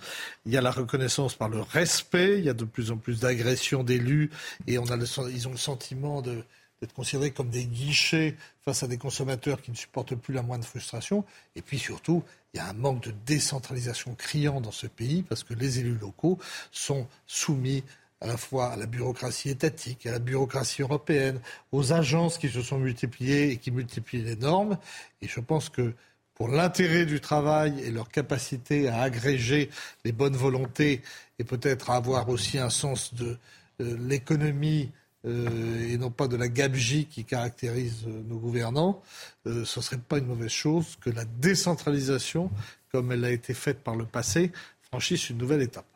Il 0.47 0.53
y 0.53 0.57
a 0.57 0.61
la 0.61 0.71
reconnaissance 0.71 1.35
par 1.35 1.49
le 1.49 1.61
respect. 1.61 2.39
Il 2.39 2.45
y 2.45 2.51
a 2.51 2.55
de 2.55 2.65
plus 2.65 2.93
en 2.93 2.99
plus 2.99 3.21
d'agressions 3.21 3.83
d'élus 3.83 4.31
et 4.67 4.79
on 4.79 4.85
a 4.85 4.97
le, 4.97 5.07
ils 5.33 5.49
ont 5.49 5.53
le 5.53 5.57
sentiment 5.57 6.23
de 6.23 6.45
d'être 6.81 6.93
considérés 6.93 7.31
comme 7.31 7.51
des 7.51 7.65
guichets 7.65 8.37
face 8.65 8.83
à 8.83 8.87
des 8.87 8.99
consommateurs 8.99 9.61
qui 9.61 9.71
ne 9.71 9.77
supportent 9.77 10.15
plus 10.15 10.35
la 10.35 10.43
moindre 10.43 10.65
frustration. 10.65 11.25
Et 11.57 11.63
puis 11.63 11.79
surtout, 11.79 12.23
il 12.53 12.59
y 12.59 12.61
a 12.61 12.69
un 12.69 12.73
manque 12.73 13.03
de 13.03 13.13
décentralisation 13.27 14.15
criant 14.15 14.61
dans 14.61 14.73
ce 14.73 14.87
pays 14.87 15.23
parce 15.23 15.45
que 15.45 15.55
les 15.55 15.81
élus 15.81 15.99
locaux 15.99 16.39
sont 16.71 17.07
soumis 17.27 17.83
à 18.21 18.27
la 18.27 18.37
fois 18.37 18.73
à 18.73 18.77
la 18.77 18.87
bureaucratie 18.87 19.51
étatique, 19.51 20.07
à 20.07 20.13
la 20.13 20.19
bureaucratie 20.19 20.83
européenne, 20.83 21.41
aux 21.71 21.93
agences 21.93 22.39
qui 22.39 22.49
se 22.49 22.63
sont 22.63 22.79
multipliées 22.79 23.51
et 23.51 23.57
qui 23.59 23.71
multiplient 23.71 24.23
les 24.23 24.37
normes. 24.37 24.79
Et 25.23 25.29
je 25.29 25.41
pense 25.41 25.69
que 25.69 25.95
pour 26.35 26.49
l'intérêt 26.49 27.05
du 27.05 27.21
travail 27.21 27.81
et 27.81 27.91
leur 27.91 28.09
capacité 28.09 28.89
à 28.89 29.03
agréger 29.03 29.71
les 30.05 30.13
bonnes 30.13 30.37
volontés 30.37 31.03
et 31.39 31.45
peut-être 31.45 31.91
à 31.91 31.97
avoir 31.97 32.29
aussi 32.29 32.59
un 32.59 32.71
sens 32.71 33.15
de 33.15 33.37
euh, 33.81 33.97
l'économie 34.01 34.91
euh, 35.25 35.89
et 35.89 35.99
non 35.99 36.11
pas 36.11 36.29
de 36.29 36.37
la 36.37 36.49
gabegie 36.49 37.07
qui 37.07 37.25
caractérise 37.25 38.05
euh, 38.07 38.23
nos 38.29 38.39
gouvernants, 38.39 39.03
euh, 39.47 39.65
ce 39.65 39.81
ne 39.81 39.83
serait 39.83 39.99
pas 39.99 40.19
une 40.19 40.27
mauvaise 40.27 40.51
chose 40.51 40.97
que 41.01 41.11
la 41.11 41.25
décentralisation, 41.25 42.51
comme 42.93 43.11
elle 43.11 43.25
a 43.25 43.33
été 43.33 43.53
faite 43.53 43.81
par 43.81 43.97
le 43.97 44.05
passé, 44.05 44.53
franchisse 44.81 45.29
une 45.31 45.39
nouvelle 45.39 45.63
étape. 45.63 45.87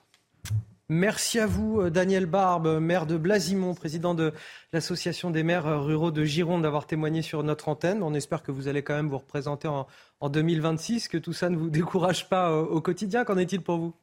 Merci 0.89 1.39
à 1.39 1.47
vous, 1.47 1.89
Daniel 1.89 2.27
Barbe, 2.27 2.81
maire 2.81 3.07
de 3.07 3.17
Blasimont, 3.17 3.75
président 3.75 4.15
de 4.15 4.33
l'Association 4.73 5.31
des 5.31 5.45
maires 5.45 5.83
ruraux 5.83 6.11
de 6.11 6.25
Gironde, 6.25 6.63
d'avoir 6.63 6.87
témoigné 6.87 7.23
sur 7.23 7.45
notre 7.45 7.69
antenne. 7.69 8.03
On 8.03 8.13
espère 8.13 8.43
que 8.43 8.51
vous 8.51 8.69
allez 8.69 8.83
quand 8.83 8.95
même 8.95 9.09
vous 9.09 9.19
représenter 9.19 9.69
en, 9.69 9.87
2026, 10.29 11.09
que 11.09 11.17
tout 11.17 11.33
ça 11.33 11.49
ne 11.49 11.57
vous 11.57 11.71
décourage 11.71 12.29
pas 12.29 12.55
au, 12.55 12.81
quotidien. 12.83 13.25
Qu'en 13.25 13.39
est-il 13.39 13.63
pour 13.63 13.79
vous? 13.79 13.95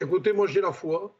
Écoutez, 0.00 0.32
moi 0.32 0.46
j'ai 0.46 0.62
la 0.62 0.72
foi 0.72 1.14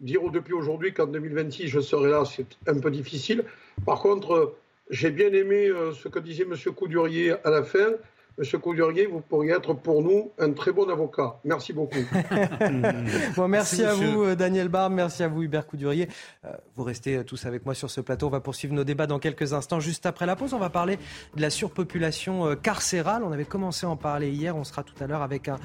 dire 0.00 0.20
depuis 0.30 0.54
aujourd'hui 0.54 0.92
qu'en 0.92 1.06
2026 1.06 1.68
je 1.68 1.80
serai 1.80 2.10
là, 2.10 2.24
c'est 2.24 2.46
un 2.66 2.78
peu 2.78 2.90
difficile. 2.90 3.44
Par 3.84 4.00
contre, 4.00 4.54
j'ai 4.90 5.10
bien 5.10 5.32
aimé 5.32 5.68
euh, 5.68 5.92
ce 5.92 6.08
que 6.08 6.18
disait 6.18 6.44
M. 6.44 6.54
Coudurier 6.74 7.32
à 7.44 7.50
la 7.50 7.62
fin, 7.62 7.92
Monsieur 8.38 8.58
Coudurier, 8.58 9.06
vous 9.06 9.20
pourriez 9.20 9.50
être 9.50 9.74
pour 9.74 10.00
nous 10.00 10.30
un 10.38 10.52
très 10.52 10.70
bon 10.70 10.88
avocat. 10.88 11.40
Merci 11.42 11.72
beaucoup. 11.72 11.98
bon, 13.36 13.48
merci, 13.48 13.82
à 13.82 13.94
vous, 13.94 14.22
euh, 14.22 14.36
Daniel 14.36 14.68
Barbe. 14.68 14.92
Merci 14.92 15.24
à 15.24 15.28
vous, 15.28 15.42
Hubert 15.42 15.66
Coudurier. 15.66 16.08
Euh, 16.44 16.52
vous 16.76 16.84
restez 16.84 17.24
tous 17.24 17.46
avec 17.46 17.64
moi 17.64 17.74
sur 17.74 17.90
ce 17.90 18.00
plateau. 18.00 18.28
On 18.28 18.30
va 18.30 18.38
poursuivre 18.38 18.74
nos 18.74 18.84
débats 18.84 19.08
dans 19.08 19.18
quelques 19.18 19.54
instants. 19.54 19.80
Juste 19.80 20.06
après 20.06 20.24
la 20.24 20.36
pause, 20.36 20.54
on 20.54 20.60
va 20.60 20.70
parler 20.70 21.00
de 21.34 21.42
la 21.42 21.50
surpopulation 21.50 22.46
euh, 22.46 22.54
carcérale. 22.54 23.24
On 23.24 23.32
avait 23.32 23.44
commencé 23.44 23.86
à 23.86 23.90
en 23.90 23.96
parler 23.96 24.30
hier. 24.30 24.54
On 24.56 24.62
sera 24.62 24.84
tout 24.84 24.94
à 25.02 25.08
l'heure 25.08 25.22
avec 25.22 25.48
un, 25.48 25.58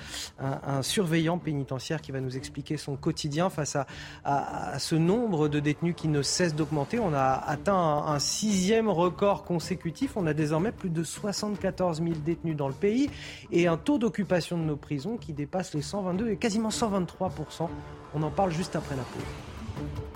surveillant 0.81 1.37
pénitentiaire 1.37 2.01
qui 2.01 2.11
va 2.11 2.21
nous 2.21 2.37
expliquer 2.37 2.77
son 2.77 2.95
quotidien 2.95 3.51
face 3.51 3.77
à, 4.25 4.79
ce 4.79 4.95
nombre 4.95 5.47
de 5.47 5.59
détenus 5.59 5.93
qui 5.95 6.07
ne 6.07 6.23
cesse 6.23 6.55
d'augmenter. 6.55 6.97
On 6.97 7.13
a 7.13 7.33
atteint 7.45 7.75
un, 7.75 8.13
un 8.15 8.19
sixième 8.19 8.89
record 8.89 9.43
consécutif. 9.43 10.17
On 10.17 10.25
a 10.25 10.33
désormais 10.33 10.71
plus 10.71 10.89
de 10.89 11.03
74 11.03 12.01
000 12.01 12.15
détenus 12.25 12.57
dans 12.57 12.62
le 12.67 12.73
pays 12.73 13.09
et 13.51 13.67
un 13.67 13.77
taux 13.77 13.97
d'occupation 13.97 14.57
de 14.57 14.63
nos 14.63 14.75
prisons 14.75 15.17
qui 15.17 15.33
dépasse 15.33 15.73
les 15.73 15.81
122 15.81 16.29
et 16.29 16.37
quasiment 16.37 16.69
123% 16.69 17.67
On 18.15 18.23
en 18.23 18.31
parle 18.31 18.51
juste 18.51 18.75
après 18.75 18.95
la 18.95 19.03
pause. 19.03 20.12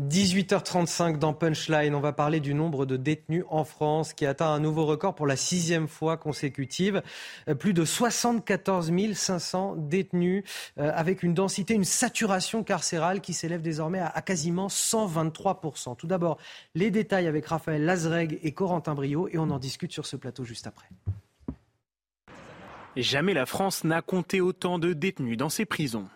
18h35 0.00 1.18
dans 1.18 1.34
Punchline, 1.34 1.94
on 1.94 2.00
va 2.00 2.14
parler 2.14 2.40
du 2.40 2.54
nombre 2.54 2.86
de 2.86 2.96
détenus 2.96 3.44
en 3.50 3.64
France 3.64 4.14
qui 4.14 4.24
atteint 4.24 4.48
un 4.48 4.58
nouveau 4.58 4.86
record 4.86 5.14
pour 5.14 5.26
la 5.26 5.36
sixième 5.36 5.86
fois 5.86 6.16
consécutive. 6.16 7.02
Euh, 7.48 7.54
plus 7.54 7.74
de 7.74 7.84
74 7.84 8.90
500 9.12 9.76
détenus 9.76 10.44
euh, 10.78 10.90
avec 10.94 11.22
une 11.22 11.34
densité, 11.34 11.74
une 11.74 11.84
saturation 11.84 12.64
carcérale 12.64 13.20
qui 13.20 13.34
s'élève 13.34 13.60
désormais 13.60 14.00
à, 14.00 14.22
quasiment 14.22 14.68
123%. 14.68 15.94
Tout 15.96 16.06
d'abord, 16.06 16.38
les 16.74 16.90
détails 16.90 17.26
avec 17.26 17.44
Raphaël 17.46 17.84
Lazreg 17.84 18.38
et 18.42 18.52
Corentin 18.52 18.94
Brio 18.94 19.28
et 19.28 19.36
on 19.36 19.50
en 19.50 19.58
discute 19.58 19.92
sur 19.92 20.06
ce 20.06 20.16
plateau 20.16 20.44
juste 20.44 20.66
après. 20.66 20.88
Jamais 22.96 23.34
la 23.34 23.44
France 23.44 23.84
n'a 23.84 24.00
compté 24.00 24.40
autant 24.40 24.78
de 24.78 24.94
détenus 24.94 25.36
dans 25.36 25.48
ses 25.50 25.66
prisons. 25.66 26.08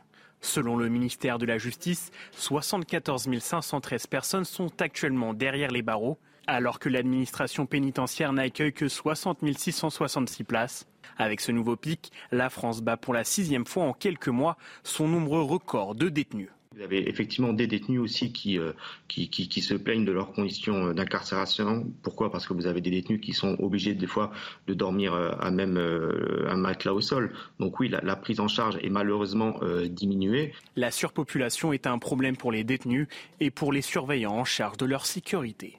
Selon 0.46 0.76
le 0.76 0.88
ministère 0.88 1.38
de 1.38 1.44
la 1.44 1.58
Justice, 1.58 2.12
74 2.30 3.28
513 3.40 4.06
personnes 4.06 4.44
sont 4.44 4.70
actuellement 4.80 5.34
derrière 5.34 5.72
les 5.72 5.82
barreaux, 5.82 6.18
alors 6.46 6.78
que 6.78 6.88
l'administration 6.88 7.66
pénitentiaire 7.66 8.32
n'accueille 8.32 8.72
que 8.72 8.88
60 8.88 9.38
666 9.58 10.44
places. 10.44 10.86
Avec 11.18 11.40
ce 11.40 11.50
nouveau 11.50 11.74
pic, 11.74 12.12
la 12.30 12.48
France 12.48 12.80
bat 12.80 12.96
pour 12.96 13.12
la 13.12 13.24
sixième 13.24 13.66
fois 13.66 13.84
en 13.84 13.92
quelques 13.92 14.28
mois 14.28 14.56
son 14.84 15.08
nombre 15.08 15.40
record 15.40 15.96
de 15.96 16.08
détenus. 16.08 16.50
Vous 16.76 16.82
avez 16.82 17.08
effectivement 17.08 17.54
des 17.54 17.66
détenus 17.66 18.00
aussi 18.00 18.32
qui, 18.32 18.58
euh, 18.58 18.72
qui, 19.08 19.30
qui, 19.30 19.62
se 19.62 19.72
plaignent 19.72 20.04
de 20.04 20.12
leurs 20.12 20.32
conditions 20.32 20.92
d'incarcération. 20.92 21.90
Pourquoi? 22.02 22.30
Parce 22.30 22.46
que 22.46 22.52
vous 22.52 22.66
avez 22.66 22.82
des 22.82 22.90
détenus 22.90 23.18
qui 23.22 23.32
sont 23.32 23.56
obligés 23.60 23.94
des 23.94 24.06
fois 24.06 24.30
de 24.66 24.74
dormir 24.74 25.14
euh, 25.14 25.30
à 25.40 25.50
même 25.50 25.78
euh, 25.78 26.46
un 26.50 26.56
matelas 26.56 26.92
au 26.92 27.00
sol. 27.00 27.32
Donc 27.60 27.80
oui, 27.80 27.88
la, 27.88 28.16
prise 28.16 28.40
en 28.40 28.48
charge 28.48 28.76
est 28.82 28.90
malheureusement 28.90 29.58
diminuée. 29.88 30.52
La 30.74 30.90
surpopulation 30.90 31.72
est 31.72 31.86
un 31.86 31.98
problème 31.98 32.36
pour 32.36 32.52
les 32.52 32.62
détenus 32.62 33.08
et 33.40 33.50
pour 33.50 33.72
les 33.72 33.80
surveillants 33.80 34.34
en 34.34 34.44
charge 34.44 34.76
de 34.76 34.84
leur 34.84 35.06
sécurité. 35.06 35.78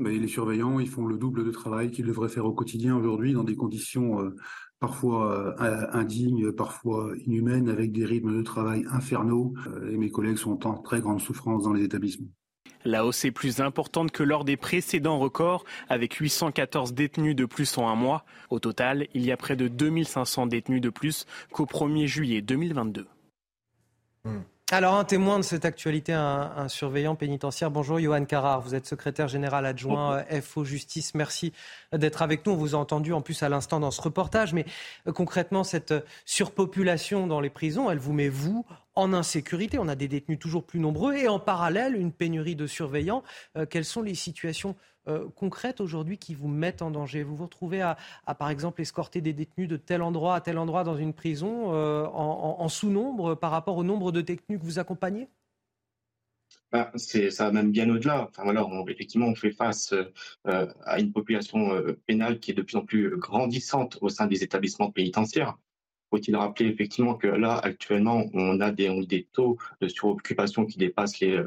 les 0.00 0.26
surveillants, 0.26 0.80
ils 0.80 0.88
font 0.88 1.06
le 1.06 1.18
double 1.18 1.44
de 1.44 1.52
travail 1.52 1.92
qu'ils 1.92 2.06
devraient 2.06 2.28
faire 2.28 2.46
au 2.46 2.52
quotidien 2.52 2.96
aujourd'hui 2.96 3.32
dans 3.32 3.44
des 3.44 3.54
conditions 3.54 4.32
parfois 4.82 5.54
euh, 5.60 5.86
indignes, 5.92 6.50
parfois 6.50 7.12
inhumaines, 7.24 7.68
avec 7.68 7.92
des 7.92 8.04
rythmes 8.04 8.36
de 8.36 8.42
travail 8.42 8.84
infernaux. 8.90 9.54
Euh, 9.68 9.92
et 9.92 9.96
mes 9.96 10.10
collègues 10.10 10.38
sont 10.38 10.66
en 10.66 10.74
très 10.74 11.00
grande 11.00 11.20
souffrance 11.20 11.62
dans 11.62 11.72
les 11.72 11.84
établissements. 11.84 12.26
La 12.84 13.06
hausse 13.06 13.24
est 13.24 13.30
plus 13.30 13.60
importante 13.60 14.10
que 14.10 14.24
lors 14.24 14.44
des 14.44 14.56
précédents 14.56 15.20
records, 15.20 15.64
avec 15.88 16.14
814 16.14 16.94
détenus 16.94 17.36
de 17.36 17.44
plus 17.44 17.78
en 17.78 17.88
un 17.88 17.94
mois. 17.94 18.24
Au 18.50 18.58
total, 18.58 19.06
il 19.14 19.24
y 19.24 19.30
a 19.30 19.36
près 19.36 19.54
de 19.54 19.68
2500 19.68 20.48
détenus 20.48 20.80
de 20.80 20.90
plus 20.90 21.26
qu'au 21.52 21.64
1er 21.64 22.06
juillet 22.06 22.42
2022. 22.42 23.06
Alors, 24.74 24.94
un 24.94 25.04
témoin 25.04 25.38
de 25.38 25.44
cette 25.44 25.66
actualité, 25.66 26.14
un, 26.14 26.66
surveillant 26.66 27.14
pénitentiaire. 27.14 27.70
Bonjour, 27.70 28.00
Johan 28.00 28.24
Carrar. 28.24 28.62
Vous 28.62 28.74
êtes 28.74 28.86
secrétaire 28.86 29.28
général 29.28 29.66
adjoint 29.66 30.24
euh, 30.32 30.40
FO 30.40 30.64
Justice. 30.64 31.14
Merci 31.14 31.52
d'être 31.92 32.22
avec 32.22 32.46
nous. 32.46 32.54
On 32.54 32.56
vous 32.56 32.74
a 32.74 32.78
entendu 32.78 33.12
en 33.12 33.20
plus 33.20 33.42
à 33.42 33.50
l'instant 33.50 33.80
dans 33.80 33.90
ce 33.90 34.00
reportage. 34.00 34.54
Mais 34.54 34.64
euh, 35.06 35.12
concrètement, 35.12 35.62
cette 35.62 35.92
surpopulation 36.24 37.26
dans 37.26 37.40
les 37.40 37.50
prisons, 37.50 37.90
elle 37.90 37.98
vous 37.98 38.14
met, 38.14 38.30
vous, 38.30 38.64
en 38.94 39.12
insécurité. 39.12 39.78
On 39.78 39.88
a 39.88 39.94
des 39.94 40.08
détenus 40.08 40.38
toujours 40.38 40.64
plus 40.64 40.80
nombreux 40.80 41.14
et 41.16 41.28
en 41.28 41.38
parallèle, 41.38 41.94
une 41.94 42.12
pénurie 42.12 42.56
de 42.56 42.66
surveillants. 42.66 43.22
Euh, 43.58 43.66
quelles 43.66 43.84
sont 43.84 44.00
les 44.00 44.14
situations 44.14 44.74
euh, 45.08 45.28
concrètes 45.34 45.80
aujourd'hui 45.80 46.16
qui 46.16 46.34
vous 46.34 46.48
mettent 46.48 46.82
en 46.82 46.90
danger 46.90 47.22
Vous 47.22 47.36
vous 47.36 47.44
retrouvez 47.44 47.82
à, 47.82 47.96
par 48.38 48.50
exemple, 48.50 48.80
escorter 48.80 49.20
des 49.20 49.32
détenus 49.32 49.68
de 49.68 49.76
tel 49.76 50.02
endroit 50.02 50.36
à 50.36 50.40
tel 50.40 50.58
endroit 50.58 50.84
dans 50.84 50.96
une 50.96 51.12
prison 51.12 51.74
euh, 51.74 52.06
en, 52.06 52.68
sous-nombre 52.68 53.34
par 53.34 53.50
rapport 53.50 53.76
au 53.76 53.84
nombre 53.84 54.12
de 54.12 54.20
détenus 54.20 54.60
que 54.60 54.64
vous 54.64 54.78
accompagnez? 54.78 55.28
Bah, 56.70 56.90
c'est 56.94 57.30
ça 57.30 57.46
va 57.46 57.52
même 57.52 57.72
bien 57.72 57.90
au-delà. 57.90 58.28
Enfin 58.28 58.44
voilà, 58.44 58.66
effectivement, 58.88 59.26
on 59.26 59.34
fait 59.34 59.50
face 59.50 59.92
euh, 59.92 60.72
à 60.84 61.00
une 61.00 61.12
population 61.12 61.82
pénale 62.06 62.38
qui 62.38 62.52
est 62.52 62.54
de 62.54 62.62
plus 62.62 62.76
en 62.76 62.84
plus 62.84 63.16
grandissante 63.16 63.98
au 64.00 64.08
sein 64.08 64.26
des 64.26 64.44
établissements 64.44 64.90
pénitentiaires. 64.90 65.58
Faut-il 66.10 66.36
rappeler 66.36 66.66
effectivement 66.66 67.14
que 67.14 67.26
là, 67.26 67.56
actuellement, 67.56 68.26
on 68.34 68.60
a 68.60 68.70
des, 68.70 68.88
on 68.90 69.02
a 69.02 69.06
des 69.06 69.28
taux 69.32 69.56
de 69.80 69.88
suroccupation 69.88 70.66
qui 70.66 70.78
dépassent 70.78 71.20
les, 71.20 71.42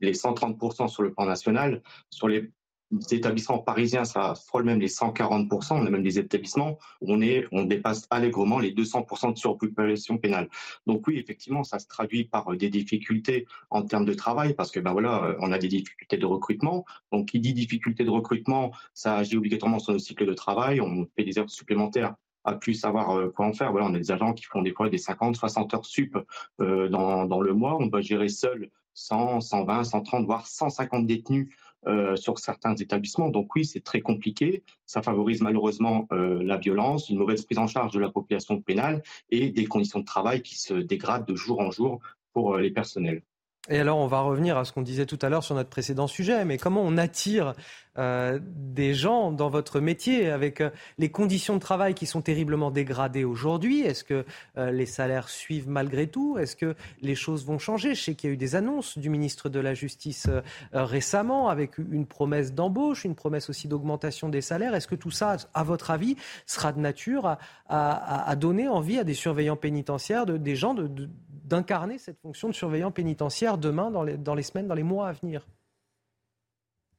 les 0.00 0.12
130% 0.12 0.88
sur 0.88 1.02
le 1.02 1.12
plan 1.12 1.26
national. 1.26 1.82
Sur 2.10 2.28
les 2.28 2.50
les 2.90 3.14
établissements 3.14 3.58
parisiens, 3.58 4.04
ça 4.04 4.34
frôle 4.34 4.64
même 4.64 4.80
les 4.80 4.88
140%. 4.88 5.74
On 5.74 5.86
a 5.86 5.90
même 5.90 6.02
des 6.02 6.18
établissements 6.18 6.78
où 7.00 7.12
on, 7.12 7.20
est, 7.20 7.46
on 7.52 7.64
dépasse 7.64 8.06
allègrement 8.10 8.58
les 8.58 8.72
200% 8.72 9.32
de 9.32 9.38
surpopulation 9.38 10.18
pénale. 10.18 10.48
Donc 10.86 11.06
oui, 11.06 11.18
effectivement, 11.18 11.64
ça 11.64 11.78
se 11.78 11.86
traduit 11.86 12.24
par 12.24 12.52
euh, 12.52 12.56
des 12.56 12.70
difficultés 12.70 13.46
en 13.70 13.82
termes 13.82 14.04
de 14.04 14.14
travail 14.14 14.54
parce 14.54 14.70
que 14.70 14.80
ben 14.80 14.92
voilà, 14.92 15.24
euh, 15.24 15.36
on 15.40 15.52
a 15.52 15.58
des 15.58 15.68
difficultés 15.68 16.18
de 16.18 16.26
recrutement. 16.26 16.84
Donc 17.12 17.28
qui 17.28 17.40
dit 17.40 17.54
difficulté 17.54 18.04
de 18.04 18.10
recrutement, 18.10 18.72
ça 18.92 19.16
agit 19.16 19.36
obligatoirement 19.36 19.78
sur 19.78 19.92
le 19.92 19.98
cycle 19.98 20.26
de 20.26 20.34
travail. 20.34 20.80
On 20.80 21.06
fait 21.16 21.24
des 21.24 21.38
heures 21.38 21.50
supplémentaires 21.50 22.14
à 22.44 22.54
plus 22.54 22.74
savoir 22.74 23.16
euh, 23.16 23.30
quoi 23.30 23.46
en 23.46 23.52
faire. 23.54 23.72
Voilà, 23.72 23.86
on 23.86 23.94
a 23.94 23.98
des 23.98 24.12
agents 24.12 24.34
qui 24.34 24.44
font 24.44 24.62
des 24.62 24.72
fois 24.72 24.90
des 24.90 24.98
50, 24.98 25.36
60 25.36 25.74
heures 25.74 25.86
sup 25.86 26.18
dans, 26.58 27.24
dans 27.24 27.40
le 27.40 27.54
mois. 27.54 27.76
On 27.80 27.86
doit 27.86 28.02
gérer 28.02 28.28
seul 28.28 28.70
100, 28.94 29.40
120, 29.40 29.84
130, 29.84 30.26
voire 30.26 30.46
150 30.46 31.06
détenus 31.06 31.48
euh, 31.86 32.16
sur 32.16 32.38
certains 32.38 32.74
établissements. 32.76 33.28
Donc 33.28 33.54
oui, 33.54 33.64
c'est 33.64 33.82
très 33.82 34.00
compliqué. 34.00 34.62
Ça 34.86 35.02
favorise 35.02 35.40
malheureusement 35.40 36.06
euh, 36.12 36.42
la 36.42 36.56
violence, 36.56 37.08
une 37.10 37.18
mauvaise 37.18 37.44
prise 37.44 37.58
en 37.58 37.66
charge 37.66 37.92
de 37.92 38.00
la 38.00 38.10
population 38.10 38.60
pénale 38.60 39.02
et 39.30 39.50
des 39.50 39.66
conditions 39.66 40.00
de 40.00 40.04
travail 40.04 40.42
qui 40.42 40.58
se 40.58 40.74
dégradent 40.74 41.26
de 41.26 41.34
jour 41.34 41.60
en 41.60 41.70
jour 41.70 42.00
pour 42.32 42.54
euh, 42.54 42.60
les 42.60 42.70
personnels. 42.70 43.22
Et 43.70 43.78
alors, 43.78 43.96
on 43.96 44.06
va 44.06 44.20
revenir 44.20 44.58
à 44.58 44.66
ce 44.66 44.72
qu'on 44.72 44.82
disait 44.82 45.06
tout 45.06 45.18
à 45.22 45.30
l'heure 45.30 45.42
sur 45.42 45.54
notre 45.54 45.70
précédent 45.70 46.06
sujet, 46.06 46.44
mais 46.44 46.58
comment 46.58 46.82
on 46.82 46.98
attire 46.98 47.54
euh, 47.96 48.38
des 48.42 48.92
gens 48.92 49.32
dans 49.32 49.48
votre 49.48 49.80
métier 49.80 50.28
avec 50.28 50.60
euh, 50.60 50.68
les 50.98 51.10
conditions 51.10 51.54
de 51.54 51.60
travail 51.60 51.94
qui 51.94 52.04
sont 52.04 52.20
terriblement 52.20 52.70
dégradées 52.70 53.24
aujourd'hui? 53.24 53.80
Est-ce 53.80 54.04
que 54.04 54.26
euh, 54.58 54.70
les 54.70 54.84
salaires 54.84 55.30
suivent 55.30 55.66
malgré 55.66 56.08
tout? 56.08 56.36
Est-ce 56.36 56.56
que 56.56 56.74
les 57.00 57.14
choses 57.14 57.46
vont 57.46 57.58
changer? 57.58 57.94
Je 57.94 58.02
sais 58.02 58.14
qu'il 58.14 58.28
y 58.28 58.32
a 58.32 58.34
eu 58.34 58.36
des 58.36 58.54
annonces 58.54 58.98
du 58.98 59.08
ministre 59.08 59.48
de 59.48 59.60
la 59.60 59.72
Justice 59.72 60.28
récemment 60.74 61.48
avec 61.48 61.78
une 61.78 62.04
promesse 62.04 62.52
d'embauche, 62.52 63.06
une 63.06 63.14
promesse 63.14 63.48
aussi 63.48 63.66
d'augmentation 63.66 64.28
des 64.28 64.42
salaires. 64.42 64.74
Est-ce 64.74 64.88
que 64.88 64.94
tout 64.94 65.10
ça, 65.10 65.38
à 65.54 65.62
votre 65.64 65.90
avis, 65.90 66.16
sera 66.44 66.72
de 66.72 66.80
nature 66.80 67.38
à, 67.70 68.36
donner 68.36 68.68
envie 68.68 68.98
à 68.98 69.04
des 69.04 69.14
surveillants 69.14 69.56
pénitentiaires, 69.56 70.26
de, 70.26 70.36
des 70.36 70.54
gens 70.54 70.74
de 70.74 71.08
d'incarner 71.44 71.98
cette 71.98 72.18
fonction 72.20 72.48
de 72.48 72.54
surveillant 72.54 72.90
pénitentiaire 72.90 73.58
demain, 73.58 73.90
dans 73.90 74.02
les, 74.02 74.16
dans 74.16 74.34
les 74.34 74.42
semaines, 74.42 74.66
dans 74.66 74.74
les 74.74 74.82
mois 74.82 75.08
à 75.08 75.12
venir 75.12 75.46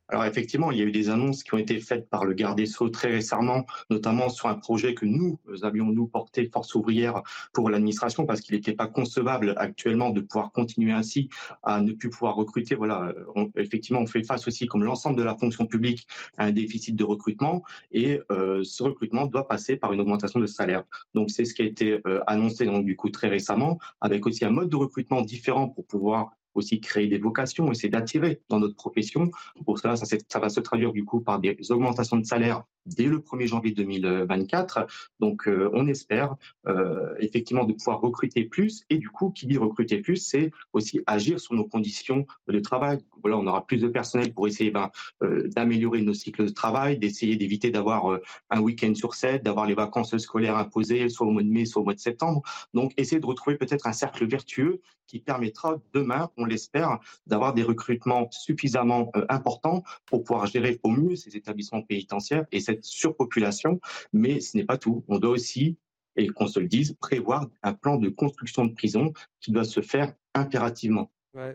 alors 0.07 0.25
effectivement, 0.25 0.71
il 0.71 0.77
y 0.77 0.81
a 0.81 0.85
eu 0.85 0.91
des 0.91 1.09
annonces 1.09 1.43
qui 1.43 1.53
ont 1.53 1.57
été 1.57 1.79
faites 1.79 2.09
par 2.09 2.25
le 2.25 2.33
garde 2.33 2.57
des 2.57 2.67
Sceaux 2.67 2.89
très 2.89 3.09
récemment, 3.09 3.65
notamment 3.89 4.29
sur 4.29 4.47
un 4.47 4.55
projet 4.55 4.93
que 4.93 5.05
nous 5.05 5.39
avions 5.63 5.85
nous 5.85 6.07
porté 6.07 6.45
Force 6.45 6.75
ouvrière 6.75 7.23
pour 7.53 7.69
l'administration, 7.69 8.25
parce 8.25 8.41
qu'il 8.41 8.55
n'était 8.55 8.73
pas 8.73 8.87
concevable 8.87 9.55
actuellement 9.57 10.11
de 10.11 10.21
pouvoir 10.21 10.51
continuer 10.51 10.91
ainsi 10.91 11.29
à 11.63 11.81
ne 11.81 11.91
plus 11.93 12.09
pouvoir 12.09 12.35
recruter. 12.35 12.75
Voilà, 12.75 13.13
effectivement, 13.55 14.01
on 14.01 14.07
fait 14.07 14.23
face 14.23 14.47
aussi, 14.47 14.67
comme 14.67 14.83
l'ensemble 14.83 15.17
de 15.17 15.23
la 15.23 15.35
fonction 15.35 15.65
publique, 15.65 16.07
à 16.37 16.45
un 16.45 16.51
déficit 16.51 16.95
de 16.95 17.03
recrutement, 17.03 17.63
et 17.91 18.19
euh, 18.31 18.63
ce 18.63 18.83
recrutement 18.83 19.25
doit 19.25 19.47
passer 19.47 19.75
par 19.75 19.91
une 19.93 20.01
augmentation 20.01 20.39
de 20.39 20.45
salaire. 20.45 20.83
Donc 21.13 21.31
c'est 21.31 21.45
ce 21.45 21.53
qui 21.53 21.63
a 21.63 21.65
été 21.65 21.99
euh, 22.05 22.21
annoncé 22.27 22.65
donc 22.65 22.85
du 22.85 22.95
coup 22.95 23.09
très 23.09 23.27
récemment, 23.27 23.79
avec 24.01 24.25
aussi 24.25 24.45
un 24.45 24.51
mode 24.51 24.69
de 24.69 24.75
recrutement 24.75 25.21
différent 25.21 25.67
pour 25.69 25.85
pouvoir 25.85 26.31
aussi 26.55 26.79
créer 26.79 27.07
des 27.07 27.17
vocations, 27.17 27.71
essayer 27.71 27.89
d'attirer 27.89 28.41
dans 28.49 28.59
notre 28.59 28.75
profession. 28.75 29.29
Pour 29.65 29.79
cela, 29.79 29.95
ça, 29.95 30.05
ça, 30.05 30.39
va 30.39 30.49
se 30.49 30.59
traduire 30.59 30.91
du 30.93 31.05
coup 31.05 31.21
par 31.21 31.39
des 31.39 31.57
augmentations 31.69 32.17
de 32.17 32.25
salaire 32.25 32.63
dès 32.85 33.05
le 33.05 33.19
1er 33.19 33.47
janvier 33.47 33.71
2024. 33.71 34.87
Donc, 35.19 35.47
euh, 35.47 35.69
on 35.73 35.87
espère 35.87 36.35
euh, 36.67 37.15
effectivement 37.19 37.63
de 37.63 37.73
pouvoir 37.73 37.99
recruter 37.99 38.43
plus. 38.43 38.83
Et 38.89 38.97
du 38.97 39.09
coup, 39.09 39.31
qui 39.31 39.47
dit 39.47 39.57
recruter 39.57 39.99
plus, 39.99 40.17
c'est 40.17 40.51
aussi 40.73 41.01
agir 41.07 41.39
sur 41.39 41.55
nos 41.55 41.65
conditions 41.65 42.25
de 42.47 42.59
travail. 42.59 42.99
Voilà, 43.21 43.37
on 43.37 43.47
aura 43.47 43.65
plus 43.65 43.81
de 43.81 43.87
personnel 43.87 44.33
pour 44.33 44.47
essayer 44.47 44.71
ben, 44.71 44.91
euh, 45.23 45.47
d'améliorer 45.49 46.01
nos 46.01 46.13
cycles 46.13 46.45
de 46.45 46.51
travail, 46.51 46.99
d'essayer 46.99 47.35
d'éviter 47.35 47.71
d'avoir 47.71 48.19
un 48.49 48.59
week-end 48.61 48.93
sur 48.93 49.15
sept, 49.15 49.43
d'avoir 49.43 49.65
les 49.65 49.73
vacances 49.73 50.15
scolaires 50.17 50.57
imposées, 50.57 51.09
soit 51.09 51.27
au 51.27 51.31
mois 51.31 51.43
de 51.43 51.49
mai, 51.49 51.65
soit 51.65 51.81
au 51.81 51.85
mois 51.85 51.95
de 51.95 51.99
septembre. 51.99 52.43
Donc, 52.73 52.93
essayer 52.97 53.19
de 53.19 53.25
retrouver 53.25 53.57
peut-être 53.57 53.87
un 53.87 53.93
cercle 53.93 54.27
vertueux 54.27 54.81
qui 55.07 55.19
permettra 55.19 55.77
demain, 55.93 56.29
on 56.37 56.44
l'espère, 56.45 56.99
d'avoir 57.27 57.53
des 57.53 57.63
recrutements 57.63 58.29
suffisamment 58.31 59.11
importants 59.29 59.83
pour 60.05 60.23
pouvoir 60.23 60.47
gérer 60.47 60.79
au 60.83 60.89
mieux 60.89 61.15
ces 61.15 61.35
établissements 61.35 61.81
pénitentiaires 61.81 62.45
et 62.51 62.59
cette 62.59 62.83
surpopulation. 62.83 63.79
Mais 64.13 64.39
ce 64.39 64.57
n'est 64.57 64.65
pas 64.65 64.77
tout. 64.77 65.03
On 65.07 65.19
doit 65.19 65.31
aussi, 65.31 65.77
et 66.15 66.27
qu'on 66.27 66.47
se 66.47 66.59
le 66.59 66.67
dise, 66.67 66.95
prévoir 66.99 67.47
un 67.63 67.73
plan 67.73 67.97
de 67.97 68.09
construction 68.09 68.65
de 68.65 68.73
prison 68.73 69.13
qui 69.41 69.51
doit 69.51 69.63
se 69.63 69.81
faire 69.81 70.13
impérativement. 70.33 71.11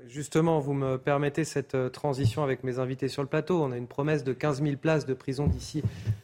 justement, 0.07 0.59
vous 0.59 0.75
me 0.75 0.97
permettez 0.99 1.45
cette 1.45 1.75
euh, 1.75 1.89
transition 1.89 2.43
avec 2.43 2.65
mes 2.65 2.79
invités 2.79 3.09
sur 3.09 3.23
le 3.23 3.29
plateau. 3.29 3.63
On 3.63 3.73
a 3.73 3.77
une 3.77 3.87
promesse 3.87 4.25
de 4.25 4.33
15 4.35 4.63
000 4.63 4.77
places 4.77 5.07
de 5.07 5.15
prison 5.15 5.47
d'ici 5.47 5.83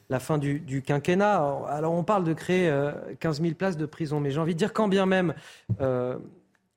la 0.09 0.21
fin 0.21 0.39
du, 0.39 0.83
quinquennat. 0.83 1.37
Alors, 1.69 1.93
on 1.93 2.05
parle 2.05 2.25
de 2.25 2.33
créer 2.33 2.71
15 3.21 3.41
euh, 3.41 3.43
000 3.43 3.55
places 3.55 3.77
de 3.77 3.87
prison, 3.87 4.21
mais 4.21 4.31
j'ai 4.31 4.41
envie 4.41 4.55
de 4.55 4.59
dire 4.59 4.73
quand 4.73 4.89
bien 4.89 5.07
même, 5.07 5.35
euh, 5.81 6.19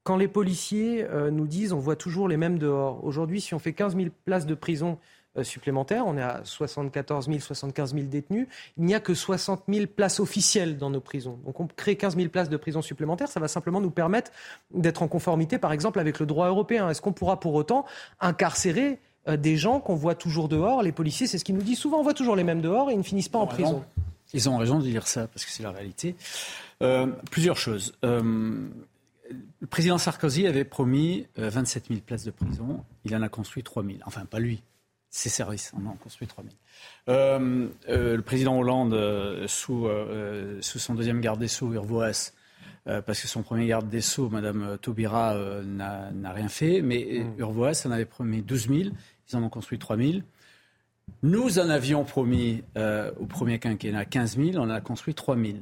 quand 0.09 0.17
les 0.17 0.27
policiers 0.27 1.05
nous 1.31 1.45
disent 1.45 1.71
on 1.71 1.77
voit 1.77 1.95
toujours 1.95 2.27
les 2.27 2.37
mêmes 2.37 2.57
dehors. 2.57 3.03
Aujourd'hui, 3.03 3.41
si 3.41 3.53
on 3.53 3.59
fait 3.59 3.73
15 3.73 3.95
000 3.95 4.07
places 4.25 4.47
de 4.47 4.55
prison 4.55 4.97
euh, 5.37 5.43
supplémentaires. 5.43 6.07
On 6.07 6.17
est 6.17 6.23
à 6.23 6.41
74 6.43 7.27
000, 7.27 7.39
75 7.39 7.93
000 7.93 8.07
détenus. 8.07 8.47
Il 8.79 8.85
n'y 8.85 8.95
a 8.95 8.99
que 8.99 9.13
60 9.13 9.65
000 9.71 9.85
places 9.85 10.19
officielles 10.19 10.79
dans 10.79 10.89
nos 10.89 11.01
prisons. 11.01 11.37
Donc 11.45 11.59
on 11.59 11.67
crée 11.67 11.95
15 11.95 12.15
000 12.15 12.29
places 12.29 12.49
de 12.49 12.57
prison 12.57 12.81
supplémentaires. 12.81 13.27
Ça 13.27 13.39
va 13.39 13.47
simplement 13.47 13.79
nous 13.79 13.91
permettre 13.91 14.31
d'être 14.73 15.03
en 15.03 15.07
conformité, 15.07 15.59
par 15.59 15.71
exemple, 15.71 15.99
avec 15.99 16.19
le 16.19 16.25
droit 16.25 16.47
européen. 16.47 16.89
Est-ce 16.89 16.99
qu'on 17.01 17.13
pourra 17.13 17.39
pour 17.39 17.53
autant 17.53 17.85
incarcérer 18.19 18.97
euh, 19.27 19.37
des 19.37 19.55
gens 19.55 19.79
qu'on 19.79 19.93
voit 19.93 20.15
toujours 20.15 20.49
dehors? 20.49 20.81
Les 20.81 20.91
policiers, 20.91 21.27
c'est 21.27 21.37
ce 21.37 21.45
qu'ils 21.45 21.55
nous 21.55 21.61
disent 21.61 21.77
souvent. 21.77 21.99
On 21.99 22.03
voit 22.03 22.15
toujours 22.15 22.35
les 22.35 22.43
mêmes 22.43 22.61
dehors 22.61 22.89
et 22.89 22.93
ils 22.93 22.97
ne 22.97 23.03
finissent 23.03 23.29
pas 23.29 23.37
en 23.37 23.45
prison. 23.45 23.83
Ils 24.33 24.49
ont 24.49 24.57
raison 24.57 24.79
de 24.79 24.83
dire 24.83 25.07
ça 25.07 25.27
parce 25.27 25.45
que 25.45 25.51
c'est 25.51 25.61
la 25.61 25.71
réalité. 25.71 26.15
Euh, 26.81 27.05
plusieurs 27.29 27.57
choses. 27.57 27.93
Le 29.29 29.67
président 29.67 29.97
Sarkozy 29.97 30.47
avait 30.47 30.65
promis 30.65 31.27
27 31.37 31.87
000 31.89 31.99
places 32.01 32.23
de 32.23 32.31
prison. 32.31 32.83
Il 33.05 33.15
en 33.15 33.21
a 33.21 33.29
construit 33.29 33.63
3 33.63 33.83
000. 33.83 33.97
Enfin, 34.05 34.25
pas 34.25 34.39
lui. 34.39 34.61
Ces 35.11 35.29
services, 35.29 35.73
en 35.73 35.95
construit 35.95 36.27
3000. 36.27 36.53
Euh, 37.07 37.67
euh, 37.89 38.15
le 38.15 38.21
président 38.21 38.55
Hollande, 38.55 38.93
euh, 38.93 39.47
sous, 39.47 39.87
euh, 39.87 40.61
sous, 40.61 40.77
son 40.77 40.93
deuxième 40.93 41.19
garde 41.19 41.39
des 41.39 41.47
Sceaux, 41.47 41.73
Urvoas, 41.73 42.31
parce 43.05 43.21
que 43.21 43.27
son 43.27 43.43
premier 43.43 43.67
garde 43.67 43.87
des 43.87 44.01
Sceaux, 44.01 44.29
Mme 44.29 44.79
Taubira, 44.81 45.35
n'a 45.63 46.33
rien 46.33 46.47
fait, 46.47 46.81
mais 46.81 47.19
mmh. 47.19 47.39
Urvoas 47.39 47.83
en 47.85 47.91
avait 47.91 48.05
promis 48.05 48.41
12 48.41 48.67
000, 48.67 48.79
ils 48.79 49.35
en 49.35 49.43
ont 49.43 49.49
construit 49.49 49.77
3 49.77 49.95
000. 49.95 50.11
Nous 51.21 51.59
en 51.59 51.69
avions 51.69 52.03
promis 52.03 52.63
au 53.19 53.25
premier 53.27 53.59
quinquennat 53.59 54.05
15 54.05 54.37
000, 54.37 54.49
on 54.55 54.61
en 54.61 54.69
a 54.71 54.81
construit 54.81 55.13
3 55.13 55.35
000. 55.37 55.57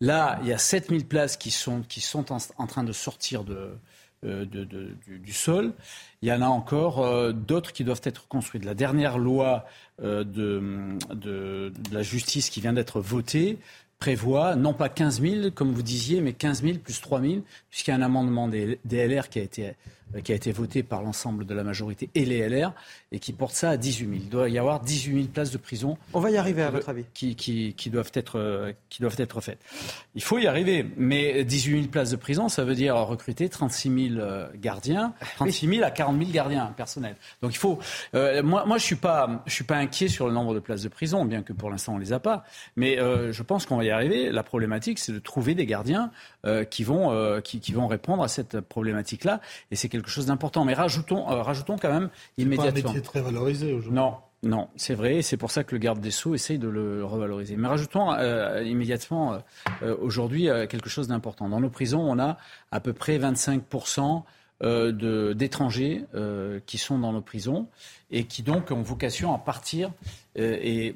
Là, 0.00 0.38
il 0.42 0.48
y 0.48 0.52
a 0.52 0.58
7 0.58 0.88
000 0.88 1.04
places 1.04 1.36
qui 1.36 1.50
sont, 1.50 1.82
qui 1.82 2.00
sont 2.00 2.26
en 2.30 2.66
train 2.66 2.84
de 2.84 2.92
sortir 2.92 3.44
de, 3.44 3.78
euh, 4.24 4.44
du, 4.46 5.32
sol. 5.32 5.74
Il 6.22 6.28
y 6.28 6.32
en 6.32 6.40
a 6.40 6.46
encore 6.46 7.04
euh, 7.04 7.32
d'autres 7.32 7.72
qui 7.72 7.84
doivent 7.84 8.00
être 8.02 8.26
construites. 8.28 8.64
La 8.64 8.74
dernière 8.74 9.18
loi 9.18 9.66
euh, 10.02 10.24
de, 10.24 11.70
la 11.92 12.02
justice 12.02 12.48
qui 12.48 12.62
vient 12.62 12.72
d'être 12.72 13.00
votée 13.00 13.58
prévoit 13.98 14.56
non 14.56 14.72
pas 14.72 14.88
15 14.88 15.20
000 15.20 15.50
comme 15.54 15.72
vous 15.72 15.82
disiez, 15.82 16.22
mais 16.22 16.32
15 16.32 16.62
000 16.62 16.78
plus 16.78 17.00
3 17.00 17.20
000, 17.20 17.34
puisqu'il 17.70 17.90
y 17.90 17.94
a 17.94 17.96
un 17.96 18.02
amendement 18.02 18.48
des, 18.48 18.80
des 18.84 19.06
LR 19.06 19.28
qui 19.28 19.38
a 19.38 19.42
été 19.42 19.74
qui 20.22 20.32
a 20.32 20.34
été 20.34 20.52
voté 20.52 20.82
par 20.82 21.02
l'ensemble 21.02 21.44
de 21.44 21.54
la 21.54 21.64
majorité 21.64 22.08
et 22.14 22.24
les 22.24 22.48
LR, 22.48 22.72
et 23.12 23.18
qui 23.18 23.32
porte 23.32 23.54
ça 23.54 23.70
à 23.70 23.76
18 23.76 24.06
000. 24.06 24.18
Il 24.22 24.28
doit 24.28 24.48
y 24.48 24.58
avoir 24.58 24.80
18 24.80 25.14
000 25.14 25.26
places 25.28 25.50
de 25.50 25.58
prison. 25.58 25.98
On 26.14 26.20
va 26.20 26.30
y 26.30 26.36
arriver, 26.36 26.62
à 26.62 26.70
votre 26.70 26.88
avis 26.88 27.04
qui, 27.12 27.34
qui, 27.34 27.74
qui, 27.74 27.90
doivent 27.90 28.10
être, 28.14 28.38
euh, 28.38 28.72
qui 28.88 29.02
doivent 29.02 29.16
être 29.18 29.40
faites. 29.40 29.58
Il 30.14 30.22
faut 30.22 30.38
y 30.38 30.46
arriver, 30.46 30.86
mais 30.96 31.44
18 31.44 31.78
000 31.78 31.88
places 31.88 32.10
de 32.10 32.16
prison, 32.16 32.48
ça 32.48 32.64
veut 32.64 32.74
dire 32.74 32.96
recruter 32.96 33.48
36 33.48 34.10
000 34.10 34.20
euh, 34.20 34.48
gardiens, 34.56 35.12
36 35.36 35.68
000 35.68 35.84
à 35.84 35.90
40 35.90 36.18
000 36.18 36.30
gardiens 36.30 36.66
personnels. 36.76 37.16
Donc 37.42 37.52
il 37.52 37.58
faut. 37.58 37.78
moi, 38.14 38.64
moi, 38.64 38.78
je 38.78 38.84
suis 38.84 38.96
pas, 38.96 39.42
je 39.46 39.52
suis 39.52 39.64
pas 39.64 39.76
inquiet 39.76 40.08
sur 40.08 40.26
le 40.26 40.32
nombre 40.32 40.54
de 40.54 40.60
places 40.60 40.82
de 40.82 40.88
prison, 40.88 41.24
bien 41.24 41.42
que 41.42 41.52
pour 41.52 41.70
l'instant 41.70 41.94
on 41.94 41.98
les 41.98 42.12
a 42.12 42.20
pas. 42.20 42.44
Mais 42.76 42.96
je 42.96 43.42
pense 43.42 43.66
qu'on 43.66 43.76
va 43.76 43.84
y 43.84 43.90
arriver. 43.90 44.30
La 44.30 44.42
problématique, 44.42 44.98
c'est 44.98 45.12
de 45.12 45.18
trouver 45.18 45.54
des 45.54 45.66
gardiens 45.66 46.10
qui 46.70 46.84
vont, 46.84 47.40
qui, 47.42 47.60
qui, 47.60 47.72
vont 47.72 47.86
répondre 47.86 48.22
à 48.22 48.28
cette 48.28 48.60
problématique-là, 48.60 49.40
et 49.70 49.76
c'est 49.76 49.88
quelque 49.96 50.10
chose 50.10 50.26
d'important. 50.26 50.64
Mais 50.64 50.74
rajoutons, 50.74 51.30
euh, 51.30 51.42
rajoutons 51.42 51.76
quand 51.76 51.92
même 51.92 52.10
immédiatement. 52.38 52.72
C'est 52.74 52.82
pas 52.82 52.88
un 52.88 52.92
métier 52.92 53.02
très 53.02 53.20
valorisé 53.20 53.72
aujourd'hui. 53.72 53.96
Non, 53.96 54.14
non, 54.42 54.68
c'est 54.76 54.94
vrai, 54.94 55.22
c'est 55.22 55.36
pour 55.36 55.50
ça 55.50 55.64
que 55.64 55.74
le 55.74 55.78
garde 55.78 56.00
des 56.00 56.10
Sceaux 56.10 56.34
essaye 56.34 56.58
de 56.58 56.68
le 56.68 57.04
revaloriser. 57.04 57.56
Mais 57.56 57.68
rajoutons 57.68 58.12
euh, 58.12 58.62
immédiatement 58.62 59.38
euh, 59.82 59.96
aujourd'hui 60.00 60.48
quelque 60.68 60.88
chose 60.88 61.08
d'important. 61.08 61.48
Dans 61.48 61.60
nos 61.60 61.70
prisons, 61.70 62.00
on 62.00 62.18
a 62.18 62.36
à 62.70 62.80
peu 62.80 62.92
près 62.92 63.18
25% 63.18 64.22
d'étrangers 65.34 66.06
qui 66.64 66.78
sont 66.78 66.98
dans 66.98 67.12
nos 67.12 67.20
prisons 67.20 67.68
et 68.10 68.24
qui 68.24 68.42
donc 68.42 68.70
ont 68.70 68.80
vocation 68.80 69.34
à 69.34 69.38
partir 69.38 69.90
et, 70.34 70.94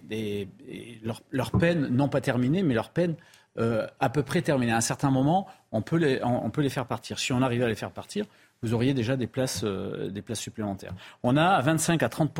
leur, 1.02 1.20
leur, 1.30 1.50
peine, 1.50 1.88
non 1.88 2.08
pas 2.08 2.22
terminée, 2.22 2.62
mais 2.62 2.72
leur 2.72 2.88
peine 2.88 3.16
à 3.58 4.08
peu 4.08 4.22
près 4.22 4.40
terminée. 4.40 4.72
À 4.72 4.78
un 4.78 4.80
certain 4.80 5.10
moment, 5.10 5.46
on 5.72 5.82
peut, 5.82 5.96
les, 5.96 6.20
on 6.24 6.48
peut 6.48 6.62
les 6.62 6.70
faire 6.70 6.86
partir. 6.86 7.18
Si 7.18 7.32
on 7.32 7.42
arrive 7.42 7.62
à 7.62 7.68
les 7.68 7.74
faire 7.74 7.90
partir, 7.90 8.24
vous 8.62 8.74
auriez 8.74 8.94
déjà 8.94 9.16
des 9.16 9.26
places, 9.26 9.62
euh, 9.64 10.10
supplémentaires. 10.34 10.94
On 11.22 11.36
a 11.36 11.60
25 11.60 12.02
à 12.02 12.08
30 12.08 12.30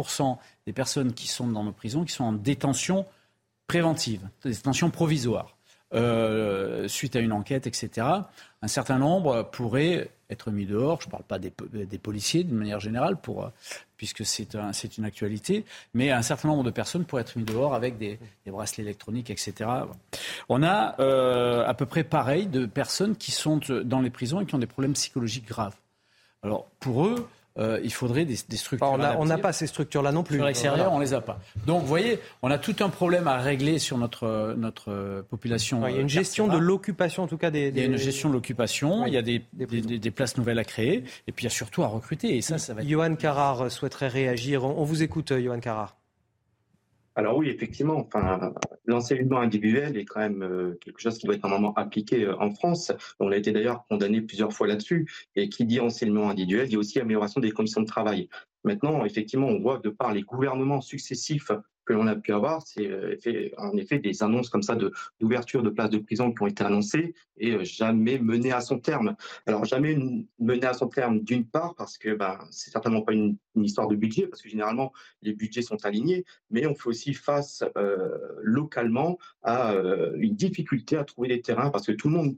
des 0.67 0.73
personnes 0.73 1.13
qui 1.13 1.29
sont 1.29 1.49
dans 1.49 1.65
nos 1.65 1.73
prisons 1.73 2.05
qui 2.05 2.13
sont 2.13 2.25
en 2.25 2.33
détention 2.33 3.07
préventive, 3.67 4.29
détention 4.45 4.91
provisoire. 4.91 5.57
Euh, 5.93 6.87
suite 6.87 7.17
à 7.17 7.19
une 7.19 7.33
enquête, 7.33 7.67
etc. 7.67 8.07
Un 8.63 8.69
certain 8.69 8.99
nombre 8.99 9.43
pourraient 9.51 10.09
être 10.31 10.53
mis 10.53 10.65
dehors. 10.65 11.01
Je 11.01 11.09
ne 11.09 11.11
parle 11.11 11.25
pas 11.25 11.41
des, 11.41 11.51
policiers 11.51 12.45
d'une 12.45 12.57
manière 12.57 12.79
générale, 12.79 13.17
pour, 13.17 13.51
puisque 13.97 14.25
c'est 14.25 14.55
un, 14.55 14.71
une 14.71 15.05
actualité, 15.05 15.65
mais 15.93 16.13
un 16.13 16.23
certain 16.23 16.47
nombre 16.47 16.63
de 16.63 16.71
personnes 16.71 17.05
pourraient 17.05 17.23
être 17.23 17.37
mis 17.37 17.45
dehors 17.45 17.75
avec 17.75 17.99
des, 17.99 18.21
bracelets 18.47 18.85
électroniques, 18.85 19.31
etc. 19.31 19.69
On 20.49 20.63
a 20.63 20.95
euh, 21.01 21.67
à 21.67 21.75
peu 21.75 21.87
près 21.87 22.05
pareil 22.05 22.47
de 22.47 22.67
personnes 22.67 23.17
qui 23.17 23.33
sont 23.33 23.59
dans 23.85 24.01
les 24.01 24.11
prisons 24.11 24.41
et 24.41 24.47
qui 24.47 24.55
ont 24.55 24.59
des 24.59 24.67
problèmes 24.67 24.93
psychologiques 24.93 25.49
graves. 25.49 25.75
Alors, 26.43 26.67
pour 26.81 27.07
eux, 27.07 27.29
euh, 27.59 27.81
il 27.83 27.93
faudrait 27.93 28.25
des, 28.25 28.37
structures. 28.37 28.89
on 29.19 29.25
n'a 29.25 29.39
pas 29.39 29.53
ces 29.53 29.67
structures-là 29.67 30.13
non 30.13 30.23
plus. 30.23 30.37
Sur 30.37 30.47
l'extérieur, 30.47 30.93
on 30.93 30.99
ne 30.99 31.05
les 31.05 31.15
a 31.15 31.21
pas. 31.21 31.41
Donc, 31.67 31.83
vous 31.83 31.89
voyez, 31.89 32.21
on 32.43 32.51
a 32.51 32.59
tout 32.59 32.77
un 32.81 32.89
problème 32.89 33.27
à 33.27 33.39
régler 33.39 33.79
sur 33.79 33.99
notre, 33.99 34.55
notre 34.57 35.25
population. 35.29 35.87
il 35.87 35.97
y 35.97 35.99
a 35.99 36.01
une 36.01 36.09
gestion 36.09 36.47
de 36.47 36.57
l'occupation, 36.57 37.25
en 37.25 37.27
tout 37.27 37.37
cas 37.37 37.51
des, 37.51 37.69
Il 37.69 37.79
y 37.79 37.83
a 37.83 37.87
une 37.87 37.97
gestion 37.97 38.29
de 38.29 38.35
l'occupation, 38.35 39.07
il 39.07 39.13
y 39.13 39.17
a 39.17 39.23
des, 39.23 39.45
des, 39.53 40.11
places 40.11 40.37
nouvelles 40.37 40.59
à 40.59 40.65
créer, 40.65 41.05
et 41.27 41.33
puis 41.33 41.45
il 41.45 41.45
y 41.45 41.53
a 41.53 41.55
surtout 41.55 41.83
à 41.83 41.89
recruter. 41.89 42.37
Et 42.37 42.41
ça, 42.41 42.59
ça 42.59 42.73
va 42.73 42.83
être... 42.83 42.89
Johan 42.89 43.15
Carrar 43.17 43.71
souhaiterait 43.71 44.09
réagir. 44.09 44.65
On, 44.65 44.85
vous 44.85 45.03
écoute, 45.03 45.33
Johan 45.39 45.61
Carrar. 45.61 45.97
Alors 47.17 47.37
oui, 47.37 47.49
effectivement, 47.49 47.97
enfin, 47.97 48.55
l'enseignement 48.87 49.41
individuel 49.41 49.97
est 49.97 50.05
quand 50.05 50.21
même 50.21 50.43
euh, 50.43 50.79
quelque 50.81 51.01
chose 51.01 51.19
qui 51.19 51.27
doit 51.27 51.35
être 51.35 51.43
normalement 51.43 51.75
appliqué 51.75 52.25
euh, 52.25 52.37
en 52.39 52.51
France. 52.53 52.93
On 53.19 53.33
a 53.33 53.37
été 53.37 53.51
d'ailleurs 53.51 53.85
condamné 53.89 54.21
plusieurs 54.21 54.53
fois 54.53 54.69
là-dessus. 54.69 55.11
Et 55.35 55.49
qui 55.49 55.65
dit 55.65 55.81
enseignement 55.81 56.31
individuel, 56.31 56.73
a 56.73 56.79
aussi 56.79 57.01
amélioration 57.01 57.41
des 57.41 57.51
conditions 57.51 57.81
de 57.81 57.87
travail. 57.87 58.29
Maintenant, 58.63 59.05
effectivement, 59.05 59.49
on 59.49 59.61
voit 59.61 59.79
de 59.79 59.91
par 59.91 60.13
les 60.13 60.23
gouvernements 60.23 60.81
successifs 60.81 61.51
que 61.91 61.95
l'on 61.95 62.07
a 62.07 62.15
pu 62.15 62.33
avoir, 62.33 62.63
c'est 62.63 62.87
euh, 62.87 63.17
en 63.59 63.77
effet 63.77 63.99
des 63.99 64.23
annonces 64.23 64.49
comme 64.49 64.63
ça 64.63 64.77
d'ouverture 65.19 65.65
de, 65.65 65.71
places 65.71 65.91
de 65.91 65.99
prison 65.99 66.33
qui 66.33 66.41
ont 66.41 66.47
été 66.47 66.63
annoncées 66.63 67.15
et 67.37 67.51
euh, 67.51 67.65
jamais 67.65 68.21
menées 68.21 68.53
à 68.53 68.61
son 68.61 68.79
terme. 68.79 69.17
Alors 69.45 69.65
jamais 69.65 69.99
menées 70.39 70.67
à 70.67 70.73
son 70.73 70.87
terme 70.87 71.19
d'une 71.19 71.45
part 71.45 71.75
parce 71.75 71.99
que 71.99 72.15
ben, 72.15 72.39
c'est 72.53 72.71
certainement 72.71 73.03
pas 73.03 73.13
une, 73.13 73.37
histoire 73.57 73.89
de 73.89 73.97
budget 73.97 74.29
parce 74.29 74.41
que 74.41 74.49
généralement 74.49 74.93
les 75.23 75.33
budgets 75.33 75.63
sont 75.63 75.85
alignés, 75.85 76.25
mais 76.51 76.65
on 76.67 76.77
fait 76.77 76.87
aussi 76.87 77.13
face 77.13 77.65
euh, 77.77 78.17
localement 78.41 79.19
à 79.43 79.75
une 80.15 80.37
difficulté 80.37 80.97
à 80.97 81.05
trouver 81.05 81.29
des 81.29 81.43
terrains 81.43 81.71
parce 81.71 81.87
que 81.87 81.93
tout 81.93 82.09
le 82.09 82.15
monde 82.15 82.37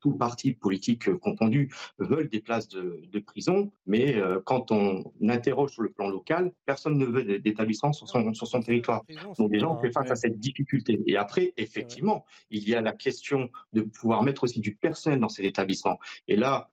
tous 0.00 0.12
partis 0.12 0.52
politiques 0.52 1.08
euh, 1.08 1.18
confondus 1.18 1.72
veulent 1.98 2.28
des 2.28 2.40
places 2.40 2.68
de, 2.68 3.18
prison, 3.26 3.70
mais 3.86 4.16
euh, 4.16 4.40
quand 4.44 4.72
on 4.72 5.04
interroge 5.22 5.72
sur 5.72 5.82
le 5.82 5.90
plan 5.90 6.08
local, 6.08 6.52
personne 6.64 6.96
ne 6.96 7.04
veut 7.04 7.38
d'établissement 7.38 7.92
sur 7.92 8.08
son, 8.08 8.32
sur 8.32 8.46
son 8.46 8.60
territoire. 8.60 9.02
Donc 9.38 9.50
déjà, 9.50 9.68
on 9.68 9.78
fait 9.78 9.92
face 9.92 10.10
à 10.10 10.16
cette 10.16 10.38
difficulté. 10.38 11.00
Et 11.06 11.16
après, 11.16 11.52
effectivement, 11.56 12.24
il 12.50 12.68
y 12.68 12.74
a 12.74 12.80
la 12.80 12.92
question 12.92 13.50
de 13.72 13.82
pouvoir 13.82 14.22
mettre 14.22 14.44
aussi 14.44 14.60
du 14.60 14.74
personnel 14.74 15.20
dans 15.20 15.28
ces 15.28 15.44
établissements. 15.44 15.98
Et 16.28 16.36
là, 16.36 16.70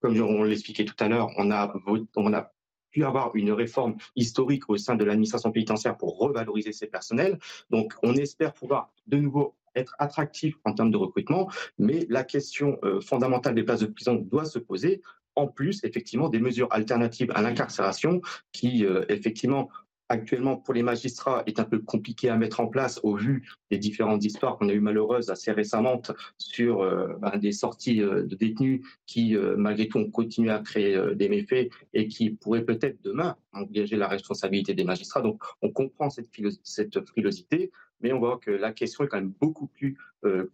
comme 0.00 0.18
on 0.20 0.44
l'expliquait 0.44 0.84
tout 0.84 0.94
à 1.00 1.08
l'heure, 1.08 1.30
on 1.36 1.50
a, 1.50 1.74
on 2.16 2.32
a 2.32 2.52
pu 2.90 3.04
avoir 3.04 3.34
une 3.34 3.52
réforme 3.52 3.96
historique 4.16 4.68
au 4.70 4.76
sein 4.76 4.94
de 4.94 5.04
l'administration 5.04 5.52
pénitentiaire 5.52 5.96
pour 5.96 6.18
revaloriser 6.18 6.72
ces 6.72 6.86
personnels. 6.86 7.38
Donc, 7.70 7.94
on 8.02 8.14
espère 8.14 8.52
pouvoir 8.52 8.90
de 9.06 9.18
nouveau 9.18 9.54
être 9.74 9.94
attractif 9.98 10.56
en 10.64 10.72
termes 10.72 10.90
de 10.90 10.96
recrutement, 10.96 11.50
mais 11.78 12.06
la 12.08 12.24
question 12.24 12.78
euh, 12.84 13.00
fondamentale 13.00 13.54
des 13.54 13.62
places 13.62 13.80
de 13.80 13.86
prison 13.86 14.14
doit 14.14 14.44
se 14.44 14.58
poser 14.58 15.02
en 15.36 15.46
plus 15.46 15.80
effectivement 15.84 16.28
des 16.28 16.40
mesures 16.40 16.68
alternatives 16.72 17.30
à 17.34 17.42
l'incarcération 17.42 18.20
qui 18.52 18.84
euh, 18.84 19.04
effectivement 19.08 19.68
actuellement 20.08 20.56
pour 20.56 20.74
les 20.74 20.82
magistrats 20.82 21.42
est 21.46 21.60
un 21.60 21.64
peu 21.64 21.78
compliqué 21.78 22.28
à 22.28 22.36
mettre 22.36 22.60
en 22.60 22.66
place 22.66 23.00
au 23.02 23.14
vu 23.14 23.48
des 23.70 23.78
différentes 23.78 24.24
histoires 24.24 24.56
qu'on 24.56 24.68
a 24.68 24.72
eues 24.72 24.80
malheureuses 24.80 25.30
assez 25.30 25.52
récemment 25.52 26.00
sur 26.38 26.82
euh, 26.82 27.14
ben, 27.20 27.36
des 27.38 27.52
sorties 27.52 28.02
euh, 28.02 28.22
de 28.22 28.34
détenus 28.34 28.80
qui 29.06 29.36
euh, 29.36 29.56
malgré 29.56 29.88
tout 29.88 29.98
ont 29.98 30.10
continué 30.10 30.50
à 30.50 30.60
créer 30.60 30.98
des 31.14 31.28
méfaits 31.28 31.70
et 31.92 32.08
qui 32.08 32.30
pourraient 32.30 32.64
peut-être 32.64 33.02
demain 33.02 33.36
engager 33.52 33.96
la 33.96 34.08
responsabilité 34.08 34.74
des 34.74 34.84
magistrats. 34.84 35.20
Donc 35.20 35.42
on 35.62 35.70
comprend 35.70 36.10
cette, 36.10 36.28
cette 36.62 37.06
frilosité, 37.08 37.70
mais 38.00 38.12
on 38.12 38.18
voit 38.18 38.38
que 38.38 38.50
la 38.50 38.72
question 38.72 39.04
est 39.04 39.08
quand 39.08 39.18
même 39.18 39.32
beaucoup 39.40 39.66
plus 39.66 39.96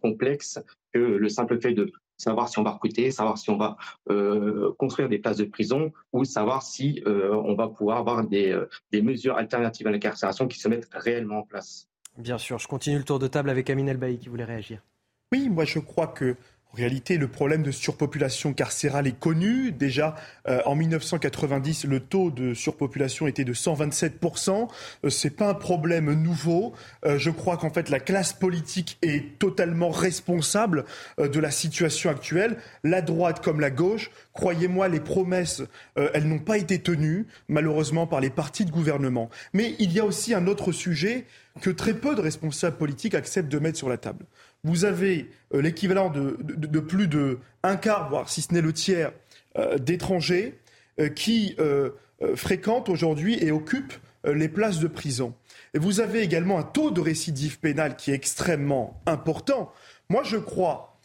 complexe 0.01 0.59
que 0.93 0.99
le 0.99 1.29
simple 1.29 1.59
fait 1.59 1.73
de 1.73 1.91
savoir 2.17 2.49
si 2.49 2.59
on 2.59 2.63
va 2.63 2.71
recruter, 2.71 3.11
savoir 3.11 3.37
si 3.37 3.49
on 3.49 3.57
va 3.57 3.77
euh, 4.09 4.73
construire 4.77 5.09
des 5.09 5.19
places 5.19 5.37
de 5.37 5.45
prison 5.45 5.91
ou 6.13 6.23
savoir 6.25 6.63
si 6.63 7.01
euh, 7.05 7.33
on 7.33 7.55
va 7.55 7.67
pouvoir 7.67 7.97
avoir 7.97 8.25
des, 8.25 8.51
euh, 8.51 8.69
des 8.91 9.01
mesures 9.01 9.37
alternatives 9.37 9.87
à 9.87 9.91
l'incarcération 9.91 10.47
qui 10.47 10.59
se 10.59 10.67
mettent 10.67 10.89
réellement 10.91 11.39
en 11.39 11.43
place. 11.43 11.87
Bien 12.17 12.37
sûr, 12.37 12.59
je 12.59 12.67
continue 12.67 12.97
le 12.97 13.03
tour 13.03 13.19
de 13.19 13.27
table 13.27 13.49
avec 13.49 13.69
Amine 13.69 13.89
Elbaï 13.89 14.17
qui 14.17 14.29
voulait 14.29 14.45
réagir. 14.45 14.81
Oui, 15.31 15.49
moi 15.49 15.65
je 15.65 15.79
crois 15.79 16.07
que 16.07 16.35
en 16.75 16.77
réalité, 16.77 17.17
le 17.17 17.29
problème 17.29 17.63
de 17.63 17.71
surpopulation 17.71 18.51
carcérale 18.51 19.07
est 19.07 19.17
connu. 19.17 19.71
Déjà, 19.71 20.15
euh, 20.49 20.59
en 20.65 20.75
1990, 20.75 21.85
le 21.85 22.01
taux 22.01 22.31
de 22.31 22.53
surpopulation 22.53 23.27
était 23.27 23.45
de 23.45 23.53
127%. 23.53 24.67
Euh, 25.05 25.09
Ce 25.09 25.25
n'est 25.25 25.33
pas 25.33 25.47
un 25.47 25.53
problème 25.53 26.11
nouveau. 26.11 26.73
Euh, 27.05 27.17
je 27.17 27.29
crois 27.29 27.55
qu'en 27.55 27.69
fait, 27.69 27.87
la 27.87 28.01
classe 28.01 28.33
politique 28.33 28.97
est 29.01 29.39
totalement 29.39 29.89
responsable 29.89 30.83
de 31.17 31.39
la 31.39 31.49
situation 31.49 32.09
actuelle. 32.09 32.57
La 32.83 33.01
droite 33.01 33.41
comme 33.41 33.61
la 33.61 33.71
gauche, 33.71 34.11
croyez-moi, 34.33 34.89
les 34.89 34.99
promesses, 34.99 35.61
elles 35.95 36.27
n'ont 36.27 36.39
pas 36.39 36.57
été 36.57 36.79
tenues, 36.79 37.25
malheureusement, 37.47 38.05
par 38.05 38.19
les 38.19 38.29
partis 38.29 38.65
de 38.65 38.71
gouvernement. 38.71 39.29
Mais 39.53 39.75
il 39.79 39.93
y 39.93 40.01
a 40.01 40.05
aussi 40.05 40.33
un 40.33 40.45
autre 40.47 40.73
sujet 40.73 41.25
que 41.61 41.69
très 41.69 41.93
peu 41.93 42.15
de 42.15 42.21
responsables 42.21 42.75
politiques 42.75 43.15
acceptent 43.15 43.51
de 43.51 43.59
mettre 43.59 43.77
sur 43.77 43.87
la 43.87 43.97
table 43.97 44.25
vous 44.65 44.83
avez 44.83 45.29
euh, 45.53 45.61
l'équivalent 45.61 46.09
de, 46.09 46.79
plus 46.79 47.07
de 47.07 47.37
un 47.63 47.77
quart, 47.77 48.09
voire 48.09 48.29
si 48.29 48.41
ce 48.41 48.53
n'est 48.53 48.61
le 48.61 48.73
tiers, 48.73 49.13
euh, 49.57 49.77
d'étrangers 49.77 50.59
euh, 50.99 51.07
qui 51.07 51.55
fréquentent 52.35 52.89
aujourd'hui 52.89 53.37
et 53.43 53.51
occupent 53.51 53.93
les 54.25 54.47
places 54.47 54.79
de 54.79 54.87
prison. 54.87 55.35
Et 55.73 55.79
vous 55.79 55.99
avez 55.99 56.21
également 56.21 56.57
un 56.57 56.63
taux 56.63 56.89
de 56.89 57.01
récidive 57.01 57.59
pénale 57.59 57.97
qui 57.97 58.11
est 58.11 58.15
extrêmement 58.15 58.99
important. 59.05 59.71
Moi, 60.09 60.23
je 60.23 60.37
crois 60.37 60.97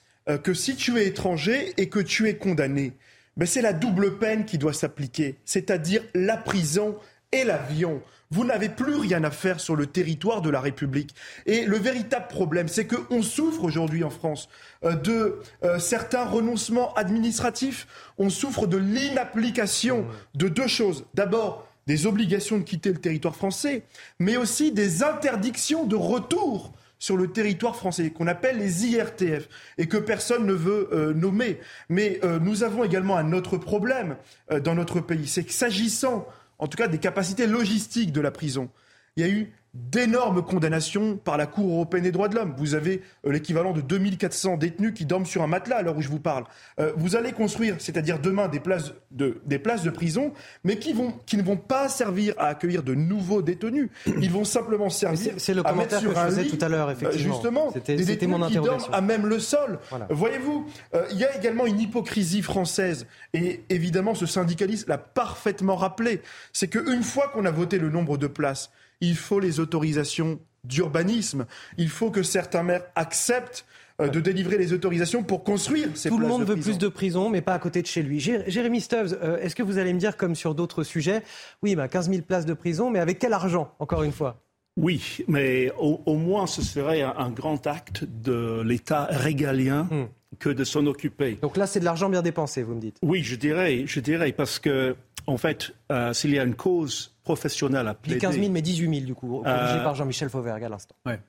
que 0.45 0.55
si 0.55 0.77
tu 0.77 0.99
es 0.99 1.07
étranger 1.07 1.75
et 1.77 1.89
que 1.89 1.99
tu 1.99 2.29
es 2.29 2.37
condamné, 2.37 2.93
ben 3.37 3.45
c'est 3.45 3.61
la 3.61 3.73
double 3.73 4.19
peine 4.19 4.45
qui 4.45 4.57
doit 4.57 4.73
s'appliquer, 4.73 5.41
c'est-à-dire 5.45 6.03
la 6.15 6.37
prison 6.37 6.97
et 7.33 7.43
l'avion. 7.43 8.01
Vous 8.33 8.45
n'avez 8.45 8.69
plus 8.69 8.95
rien 8.95 9.25
à 9.25 9.33
faire 9.33 9.59
sur 9.59 9.75
le 9.75 9.87
territoire 9.87 10.41
de 10.41 10.51
la 10.51 10.61
République. 10.61 11.17
Et 11.47 11.65
le 11.65 11.77
véritable 11.77 12.29
problème, 12.29 12.69
c'est 12.69 12.87
qu'on 12.87 13.23
souffre 13.23 13.65
aujourd'hui 13.65 14.05
en 14.05 14.11
France 14.11 14.49
euh, 14.85 14.95
de 14.95 15.41
euh, 15.65 15.81
certains 15.81 16.27
renoncements 16.27 16.95
administratifs. 16.95 17.89
On 18.19 18.31
souffre 18.31 18.69
de 18.69 18.77
l'inapplication 18.77 20.07
de 20.37 20.47
deux 20.47 20.69
choses. 20.69 21.07
D'abord, 21.15 21.67
des 21.89 22.07
obligations 22.07 22.59
de 22.59 22.63
quitter 22.63 22.93
le 22.93 23.01
territoire 23.01 23.35
français, 23.35 23.83
mais 24.21 24.37
aussi 24.37 24.71
des 24.71 25.03
interdictions 25.03 25.85
de 25.85 25.97
retour 25.97 26.73
sur 27.01 27.17
le 27.17 27.33
territoire 27.33 27.75
français, 27.75 28.11
qu'on 28.11 28.29
appelle 28.29 28.59
les 28.59 28.87
IRTF, 28.87 29.49
et 29.77 29.89
que 29.89 29.97
personne 29.97 30.47
ne 30.47 30.53
veut 30.53 30.89
euh, 30.93 31.15
nommer. 31.15 31.59
Mais 31.89 32.21
nous 32.43 32.63
avons 32.63 32.85
également 32.85 33.17
un 33.17 33.33
autre 33.33 33.57
problème 33.57 34.17
dans 34.63 34.75
notre 34.75 35.01
pays, 35.01 35.27
c'est 35.27 35.43
que 35.43 35.53
s'agissant 35.53 36.29
en 36.61 36.69
tout 36.69 36.77
cas 36.77 36.87
des 36.87 36.99
capacités 36.99 37.47
logistiques 37.47 38.13
de 38.13 38.21
la 38.21 38.31
prison. 38.31 38.71
Il 39.17 39.27
y 39.27 39.27
a 39.27 39.33
eu 39.33 39.53
d'énormes 39.75 40.43
condamnations 40.43 41.17
par 41.17 41.37
la 41.37 41.47
Cour 41.47 41.73
européenne 41.73 42.03
des 42.03 42.11
droits 42.11 42.29
de 42.29 42.35
l'homme. 42.35 42.55
Vous 42.57 42.75
avez 42.75 43.03
euh, 43.25 43.31
l'équivalent 43.31 43.73
de 43.73 43.81
2400 43.81 44.57
détenus 44.57 44.93
qui 44.95 45.07
dorment 45.07 45.27
sur 45.27 45.43
un 45.43 45.47
matelas 45.47 45.77
à 45.77 45.83
l'heure 45.83 45.97
où 45.97 46.03
je 46.03 46.09
vous 46.09 46.19
parle. 46.19 46.45
Euh, 46.81 46.93
vous 46.97 47.15
allez 47.15 47.33
construire, 47.33 47.77
c'est-à-dire 47.79 48.19
demain, 48.19 48.49
des 48.49 48.59
places 48.59 48.93
de, 49.13 49.41
des 49.47 49.61
places 49.61 49.85
de 49.85 49.91
prison, 49.91 50.33
mais 50.65 50.79
qui, 50.79 50.93
vont, 50.93 51.13
qui 51.25 51.37
ne 51.37 51.43
vont 51.43 51.57
pas 51.57 51.89
servir 51.89 52.35
à 52.39 52.47
accueillir 52.47 52.83
de 52.83 52.95
nouveaux 52.95 53.43
détenus. 53.43 53.91
Ils 54.07 54.31
vont 54.31 54.45
simplement 54.45 54.91
servir 54.91 55.35
C'est 55.37 55.55
le 55.55 55.63
commentaire 55.63 56.03
que 56.03 56.09
je 56.09 56.15
faisais 56.15 56.47
tout 56.47 56.59
à 56.61 56.69
l'heure, 56.69 56.89
euh, 56.89 56.93
effectivement. 56.93 57.35
Justement, 57.35 57.71
des 57.87 57.97
détenus 58.05 58.39
mon 58.39 58.47
qui 58.49 58.55
dorment 58.55 58.83
à 58.93 59.01
même 59.01 59.27
le 59.27 59.39
sol. 59.39 59.79
Voyez-vous, 60.09 60.67
il 61.13 61.19
y 61.19 61.25
a 61.25 61.37
également 61.37 61.67
une 61.67 61.81
hypocrisie 61.81 62.43
française. 62.43 63.07
Et 63.35 63.63
évidemment, 63.69 64.15
ce 64.15 64.27
syndicaliste 64.27 64.89
l'a 64.89 64.99
parfaitement 64.99 65.77
rappelé. 65.77 66.23
C'est 66.53 66.69
qu'une 66.69 67.03
fois 67.03 67.29
qu'on 67.29 67.45
a 67.45 67.51
voté 67.51 67.79
le 67.79 67.91
nombre 67.91 68.19
de 68.19 68.27
places, 68.27 68.71
il 69.01 69.17
faut 69.17 69.41
les 69.41 69.61
autorisations 69.61 70.41
d'urbanisme. 70.65 71.47
Il 71.79 71.89
faut 71.89 72.11
que 72.11 72.23
certains 72.23 72.63
maires 72.63 72.85
acceptent 72.95 73.65
euh, 74.01 74.09
de 74.09 74.21
délivrer 74.21 74.59
les 74.59 74.73
autorisations 74.73 75.23
pour 75.23 75.45
construire 75.45 75.89
ces 75.95 76.09
Tout 76.09 76.19
le 76.19 76.27
monde 76.27 76.45
veut 76.45 76.57
plus 76.57 76.79
de 76.79 76.89
prison, 76.89 77.31
mais 77.31 77.41
pas 77.41 77.55
à 77.55 77.59
côté 77.59 77.83
de 77.83 77.87
chez 77.87 78.03
lui. 78.03 78.21
Jérémy 78.21 78.81
Stubbs, 78.81 79.19
euh, 79.23 79.39
est-ce 79.39 79.55
que 79.55 79.63
vous 79.63 79.79
allez 79.79 79.93
me 79.93 79.99
dire, 79.99 80.17
comme 80.17 80.35
sur 80.35 80.55
d'autres 80.55 80.83
sujets, 80.83 81.23
oui, 81.63 81.75
bah, 81.75 81.89
15 81.89 82.11
000 82.11 82.23
places 82.23 82.47
de 82.47 82.55
prison, 82.55 82.91
mais 82.91 82.99
avec 82.99 83.19
quel 83.19 83.33
argent, 83.33 83.75
encore 83.79 84.03
une 84.03 84.13
fois? 84.13 84.41
Oui, 84.77 85.19
mais 85.29 85.73
au, 85.79 86.15
moins 86.15 86.47
ce 86.47 86.63
serait 86.63 87.03
un, 87.03 87.31
grand 87.31 87.67
acte 87.67 88.05
de 88.05 88.63
l'État 88.63 89.09
régalien 89.11 89.83
hmm. 89.91 90.07
que 90.39 90.49
de 90.49 90.65
s'en 90.65 90.87
occuper. 90.87 91.39
Donc 91.43 91.57
là, 91.57 91.67
c'est 91.67 91.81
de 91.81 91.85
l'argent 91.85 92.09
bien 92.09 92.23
dépensé, 92.23 92.63
vous 92.63 92.75
me 92.75 92.81
dites? 92.81 92.97
Oui, 93.03 93.23
je 93.23 93.37
dirais, 93.37 93.83
je 93.87 94.01
dirais, 94.01 94.33
parce 94.33 94.59
que 94.59 94.97
en 95.27 95.37
fait, 95.37 95.73
euh, 95.93 96.13
s'il 96.13 96.33
y 96.33 96.39
a 96.39 96.45
une 96.45 96.55
cause 96.55 97.15
professionnelle 97.31 97.87
à 97.87 97.95
plaider. 97.95 98.19
15 98.19 98.39
000, 98.41 98.51
mais 98.51 98.61
18 98.61 98.93
000 98.93 99.07
du 99.07 99.15
coup, 99.15 99.43
corrigé 99.45 99.79
euh, 99.79 99.85
par 99.85 99.95
Jean-Michel 99.95 100.29
Fauvergue 100.29 100.65
à 100.65 100.69
l'instant. 100.69 100.97
Ouais. 101.07 101.21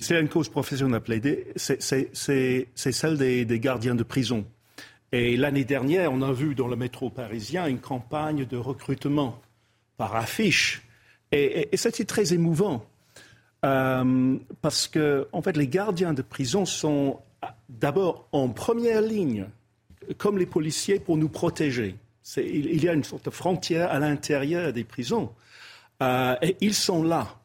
C'est 0.00 0.18
une 0.18 0.28
cause 0.28 0.48
professionnelle 0.48 0.96
à 0.96 1.00
plaider, 1.00 1.48
c'est 1.56 2.12
celle 2.12 3.18
des, 3.18 3.60
gardiens 3.60 3.94
de 3.94 4.02
prison. 4.02 4.46
Et 5.12 5.36
l'année 5.36 5.64
dernière, 5.64 6.10
on 6.10 6.22
a 6.22 6.32
vu 6.32 6.54
dans 6.54 6.68
le 6.68 6.76
métro 6.76 7.10
parisien 7.10 7.66
une 7.66 7.80
campagne 7.80 8.46
de 8.46 8.56
recrutement 8.56 9.38
par 9.98 10.16
affiche. 10.16 10.82
Et, 11.32 11.68
c'était 11.74 12.06
très 12.06 12.32
émouvant. 12.32 12.86
Euh, 13.64 14.36
parce 14.62 14.88
que, 14.88 15.28
en 15.32 15.42
fait, 15.42 15.56
les 15.56 15.68
gardiens 15.68 16.14
de 16.14 16.22
prison 16.22 16.64
sont 16.64 17.20
d'abord 17.68 18.26
en 18.32 18.48
première 18.48 19.02
ligne, 19.02 19.46
comme 20.16 20.38
les 20.38 20.46
policiers, 20.46 20.98
pour 20.98 21.18
nous 21.18 21.28
protéger 21.28 21.96
il, 22.36 22.82
y 22.82 22.88
a 22.88 22.92
une 22.92 23.04
sorte 23.04 23.26
de 23.26 23.30
frontière 23.30 23.90
à 23.90 23.98
l'intérieur 23.98 24.72
des 24.72 24.84
prisons. 24.84 25.30
Euh, 26.02 26.34
et 26.42 26.56
ils 26.60 26.74
sont 26.74 27.02
là. 27.02 27.36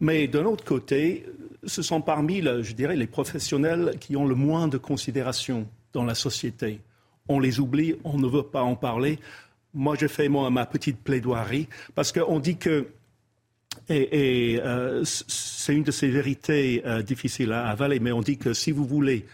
Mais 0.00 0.26
d'un 0.26 0.44
autre 0.44 0.64
côté, 0.64 1.24
ce 1.64 1.82
sont 1.82 2.00
parmi, 2.02 2.42
je 2.42 2.72
dirais, 2.72 2.96
les 2.96 3.06
professionnels 3.06 3.96
qui 4.00 4.16
ont 4.16 4.26
le 4.26 4.34
moins 4.34 4.68
de 4.68 4.78
considération 4.78 5.66
dans 5.92 6.04
la 6.04 6.14
société. 6.14 6.80
On 7.28 7.40
les 7.40 7.60
oublie, 7.60 7.94
on 8.04 8.18
ne 8.18 8.26
veut 8.26 8.42
pas 8.42 8.62
en 8.62 8.76
parler. 8.76 9.18
Moi, 9.72 9.96
je 9.98 10.06
fais 10.06 10.28
moi, 10.28 10.50
ma 10.50 10.66
petite 10.66 10.98
plaidoirie 10.98 11.68
parce 11.94 12.12
qu'on 12.12 12.38
dit 12.38 12.56
que, 12.56 12.88
et, 13.88 14.60
euh, 14.62 15.04
c'est 15.04 15.74
une 15.74 15.82
de 15.82 15.90
ces 15.90 16.08
vérités 16.08 16.82
euh, 16.84 17.02
difficiles 17.02 17.52
à 17.52 17.68
avaler, 17.68 18.00
mais 18.00 18.12
on 18.12 18.20
dit 18.20 18.38
que 18.38 18.52
si 18.52 18.70
vous 18.72 18.84
voulez 18.84 19.26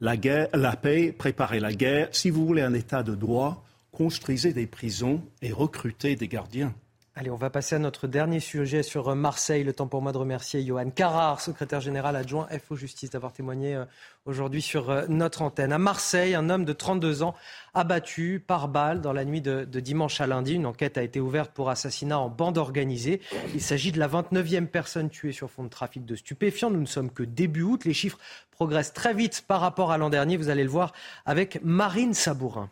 la, 0.00 0.14
la 0.54 0.76
paix, 0.76 1.14
préparez 1.16 1.60
la 1.60 1.72
guerre. 1.72 2.08
Si 2.12 2.30
vous 2.30 2.46
voulez 2.46 2.62
un 2.62 2.74
état 2.74 3.02
de 3.02 3.14
droit, 3.14 3.65
construisez 3.96 4.52
des 4.52 4.66
prisons 4.66 5.22
et 5.40 5.52
recrutez 5.52 6.16
des 6.16 6.28
gardiens. 6.28 6.74
Allez, 7.14 7.30
on 7.30 7.36
va 7.36 7.48
passer 7.48 7.76
à 7.76 7.78
notre 7.78 8.06
dernier 8.06 8.40
sujet 8.40 8.82
sur 8.82 9.08
euh, 9.08 9.14
Marseille. 9.14 9.64
Le 9.64 9.72
temps 9.72 9.86
pour 9.86 10.02
moi 10.02 10.12
de 10.12 10.18
remercier 10.18 10.62
Johan 10.62 10.90
Carrard, 10.90 11.40
secrétaire 11.40 11.80
général 11.80 12.14
adjoint 12.14 12.46
FO 12.62 12.76
Justice, 12.76 13.08
d'avoir 13.08 13.32
témoigné 13.32 13.74
euh, 13.74 13.86
aujourd'hui 14.26 14.60
sur 14.60 14.90
euh, 14.90 15.06
notre 15.08 15.40
antenne. 15.40 15.72
À 15.72 15.78
Marseille, 15.78 16.34
un 16.34 16.50
homme 16.50 16.66
de 16.66 16.74
32 16.74 17.22
ans 17.22 17.34
abattu 17.72 18.44
par 18.46 18.68
balle 18.68 19.00
dans 19.00 19.14
la 19.14 19.24
nuit 19.24 19.40
de, 19.40 19.64
dimanche 19.64 20.20
à 20.20 20.26
lundi. 20.26 20.52
Une 20.52 20.66
enquête 20.66 20.98
a 20.98 21.02
été 21.02 21.18
ouverte 21.18 21.52
pour 21.52 21.70
assassinat 21.70 22.18
en 22.18 22.28
bande 22.28 22.58
organisée. 22.58 23.22
Il 23.54 23.62
s'agit 23.62 23.92
de 23.92 23.98
la 23.98 24.08
29e 24.08 24.66
personne 24.66 25.08
tuée 25.08 25.32
sur 25.32 25.50
fond 25.50 25.64
de 25.64 25.70
trafic 25.70 26.04
de 26.04 26.16
stupéfiants. 26.16 26.68
Nous 26.68 26.80
ne 26.80 26.84
sommes 26.84 27.10
que 27.10 27.22
début 27.22 27.62
août. 27.62 27.86
Les 27.86 27.94
chiffres 27.94 28.18
progressent 28.50 28.92
très 28.92 29.14
vite 29.14 29.42
par 29.48 29.62
rapport 29.62 29.90
à 29.90 29.96
l'an 29.96 30.10
dernier. 30.10 30.36
Vous 30.36 30.50
allez 30.50 30.64
le 30.64 30.68
voir 30.68 30.92
avec 31.24 31.60
Marine 31.62 32.12
Sabourin. 32.12 32.68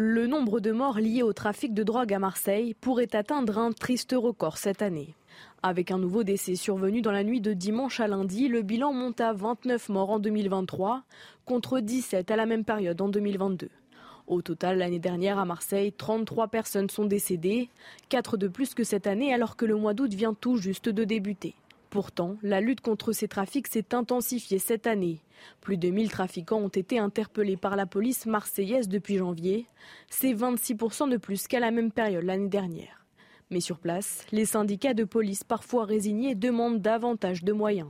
Le 0.00 0.28
nombre 0.28 0.60
de 0.60 0.70
morts 0.70 1.00
liés 1.00 1.24
au 1.24 1.32
trafic 1.32 1.74
de 1.74 1.82
drogue 1.82 2.14
à 2.14 2.20
Marseille 2.20 2.72
pourrait 2.80 3.16
atteindre 3.16 3.58
un 3.58 3.72
triste 3.72 4.14
record 4.16 4.56
cette 4.56 4.80
année. 4.80 5.16
Avec 5.64 5.90
un 5.90 5.98
nouveau 5.98 6.22
décès 6.22 6.54
survenu 6.54 7.02
dans 7.02 7.10
la 7.10 7.24
nuit 7.24 7.40
de 7.40 7.52
dimanche 7.52 7.98
à 7.98 8.06
lundi, 8.06 8.46
le 8.46 8.62
bilan 8.62 8.92
monte 8.92 9.20
à 9.20 9.32
29 9.32 9.88
morts 9.88 10.10
en 10.10 10.18
2023 10.20 11.02
contre 11.46 11.80
17 11.80 12.30
à 12.30 12.36
la 12.36 12.46
même 12.46 12.62
période 12.62 13.00
en 13.00 13.08
2022. 13.08 13.70
Au 14.28 14.40
total, 14.40 14.78
l'année 14.78 15.00
dernière 15.00 15.40
à 15.40 15.44
Marseille, 15.44 15.90
33 15.90 16.46
personnes 16.46 16.90
sont 16.90 17.06
décédées, 17.06 17.68
4 18.08 18.36
de 18.36 18.46
plus 18.46 18.74
que 18.74 18.84
cette 18.84 19.08
année 19.08 19.34
alors 19.34 19.56
que 19.56 19.66
le 19.66 19.74
mois 19.74 19.94
d'août 19.94 20.14
vient 20.14 20.32
tout 20.32 20.58
juste 20.58 20.88
de 20.88 21.02
débuter. 21.02 21.56
Pourtant, 21.90 22.36
la 22.42 22.60
lutte 22.60 22.82
contre 22.82 23.12
ces 23.12 23.28
trafics 23.28 23.66
s'est 23.66 23.94
intensifiée 23.94 24.58
cette 24.58 24.86
année. 24.86 25.22
Plus 25.60 25.78
de 25.78 25.88
1000 25.88 26.10
trafiquants 26.10 26.60
ont 26.60 26.68
été 26.68 26.98
interpellés 26.98 27.56
par 27.56 27.76
la 27.76 27.86
police 27.86 28.26
marseillaise 28.26 28.88
depuis 28.88 29.16
janvier. 29.16 29.66
C'est 30.10 30.34
26% 30.34 31.08
de 31.08 31.16
plus 31.16 31.46
qu'à 31.46 31.60
la 31.60 31.70
même 31.70 31.90
période 31.90 32.24
l'année 32.24 32.48
dernière. 32.48 33.06
Mais 33.50 33.60
sur 33.60 33.78
place, 33.78 34.26
les 34.32 34.44
syndicats 34.44 34.92
de 34.92 35.04
police, 35.04 35.44
parfois 35.44 35.86
résignés, 35.86 36.34
demandent 36.34 36.82
davantage 36.82 37.42
de 37.42 37.52
moyens 37.52 37.88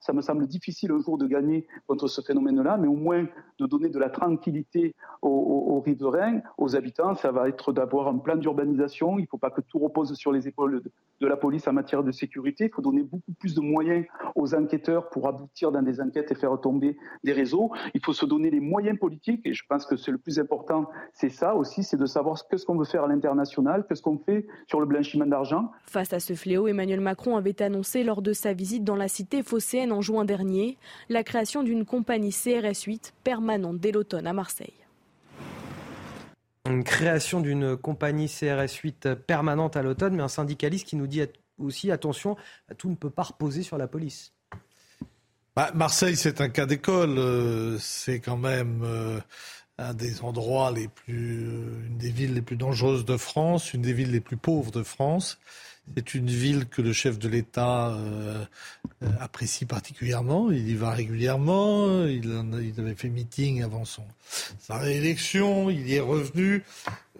ça 0.00 0.14
me 0.14 0.22
semble 0.22 0.46
difficile 0.46 0.90
un 0.92 1.00
jour 1.00 1.18
de 1.18 1.26
gagner 1.26 1.66
contre 1.86 2.08
ce 2.08 2.22
phénomène-là, 2.22 2.78
mais 2.78 2.88
au 2.88 2.96
moins 2.96 3.26
de 3.60 3.66
donner 3.66 3.88
de 3.90 3.98
la 3.98 4.08
tranquillité 4.08 4.94
aux, 5.22 5.80
riverains, 5.84 6.40
aux 6.56 6.76
habitants, 6.76 7.14
ça 7.14 7.30
va 7.30 7.48
être 7.48 7.72
d'avoir 7.72 8.08
un 8.08 8.18
plan 8.18 8.36
d'urbanisation. 8.36 9.18
Il 9.18 9.22
ne 9.22 9.26
faut 9.26 9.38
pas 9.38 9.50
que 9.50 9.60
tout 9.60 9.78
repose 9.78 10.14
sur 10.14 10.32
les 10.32 10.48
épaules 10.48 10.82
de, 11.20 11.26
la 11.26 11.36
police 11.36 11.68
en 11.68 11.74
matière 11.74 12.02
de 12.02 12.10
sécurité. 12.10 12.64
Il 12.64 12.70
faut 12.74 12.82
donner 12.82 13.02
beaucoup 13.02 13.32
plus 13.38 13.54
de 13.54 13.60
moyens 13.60 14.06
aux 14.34 14.54
enquêteurs 14.54 15.10
pour 15.10 15.28
aboutir 15.28 15.70
dans 15.70 15.82
des 15.82 16.00
enquêtes 16.00 16.32
et 16.32 16.34
faire 16.34 16.58
tomber 16.60 16.96
des 17.22 17.32
réseaux. 17.32 17.70
Il 17.94 18.02
faut 18.02 18.14
se 18.14 18.24
donner 18.24 18.50
les 18.50 18.60
moyens 18.60 18.98
politiques, 18.98 19.46
et 19.46 19.52
je 19.52 19.62
pense 19.68 19.84
que 19.84 19.96
c'est 19.96 20.10
le 20.10 20.18
plus 20.18 20.38
important, 20.38 20.88
c'est 21.12 21.28
ça 21.28 21.54
aussi, 21.54 21.82
c'est 21.82 21.98
de 21.98 22.06
savoir 22.06 22.38
ce 22.38 22.64
qu'on 22.64 22.76
veut 22.76 22.84
faire 22.84 23.04
à 23.04 23.08
l'international, 23.08 23.84
qu'est-ce 23.86 24.02
qu'on 24.02 24.18
fait 24.18 24.46
sur 24.66 24.80
le 24.80 24.86
blanchiment 24.86 25.26
d'argent. 25.26 25.70
Face 25.84 26.12
à 26.12 26.20
ce 26.20 26.32
fléau, 26.32 26.66
Emmanuel 26.66 27.00
Macron 27.00 27.36
avait 27.36 27.60
annoncé 27.60 28.02
lors 28.02 28.22
de 28.22 28.32
sa 28.32 28.54
visite 28.54 28.84
dans 28.84 28.96
la 28.96 29.08
cité 29.08 29.42
phocéenne 29.42 29.92
en 29.92 30.00
juin 30.00 30.24
dernier 30.24 30.78
la 31.08 31.22
création 31.22 31.62
d'une 31.62 31.84
compagnie 31.84 32.30
CRS 32.30 32.84
8 32.86 33.12
permanente 33.22 33.49
dès 33.58 33.92
l'automne 33.92 34.26
à 34.26 34.32
Marseille. 34.32 34.74
Une 36.66 36.84
création 36.84 37.40
d'une 37.40 37.76
compagnie 37.76 38.28
CRS 38.28 38.74
8 38.82 39.14
permanente 39.14 39.76
à 39.76 39.82
l'automne, 39.82 40.14
mais 40.14 40.22
un 40.22 40.28
syndicaliste 40.28 40.86
qui 40.86 40.96
nous 40.96 41.06
dit 41.06 41.22
aussi 41.58 41.90
attention, 41.90 42.36
tout 42.78 42.90
ne 42.90 42.94
peut 42.94 43.10
pas 43.10 43.22
reposer 43.22 43.62
sur 43.62 43.78
la 43.78 43.88
police. 43.88 44.32
Bah, 45.56 45.70
Marseille, 45.74 46.16
c'est 46.16 46.40
un 46.40 46.48
cas 46.48 46.66
d'école. 46.66 47.18
Euh, 47.18 47.76
c'est 47.78 48.20
quand 48.20 48.36
même 48.36 48.82
euh, 48.84 49.20
un 49.78 49.94
des 49.94 50.22
endroits 50.22 50.70
les 50.70 50.88
plus, 50.88 51.48
euh, 51.48 51.86
une 51.86 51.98
des 51.98 52.10
villes 52.10 52.34
les 52.34 52.42
plus 52.42 52.56
dangereuses 52.56 53.04
de 53.04 53.16
France, 53.16 53.74
une 53.74 53.82
des 53.82 53.92
villes 53.92 54.12
les 54.12 54.20
plus 54.20 54.36
pauvres 54.36 54.70
de 54.70 54.82
France. 54.82 55.38
C'est 55.96 56.14
une 56.14 56.30
ville 56.30 56.66
que 56.66 56.82
le 56.82 56.92
chef 56.92 57.18
de 57.18 57.28
l'État 57.28 57.88
euh, 57.88 58.44
euh, 59.02 59.08
apprécie 59.20 59.66
particulièrement. 59.66 60.50
Il 60.50 60.68
y 60.68 60.74
va 60.74 60.90
régulièrement. 60.92 62.04
Il, 62.04 62.30
avait 62.78 62.94
fait 62.94 63.08
meeting 63.08 63.62
avant 63.62 63.84
son, 63.84 64.04
sa 64.58 64.78
réélection. 64.78 65.68
Il 65.68 65.88
y 65.88 65.96
est 65.96 66.00
revenu. 66.00 66.62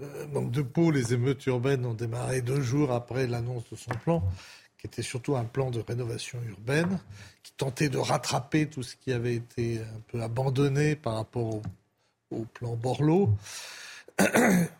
Euh, 0.03 0.27
de 0.49 0.63
Pau, 0.63 0.91
les 0.91 1.13
émeutes 1.13 1.45
urbaines 1.47 1.85
ont 1.85 1.95
démarré 1.95 2.43
deux 2.43 2.61
jours 2.61 2.93
après 2.93 3.27
l'annonce 3.27 3.65
de 3.71 3.77
son 3.77 3.91
plan, 3.91 4.23
qui 4.79 4.87
était 4.87 5.03
surtout 5.03 5.37
un 5.37 5.45
plan 5.45 5.71
de 5.71 5.81
rénovation 5.81 6.39
urbaine, 6.49 7.01
qui 7.43 7.53
tentait 7.53 7.89
de 7.89 7.99
rattraper 7.99 8.67
tout 8.67 8.83
ce 8.83 8.95
qui 8.97 9.13
avait 9.13 9.35
été 9.35 9.81
un 9.81 10.01
peu 10.09 10.23
abandonné 10.23 10.95
par 10.95 11.15
rapport 11.17 11.57
au, 11.57 11.63
au 12.31 12.45
plan 12.45 12.77
Borloo. 12.77 13.31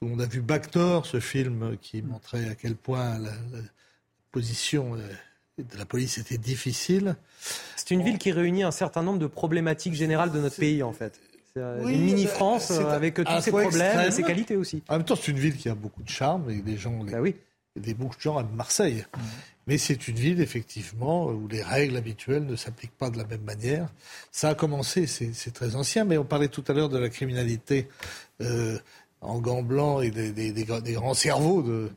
On 0.00 0.20
a 0.20 0.26
vu 0.26 0.40
Backdoor, 0.40 1.06
ce 1.06 1.18
film 1.18 1.76
qui 1.80 2.02
montrait 2.02 2.48
à 2.48 2.54
quel 2.54 2.76
point 2.76 3.18
la, 3.18 3.32
position 4.30 4.94
euh, 4.94 4.98
de 5.58 5.76
la 5.76 5.86
police 5.86 6.18
était 6.18 6.38
difficile. 6.38 7.16
C'est 7.74 7.90
une 7.90 8.02
ville 8.02 8.18
qui 8.18 8.30
réunit 8.30 8.62
un 8.62 8.70
certain 8.70 9.02
nombre 9.02 9.18
de 9.18 9.26
problématiques 9.26 9.94
générales 9.94 10.30
de 10.30 10.38
notre 10.38 10.56
pays, 10.56 10.82
en 10.82 10.92
fait. 10.92 11.18
C'est 11.52 11.60
euh, 11.60 11.88
une 11.88 12.02
mini-France 12.02 12.70
euh, 12.70 12.90
avec 12.90 13.14
tous 13.14 13.40
ses 13.40 13.50
problèmes 13.50 14.06
et 14.06 14.10
ses 14.12 14.22
qualités 14.22 14.54
aussi. 14.54 14.82
En 14.88 14.98
même 14.98 15.04
temps, 15.04 15.16
c'est 15.16 15.32
une 15.32 15.38
ville 15.38 15.56
qui 15.56 15.68
a 15.68 15.74
beaucoup 15.74 16.02
de 16.02 16.08
charme 16.08 16.48
et 16.50 16.60
des 16.60 16.76
gens, 16.76 17.02
bah 17.04 17.20
oui. 17.20 17.34
des 17.74 17.94
beaucoup 17.94 18.16
de 18.16 18.20
gens 18.20 18.36
à 18.36 18.44
Marseille. 18.44 19.04
Mmh. 19.16 19.20
Mais 19.66 19.78
c'est 19.78 20.06
une 20.06 20.16
ville, 20.16 20.40
effectivement, 20.40 21.26
où 21.26 21.48
les 21.48 21.62
règles 21.62 21.96
habituelles 21.96 22.46
ne 22.46 22.56
s'appliquent 22.56 22.96
pas 22.96 23.10
de 23.10 23.18
la 23.18 23.24
même 23.24 23.42
manière. 23.42 23.88
Ça 24.30 24.50
a 24.50 24.54
commencé, 24.54 25.06
c'est 25.06 25.52
très 25.52 25.74
ancien, 25.74 26.04
mais 26.04 26.16
on 26.16 26.24
parlait 26.24 26.48
tout 26.48 26.64
à 26.68 26.72
l'heure 26.72 26.88
de 26.88 26.98
la 26.98 27.08
criminalité 27.10 27.88
en 29.20 29.38
gants 29.38 29.62
blancs 29.62 30.02
et 30.04 30.10
des, 30.10 30.32
des, 30.32 30.52
des, 30.52 30.92
grands 30.92 31.14
cerveaux 31.14 31.62
de, 31.62 31.90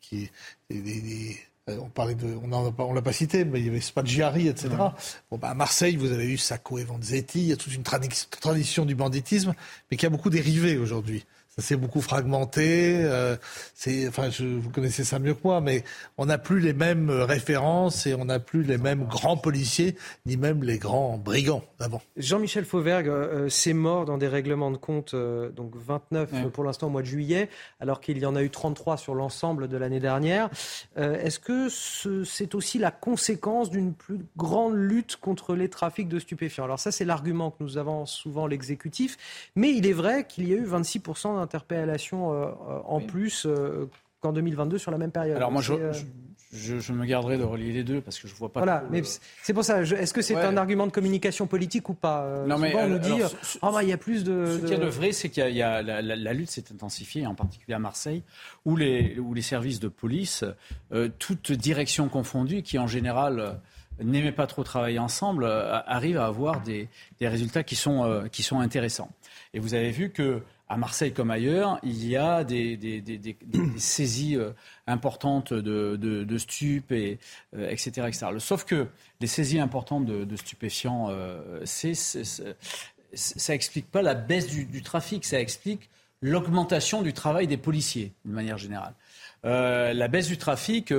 qui, 0.00 0.30
euh, 0.70 1.78
on 1.80 1.88
parlait 1.88 2.14
de, 2.14 2.34
on 2.42 2.74
on 2.78 2.92
l'a 2.92 3.02
pas 3.02 3.12
cité, 3.12 3.44
mais 3.44 3.60
il 3.60 3.66
y 3.66 3.68
avait 3.68 3.80
Spaggiari, 3.80 4.48
etc. 4.48 4.70
Bon, 5.30 5.38
bah, 5.38 5.50
à 5.50 5.54
Marseille, 5.54 5.96
vous 5.96 6.12
avez 6.12 6.26
eu 6.26 6.38
Sacco 6.38 6.78
et 6.78 6.84
Vanzetti, 6.84 7.40
il 7.40 7.46
y 7.48 7.52
a 7.52 7.56
toute 7.56 7.74
une 7.74 7.84
tradition 7.84 8.84
du 8.84 8.94
banditisme, 8.94 9.54
mais 9.90 9.96
qui 9.96 10.06
a 10.06 10.10
beaucoup 10.10 10.30
dérivé 10.30 10.76
aujourd'hui 10.76 11.24
ça 11.54 11.60
s'est 11.60 11.76
beaucoup 11.76 12.00
fragmenté. 12.00 12.96
Euh, 13.04 13.36
c'est, 13.74 14.08
enfin, 14.08 14.30
je, 14.30 14.44
vous 14.44 14.70
connaissez 14.70 15.04
ça 15.04 15.18
mieux 15.18 15.34
que 15.34 15.40
moi, 15.44 15.60
mais 15.60 15.84
on 16.16 16.24
n'a 16.26 16.38
plus 16.38 16.60
les 16.60 16.72
mêmes 16.72 17.10
références 17.10 18.06
et 18.06 18.14
on 18.14 18.24
n'a 18.24 18.38
plus 18.38 18.62
les 18.62 18.78
mêmes 18.78 19.04
grands 19.04 19.36
policiers, 19.36 19.96
ni 20.24 20.38
même 20.38 20.64
les 20.64 20.78
grands 20.78 21.18
brigands 21.18 21.62
d'avant. 21.78 22.00
Jean-Michel 22.16 22.64
Fauvergue 22.64 23.08
euh, 23.08 23.50
s'est 23.50 23.74
mort 23.74 24.06
dans 24.06 24.16
des 24.16 24.28
règlements 24.28 24.70
de 24.70 24.78
compte, 24.78 25.12
euh, 25.12 25.50
donc 25.50 25.72
29 25.76 26.48
pour 26.52 26.64
l'instant 26.64 26.86
au 26.86 26.90
mois 26.90 27.02
de 27.02 27.06
juillet, 27.06 27.50
alors 27.80 28.00
qu'il 28.00 28.16
y 28.16 28.24
en 28.24 28.34
a 28.34 28.42
eu 28.42 28.48
33 28.48 28.96
sur 28.96 29.14
l'ensemble 29.14 29.68
de 29.68 29.76
l'année 29.76 30.00
dernière. 30.00 30.48
est-ce 30.96 31.38
que 31.38 31.68
c'est 32.24 32.54
aussi 32.54 32.78
la 32.78 32.90
conséquence 32.90 33.70
d'une 33.70 33.92
plus 33.92 34.20
grande 34.36 34.74
lutte 34.74 35.16
contre 35.16 35.54
les 35.54 35.68
trafics 35.68 36.08
de 36.08 36.18
stupéfiants? 36.18 36.64
Alors 36.64 36.78
ça, 36.78 36.92
c'est 36.92 37.04
l'argument 37.04 37.50
que 37.50 37.62
nous 37.62 37.76
avons 37.76 38.06
souvent 38.06 38.46
l'exécutif, 38.46 39.18
mais 39.54 39.72
il 39.72 39.86
est 39.86 39.92
vrai 39.92 40.26
qu'il 40.26 40.48
y 40.48 40.54
a 40.54 40.56
eu 40.56 40.64
26 40.64 41.00
d'interpellations 41.42 42.32
euh, 42.32 42.46
euh, 42.46 42.78
en 42.84 43.00
plus 43.00 43.46
euh, 43.46 43.90
qu'en 44.20 44.32
2022 44.32 44.78
sur 44.78 44.90
la 44.90 44.98
même 44.98 45.10
période. 45.10 45.36
Alors 45.36 45.52
moi, 45.52 45.62
je, 45.62 45.74
je, 46.52 46.92
me 46.92 47.04
garderai 47.04 47.38
de 47.38 47.44
relier 47.44 47.72
les 47.72 47.84
deux 47.84 48.00
parce 48.00 48.18
que 48.18 48.28
je 48.28 48.34
vois 48.34 48.52
pas. 48.52 48.60
Voilà, 48.60 48.84
mais 48.90 49.02
c'est 49.42 49.52
pour 49.52 49.64
ça. 49.64 49.82
Est-ce 49.82 50.12
que 50.12 50.22
c'est 50.22 50.36
un 50.36 50.56
argument 50.56 50.86
de 50.86 50.92
communication 50.92 51.46
politique 51.46 51.88
ou 51.88 51.94
pas 51.94 52.44
Non, 52.46 52.58
mais 52.58 52.74
on 52.76 52.88
nous 52.88 52.98
dit, 52.98 53.20
oh, 53.62 53.70
bah, 53.72 53.82
il 53.82 53.88
y 53.88 53.92
a 53.92 53.98
plus 53.98 54.24
de. 54.24 54.46
Ce 54.46 54.58
qu'il 54.58 54.70
y 54.70 54.74
a 54.74 54.84
de 54.84 54.86
vrai, 54.86 55.12
c'est 55.12 55.28
qu'il 55.28 55.54
y 55.54 55.62
a, 55.62 55.82
la, 55.82 56.32
lutte 56.32 56.50
s'est 56.50 56.64
intensifiée, 56.72 57.26
en 57.26 57.34
particulier 57.34 57.74
à 57.74 57.78
Marseille, 57.78 58.22
où 58.64 58.76
les, 58.76 59.18
où 59.18 59.34
les 59.34 59.42
services 59.42 59.80
de 59.80 59.88
police, 59.88 60.44
toutes 61.18 61.52
directions 61.52 62.08
confondues, 62.08 62.62
qui 62.62 62.78
en 62.78 62.86
général 62.86 63.58
n'aimaient 64.00 64.32
pas 64.32 64.46
trop 64.46 64.62
travailler 64.62 64.98
ensemble, 64.98 65.46
arrivent 65.46 66.18
à 66.18 66.26
avoir 66.26 66.60
des, 66.60 66.88
des 67.18 67.28
résultats 67.28 67.62
qui 67.62 67.76
sont, 67.76 68.24
qui 68.30 68.42
sont 68.42 68.60
intéressants. 68.60 69.10
Et 69.54 69.58
vous 69.58 69.74
avez 69.74 69.90
vu 69.90 70.10
que 70.10 70.42
à 70.68 70.76
Marseille 70.78 71.12
comme 71.12 71.30
ailleurs, 71.30 71.78
il 71.82 72.06
y 72.06 72.16
a 72.16 72.44
des, 72.44 72.78
saisies 73.76 74.36
euh, 74.36 74.52
importantes 74.86 75.52
de, 75.52 75.96
de, 75.96 76.38
stupes, 76.38 76.92
et, 76.92 77.18
etc., 77.54 77.92
euh, 77.98 78.06
etc. 78.06 78.26
Sauf 78.38 78.64
que 78.64 78.86
les 79.20 79.26
saisies 79.26 79.60
importantes 79.60 80.06
de, 80.06 80.36
stupéfiants, 80.36 81.08
euh, 81.10 81.62
ça 81.66 83.52
n'explique 83.52 83.90
pas 83.90 84.00
la 84.00 84.14
baisse 84.14 84.46
du, 84.46 84.82
trafic, 84.82 85.26
ça 85.26 85.38
explique 85.40 85.90
l'augmentation 86.22 87.02
du 87.02 87.12
travail 87.12 87.46
des 87.46 87.58
policiers, 87.58 88.12
de 88.24 88.32
manière 88.32 88.56
générale. 88.56 88.94
la 89.44 90.08
baisse 90.08 90.28
du 90.28 90.38
trafic, 90.38 90.90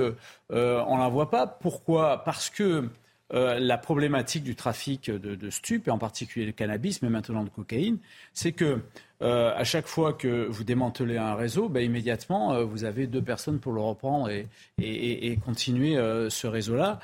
on 0.50 0.96
ne 0.96 0.98
la 1.00 1.08
voit 1.08 1.30
pas. 1.30 1.48
Pourquoi? 1.48 2.22
Parce 2.24 2.48
que 2.48 2.88
la 3.30 3.78
problématique 3.78 4.44
du 4.44 4.54
trafic 4.54 5.10
de, 5.10 5.34
de 5.34 5.50
stupes, 5.50 5.88
et 5.88 5.90
en 5.90 5.98
particulier 5.98 6.46
le 6.46 6.52
cannabis, 6.52 7.02
mais 7.02 7.08
maintenant 7.08 7.42
de 7.42 7.48
cocaïne, 7.48 7.98
c'est 8.34 8.52
que 8.52 8.80
euh, 9.24 9.54
à 9.56 9.64
chaque 9.64 9.86
fois 9.86 10.12
que 10.12 10.46
vous 10.46 10.64
démantelez 10.64 11.16
un 11.16 11.34
réseau, 11.34 11.68
ben, 11.68 11.82
immédiatement, 11.82 12.52
euh, 12.52 12.64
vous 12.64 12.84
avez 12.84 13.06
deux 13.06 13.22
personnes 13.22 13.58
pour 13.58 13.72
le 13.72 13.80
reprendre 13.80 14.28
et, 14.28 14.48
et, 14.78 15.36
continuer 15.38 15.96
euh, 15.96 16.28
ce 16.28 16.46
réseau-là. 16.46 17.00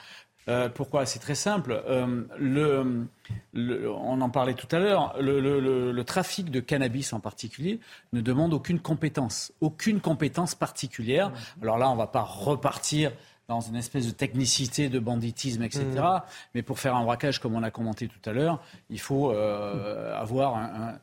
pourquoi? 0.74 1.06
C'est 1.06 1.20
très 1.20 1.34
simple. 1.34 1.82
Le, 2.38 3.06
on 3.54 4.20
en 4.20 4.30
parlait 4.30 4.54
tout 4.54 4.68
à 4.70 4.78
l'heure. 4.78 5.14
Le, 5.18 6.02
trafic 6.02 6.50
de 6.50 6.60
cannabis 6.60 7.12
en 7.12 7.20
particulier 7.20 7.80
ne 8.12 8.20
demande 8.20 8.52
aucune 8.52 8.80
compétence, 8.80 9.52
aucune 9.60 10.00
compétence 10.00 10.54
particulière. 10.54 11.32
Alors 11.62 11.78
là, 11.78 11.88
on 11.88 11.94
ne 11.94 11.98
va 11.98 12.08
pas 12.08 12.22
repartir 12.22 13.12
dans 13.48 13.60
une 13.60 13.76
espèce 13.76 14.06
de 14.06 14.12
technicité, 14.12 14.88
de 14.88 14.98
banditisme, 14.98 15.62
etc. 15.62 15.84
Mmh. 15.84 16.20
Mais 16.54 16.62
pour 16.62 16.78
faire 16.78 16.94
un 16.94 17.04
braquage, 17.04 17.40
comme 17.40 17.54
on 17.54 17.62
a 17.62 17.70
commenté 17.70 18.08
tout 18.08 18.28
à 18.28 18.32
l'heure, 18.32 18.60
il 18.90 19.00
faut 19.00 19.30
avoir 19.30 20.56
un 20.56 20.98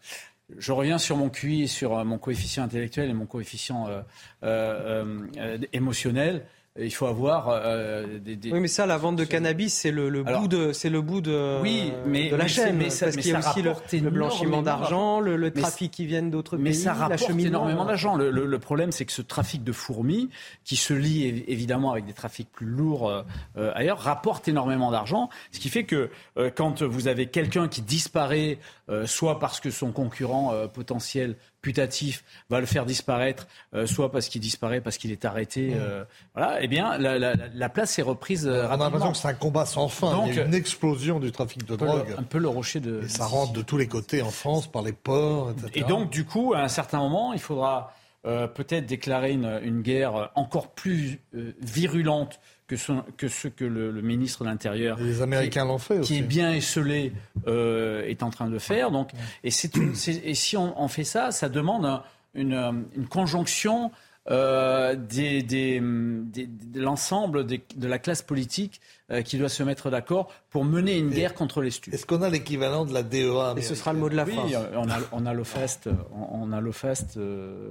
je 0.56 0.72
reviens 0.72 0.98
sur 0.98 1.18
mon 1.18 1.30
QI, 1.30 1.68
sur 1.68 1.98
euh, 1.98 2.04
mon 2.04 2.18
coefficient 2.18 2.64
intellectuel 2.64 3.10
et 3.10 3.14
mon 3.14 3.26
coefficient 3.26 3.88
euh, 3.90 4.02
euh, 4.44 5.58
émotionnel 5.74 6.46
il 6.80 6.94
faut 6.94 7.08
avoir 7.08 7.50
euh, 7.50 8.20
des, 8.20 8.38
Oui, 8.52 8.60
mais 8.60 8.68
ça, 8.68 8.86
la 8.86 8.98
vente 8.98 9.16
de 9.16 9.24
cannabis, 9.24 9.74
c'est 9.74 9.92
le, 9.92 10.24
bout 10.24 10.48
de, 10.48 10.74
c'est 10.74 10.90
le 10.90 11.02
bout 11.02 11.22
de, 11.22 11.60
oui, 11.62 11.92
mais, 12.06 12.30
de 12.30 12.36
la 12.36 12.48
chaîne. 12.48 12.78
Mais 12.78 12.90
ça, 12.90 13.08
parce 13.08 13.18
qu'il 13.18 13.32
y 13.32 13.36
a 13.36 13.40
aussi 13.40 14.00
le, 14.00 14.10
blanchiment 14.10 14.62
d'argent, 14.62 15.20
le, 15.20 15.52
trafic 15.52 15.92
qui 15.92 16.06
vient 16.06 16.22
d'autres 16.24 16.58
pays. 16.58 16.64
Mais 16.64 16.74
ça 16.74 16.94
rapporte 16.94 17.30
énormément 17.32 17.86
d'argent. 17.86 18.16
Le, 18.16 18.60
problème, 18.60 18.92
c'est 18.92 19.06
que 19.06 19.12
ce 19.12 19.22
trafic 19.22 19.64
de 19.64 19.72
fourmis, 19.72 20.30
qui 20.64 20.76
se 20.76 20.94
lie 20.94 21.44
évidemment 21.48 21.92
avec 21.92 22.06
des 22.06 22.14
trafics 22.14 22.52
plus 22.52 22.66
lourds 22.66 23.10
euh, 23.10 23.22
euh, 23.58 23.72
ailleurs, 23.76 24.00
rapporte 24.00 24.48
énormément 24.48 24.92
d'argent. 24.92 25.30
Ce 25.52 25.60
qui 25.60 25.70
fait 25.70 25.84
que 25.84 26.10
quand 26.56 26.84
vous 26.84 27.08
avez 27.08 27.28
quelqu'un 27.28 27.68
qui 27.68 27.82
disparaît, 27.82 28.60
soit 29.06 29.40
parce 29.40 29.60
que 29.60 29.72
son 29.72 29.92
concurrent 29.92 30.54
potentiel 30.74 31.36
putatif 31.68 32.24
va 32.50 32.62
le 32.62 32.66
faire 32.66 32.86
disparaître, 32.86 33.46
soit 33.86 34.10
parce 34.10 34.30
qu'il 34.30 34.40
disparaît, 34.40 34.80
parce 34.80 34.98
qu'il 34.98 35.12
est 35.12 35.26
arrêté. 35.26 35.76
Mmh. 35.76 36.06
voilà, 36.34 36.58
eh 36.62 36.68
bien, 36.70 36.98
la, 36.98 37.70
place 37.70 38.00
est 38.00 38.02
reprise 38.02 38.48
rapidement. 38.48 38.70
On 38.70 38.82
a 38.82 38.84
l'impression 38.86 39.12
que 39.12 39.18
c'est 39.18 39.28
un 39.28 39.34
combat 39.34 39.66
sans 39.66 39.90
fin. 39.90 40.24
Il 40.28 40.36
y 40.36 40.40
a 40.40 40.46
une 40.46 40.54
explosion 40.54 41.20
du 41.20 41.32
trafic 41.34 41.66
de 41.66 41.76
drogue. 41.76 42.16
un 42.18 42.24
peu 42.24 42.38
le 42.38 42.48
rocher 42.48 42.80
de. 42.80 43.02
Et 43.04 43.10
ça 43.10 43.26
rentre 43.26 43.52
de 43.52 43.62
tous 43.62 43.78
les 43.78 43.88
côtés 43.88 44.22
en 44.22 44.32
France, 44.32 44.72
par 44.72 44.82
les 44.82 44.94
ports, 44.94 45.52
etc. 45.52 45.72
Et 45.76 45.84
donc, 45.84 46.10
du 46.10 46.24
coup, 46.24 46.54
à 46.54 46.62
un 46.62 46.70
certain 46.70 47.00
moment, 47.00 47.34
il 47.34 47.40
faudra 47.40 47.94
peut-être 48.24 48.86
déclarer 48.86 49.34
une, 49.34 49.82
guerre 49.82 50.32
encore 50.36 50.70
plus 50.70 51.20
virulente 51.62 52.40
que 52.68 52.76
ce 52.76 52.92
que, 53.16 53.28
ce 53.28 53.48
que 53.48 53.64
le, 53.64 54.02
ministre 54.02 54.44
de 54.44 54.50
l'Intérieur, 54.50 55.00
les 55.00 55.22
Américains 55.22 55.66
l'ont 55.66 55.78
fait, 55.78 56.02
qui 56.02 56.18
est 56.18 56.22
bien 56.22 56.52
esselé, 56.52 57.14
euh, 57.48 58.06
est 58.06 58.24
en 58.24 58.30
train 58.30 58.50
de 58.50 58.60
faire. 58.60 58.92
Donc, 58.92 59.12
et, 59.44 59.50
et 59.50 60.34
si 60.36 60.58
on, 60.58 60.88
fait 60.90 61.06
ça, 61.06 61.32
ça 61.32 61.48
demande 61.48 62.02
une, 62.36 62.86
conjonction 63.10 63.92
euh, 64.30 64.96
des, 64.96 65.42
de 65.44 66.82
l'ensemble 66.82 67.46
de 67.46 67.88
la 67.88 68.00
classe 68.00 68.22
politique 68.22 68.82
euh, 69.12 69.22
qui 69.22 69.38
doit 69.38 69.48
se 69.48 69.64
mettre 69.64 69.90
d'accord 69.90 70.30
pour 70.50 70.66
mener 70.66 70.98
une 70.98 71.12
guerre 71.12 71.34
contre 71.34 71.62
les 71.62 71.72
stupes. 71.72 71.94
Est-ce 71.94 72.06
qu'on 72.06 72.22
a 72.22 72.30
l'équivalent 72.30 72.84
de 72.84 72.94
la 72.94 73.04
DEA 73.04 73.54
Et 73.56 73.62
ce 73.62 73.76
sera 73.76 73.94
le 73.94 74.00
mot 74.00 74.10
de 74.10 74.16
la 74.18 74.26
fin. 74.26 74.44
Oui, 74.44 74.54
on 74.76 74.90
a, 74.90 75.00
on 75.14 75.26
a 75.26 75.34
l'OFEST, 75.34 75.90
on, 76.12 76.52
a 76.52 76.60
l'OFEST, 76.60 77.18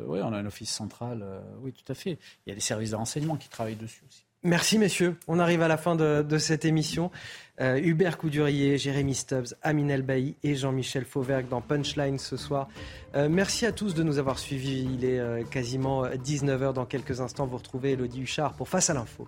oui, 0.06 0.20
on 0.22 0.32
a 0.32 0.38
un 0.38 0.46
office 0.46 0.70
central, 0.70 1.22
oui, 1.60 1.74
tout 1.74 1.92
à 1.92 1.94
fait. 1.94 2.18
Il 2.46 2.50
y 2.50 2.52
a 2.52 2.54
des 2.54 2.62
services 2.62 2.92
de 2.92 2.96
renseignement 2.96 3.36
qui 3.36 3.50
travaillent 3.50 3.76
dessus 3.76 4.02
aussi. 4.08 4.25
Merci 4.46 4.78
messieurs. 4.78 5.16
On 5.26 5.40
arrive 5.40 5.60
à 5.62 5.66
la 5.66 5.76
fin 5.76 5.96
de, 5.96 6.38
cette 6.38 6.64
émission. 6.64 7.10
Euh, 7.60 7.80
Hubert 7.82 8.16
Coudurier, 8.16 8.78
Jérémy 8.78 9.16
Stubbs, 9.16 9.56
Amine 9.60 9.90
Elbaï 9.90 10.36
et 10.44 10.54
Jean-Michel 10.54 11.04
Fauvergue 11.04 11.48
dans 11.48 11.60
Punchline 11.60 12.20
ce 12.20 12.36
soir. 12.36 12.68
Euh, 13.16 13.28
merci 13.28 13.66
à 13.66 13.72
tous 13.72 13.94
de 13.94 14.04
nous 14.04 14.18
avoir 14.18 14.38
suivis. 14.38 14.86
Il 14.94 15.04
est 15.04 15.18
euh, 15.18 15.42
quasiment 15.42 16.06
19h. 16.06 16.74
Dans 16.74 16.84
quelques 16.84 17.20
instants, 17.20 17.46
vous 17.46 17.56
retrouvez 17.56 17.92
Elodie 17.92 18.20
Huchard 18.20 18.52
pour 18.52 18.68
Face 18.68 18.88
à 18.88 18.94
l'info. 18.94 19.26